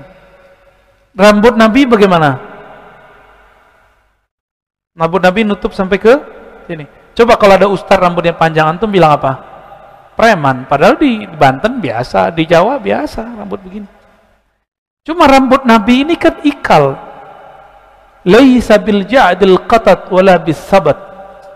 Rambut 1.18 1.58
Nabi 1.58 1.90
bagaimana? 1.90 2.38
Rambut 4.94 5.18
Nabi 5.18 5.42
nutup 5.42 5.74
sampai 5.74 5.98
ke 5.98 6.14
sini. 6.70 6.86
Coba 7.18 7.42
kalau 7.42 7.58
ada 7.58 7.66
ustaz 7.66 7.98
rambutnya 7.98 8.38
panjang, 8.38 8.70
antum 8.70 8.86
bilang 8.86 9.18
apa? 9.18 9.42
Preman. 10.14 10.70
Padahal 10.70 11.02
di 11.02 11.26
Banten 11.26 11.82
biasa, 11.82 12.30
di 12.30 12.46
Jawa 12.46 12.78
biasa 12.78 13.34
rambut 13.34 13.58
begini. 13.66 13.90
Cuma 15.02 15.26
rambut 15.26 15.66
Nabi 15.66 16.06
ini 16.06 16.14
kan 16.22 16.38
ikal. 16.46 16.94
Laisa 18.30 18.78
bil 18.78 19.10
ja'dil 19.10 19.58
qatat 19.66 20.14
wala 20.14 20.38
bis 20.38 20.62
sabat 20.62 20.96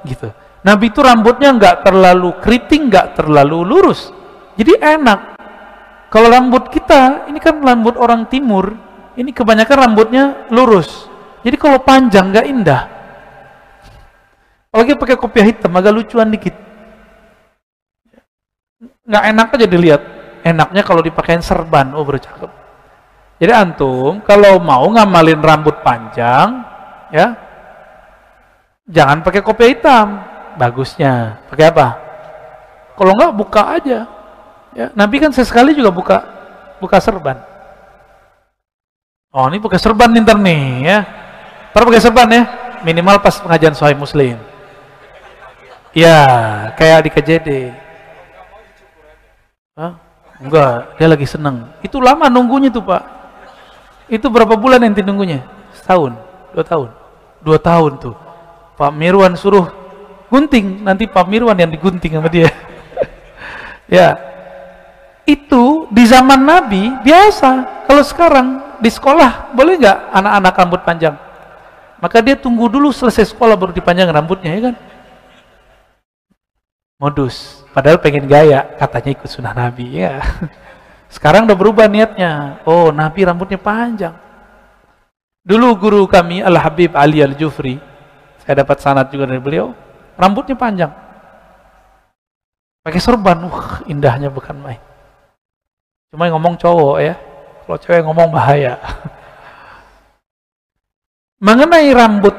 gitu. 0.09 0.33
Nabi 0.67 0.91
itu 0.91 0.99
rambutnya 0.99 1.55
nggak 1.55 1.87
terlalu 1.87 2.35
keriting, 2.43 2.91
nggak 2.91 3.15
terlalu 3.15 3.63
lurus. 3.63 4.11
Jadi 4.59 4.75
enak. 4.75 5.39
Kalau 6.11 6.27
rambut 6.27 6.67
kita, 6.67 7.31
ini 7.31 7.39
kan 7.39 7.63
rambut 7.63 7.95
orang 7.95 8.27
timur, 8.27 8.75
ini 9.15 9.31
kebanyakan 9.31 9.77
rambutnya 9.87 10.23
lurus. 10.51 11.07
Jadi 11.47 11.55
kalau 11.55 11.79
panjang 11.79 12.35
nggak 12.35 12.47
indah. 12.51 12.81
Apalagi 14.67 14.99
pakai 14.99 15.15
kopiah 15.15 15.47
hitam, 15.47 15.71
agak 15.71 15.95
lucuan 15.95 16.27
dikit. 16.27 16.55
Nggak 19.07 19.23
enak 19.23 19.47
aja 19.55 19.67
dilihat. 19.71 20.01
Enaknya 20.43 20.83
kalau 20.83 20.99
dipakein 20.99 21.39
serban, 21.39 21.95
oh 21.95 22.03
bercakap. 22.03 22.51
Jadi 23.39 23.51
antum 23.55 24.19
kalau 24.19 24.59
mau 24.59 24.83
ngamalin 24.91 25.39
rambut 25.39 25.79
panjang, 25.79 26.59
ya 27.15 27.47
Jangan 28.87 29.19
pakai 29.19 29.43
kopi 29.43 29.75
hitam. 29.75 30.36
Bagusnya 30.57 31.37
pakai 31.53 31.69
apa? 31.69 31.87
Kalau 32.97 33.13
enggak 33.13 33.33
buka 33.37 33.61
aja. 33.77 33.99
Ya, 34.73 34.89
Nabi 34.97 35.21
kan 35.21 35.29
sesekali 35.29 35.77
juga 35.77 35.93
buka 35.93 36.17
buka 36.81 36.97
serban. 36.97 37.37
Oh, 39.29 39.45
ini 39.47 39.61
pakai 39.61 39.77
serban 39.77 40.09
nih 40.09 40.21
ntar 40.25 40.37
nih 40.41 40.61
ya. 40.81 40.99
Ntar 41.71 41.83
pakai 41.85 42.01
serban 42.01 42.27
ya. 42.33 42.43
Minimal 42.81 43.21
pas 43.21 43.37
pengajian 43.37 43.77
Sahih 43.77 43.97
Muslim. 43.97 44.37
Ya, 45.93 46.17
kayak 46.77 47.05
di 47.05 47.09
KJD. 47.13 47.49
Hah? 49.77 49.93
Enggak, 50.37 50.97
dia 50.97 51.07
lagi 51.09 51.25
seneng. 51.25 51.69
Itu 51.81 51.97
lama 51.97 52.29
nunggunya 52.29 52.69
tuh 52.69 52.85
Pak. 52.85 53.03
Itu 54.09 54.29
berapa 54.29 54.53
bulan 54.57 54.81
nanti 54.81 55.01
nunggunya? 55.01 55.41
Setahun, 55.73 56.13
dua 56.53 56.65
tahun. 56.65 56.89
Dua 57.41 57.57
tahun 57.61 58.01
tuh 58.01 58.15
Pak 58.77 58.93
Mirwan 58.93 59.33
suruh 59.33 59.69
gunting, 60.27 60.83
nanti 60.83 61.07
Pak 61.07 61.25
Mirwan 61.27 61.57
yang 61.57 61.71
digunting 61.71 62.15
sama 62.15 62.29
dia. 62.29 62.47
ya. 63.97 64.15
Itu 65.27 65.91
di 65.91 66.07
zaman 66.07 66.39
Nabi 66.39 66.87
biasa. 67.03 67.83
Kalau 67.83 68.03
sekarang 68.03 68.47
di 68.79 68.87
sekolah 68.87 69.51
boleh 69.51 69.75
nggak 69.79 69.97
anak-anak 70.15 70.53
rambut 70.55 70.81
panjang? 70.87 71.15
Maka 71.97 72.23
dia 72.23 72.37
tunggu 72.37 72.71
dulu 72.71 72.93
selesai 72.93 73.33
sekolah 73.35 73.57
baru 73.57 73.75
dipanjang 73.75 74.07
rambutnya 74.07 74.55
ya 74.55 74.61
kan? 74.71 74.75
Modus. 76.97 77.65
Padahal 77.75 77.99
pengen 78.01 78.25
gaya, 78.25 78.63
katanya 78.79 79.11
ikut 79.19 79.29
sunnah 79.29 79.53
Nabi 79.53 80.01
ya. 80.01 80.23
Sekarang 81.15 81.43
udah 81.43 81.57
berubah 81.59 81.85
niatnya. 81.91 82.63
Oh, 82.63 82.89
Nabi 82.95 83.27
rambutnya 83.27 83.59
panjang. 83.59 84.15
Dulu 85.47 85.75
guru 85.79 86.01
kami 86.07 86.43
Al 86.43 86.59
Habib 86.59 86.91
Ali 86.95 87.23
Al 87.23 87.35
Jufri 87.35 87.79
saya 88.47 88.63
dapat 88.63 88.79
sanat 88.79 89.11
juga 89.11 89.27
dari 89.27 89.43
beliau. 89.43 89.75
Rambutnya 90.17 90.57
panjang. 90.57 90.89
Pakai 92.81 92.97
serban. 92.97 93.45
Wah, 93.45 93.85
indahnya 93.85 94.33
bukan 94.33 94.57
main. 94.57 94.81
Cuma 96.09 96.25
yang 96.25 96.41
ngomong 96.41 96.57
cowok 96.57 96.97
ya. 97.03 97.13
Kalau 97.63 97.77
cewek 97.77 98.01
ngomong 98.01 98.33
bahaya. 98.33 98.81
Mengenai 101.45 101.93
rambut, 101.93 102.33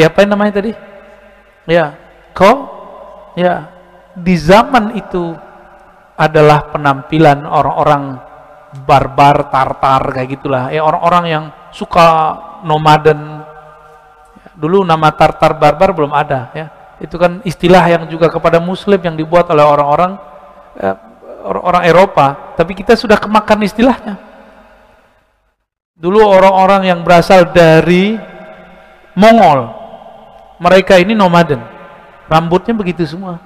diapain 0.00 0.24
namanya 0.24 0.64
tadi? 0.64 0.72
Ya, 1.68 1.92
kok? 2.32 2.56
Ya, 3.36 3.68
di 4.16 4.32
zaman 4.40 4.96
itu 4.96 5.36
adalah 6.16 6.72
penampilan 6.72 7.44
orang-orang 7.44 8.16
barbar, 8.86 9.52
tartar 9.52 10.16
kayak 10.16 10.40
gitulah. 10.40 10.72
Ya 10.72 10.80
orang-orang 10.86 11.24
yang 11.28 11.44
suka 11.74 12.38
nomaden. 12.64 13.44
Dulu 14.56 14.88
nama 14.88 15.12
tartar 15.12 15.60
barbar 15.60 15.92
belum 15.92 16.12
ada 16.12 16.48
ya. 16.56 16.79
Itu 17.00 17.16
kan 17.16 17.40
istilah 17.48 17.84
yang 17.88 18.04
juga 18.12 18.28
kepada 18.28 18.60
muslim 18.60 19.00
yang 19.00 19.16
dibuat 19.16 19.48
oleh 19.48 19.64
orang-orang 19.64 20.20
eh, 20.76 20.96
orang 21.44 21.82
Eropa, 21.88 22.54
tapi 22.54 22.76
kita 22.76 22.92
sudah 22.92 23.16
kemakan 23.16 23.64
istilahnya. 23.64 24.20
Dulu 25.96 26.20
orang-orang 26.20 26.88
yang 26.88 27.00
berasal 27.04 27.52
dari 27.52 28.16
Mongol, 29.16 29.68
mereka 30.60 30.96
ini 30.96 31.16
nomaden. 31.16 31.60
Rambutnya 32.30 32.72
begitu 32.76 33.04
semua. 33.04 33.42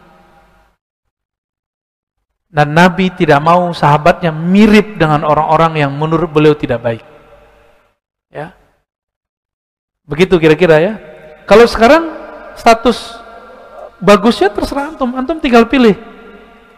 Dan 2.55 2.71
Nabi 2.71 3.11
tidak 3.11 3.43
mau 3.43 3.75
sahabatnya 3.75 4.31
mirip 4.31 4.95
dengan 4.95 5.27
orang-orang 5.27 5.83
yang 5.83 5.91
menurut 5.91 6.31
beliau 6.31 6.55
tidak 6.55 6.79
baik. 6.79 7.03
Ya. 8.31 8.55
Begitu 10.07 10.39
kira-kira 10.39 10.79
ya. 10.79 10.95
Kalau 11.51 11.67
sekarang 11.67 12.15
status 12.55 13.24
bagusnya 14.05 14.53
terserah 14.53 14.93
antum. 14.93 15.17
Antum 15.17 15.41
tinggal 15.41 15.65
pilih. 15.65 15.97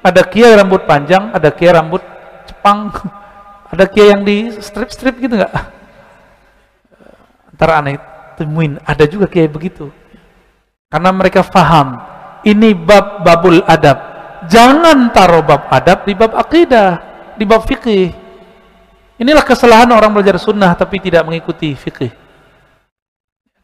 Ada 0.06 0.22
kia 0.22 0.54
rambut 0.54 0.86
panjang, 0.86 1.34
ada 1.34 1.50
kia 1.50 1.74
rambut 1.74 1.98
cepang, 2.46 2.94
ada 3.74 3.84
kia 3.90 4.14
yang 4.14 4.22
di 4.22 4.54
strip-strip 4.62 5.18
gitu 5.18 5.34
nggak? 5.34 5.50
Antara 7.50 7.82
aneh 7.82 7.98
temuin, 8.38 8.78
ada 8.86 9.02
juga 9.10 9.26
kia 9.26 9.50
begitu. 9.50 9.90
Karena 10.86 11.10
mereka 11.10 11.42
faham, 11.42 11.98
ini 12.46 12.70
bab 12.70 13.26
babul 13.26 13.66
adab 13.66 14.16
Jangan 14.46 15.10
taruh 15.10 15.42
bab 15.42 15.66
adab 15.74 16.06
di 16.06 16.14
bab 16.14 16.32
akidah, 16.38 17.02
di 17.34 17.42
bab 17.42 17.66
fikih. 17.66 18.14
Inilah 19.18 19.42
kesalahan 19.42 19.90
orang 19.90 20.12
belajar 20.12 20.38
sunnah 20.38 20.76
tapi 20.78 21.02
tidak 21.02 21.26
mengikuti 21.26 21.74
fikih. 21.74 22.12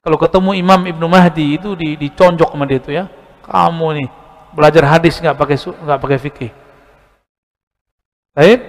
Kalau 0.02 0.18
ketemu 0.18 0.58
Imam 0.58 0.80
Ibnu 0.82 1.06
Mahdi 1.06 1.60
itu 1.60 1.78
di, 1.78 1.94
diconjok 1.94 2.50
sama 2.50 2.66
dia 2.66 2.78
itu 2.82 2.90
ya. 2.90 3.06
Kamu 3.42 3.86
nih 3.98 4.08
belajar 4.52 4.84
hadis 4.86 5.18
nggak 5.18 5.36
pakai 5.36 5.56
nggak 5.58 6.00
pakai 6.00 6.18
fikih. 6.20 6.50
Baik? 8.32 8.60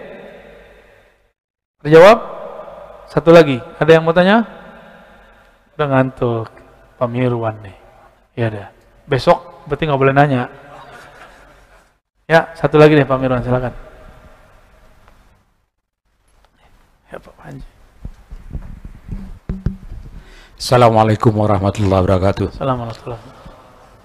Terjawab? 1.83 2.17
Satu 3.11 3.29
lagi, 3.29 3.61
ada 3.77 3.91
yang 3.93 4.01
mau 4.01 4.15
tanya? 4.15 4.41
Udah 5.77 5.87
ngantuk, 5.89 6.49
Pak 6.97 7.09
Mirwan 7.11 7.59
nih. 7.61 7.77
Ya 8.33 8.49
udah. 8.49 8.67
Besok 9.05 9.67
berarti 9.69 9.83
nggak 9.85 10.01
boleh 10.01 10.15
nanya. 10.15 10.49
Ya, 12.25 12.49
satu 12.57 12.79
lagi 12.79 12.97
deh 12.97 13.05
Pak 13.05 13.19
Mirwan, 13.19 13.43
silakan. 13.45 13.75
Ya 17.11 17.21
Pak 17.21 17.35
Panji. 17.37 17.67
Assalamualaikum 20.57 21.35
warahmatullahi 21.35 22.01
wabarakatuh. 22.01 22.55
Assalamualaikum. 22.55 23.32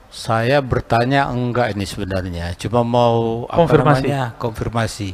Saya 0.08 0.64
bertanya 0.64 1.28
enggak 1.28 1.76
ini 1.76 1.84
sebenarnya, 1.84 2.56
cuma 2.56 2.80
mau 2.80 3.44
konfirmasi. 3.44 3.68
apa 3.68 4.08
namanya 4.08 4.22
konfirmasi 4.40 5.10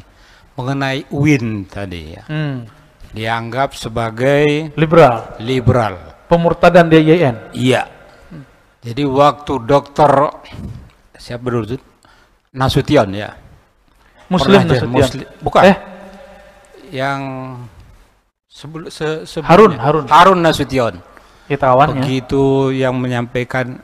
mengenai 0.55 1.03
UIN 1.11 1.67
tadi 1.67 2.15
ya. 2.15 2.23
Hmm. 2.31 2.67
Dianggap 3.15 3.75
sebagai 3.75 4.75
liberal. 4.75 5.39
Liberal. 5.43 6.27
Pemurtadan 6.27 6.91
di 6.91 6.99
YN. 6.99 7.37
Iya. 7.55 7.87
Jadi 8.83 9.03
waktu 9.07 9.53
dokter 9.65 10.11
siapa 11.15 11.47
dulu 11.47 11.79
Nasution 12.55 13.09
ya. 13.15 13.35
Muslim 14.31 14.63
Pernah 14.63 14.79
Nasution. 14.79 14.91
Muslim, 14.91 15.27
bukan. 15.43 15.63
Eh? 15.63 15.77
Yang 16.95 17.21
sebelum 18.47 18.89
se, 18.91 19.27
Harun, 19.43 19.75
Harun. 19.79 20.05
Harun 20.07 20.41
Nasution. 20.43 21.03
Ya, 21.51 21.57
kawannya. 21.61 22.03
Begitu 22.03 22.73
yang 22.73 22.97
menyampaikan 22.97 23.79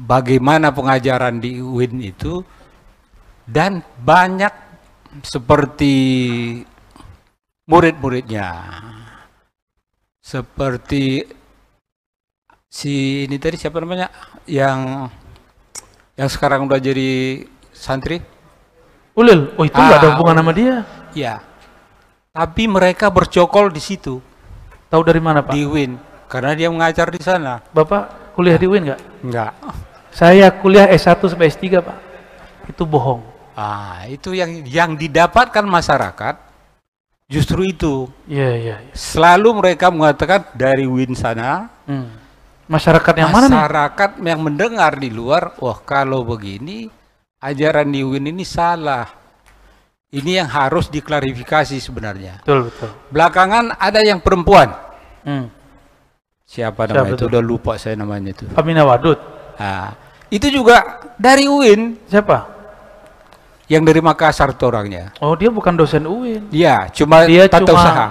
bagaimana 0.00 0.72
pengajaran 0.72 1.38
di 1.38 1.60
UIN 1.60 2.00
itu 2.00 2.40
dan 3.44 3.84
banyak 4.00 4.52
seperti 5.20 5.94
murid-muridnya 7.68 8.48
seperti 10.30 11.26
si 12.70 13.26
ini 13.26 13.34
tadi 13.42 13.58
siapa 13.58 13.82
namanya 13.82 14.08
yang 14.46 15.10
yang 16.14 16.30
sekarang 16.30 16.70
udah 16.70 16.78
jadi 16.78 17.42
santri? 17.74 18.22
Ulil, 19.18 19.50
oh 19.58 19.64
itu 19.66 19.74
nggak 19.74 19.98
ah, 19.98 20.00
ada 20.04 20.08
hubungan 20.14 20.38
sama 20.38 20.52
dia. 20.54 20.86
Ya, 21.16 21.42
tapi 22.30 22.70
mereka 22.70 23.10
bercokol 23.10 23.74
di 23.74 23.82
situ. 23.82 24.22
Tahu 24.86 25.02
dari 25.02 25.18
mana 25.18 25.42
Pak? 25.42 25.50
Di 25.50 25.66
Win, 25.66 25.98
karena 26.30 26.54
dia 26.54 26.68
mengajar 26.70 27.10
di 27.10 27.18
sana. 27.18 27.58
Bapak 27.74 28.34
kuliah 28.38 28.54
di 28.54 28.70
Win 28.70 28.86
nggak? 28.86 29.00
Nggak. 29.26 29.52
Saya 30.10 30.50
kuliah 30.50 30.90
S1 30.90 31.22
sampai 31.22 31.50
S3 31.50 31.80
Pak. 31.82 31.98
Itu 32.70 32.86
bohong. 32.86 33.22
Ah, 33.54 34.06
itu 34.10 34.34
yang 34.34 34.62
yang 34.66 34.94
didapatkan 34.94 35.62
masyarakat 35.66 36.34
justru 37.30 37.66
itu. 37.66 38.10
Iya, 38.26 38.40
yeah, 38.40 38.52
iya. 38.54 38.66
Yeah, 38.74 38.78
yeah. 38.86 38.96
Selalu 38.96 39.48
mereka 39.62 39.90
mengatakan 39.90 40.50
dari 40.54 40.86
Win 40.86 41.14
sana. 41.14 41.70
Hmm 41.86 42.20
Masyarakat 42.70 43.14
yang 43.18 43.34
Masyarakat 43.34 43.34
mana 43.34 43.46
nih? 43.50 43.58
Masyarakat 43.58 44.10
yang 44.30 44.40
mendengar 44.46 44.92
di 44.94 45.10
luar, 45.10 45.58
wah 45.58 45.78
kalau 45.82 46.22
begini 46.22 46.86
ajaran 47.42 47.90
di 47.90 48.06
UIN 48.06 48.30
ini 48.30 48.46
salah. 48.46 49.10
Ini 50.10 50.42
yang 50.42 50.48
harus 50.50 50.86
diklarifikasi 50.86 51.82
sebenarnya. 51.82 52.46
Betul, 52.46 52.70
betul. 52.70 52.90
Belakangan 53.10 53.74
ada 53.74 54.00
yang 54.06 54.22
perempuan. 54.22 54.70
Hmm. 55.26 55.50
Siapa 56.46 56.86
namanya 56.86 57.18
itu? 57.18 57.26
Udah 57.26 57.42
lupa 57.42 57.74
saya 57.74 57.98
namanya 57.98 58.34
itu. 58.34 58.46
Amina 58.54 58.86
Wadud. 58.86 59.18
Nah, 59.60 59.92
itu 60.32 60.48
juga 60.48 61.04
dari 61.20 61.44
UIN. 61.44 62.00
Siapa? 62.08 62.48
Yang 63.68 63.82
dari 63.92 64.00
Makassar 64.00 64.56
tuh 64.56 64.72
orangnya. 64.72 65.12
Oh, 65.20 65.36
dia 65.36 65.52
bukan 65.52 65.76
dosen 65.76 66.08
UIN. 66.08 66.48
Iya, 66.48 66.88
cuma 66.96 67.28
dia 67.28 67.44
tata 67.46 67.68
cuma, 67.68 67.76
usaha. 67.76 68.06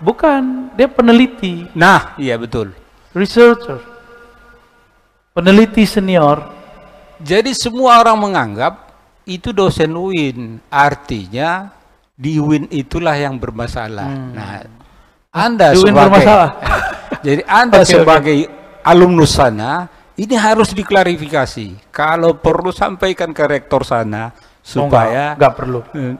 Bukan, 0.00 0.72
dia 0.74 0.88
peneliti. 0.88 1.68
Nah, 1.76 2.16
iya 2.16 2.40
betul 2.40 2.88
researcher, 3.18 3.80
peneliti 5.32 5.82
senior. 5.88 6.54
Jadi 7.18 7.50
semua 7.50 7.98
orang 7.98 8.18
menganggap 8.30 8.94
itu 9.26 9.50
dosen 9.50 9.90
UIN, 9.90 10.62
artinya 10.70 11.74
di 12.14 12.38
UIN 12.38 12.70
itulah 12.70 13.18
yang 13.18 13.34
bermasalah. 13.36 14.06
Hmm. 14.06 14.32
Nah, 14.38 14.48
Anda 15.34 15.74
di 15.74 15.82
sebagai 15.82 15.98
bermasalah. 15.98 16.50
jadi 17.26 17.42
Anda 17.50 17.80
okay, 17.82 17.90
sebagai 17.90 18.38
okay. 18.46 18.86
alumnus 18.86 19.34
sana 19.34 19.90
ini 20.18 20.34
harus 20.34 20.74
diklarifikasi. 20.74 21.94
Kalau 21.94 22.34
perlu 22.34 22.74
sampaikan 22.74 23.30
ke 23.30 23.46
rektor 23.46 23.86
sana 23.86 24.34
supaya 24.58 24.82
oh, 24.82 24.86
enggak, 24.90 25.30
enggak 25.38 25.52
perlu. 25.54 25.80
Eh, 25.94 26.14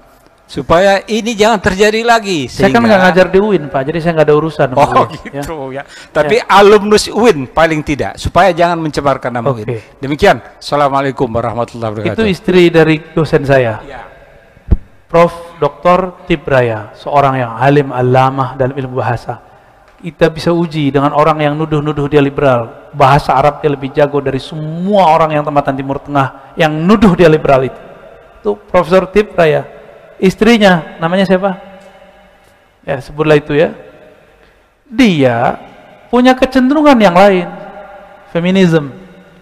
supaya 0.48 1.02
ini 1.10 1.34
jangan 1.34 1.58
terjadi 1.58 2.00
lagi. 2.06 2.46
Saya 2.46 2.70
kan 2.70 2.86
nggak 2.86 3.00
ngajar 3.10 3.26
di 3.28 3.38
UIN 3.42 3.66
Pak, 3.66 3.82
jadi 3.90 3.98
saya 3.98 4.12
nggak 4.16 4.28
ada 4.30 4.36
urusan. 4.38 4.68
Oh 4.78 4.86
ya. 4.86 5.02
gitu 5.10 5.26
ya. 5.34 5.42
ya. 5.74 5.82
Tapi 6.14 6.36
ya. 6.40 6.46
alumnus 6.46 7.10
UIN 7.10 7.50
paling 7.50 7.82
tidak, 7.82 8.16
supaya 8.16 8.54
jangan 8.54 8.78
mencemarkan 8.78 9.34
nama 9.34 9.50
okay. 9.50 9.66
UIN. 9.66 9.82
Demikian. 9.98 10.38
Assalamualaikum 10.62 11.26
warahmatullahi 11.26 11.90
wabarakatuh. 11.90 12.22
Itu 12.22 12.24
istri 12.30 12.70
dari 12.70 13.02
dosen 13.12 13.42
saya. 13.42 13.82
Ya. 13.82 14.06
Prof. 15.10 15.50
Dr. 15.58 16.22
Tibraya, 16.30 16.94
seorang 16.94 17.34
yang 17.34 17.52
alim 17.58 17.90
alamah 17.90 18.54
dalam 18.54 18.78
ilmu 18.78 19.02
bahasa. 19.02 19.47
Kita 19.98 20.30
bisa 20.30 20.54
uji 20.54 20.94
dengan 20.94 21.10
orang 21.10 21.42
yang 21.42 21.58
nuduh-nuduh 21.58 22.06
dia 22.06 22.22
liberal. 22.22 22.90
Bahasa 22.94 23.34
Arab 23.34 23.58
dia 23.58 23.70
lebih 23.74 23.90
jago 23.90 24.22
dari 24.22 24.38
semua 24.38 25.10
orang 25.10 25.34
yang 25.34 25.42
tempatan 25.42 25.74
Timur 25.74 25.98
Tengah 25.98 26.54
yang 26.54 26.70
nuduh 26.70 27.18
dia 27.18 27.26
liberal 27.26 27.66
itu. 27.66 27.80
Itu 28.38 28.54
Profesor 28.70 29.10
Tibraya 29.10 29.66
istrinya 30.22 30.98
namanya 31.02 31.26
siapa? 31.26 31.58
Ya, 32.86 33.02
sebutlah 33.02 33.38
itu 33.38 33.54
ya. 33.54 33.74
Dia 34.88 35.58
punya 36.08 36.32
kecenderungan 36.32 36.96
yang 36.98 37.14
lain, 37.18 37.46
feminisme. 38.32 38.94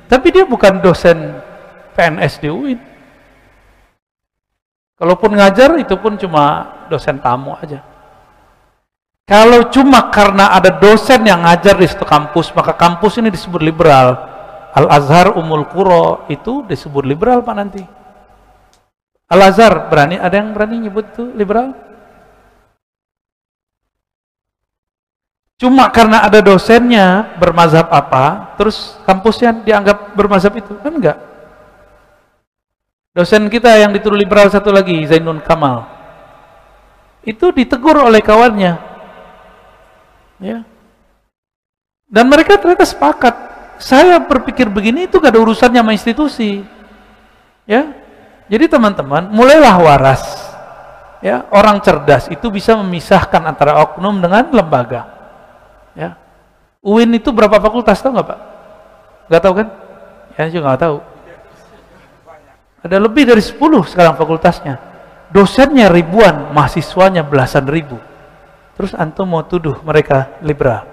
Tapi 0.07 0.31
dia 0.31 0.45
bukan 0.47 0.79
dosen 0.81 1.37
PNS 1.95 2.43
di 2.43 2.49
UIN. 2.51 2.81
Kalaupun 4.97 5.37
ngajar 5.37 5.77
itu 5.77 5.93
pun 6.01 6.17
cuma 6.17 6.73
dosen 6.89 7.21
tamu 7.21 7.53
aja. 7.61 7.85
Kalau 9.27 9.67
cuma 9.75 10.07
karena 10.15 10.55
ada 10.55 10.71
dosen 10.71 11.27
yang 11.27 11.43
ngajar 11.43 11.75
di 11.75 11.87
satu 11.91 12.07
kampus, 12.07 12.55
maka 12.55 12.71
kampus 12.79 13.19
ini 13.19 13.27
disebut 13.35 13.59
liberal. 13.59 14.15
Al-Azhar 14.71 15.35
Umul 15.35 15.67
Quro 15.67 16.23
itu 16.31 16.63
disebut 16.63 17.03
liberal 17.03 17.43
Pak 17.43 17.55
nanti. 17.59 17.83
Al-Azhar 19.27 19.91
berani, 19.91 20.15
ada 20.23 20.31
yang 20.39 20.55
berani 20.55 20.87
nyebut 20.87 21.11
itu 21.11 21.27
liberal? 21.35 21.75
Cuma 25.59 25.91
karena 25.91 26.23
ada 26.23 26.39
dosennya 26.39 27.35
bermazhab 27.43 27.91
apa, 27.91 28.55
terus 28.55 28.95
kampusnya 29.09 29.51
dianggap 29.67 30.15
bermazhab 30.15 30.55
itu, 30.55 30.79
kan 30.79 30.93
enggak? 30.95 31.19
Dosen 33.11 33.51
kita 33.51 33.75
yang 33.75 33.91
dituduh 33.91 34.15
liberal 34.15 34.47
satu 34.53 34.71
lagi, 34.71 35.03
Zainun 35.09 35.43
Kamal. 35.43 35.99
itu 37.27 37.51
ditegur 37.51 37.99
oleh 37.99 38.23
kawannya. 38.23 38.96
Ya. 40.43 40.65
Dan 42.07 42.31
mereka 42.31 42.57
ternyata 42.61 42.87
sepakat. 42.87 43.35
Saya 43.77 44.17
berpikir 44.23 44.73
begini 44.73 45.05
itu 45.05 45.21
gak 45.21 45.37
ada 45.37 45.41
urusannya 45.43 45.81
sama 45.83 45.93
institusi. 45.93 46.65
Ya. 47.69 47.93
Jadi 48.47 48.71
teman-teman, 48.71 49.27
mulailah 49.35 49.75
waras. 49.83 50.23
Ya, 51.19 51.49
orang 51.51 51.83
cerdas 51.83 52.31
itu 52.31 52.47
bisa 52.53 52.79
memisahkan 52.79 53.43
antara 53.43 53.83
oknum 53.83 54.23
dengan 54.23 54.47
lembaga. 54.53 55.03
Ya. 55.99 56.15
UIN 56.87 57.19
itu 57.19 57.35
berapa 57.35 57.59
fakultas 57.59 57.99
tahu 57.99 58.15
nggak 58.15 58.29
Pak? 58.31 58.41
Nggak 59.27 59.43
tahu 59.43 59.55
kan? 59.59 59.69
Ya 60.39 60.45
juga 60.47 60.65
nggak 60.71 60.83
tahu. 60.87 60.97
Ada 62.87 62.97
lebih 63.03 63.27
dari 63.27 63.43
10 63.43 63.59
sekarang 63.91 64.15
fakultasnya. 64.15 64.79
Dosennya 65.35 65.91
ribuan, 65.91 66.55
mahasiswanya 66.55 67.27
belasan 67.27 67.67
ribu. 67.67 67.99
Terus 68.77 68.93
antum 68.93 69.25
mau 69.25 69.41
tuduh 69.41 69.81
mereka 69.81 70.37
liberal. 70.45 70.85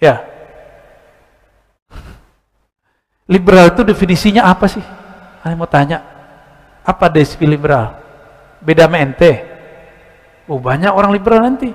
Ya. 0.00 0.24
Liberal 3.28 3.72
itu 3.72 3.84
definisinya 3.84 4.48
apa 4.48 4.64
sih? 4.64 4.84
Saya 5.44 5.54
mau 5.56 5.68
tanya. 5.68 6.00
Apa 6.84 7.12
definisi 7.12 7.44
liberal? 7.44 8.00
Beda 8.64 8.88
sama 8.88 9.00
ente. 9.00 9.44
Oh, 10.48 10.60
banyak 10.60 10.92
orang 10.92 11.12
liberal 11.12 11.44
nanti. 11.44 11.72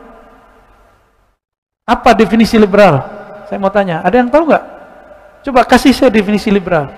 Apa 1.86 2.14
definisi 2.14 2.58
liberal? 2.58 3.02
Saya 3.50 3.58
mau 3.58 3.74
tanya. 3.74 4.06
Ada 4.06 4.22
yang 4.22 4.30
tahu 4.30 4.46
nggak? 4.50 4.66
Coba 5.46 5.66
kasih 5.66 5.94
saya 5.94 6.14
definisi 6.14 6.54
liberal. 6.54 6.94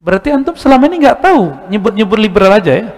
Berarti 0.00 0.32
antum 0.32 0.56
selama 0.56 0.84
ini 0.88 1.04
nggak 1.04 1.20
tahu 1.20 1.52
nyebut-nyebut 1.72 2.18
liberal 2.20 2.52
aja 2.56 2.72
ya. 2.76 2.88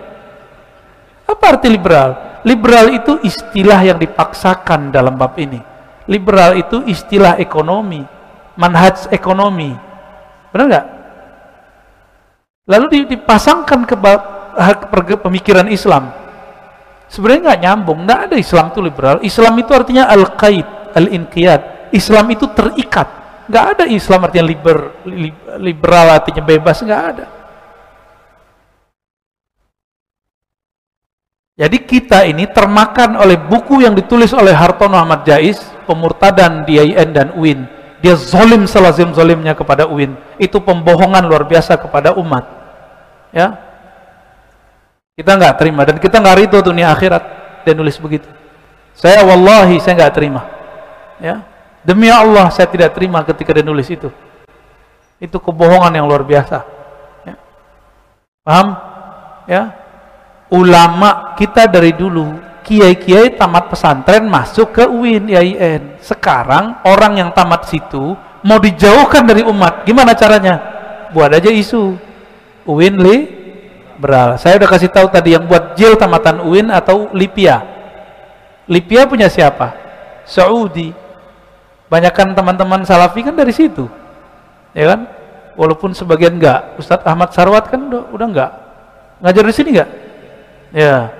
Apa 1.31 1.57
arti 1.57 1.71
liberal? 1.71 2.43
Liberal 2.43 2.91
itu 2.91 3.23
istilah 3.23 3.79
yang 3.87 3.99
dipaksakan 4.03 4.91
dalam 4.91 5.15
bab 5.15 5.39
ini. 5.39 5.63
Liberal 6.11 6.59
itu 6.59 6.83
istilah 6.91 7.39
ekonomi, 7.39 8.03
manhaj 8.59 9.07
ekonomi. 9.15 9.71
Benar 10.51 10.67
nggak? 10.67 10.87
Lalu 12.67 13.07
dipasangkan 13.07 13.87
ke 13.87 13.97
pemikiran 15.23 15.71
Islam. 15.71 16.11
Sebenarnya 17.07 17.55
nggak 17.55 17.61
nyambung, 17.63 17.99
nggak 18.07 18.21
ada 18.31 18.37
Islam 18.39 18.75
itu 18.75 18.81
liberal. 18.83 19.17
Islam 19.23 19.55
itu 19.59 19.71
artinya 19.71 20.11
al-qaid, 20.11 20.67
al-inqiyad. 20.99 21.95
Islam 21.95 22.27
itu 22.35 22.47
terikat 22.51 23.21
nggak 23.51 23.65
ada 23.75 23.85
Islam 23.91 24.31
artinya 24.31 24.47
liber, 24.47 24.79
liberal 25.59 26.07
artinya 26.15 26.39
bebas 26.39 26.79
nggak 26.87 27.03
ada 27.03 27.40
jadi 31.61 31.77
kita 31.77 32.25
ini 32.25 32.49
termakan 32.49 33.21
oleh 33.21 33.37
buku 33.37 33.85
yang 33.85 33.93
ditulis 33.93 34.33
oleh 34.33 34.57
Hartono 34.57 34.97
Ahmad 34.97 35.29
Jais 35.29 35.61
pemurtadan 35.85 36.65
di 36.65 36.81
IAIN 36.81 37.11
dan 37.13 37.29
UIN 37.37 37.69
dia 38.01 38.17
zolim 38.17 38.65
selazim 38.65 39.13
zolimnya 39.13 39.53
kepada 39.53 39.85
UIN 39.85 40.17
itu 40.41 40.57
pembohongan 40.57 41.29
luar 41.29 41.45
biasa 41.45 41.77
kepada 41.77 42.17
umat 42.17 42.49
ya 43.37 43.61
kita 45.21 45.37
nggak 45.37 45.55
terima 45.61 45.85
dan 45.85 46.01
kita 46.01 46.17
nggak 46.17 46.37
ridho 46.49 46.59
dunia 46.65 46.89
akhirat 46.89 47.23
dia 47.69 47.77
nulis 47.77 48.01
begitu 48.01 48.27
saya 48.97 49.21
wallahi 49.21 49.77
saya 49.77 50.01
nggak 50.01 50.15
terima 50.17 50.49
ya 51.21 51.45
Demi 51.81 52.13
Allah 52.13 52.53
saya 52.53 52.69
tidak 52.69 52.93
terima 52.93 53.25
ketika 53.25 53.57
dia 53.57 53.65
nulis 53.65 53.89
itu. 53.89 54.13
Itu 55.17 55.41
kebohongan 55.41 55.93
yang 55.97 56.05
luar 56.09 56.25
biasa. 56.25 56.65
Ya. 57.25 57.37
Paham? 58.45 58.69
Ya. 59.49 59.63
Ulama 60.51 61.39
kita 61.39 61.71
dari 61.71 61.95
dulu, 61.95 62.35
kiai-kiai 62.67 63.39
tamat 63.39 63.71
pesantren 63.71 64.27
masuk 64.27 64.75
ke 64.75 64.85
UIN, 64.87 65.31
IAIN. 65.31 66.03
Sekarang 66.03 66.83
orang 66.83 67.23
yang 67.23 67.31
tamat 67.31 67.71
situ 67.71 68.19
mau 68.43 68.59
dijauhkan 68.59 69.23
dari 69.23 69.47
umat. 69.47 69.87
Gimana 69.87 70.11
caranya? 70.19 70.59
Buat 71.15 71.39
aja 71.39 71.51
isu. 71.51 71.95
UIN 72.67 72.99
li 72.99 73.17
beral. 73.99 74.39
Saya 74.43 74.59
udah 74.59 74.69
kasih 74.69 74.91
tahu 74.91 75.07
tadi 75.11 75.39
yang 75.39 75.47
buat 75.47 75.79
jil 75.79 75.95
tamatan 75.95 76.43
UIN 76.43 76.71
atau 76.75 77.11
Lipia. 77.15 77.63
Lipia 78.67 79.07
punya 79.07 79.31
siapa? 79.31 79.75
Saudi 80.27 80.95
Banyakkan 81.91 82.39
teman-teman 82.39 82.87
salafi 82.87 83.27
kan 83.27 83.35
dari 83.35 83.51
situ. 83.51 83.91
Ya 84.71 84.95
kan? 84.95 85.11
Walaupun 85.59 85.91
sebagian 85.91 86.39
enggak. 86.39 86.79
Ustadz 86.79 87.03
Ahmad 87.03 87.35
Sarwat 87.35 87.67
kan 87.67 87.83
udah, 87.91 88.15
udah 88.15 88.27
enggak. 88.31 88.51
Ngajar 89.19 89.45
di 89.51 89.55
sini 89.59 89.69
enggak? 89.75 89.91
Ya. 90.71 91.11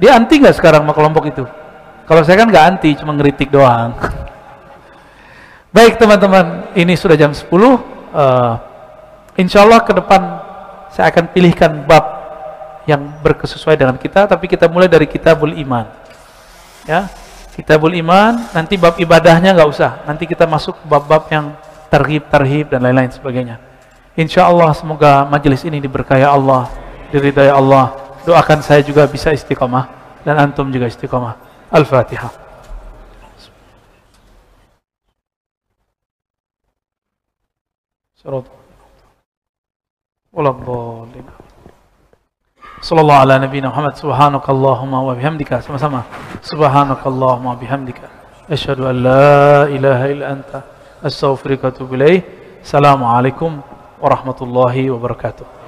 Dia 0.00 0.16
anti 0.16 0.40
enggak 0.40 0.56
sekarang 0.56 0.86
sama 0.86 0.96
kelompok 0.96 1.28
itu? 1.28 1.44
Kalau 2.08 2.22
saya 2.24 2.40
kan 2.40 2.48
enggak 2.48 2.66
anti, 2.66 2.90
cuma 2.96 3.12
ngeritik 3.14 3.52
doang. 3.52 3.94
Baik 5.76 6.00
teman-teman, 6.00 6.72
ini 6.74 6.96
sudah 6.98 7.14
jam 7.14 7.30
10. 7.30 7.46
Uh, 7.46 7.70
eh, 7.70 8.54
insya 9.38 9.62
Allah 9.62 9.84
ke 9.86 9.92
depan 9.94 10.20
saya 10.90 11.14
akan 11.14 11.30
pilihkan 11.30 11.86
bab 11.86 12.02
yang 12.88 13.20
berkesesuaian 13.22 13.78
dengan 13.78 13.98
kita, 14.00 14.26
tapi 14.26 14.50
kita 14.50 14.66
mulai 14.66 14.90
dari 14.90 15.06
kitabul 15.06 15.54
iman. 15.54 15.86
Ya, 16.88 17.06
Kitabul 17.60 17.98
Iman, 17.98 18.46
nanti 18.56 18.80
bab 18.80 18.96
ibadahnya 18.96 19.52
nggak 19.52 19.68
usah. 19.68 20.00
Nanti 20.08 20.24
kita 20.24 20.48
masuk 20.48 20.80
bab-bab 20.88 21.28
yang 21.28 21.52
terhib, 21.92 22.24
terhib 22.32 22.72
dan 22.72 22.80
lain-lain 22.80 23.12
sebagainya. 23.12 23.60
Insya 24.16 24.48
Allah 24.48 24.72
semoga 24.72 25.28
majelis 25.28 25.66
ini 25.68 25.76
diberkahi 25.76 26.24
Allah, 26.24 26.72
diridai 27.12 27.52
Allah. 27.52 28.09
Doakan 28.26 28.60
saya 28.60 28.84
juga 28.84 29.08
bisa 29.08 29.32
istiqomah 29.32 29.88
dan 30.24 30.36
antum 30.36 30.68
juga 30.68 30.86
istiqomah. 30.92 31.34
Al-Fatihah. 31.72 32.32
Surat. 38.20 38.44
Wallahu 40.30 41.08
Sallallahu 42.80 43.22
ala 43.24 43.36
nabiyina 43.40 43.68
Muhammad 43.68 43.92
wa 45.04 45.12
bihamdika 45.12 45.60
sama-sama 45.60 46.04
bihamdika 47.60 48.08
asyhadu 48.48 48.88
an 48.88 48.96
la 49.04 49.68
ilaha 49.68 50.04
illa 50.08 50.24
anta 50.32 50.64
atubu 51.72 51.96
ilaik. 51.96 52.24
Assalamualaikum 52.64 53.60
warahmatullahi 54.00 54.88
wabarakatuh. 54.92 55.59